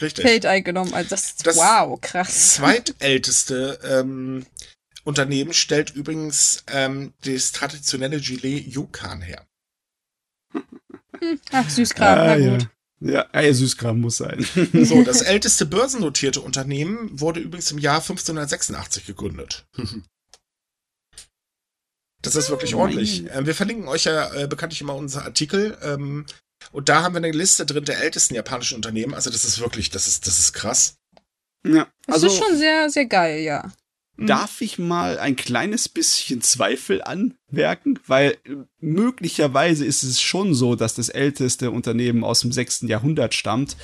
Richtig. 0.00 0.24
Feld 0.24 0.46
eingenommen. 0.46 0.94
Also 0.94 1.10
das, 1.10 1.36
das 1.36 1.56
wow, 1.56 2.00
krass. 2.00 2.54
Zweitälteste 2.54 3.78
ähm, 3.84 4.46
Unternehmen 5.04 5.52
stellt 5.52 5.90
übrigens 5.90 6.64
ähm, 6.68 7.12
das 7.24 7.52
traditionelle 7.52 8.20
Gilet 8.20 8.66
Yukan 8.66 9.20
her. 9.22 9.46
Ach, 11.52 11.68
Süßkram, 11.68 12.18
ah, 12.18 12.36
na 12.36 12.50
gut. 12.50 12.68
Ja, 13.00 13.26
ja 13.34 13.52
Süßkram 13.52 14.00
muss 14.00 14.16
sein. 14.16 14.46
So, 14.72 15.02
das 15.02 15.22
älteste 15.22 15.66
börsennotierte 15.66 16.40
Unternehmen 16.40 17.20
wurde 17.20 17.40
übrigens 17.40 17.70
im 17.70 17.78
Jahr 17.78 18.00
1586 18.00 19.06
gegründet. 19.06 19.66
Das 22.24 22.36
ist 22.36 22.50
wirklich 22.50 22.74
ordentlich. 22.74 23.30
Äh, 23.30 23.46
wir 23.46 23.54
verlinken 23.54 23.88
euch 23.88 24.04
ja 24.04 24.32
äh, 24.34 24.46
bekanntlich 24.46 24.80
immer 24.80 24.94
unsere 24.94 25.24
Artikel. 25.24 25.76
Ähm, 25.82 26.26
und 26.72 26.88
da 26.88 27.02
haben 27.02 27.14
wir 27.14 27.18
eine 27.18 27.30
Liste 27.30 27.66
drin 27.66 27.84
der 27.84 28.02
ältesten 28.02 28.34
japanischen 28.34 28.76
Unternehmen. 28.76 29.14
Also 29.14 29.30
das 29.30 29.44
ist 29.44 29.60
wirklich, 29.60 29.90
das 29.90 30.08
ist, 30.08 30.26
das 30.26 30.38
ist 30.38 30.52
krass. 30.52 30.96
Ja, 31.66 31.86
also. 32.06 32.26
Das 32.26 32.34
ist 32.34 32.42
schon 32.42 32.56
sehr, 32.56 32.90
sehr 32.90 33.06
geil, 33.06 33.40
ja. 33.40 33.72
Mhm. 34.16 34.26
Darf 34.26 34.60
ich 34.60 34.78
mal 34.78 35.18
ein 35.18 35.36
kleines 35.36 35.88
bisschen 35.88 36.40
Zweifel 36.40 37.02
anmerken? 37.02 37.98
Weil 38.06 38.38
äh, 38.44 38.56
möglicherweise 38.80 39.84
ist 39.84 40.02
es 40.02 40.20
schon 40.20 40.54
so, 40.54 40.76
dass 40.76 40.94
das 40.94 41.08
älteste 41.08 41.70
Unternehmen 41.70 42.24
aus 42.24 42.40
dem 42.40 42.52
sechsten 42.52 42.88
Jahrhundert 42.88 43.34
stammt 43.34 43.76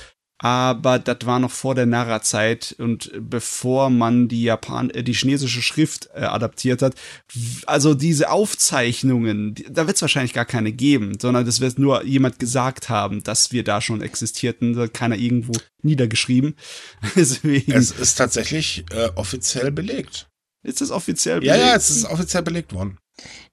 aber 0.43 0.97
das 0.97 1.19
war 1.25 1.37
noch 1.37 1.51
vor 1.51 1.75
der 1.75 1.85
Nara-Zeit 1.85 2.75
und 2.79 3.11
bevor 3.19 3.91
man 3.91 4.27
die 4.27 4.41
Japan, 4.41 4.89
äh, 4.89 5.03
die 5.03 5.13
chinesische 5.13 5.61
Schrift 5.61 6.09
äh, 6.15 6.21
adaptiert 6.21 6.81
hat. 6.81 6.95
Also 7.67 7.93
diese 7.93 8.31
Aufzeichnungen, 8.31 9.53
die, 9.53 9.71
da 9.71 9.85
wird 9.85 9.97
es 9.97 10.01
wahrscheinlich 10.01 10.33
gar 10.33 10.45
keine 10.45 10.71
geben, 10.71 11.19
sondern 11.21 11.45
das 11.45 11.61
wird 11.61 11.77
nur 11.77 12.03
jemand 12.05 12.39
gesagt 12.39 12.89
haben, 12.89 13.21
dass 13.21 13.51
wir 13.51 13.63
da 13.63 13.81
schon 13.81 14.01
existierten, 14.01 14.73
da 14.73 14.87
keiner 14.87 15.15
irgendwo 15.15 15.53
niedergeschrieben. 15.83 16.55
Deswegen. 17.15 17.71
Es 17.73 17.91
ist 17.91 18.15
tatsächlich 18.15 18.83
äh, 18.89 19.09
offiziell 19.13 19.71
belegt. 19.71 20.27
Ist 20.63 20.81
das 20.81 20.89
offiziell 20.89 21.41
belegt? 21.41 21.55
Ja, 21.55 21.67
ja, 21.67 21.75
es 21.75 21.91
ist 21.91 22.05
offiziell 22.05 22.41
belegt 22.41 22.73
worden. 22.73 22.97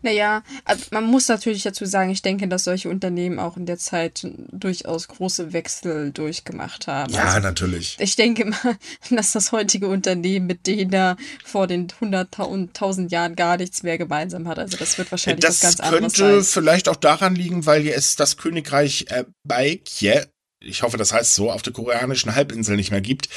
Naja, 0.02 0.42
man 0.90 1.04
muss 1.04 1.28
natürlich 1.28 1.62
dazu 1.62 1.84
sagen, 1.84 2.10
ich 2.10 2.22
denke, 2.22 2.46
dass 2.46 2.64
solche 2.64 2.88
Unternehmen 2.88 3.38
auch 3.38 3.56
in 3.56 3.66
der 3.66 3.78
Zeit 3.78 4.26
durchaus 4.52 5.08
große 5.08 5.52
Wechsel 5.52 6.12
durchgemacht 6.12 6.86
haben. 6.86 7.12
Ja, 7.12 7.24
also, 7.24 7.40
natürlich. 7.40 7.96
Ich 7.98 8.14
denke 8.16 8.44
mal, 8.44 8.76
dass 9.10 9.32
das 9.32 9.52
heutige 9.52 9.88
Unternehmen 9.88 10.46
mit 10.46 10.66
denen 10.66 10.90
da 10.90 11.16
vor 11.44 11.66
den 11.66 11.88
100.000 11.88 13.10
Jahren 13.10 13.34
gar 13.34 13.56
nichts 13.56 13.82
mehr 13.82 13.98
gemeinsam 13.98 14.46
hat. 14.46 14.58
Also 14.58 14.76
das 14.76 14.98
wird 14.98 15.10
wahrscheinlich 15.10 15.44
das 15.44 15.62
was 15.62 15.76
ganz 15.76 15.80
anderes 15.80 16.12
sein. 16.12 16.26
Das 16.26 16.36
könnte 16.36 16.44
vielleicht 16.44 16.88
auch 16.88 16.96
daran 16.96 17.34
liegen, 17.34 17.66
weil 17.66 17.86
es 17.88 18.16
das 18.16 18.36
Königreich 18.36 19.06
äh, 19.08 19.24
Baekje 19.44 20.28
ich 20.68 20.82
hoffe, 20.82 20.96
das 20.96 21.12
heißt 21.12 21.34
so, 21.34 21.50
auf 21.50 21.62
der 21.62 21.72
koreanischen 21.72 22.34
Halbinsel 22.34 22.76
nicht 22.76 22.90
mehr 22.90 23.00
gibt. 23.00 23.28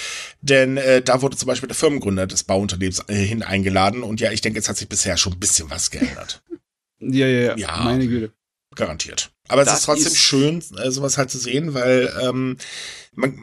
Denn 0.42 0.78
äh, 0.78 1.02
da 1.02 1.22
wurde 1.22 1.38
zum 1.38 1.48
Beispiel 1.48 1.68
der 1.68 1.76
Firmengründer 1.76 2.28
des 2.28 2.44
Bauunternehmens 2.44 3.04
äh, 3.08 3.16
hin 3.16 3.44
eingeladen. 3.44 4.04
Und 4.04 4.20
ja, 4.20 4.32
ich 4.32 4.42
denke, 4.42 4.60
es 4.60 4.70
hat 4.70 4.78
sich 4.78 4.90
bisher 4.90 5.18
schon 5.18 5.34
ein 5.34 5.40
bisschen 5.40 5.70
was 5.70 5.92
geändert. 5.92 6.44
ja, 7.00 7.28
ja, 7.28 7.42
ja, 7.42 7.58
ja. 7.58 7.78
Meine 7.84 8.08
Güte. 8.08 8.34
Garantiert. 8.76 9.32
Aber 9.48 9.66
das 9.66 9.74
es 9.74 9.80
ist 9.80 9.86
trotzdem 9.86 10.14
ist 10.14 10.18
schön, 10.18 10.64
äh, 10.78 10.92
sowas 10.92 11.18
halt 11.18 11.30
zu 11.30 11.38
sehen, 11.38 11.74
weil 11.74 12.14
ähm, 12.22 12.58
man, 13.14 13.38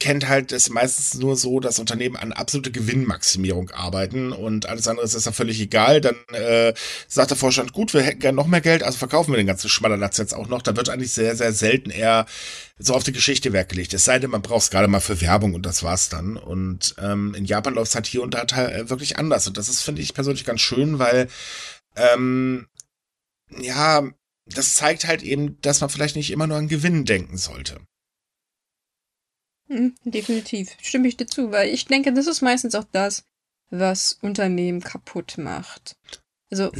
kennt 0.00 0.28
halt 0.28 0.50
es 0.50 0.70
meistens 0.70 1.14
nur 1.14 1.36
so, 1.36 1.60
dass 1.60 1.78
Unternehmen 1.78 2.16
an 2.16 2.32
absolute 2.32 2.72
Gewinnmaximierung 2.72 3.70
arbeiten 3.70 4.32
und 4.32 4.66
alles 4.66 4.88
andere 4.88 5.06
ist 5.06 5.24
ja 5.24 5.32
völlig 5.32 5.60
egal. 5.60 6.00
Dann 6.00 6.16
äh, 6.32 6.74
sagt 7.06 7.30
der 7.30 7.36
Vorstand, 7.36 7.72
gut, 7.72 7.94
wir 7.94 8.00
hätten 8.00 8.18
gerne 8.18 8.36
noch 8.36 8.46
mehr 8.46 8.60
Geld, 8.60 8.82
also 8.82 8.98
verkaufen 8.98 9.32
wir 9.32 9.36
den 9.36 9.46
ganzen 9.46 9.68
Schmallerlatz 9.68 10.16
jetzt 10.18 10.34
auch 10.34 10.48
noch. 10.48 10.62
Da 10.62 10.74
wird 10.76 10.88
eigentlich 10.88 11.12
sehr, 11.12 11.36
sehr 11.36 11.52
selten 11.52 11.90
eher 11.90 12.26
so 12.78 12.94
auf 12.94 13.04
die 13.04 13.12
Geschichte 13.12 13.52
Wert 13.52 13.68
gelegt. 13.68 13.94
Es 13.94 14.06
sei 14.06 14.18
denn, 14.18 14.30
man 14.30 14.42
braucht 14.42 14.62
es 14.62 14.70
gerade 14.70 14.88
mal 14.88 15.00
für 15.00 15.20
Werbung 15.20 15.54
und 15.54 15.66
das 15.66 15.82
war's 15.82 16.08
dann. 16.08 16.36
Und 16.36 16.94
ähm, 16.98 17.34
in 17.34 17.44
Japan 17.44 17.74
läuft 17.74 17.90
es 17.90 17.94
halt 17.94 18.06
hier 18.06 18.22
und 18.22 18.34
da 18.34 18.44
halt 18.52 18.88
wirklich 18.88 19.18
anders. 19.18 19.46
Und 19.46 19.58
das 19.58 19.68
ist, 19.68 19.82
finde 19.82 20.02
ich 20.02 20.14
persönlich 20.14 20.44
ganz 20.44 20.62
schön, 20.62 20.98
weil 20.98 21.28
ähm, 21.96 22.66
ja, 23.58 24.02
das 24.46 24.74
zeigt 24.74 25.06
halt 25.06 25.22
eben, 25.22 25.60
dass 25.60 25.80
man 25.80 25.90
vielleicht 25.90 26.16
nicht 26.16 26.30
immer 26.30 26.46
nur 26.46 26.56
an 26.56 26.68
Gewinn 26.68 27.04
denken 27.04 27.36
sollte. 27.36 27.80
Hm, 29.70 29.94
definitiv. 30.04 30.76
Stimme 30.82 31.06
ich 31.08 31.16
dir 31.16 31.26
zu, 31.26 31.52
weil 31.52 31.68
ich 31.72 31.86
denke, 31.86 32.12
das 32.12 32.26
ist 32.26 32.40
meistens 32.40 32.74
auch 32.74 32.86
das, 32.90 33.24
was 33.70 34.18
Unternehmen 34.20 34.80
kaputt 34.80 35.38
macht. 35.38 35.96
Also, 36.50 36.70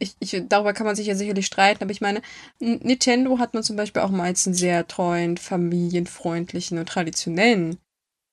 ich, 0.00 0.16
ich, 0.18 0.42
darüber 0.48 0.72
kann 0.72 0.86
man 0.86 0.96
sich 0.96 1.06
ja 1.06 1.14
sicherlich 1.14 1.46
streiten, 1.46 1.84
aber 1.84 1.92
ich 1.92 2.00
meine, 2.00 2.20
Nintendo 2.58 3.38
hat 3.38 3.54
man 3.54 3.62
zum 3.62 3.76
Beispiel 3.76 4.02
auch 4.02 4.10
mal 4.10 4.24
als 4.24 4.46
einen 4.46 4.54
sehr 4.54 4.86
treuen, 4.88 5.36
familienfreundlichen 5.36 6.78
und 6.78 6.88
traditionellen 6.88 7.78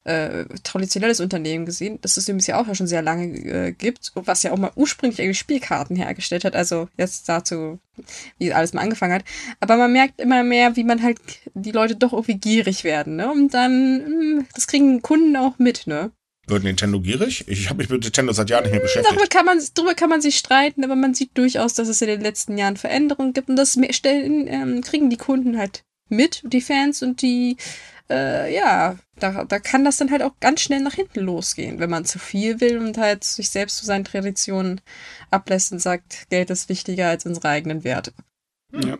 äh, 0.03 0.45
traditionelles 0.63 1.19
Unternehmen 1.19 1.65
gesehen, 1.65 1.99
das 2.01 2.17
es 2.17 2.27
übrigens 2.27 2.47
ja 2.47 2.59
auch 2.59 2.67
ja 2.67 2.73
schon 2.73 2.87
sehr 2.87 3.01
lange 3.01 3.25
äh, 3.37 3.71
gibt, 3.71 4.11
was 4.15 4.43
ja 4.43 4.51
auch 4.51 4.57
mal 4.57 4.71
ursprünglich 4.75 5.19
irgendwie 5.19 5.37
Spielkarten 5.37 5.95
hergestellt 5.95 6.43
hat, 6.43 6.55
also 6.55 6.87
jetzt 6.97 7.29
dazu, 7.29 7.79
wie 8.39 8.51
alles 8.53 8.73
mal 8.73 8.81
angefangen 8.81 9.13
hat. 9.13 9.25
Aber 9.59 9.77
man 9.77 9.93
merkt 9.93 10.19
immer 10.19 10.43
mehr, 10.43 10.75
wie 10.75 10.83
man 10.83 11.03
halt 11.03 11.19
die 11.53 11.71
Leute 11.71 11.95
doch 11.95 12.13
irgendwie 12.13 12.37
gierig 12.37 12.83
werden, 12.83 13.15
ne? 13.15 13.31
Und 13.31 13.53
dann, 13.53 13.97
mh, 13.97 14.05
hm, 14.05 14.47
das 14.55 14.67
kriegen 14.67 15.01
Kunden 15.01 15.35
auch 15.35 15.59
mit, 15.59 15.85
ne? 15.85 16.11
Wird 16.47 16.63
Nintendo 16.63 16.99
gierig? 16.99 17.47
Ich 17.47 17.69
habe 17.69 17.77
mich 17.77 17.89
mit 17.89 18.03
Nintendo 18.03 18.33
seit 18.33 18.49
Jahren 18.49 18.63
nicht 18.63 18.71
mehr 18.71 18.81
beschäftigt. 18.81 19.15
Darüber 19.15 19.27
kann, 19.27 19.45
man, 19.45 19.59
darüber 19.75 19.93
kann 19.93 20.09
man 20.09 20.21
sich 20.21 20.37
streiten, 20.37 20.83
aber 20.83 20.95
man 20.95 21.13
sieht 21.13 21.37
durchaus, 21.37 21.75
dass 21.75 21.87
es 21.87 22.01
in 22.01 22.07
den 22.07 22.21
letzten 22.21 22.57
Jahren 22.57 22.77
Veränderungen 22.77 23.33
gibt 23.33 23.49
und 23.49 23.55
das 23.55 23.77
stellen, 23.91 24.47
ähm, 24.47 24.81
kriegen 24.81 25.09
die 25.09 25.17
Kunden 25.17 25.57
halt 25.57 25.83
mit, 26.09 26.41
die 26.43 26.61
Fans 26.61 27.03
und 27.03 27.21
die, 27.21 27.57
äh, 28.11 28.53
ja, 28.53 28.97
da, 29.19 29.45
da 29.45 29.59
kann 29.59 29.85
das 29.85 29.97
dann 29.97 30.11
halt 30.11 30.21
auch 30.21 30.33
ganz 30.39 30.61
schnell 30.61 30.81
nach 30.81 30.93
hinten 30.93 31.21
losgehen, 31.21 31.79
wenn 31.79 31.89
man 31.89 32.05
zu 32.05 32.19
viel 32.19 32.59
will 32.59 32.77
und 32.77 32.97
halt 32.97 33.23
sich 33.23 33.49
selbst 33.49 33.77
zu 33.77 33.85
seinen 33.85 34.03
Traditionen 34.03 34.81
ablässt 35.29 35.71
und 35.71 35.79
sagt, 35.79 36.29
Geld 36.29 36.49
ist 36.49 36.69
wichtiger 36.69 37.07
als 37.07 37.25
unsere 37.25 37.49
eigenen 37.49 37.83
Werte. 37.83 38.13
Ja. 38.73 38.97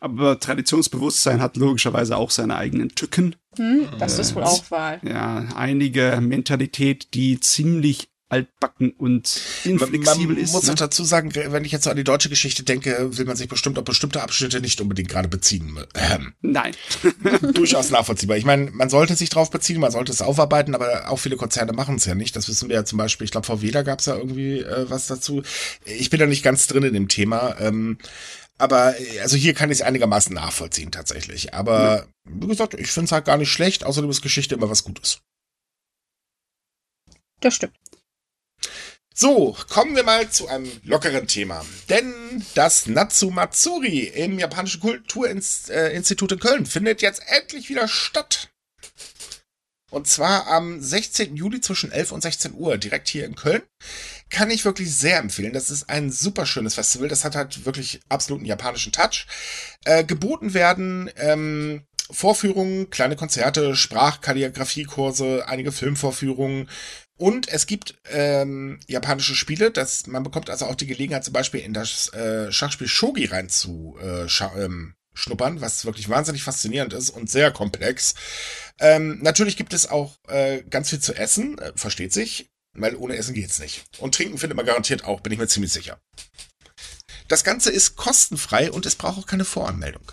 Aber 0.00 0.40
Traditionsbewusstsein 0.40 1.40
hat 1.40 1.56
logischerweise 1.56 2.16
auch 2.16 2.30
seine 2.30 2.56
eigenen 2.56 2.88
Tücken. 2.90 3.36
Hm, 3.56 3.88
das 3.98 4.18
äh, 4.18 4.22
ist 4.22 4.34
wohl 4.34 4.42
auch 4.42 4.70
wahr. 4.70 4.98
Ja, 5.04 5.46
einige 5.54 6.18
Mentalität, 6.20 7.14
die 7.14 7.38
ziemlich 7.38 8.10
altbacken 8.28 8.90
und 8.90 9.40
inflexibel 9.64 10.34
man 10.34 10.36
ist. 10.36 10.52
Man 10.52 10.60
muss 10.60 10.66
ne? 10.66 10.72
auch 10.72 10.76
dazu 10.76 11.04
sagen, 11.04 11.32
wenn 11.34 11.64
ich 11.64 11.72
jetzt 11.72 11.84
so 11.84 11.90
an 11.90 11.96
die 11.96 12.04
deutsche 12.04 12.28
Geschichte 12.28 12.64
denke, 12.64 13.16
will 13.16 13.24
man 13.24 13.36
sich 13.36 13.48
bestimmt 13.48 13.78
auf 13.78 13.84
bestimmte 13.84 14.22
Abschnitte 14.22 14.60
nicht 14.60 14.80
unbedingt 14.80 15.08
gerade 15.08 15.28
beziehen. 15.28 15.78
Ähm, 15.94 16.34
Nein. 16.40 16.74
durchaus 17.54 17.90
nachvollziehbar. 17.90 18.36
Ich 18.36 18.44
meine, 18.44 18.70
man 18.72 18.90
sollte 18.90 19.14
sich 19.14 19.30
drauf 19.30 19.50
beziehen, 19.50 19.80
man 19.80 19.92
sollte 19.92 20.10
es 20.10 20.22
aufarbeiten, 20.22 20.74
aber 20.74 21.08
auch 21.08 21.18
viele 21.18 21.36
Konzerne 21.36 21.72
machen 21.72 21.96
es 21.96 22.04
ja 22.04 22.14
nicht. 22.14 22.34
Das 22.34 22.48
wissen 22.48 22.68
wir 22.68 22.76
ja 22.76 22.84
zum 22.84 22.98
Beispiel. 22.98 23.24
Ich 23.24 23.30
glaube, 23.30 23.46
VW, 23.46 23.70
da 23.70 23.82
gab 23.82 24.00
es 24.00 24.06
ja 24.06 24.16
irgendwie 24.16 24.60
äh, 24.60 24.90
was 24.90 25.06
dazu. 25.06 25.42
Ich 25.84 26.10
bin 26.10 26.18
da 26.18 26.26
nicht 26.26 26.42
ganz 26.42 26.66
drin 26.66 26.82
in 26.82 26.94
dem 26.94 27.08
Thema. 27.08 27.56
Ähm, 27.60 27.98
aber 28.58 28.98
äh, 29.00 29.20
also 29.20 29.36
hier 29.36 29.54
kann 29.54 29.70
ich 29.70 29.78
es 29.78 29.82
einigermaßen 29.82 30.34
nachvollziehen 30.34 30.90
tatsächlich. 30.90 31.54
Aber 31.54 31.96
ja. 31.96 32.06
wie 32.24 32.48
gesagt, 32.48 32.74
ich 32.74 32.90
finde 32.90 33.06
es 33.06 33.12
halt 33.12 33.24
gar 33.24 33.36
nicht 33.36 33.52
schlecht. 33.52 33.84
Außerdem 33.84 34.10
ist 34.10 34.22
Geschichte 34.22 34.54
immer 34.54 34.70
was 34.70 34.84
Gutes. 34.84 35.20
Das 37.40 37.54
stimmt. 37.54 37.74
So, 39.18 39.56
kommen 39.70 39.96
wir 39.96 40.02
mal 40.02 40.28
zu 40.28 40.46
einem 40.46 40.70
lockeren 40.84 41.26
Thema. 41.26 41.64
Denn 41.88 42.44
das 42.54 42.86
Natsumatsuri 42.86 44.00
im 44.00 44.38
Japanischen 44.38 44.82
Kulturinstitut 44.82 46.32
in 46.32 46.38
Köln 46.38 46.66
findet 46.66 47.00
jetzt 47.00 47.22
endlich 47.26 47.70
wieder 47.70 47.88
statt. 47.88 48.50
Und 49.90 50.06
zwar 50.06 50.48
am 50.48 50.82
16. 50.82 51.34
Juli 51.34 51.62
zwischen 51.62 51.92
11 51.92 52.12
und 52.12 52.20
16 52.20 52.52
Uhr, 52.52 52.76
direkt 52.76 53.08
hier 53.08 53.24
in 53.24 53.36
Köln. 53.36 53.62
Kann 54.28 54.50
ich 54.50 54.66
wirklich 54.66 54.94
sehr 54.94 55.18
empfehlen. 55.18 55.54
Das 55.54 55.70
ist 55.70 55.88
ein 55.88 56.10
super 56.12 56.44
schönes 56.44 56.74
Festival. 56.74 57.08
Das 57.08 57.24
hat 57.24 57.36
halt 57.36 57.64
wirklich 57.64 58.00
absoluten 58.10 58.44
japanischen 58.44 58.92
Touch. 58.92 59.26
Äh, 59.86 60.04
geboten 60.04 60.52
werden 60.52 61.10
ähm, 61.16 61.86
Vorführungen, 62.10 62.90
kleine 62.90 63.16
Konzerte, 63.16 63.74
Sprachkalligrafiekurse, 63.74 65.48
einige 65.48 65.72
Filmvorführungen, 65.72 66.68
und 67.16 67.48
es 67.48 67.66
gibt 67.66 67.94
ähm, 68.10 68.78
japanische 68.86 69.34
Spiele, 69.34 69.70
dass 69.70 70.06
man 70.06 70.22
bekommt 70.22 70.50
also 70.50 70.66
auch 70.66 70.74
die 70.74 70.86
Gelegenheit, 70.86 71.24
zum 71.24 71.32
Beispiel 71.32 71.60
in 71.60 71.72
das 71.72 72.12
äh, 72.12 72.52
Schachspiel 72.52 72.88
Shogi 72.88 73.24
rein 73.26 73.48
zu 73.48 73.96
äh, 74.00 74.26
ähm, 74.56 74.94
was 75.14 75.86
wirklich 75.86 76.10
wahnsinnig 76.10 76.42
faszinierend 76.42 76.92
ist 76.92 77.08
und 77.10 77.30
sehr 77.30 77.50
komplex. 77.50 78.14
Ähm, 78.78 79.18
natürlich 79.22 79.56
gibt 79.56 79.72
es 79.72 79.88
auch 79.88 80.18
äh, 80.28 80.62
ganz 80.68 80.90
viel 80.90 81.00
zu 81.00 81.14
essen, 81.14 81.58
äh, 81.58 81.72
versteht 81.74 82.12
sich, 82.12 82.50
weil 82.74 82.96
ohne 82.96 83.16
Essen 83.16 83.34
geht's 83.34 83.58
nicht. 83.58 83.86
Und 83.98 84.14
trinken 84.14 84.36
findet 84.36 84.56
man 84.56 84.66
garantiert 84.66 85.04
auch, 85.04 85.20
bin 85.20 85.32
ich 85.32 85.38
mir 85.38 85.48
ziemlich 85.48 85.72
sicher. 85.72 85.98
Das 87.28 87.44
Ganze 87.44 87.70
ist 87.70 87.96
kostenfrei 87.96 88.70
und 88.70 88.84
es 88.84 88.94
braucht 88.94 89.18
auch 89.18 89.26
keine 89.26 89.46
Voranmeldung. 89.46 90.12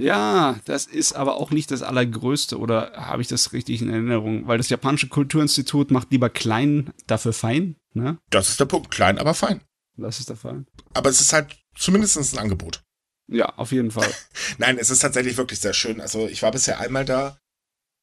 Ja, 0.00 0.58
das 0.64 0.86
ist 0.86 1.12
aber 1.12 1.36
auch 1.36 1.50
nicht 1.50 1.70
das 1.70 1.82
Allergrößte, 1.82 2.58
oder 2.58 2.92
habe 2.94 3.20
ich 3.20 3.28
das 3.28 3.52
richtig 3.52 3.82
in 3.82 3.90
Erinnerung? 3.90 4.46
Weil 4.46 4.58
das 4.58 4.70
Japanische 4.70 5.08
Kulturinstitut 5.08 5.90
macht 5.90 6.10
lieber 6.10 6.30
klein, 6.30 6.92
dafür 7.06 7.34
fein, 7.34 7.76
ne? 7.92 8.18
Das 8.30 8.48
ist 8.48 8.60
der 8.60 8.64
Punkt, 8.64 8.90
klein, 8.90 9.18
aber 9.18 9.34
fein. 9.34 9.60
Das 9.96 10.18
ist 10.18 10.30
der 10.30 10.36
Fall. 10.36 10.64
Aber 10.94 11.10
es 11.10 11.20
ist 11.20 11.34
halt 11.34 11.58
zumindest 11.76 12.16
ein 12.16 12.38
Angebot. 12.38 12.82
Ja, 13.28 13.46
auf 13.56 13.72
jeden 13.72 13.90
Fall. 13.90 14.08
Nein, 14.58 14.78
es 14.78 14.90
ist 14.90 15.00
tatsächlich 15.00 15.36
wirklich 15.36 15.60
sehr 15.60 15.74
schön. 15.74 16.00
Also 16.00 16.26
ich 16.26 16.42
war 16.42 16.50
bisher 16.50 16.80
einmal 16.80 17.04
da 17.04 17.36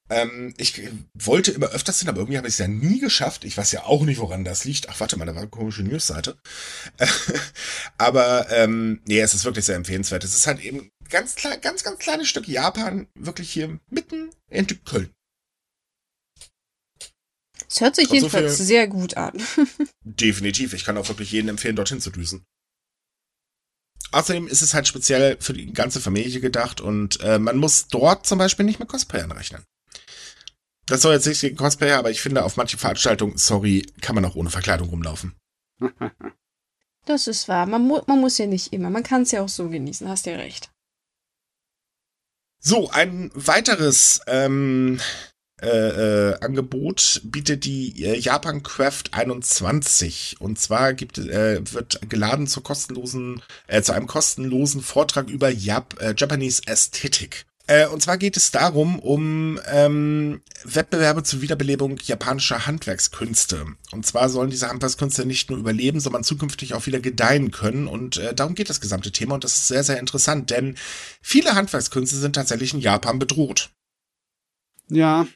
ähm, 0.10 0.54
ich 0.58 0.82
wollte 1.14 1.52
immer 1.52 1.68
öfters 1.68 2.00
hin, 2.00 2.08
aber 2.08 2.20
irgendwie 2.20 2.38
habe 2.38 2.48
ich 2.48 2.54
es 2.54 2.60
ja 2.60 2.68
nie 2.68 3.00
geschafft. 3.00 3.43
Ich 3.43 3.58
weiß 3.58 3.74
ja 3.74 3.84
auch 3.84 4.04
nicht, 4.04 4.20
woran 4.20 4.45
das 4.45 4.64
liegt. 4.64 4.88
Ach, 4.89 5.00
warte 5.00 5.18
mal, 5.18 5.26
da 5.26 5.36
war 5.36 5.41
eine 5.41 5.50
komische 5.50 5.84
Newsseite. 5.84 6.38
aber 7.98 8.50
ähm, 8.52 9.02
nee, 9.06 9.20
es 9.20 9.34
ist 9.34 9.43
wirklich 9.43 9.66
sehr 9.66 9.76
empfehlenswert. 9.76 10.24
Es 10.24 10.34
ist 10.34 10.48
halt 10.48 10.62
eben 10.62 10.91
ganz 11.10 11.36
klein, 11.36 11.60
ganz, 11.62 11.84
ganz 11.84 11.99
kleines 11.99 12.28
Stück 12.28 12.47
Japan, 12.47 13.08
wirklich 13.16 13.51
hier 13.51 13.80
mitten 13.89 14.30
in 14.49 14.68
Köln. 14.86 15.14
Es 17.70 17.82
hört 17.82 17.95
sich 17.95 18.10
jedenfalls 18.10 18.58
so 18.58 18.64
sehr 18.64 18.88
gut 18.88 19.18
an. 19.18 19.34
definitiv. 20.03 20.74
Ich 20.74 20.86
kann 20.86 20.97
auch 20.97 21.10
wirklich 21.10 21.32
jeden 21.32 21.49
empfehlen, 21.49 21.76
dorthin 21.76 21.99
zu 21.99 22.12
düsen. 22.12 22.45
Außerdem 24.12 24.47
ist 24.47 24.62
es 24.62 24.74
halt 24.74 24.88
speziell 24.88 25.38
für 25.41 25.53
die 25.53 25.74
ganze 25.74 25.99
Familie 25.99 26.39
gedacht 26.39 26.80
und 26.80 27.20
äh, 27.22 27.39
man 27.39 27.58
muss 27.58 27.88
dort 27.88 28.26
zum 28.26 28.38
Beispiel 28.38 28.66
nicht 28.66 28.80
mit 28.80 28.88
Cosplayern 28.88 29.32
rechnen. 29.32 29.66
Das 30.86 31.01
soll 31.01 31.14
jetzt 31.14 31.28
nicht 31.28 31.41
gegen 31.41 31.58
Cosplayer, 31.58 31.99
aber 31.99 32.12
ich 32.12 32.22
finde, 32.22 32.45
auf 32.45 32.55
manche 32.55 32.78
Veranstaltungen, 32.78 33.38
sorry, 33.38 33.86
kann 33.99 34.16
man 34.16 34.24
auch 34.24 34.36
ohne 34.36 34.49
Verkleidung 34.49 34.88
rumlaufen. 34.88 35.36
Das 37.05 37.28
ist 37.28 37.47
wahr. 37.47 37.66
Man, 37.66 37.86
mu 37.86 38.01
man 38.08 38.22
muss 38.22 38.38
ja 38.38 38.47
nicht 38.47 38.72
immer. 38.74 38.89
Man 38.89 39.03
kann 39.03 39.24
es 39.24 39.32
ja 39.32 39.41
auch 39.41 39.49
so 39.49 39.70
genießen. 39.70 40.08
Hast 40.08 40.26
ja 40.26 40.36
recht. 40.36 40.70
So, 42.60 42.89
ein 42.89 43.32
weiteres 43.34 44.22
ähm, 44.28 44.99
äh, 45.62 45.68
äh, 45.70 46.39
Angebot 46.41 47.22
bietet 47.24 47.66
die 47.66 48.03
äh, 48.03 48.18
Japan 48.18 48.62
Craft 48.62 49.05
21. 49.12 50.38
Und 50.39 50.60
zwar 50.60 50.93
gibt, 50.93 51.18
äh, 51.18 51.62
wird 51.74 51.99
geladen 52.10 52.45
zur 52.45 52.64
kostenlosen, 52.64 53.41
äh, 53.66 53.82
zu 53.82 53.93
einem 53.93 54.05
kostenlosen 54.05 54.82
Vortrag 54.82 55.30
über 55.30 55.49
Jap 55.49 55.99
äh, 55.99 56.14
Japanese 56.16 56.62
Ästhetik. 56.68 57.45
Äh, 57.68 57.88
und 57.88 58.01
zwar 58.01 58.18
geht 58.18 58.38
es 58.38 58.51
darum, 58.51 58.97
um 58.99 59.59
ähm, 59.68 60.41
Wettbewerbe 60.63 61.24
zur 61.24 61.41
Wiederbelebung 61.41 61.97
japanischer 62.01 62.65
Handwerkskünste. 62.65 63.65
Und 63.91 64.05
zwar 64.05 64.30
sollen 64.30 64.49
diese 64.49 64.70
Handwerkskünste 64.70 65.26
nicht 65.26 65.49
nur 65.49 65.59
überleben, 65.59 65.99
sondern 65.99 66.24
zukünftig 66.24 66.74
auch 66.74 66.86
wieder 66.86 67.01
gedeihen 67.01 67.51
können. 67.51 67.88
Und 67.88 68.18
äh, 68.18 68.34
darum 68.34 68.55
geht 68.55 68.70
das 68.70 68.82
gesamte 68.82 69.11
Thema. 69.11 69.36
Und 69.36 69.43
das 69.43 69.57
ist 69.57 69.68
sehr, 69.68 69.84
sehr 69.84 69.99
interessant, 69.99 70.49
denn 70.49 70.76
viele 71.22 71.55
Handwerkskünste 71.55 72.15
sind 72.15 72.34
tatsächlich 72.34 72.74
in 72.74 72.80
Japan 72.80 73.20
bedroht. 73.20 73.70
Ja, 74.89 75.28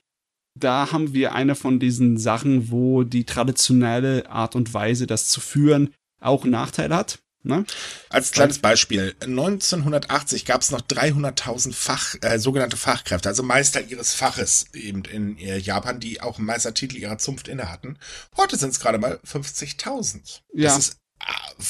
da 0.58 0.92
haben 0.92 1.14
wir 1.14 1.34
eine 1.34 1.56
von 1.56 1.80
diesen 1.80 2.18
Sachen, 2.18 2.72
wo 2.72 3.04
die 3.04 3.26
traditionelle 3.26 4.30
Art 4.30 4.56
und 4.56 4.74
Weise, 4.74 5.06
das 5.06 5.28
zu 5.28 5.42
führen, 5.42 5.94
auch 6.22 6.46
Nachteile 6.46 6.96
hat. 6.96 7.20
Ne? 7.44 7.66
Als 8.10 8.32
kleines 8.32 8.60
Beispiel, 8.60 9.16
1980 9.22 10.46
gab 10.46 10.62
es 10.62 10.70
noch 10.70 10.82
300.000 10.82 11.74
Fach, 11.74 12.16
äh, 12.22 12.38
sogenannte 12.38 12.78
Fachkräfte, 12.78 13.30
also 13.30 13.42
Meister 13.42 13.82
ihres 13.82 14.14
Faches 14.14 14.68
eben 14.74 15.04
in 15.06 15.38
äh, 15.40 15.58
Japan, 15.58 16.00
die 16.00 16.22
auch 16.22 16.38
einen 16.38 16.46
Meistertitel 16.46 16.98
ihrer 16.98 17.18
Zunft 17.18 17.48
inne 17.48 17.72
hatten. 17.72 17.98
Heute 18.38 18.58
sind 18.58 18.70
es 18.70 18.80
gerade 18.80 19.00
mal 19.00 19.20
50.000. 19.26 20.42
Ja. 20.54 20.70
Das 20.70 20.78
ist 20.78 20.98
äh, 21.20 21.64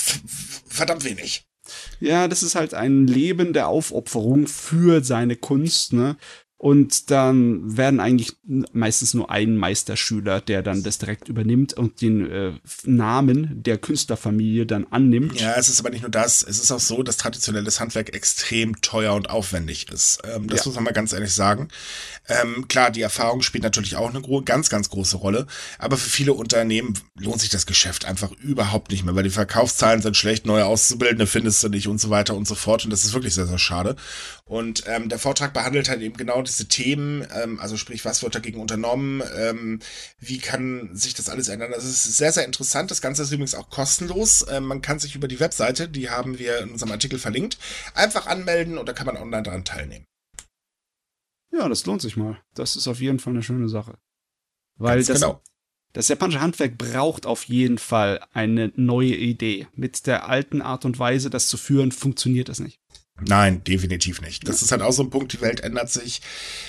verdammt 0.67 1.05
wenig. 1.05 1.45
Ja, 1.99 2.27
das 2.27 2.43
ist 2.43 2.55
halt 2.55 2.73
ein 2.73 3.07
Leben 3.07 3.53
der 3.53 3.67
Aufopferung 3.67 4.47
für 4.47 5.03
seine 5.03 5.35
Kunst, 5.35 5.93
ne? 5.93 6.17
Und 6.61 7.09
dann 7.09 7.75
werden 7.75 7.99
eigentlich 7.99 8.33
meistens 8.71 9.15
nur 9.15 9.31
ein 9.31 9.57
Meisterschüler, 9.57 10.41
der 10.41 10.61
dann 10.61 10.83
das 10.83 10.99
direkt 10.99 11.27
übernimmt 11.27 11.73
und 11.73 12.01
den 12.01 12.29
äh, 12.29 12.51
Namen 12.83 13.63
der 13.63 13.79
Künstlerfamilie 13.79 14.67
dann 14.67 14.85
annimmt. 14.91 15.41
Ja, 15.41 15.55
es 15.57 15.69
ist 15.69 15.79
aber 15.79 15.89
nicht 15.89 16.03
nur 16.03 16.11
das. 16.11 16.43
Es 16.43 16.59
ist 16.59 16.71
auch 16.71 16.79
so, 16.79 17.01
dass 17.01 17.17
traditionelles 17.17 17.79
Handwerk 17.79 18.13
extrem 18.13 18.79
teuer 18.79 19.15
und 19.15 19.31
aufwendig 19.31 19.89
ist. 19.91 20.19
Ähm, 20.23 20.45
das 20.45 20.59
ja. 20.59 20.65
muss 20.67 20.75
man 20.75 20.83
mal 20.83 20.91
ganz 20.91 21.13
ehrlich 21.13 21.33
sagen. 21.33 21.69
Ähm, 22.29 22.67
klar, 22.67 22.91
die 22.91 23.01
Erfahrung 23.01 23.41
spielt 23.41 23.63
natürlich 23.63 23.95
auch 23.95 24.13
eine 24.13 24.21
ganz, 24.43 24.69
ganz 24.69 24.91
große 24.91 25.17
Rolle. 25.17 25.47
Aber 25.79 25.97
für 25.97 26.11
viele 26.11 26.33
Unternehmen 26.33 26.93
lohnt 27.17 27.41
sich 27.41 27.49
das 27.49 27.65
Geschäft 27.65 28.05
einfach 28.05 28.31
überhaupt 28.33 28.91
nicht 28.91 29.03
mehr, 29.03 29.15
weil 29.15 29.23
die 29.23 29.31
Verkaufszahlen 29.31 30.03
sind 30.03 30.15
schlecht, 30.15 30.45
neue 30.45 30.67
Auszubildende 30.67 31.25
findest 31.25 31.63
du 31.63 31.69
nicht 31.69 31.87
und 31.87 31.99
so 31.99 32.11
weiter 32.11 32.35
und 32.35 32.47
so 32.47 32.53
fort. 32.53 32.85
Und 32.85 32.91
das 32.91 33.03
ist 33.03 33.13
wirklich 33.13 33.33
sehr, 33.33 33.47
sehr 33.47 33.57
schade. 33.57 33.95
Und 34.45 34.83
ähm, 34.87 35.07
der 35.07 35.19
Vortrag 35.19 35.53
behandelt 35.53 35.87
halt 35.87 36.01
eben 36.01 36.17
genau 36.17 36.41
diese 36.41 36.67
Themen, 36.67 37.25
ähm, 37.33 37.59
also 37.59 37.77
sprich, 37.77 38.03
was 38.03 38.21
wird 38.21 38.35
dagegen 38.35 38.59
unternommen, 38.59 39.23
ähm, 39.35 39.79
wie 40.19 40.39
kann 40.39 40.89
sich 40.93 41.13
das 41.13 41.29
alles 41.29 41.47
ändern. 41.47 41.73
Also 41.73 41.87
es 41.87 42.05
ist 42.05 42.17
sehr, 42.17 42.33
sehr 42.33 42.45
interessant. 42.45 42.91
Das 42.91 43.01
Ganze 43.01 43.23
ist 43.23 43.31
übrigens 43.31 43.55
auch 43.55 43.69
kostenlos. 43.69 44.45
Ähm, 44.49 44.65
man 44.65 44.81
kann 44.81 44.99
sich 44.99 45.15
über 45.15 45.27
die 45.27 45.39
Webseite, 45.39 45.87
die 45.87 46.09
haben 46.09 46.37
wir 46.39 46.59
in 46.59 46.71
unserem 46.71 46.91
Artikel 46.91 47.17
verlinkt, 47.17 47.57
einfach 47.93 48.27
anmelden 48.27 48.77
und 48.77 48.89
da 48.89 48.93
kann 48.93 49.05
man 49.05 49.17
online 49.17 49.43
daran 49.43 49.63
teilnehmen. 49.63 50.05
Ja, 51.51 51.69
das 51.69 51.85
lohnt 51.85 52.01
sich 52.01 52.17
mal. 52.17 52.41
Das 52.53 52.75
ist 52.75 52.87
auf 52.87 52.99
jeden 52.99 53.19
Fall 53.19 53.33
eine 53.33 53.43
schöne 53.43 53.69
Sache. 53.69 53.97
Weil 54.75 54.97
Ganz 54.97 55.07
das, 55.07 55.21
genau. 55.21 55.41
das 55.93 56.07
japanische 56.07 56.41
Handwerk 56.41 56.77
braucht 56.77 57.25
auf 57.25 57.43
jeden 57.43 57.77
Fall 57.77 58.25
eine 58.33 58.71
neue 58.75 59.15
Idee. 59.15 59.67
Mit 59.75 60.07
der 60.07 60.27
alten 60.27 60.61
Art 60.61 60.85
und 60.85 60.97
Weise, 60.97 61.29
das 61.29 61.47
zu 61.47 61.57
führen, 61.57 61.91
funktioniert 61.91 62.49
das 62.49 62.59
nicht. 62.59 62.80
Nein, 63.23 63.63
definitiv 63.63 64.21
nicht. 64.21 64.47
Das 64.47 64.61
ist 64.61 64.71
halt 64.71 64.81
auch 64.81 64.91
so 64.91 65.03
ein 65.03 65.09
Punkt, 65.09 65.33
die 65.33 65.41
Welt 65.41 65.61
ändert 65.61 65.89
sich. 65.89 66.21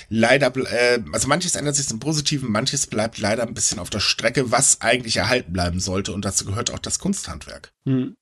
Leider, 0.09 0.55
äh, 0.55 1.01
also 1.11 1.27
manches 1.27 1.55
ändert 1.55 1.75
sich 1.75 1.87
zum 1.87 1.99
Positiven, 1.99 2.51
manches 2.51 2.87
bleibt 2.87 3.17
leider 3.17 3.43
ein 3.43 3.53
bisschen 3.53 3.79
auf 3.79 3.89
der 3.89 3.99
Strecke, 3.99 4.51
was 4.51 4.81
eigentlich 4.81 5.17
erhalten 5.17 5.51
bleiben 5.51 5.79
sollte. 5.79 6.13
Und 6.13 6.25
dazu 6.25 6.45
gehört 6.45 6.71
auch 6.71 6.79
das 6.79 6.99
Kunsthandwerk. 6.99 7.73
Hm. 7.85 8.15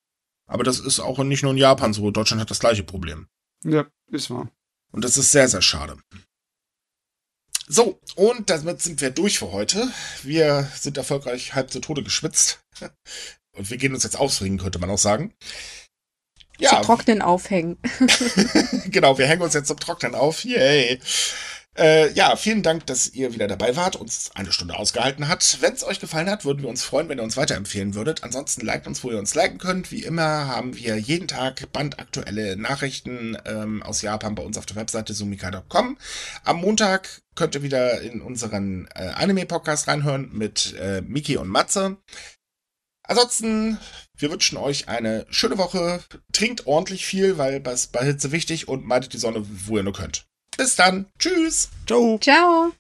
Aber 0.47 0.63
das 0.63 0.79
ist 0.79 0.99
auch 0.99 1.19
nicht 1.23 1.43
nur 1.43 1.51
in 1.51 1.57
Japan 1.57 1.93
so. 1.93 2.09
Deutschland 2.11 2.41
hat 2.41 2.51
das 2.51 2.59
gleiche 2.59 2.84
Problem. 2.84 3.27
Ja, 3.63 3.88
ist 4.11 4.29
wahr. 4.29 4.49
Und 4.91 5.05
das 5.05 5.17
ist 5.17 5.32
sehr, 5.32 5.47
sehr 5.47 5.61
schade. 5.61 5.97
So, 7.67 8.01
und 8.15 8.49
damit 8.49 8.82
sind 8.82 8.99
wir 8.99 9.11
durch 9.11 9.39
für 9.39 9.51
heute. 9.51 9.89
Wir 10.23 10.69
sind 10.75 10.97
erfolgreich 10.97 11.53
halb 11.53 11.71
zu 11.71 11.79
Tode 11.79 12.03
geschwitzt. 12.03 12.63
Und 13.53 13.69
wir 13.69 13.77
gehen 13.77 13.93
uns 13.93 14.03
jetzt 14.03 14.17
ausringen, 14.17 14.59
könnte 14.59 14.79
man 14.79 14.89
auch 14.89 14.97
sagen. 14.97 15.34
Ja. 16.62 16.70
Zu 16.70 16.86
Trocknen 16.88 17.22
aufhängen. 17.22 17.78
genau, 18.91 19.18
wir 19.18 19.26
hängen 19.28 19.41
uns 19.41 19.53
jetzt 19.53 19.68
zum 19.68 19.80
Trocknen 19.80 20.16
auf. 20.16 20.43
Yay. 20.43 20.99
Äh, 21.78 22.12
ja, 22.12 22.36
vielen 22.36 22.64
Dank, 22.64 22.86
dass 22.88 23.14
ihr 23.14 23.34
wieder 23.34 23.47
dabei 23.47 23.78
wart, 23.78 23.95
uns 23.95 24.30
eine 24.36 24.51
Stunde 24.51 24.78
ausgehalten 24.78 25.30
hat. 25.30 25.57
Wenn 25.62 25.74
es 25.74 25.86
euch 25.86 26.01
gefallen 26.01 26.30
hat, 26.30 26.43
würden 26.43 26.62
wir 26.62 26.70
uns 26.70 26.84
freuen, 26.84 27.07
wenn 27.07 27.18
ihr 27.18 27.24
uns 27.24 27.38
weiterempfehlen 27.38 27.95
würdet. 27.95 28.24
Ansonsten 28.24 28.66
liked 28.66 28.88
uns, 28.88 29.03
wo 29.05 29.09
ihr 29.09 29.18
uns 29.18 29.36
liken 29.36 29.57
könnt. 29.57 29.89
Wie 29.89 30.03
immer 30.03 30.47
haben 30.47 30.76
wir 30.76 30.97
jeden 30.97 31.30
Tag 31.30 31.72
bandaktuelle 31.72 32.57
Nachrichten 32.57 33.38
ähm, 33.45 33.82
aus 33.84 34.01
Japan 34.01 34.36
bei 34.36 34.43
uns 34.43 34.57
auf 34.57 34.66
der 34.66 34.76
Webseite 34.76 35.14
sumika.com. 35.14 35.97
Am 36.43 36.57
Montag 36.57 37.22
könnt 37.36 37.55
ihr 37.55 37.64
wieder 37.64 38.01
in 38.01 38.22
unseren 38.22 38.89
äh, 38.93 39.07
Anime-Podcast 39.16 39.88
reinhören 39.88 40.30
mit 40.34 40.76
äh, 40.78 41.01
Miki 41.01 41.38
und 41.38 41.47
Matze. 41.47 41.97
Ansonsten, 43.12 43.78
wir 44.18 44.32
wünschen 44.32 44.57
euch 44.57 44.88
eine 44.88 45.26
schöne 45.30 45.57
Woche. 45.57 45.99
Trinkt 46.32 46.66
ordentlich 46.66 47.05
viel, 47.05 47.38
weil 47.38 47.59
das 47.59 47.88
bei 47.88 48.05
Hitze 48.05 48.32
wichtig 48.32 48.70
und 48.70 48.86
meidet 48.86 49.12
die 49.12 49.18
Sonne, 49.18 49.45
wo 49.68 49.76
ihr 49.76 49.84
nur 49.84 49.91
könnt. 49.91 50.24
Bis 50.55 50.78
dann. 50.78 51.07
Tschüss. 51.20 51.68
Ciao. 51.86 52.18
Ciao. 52.20 52.72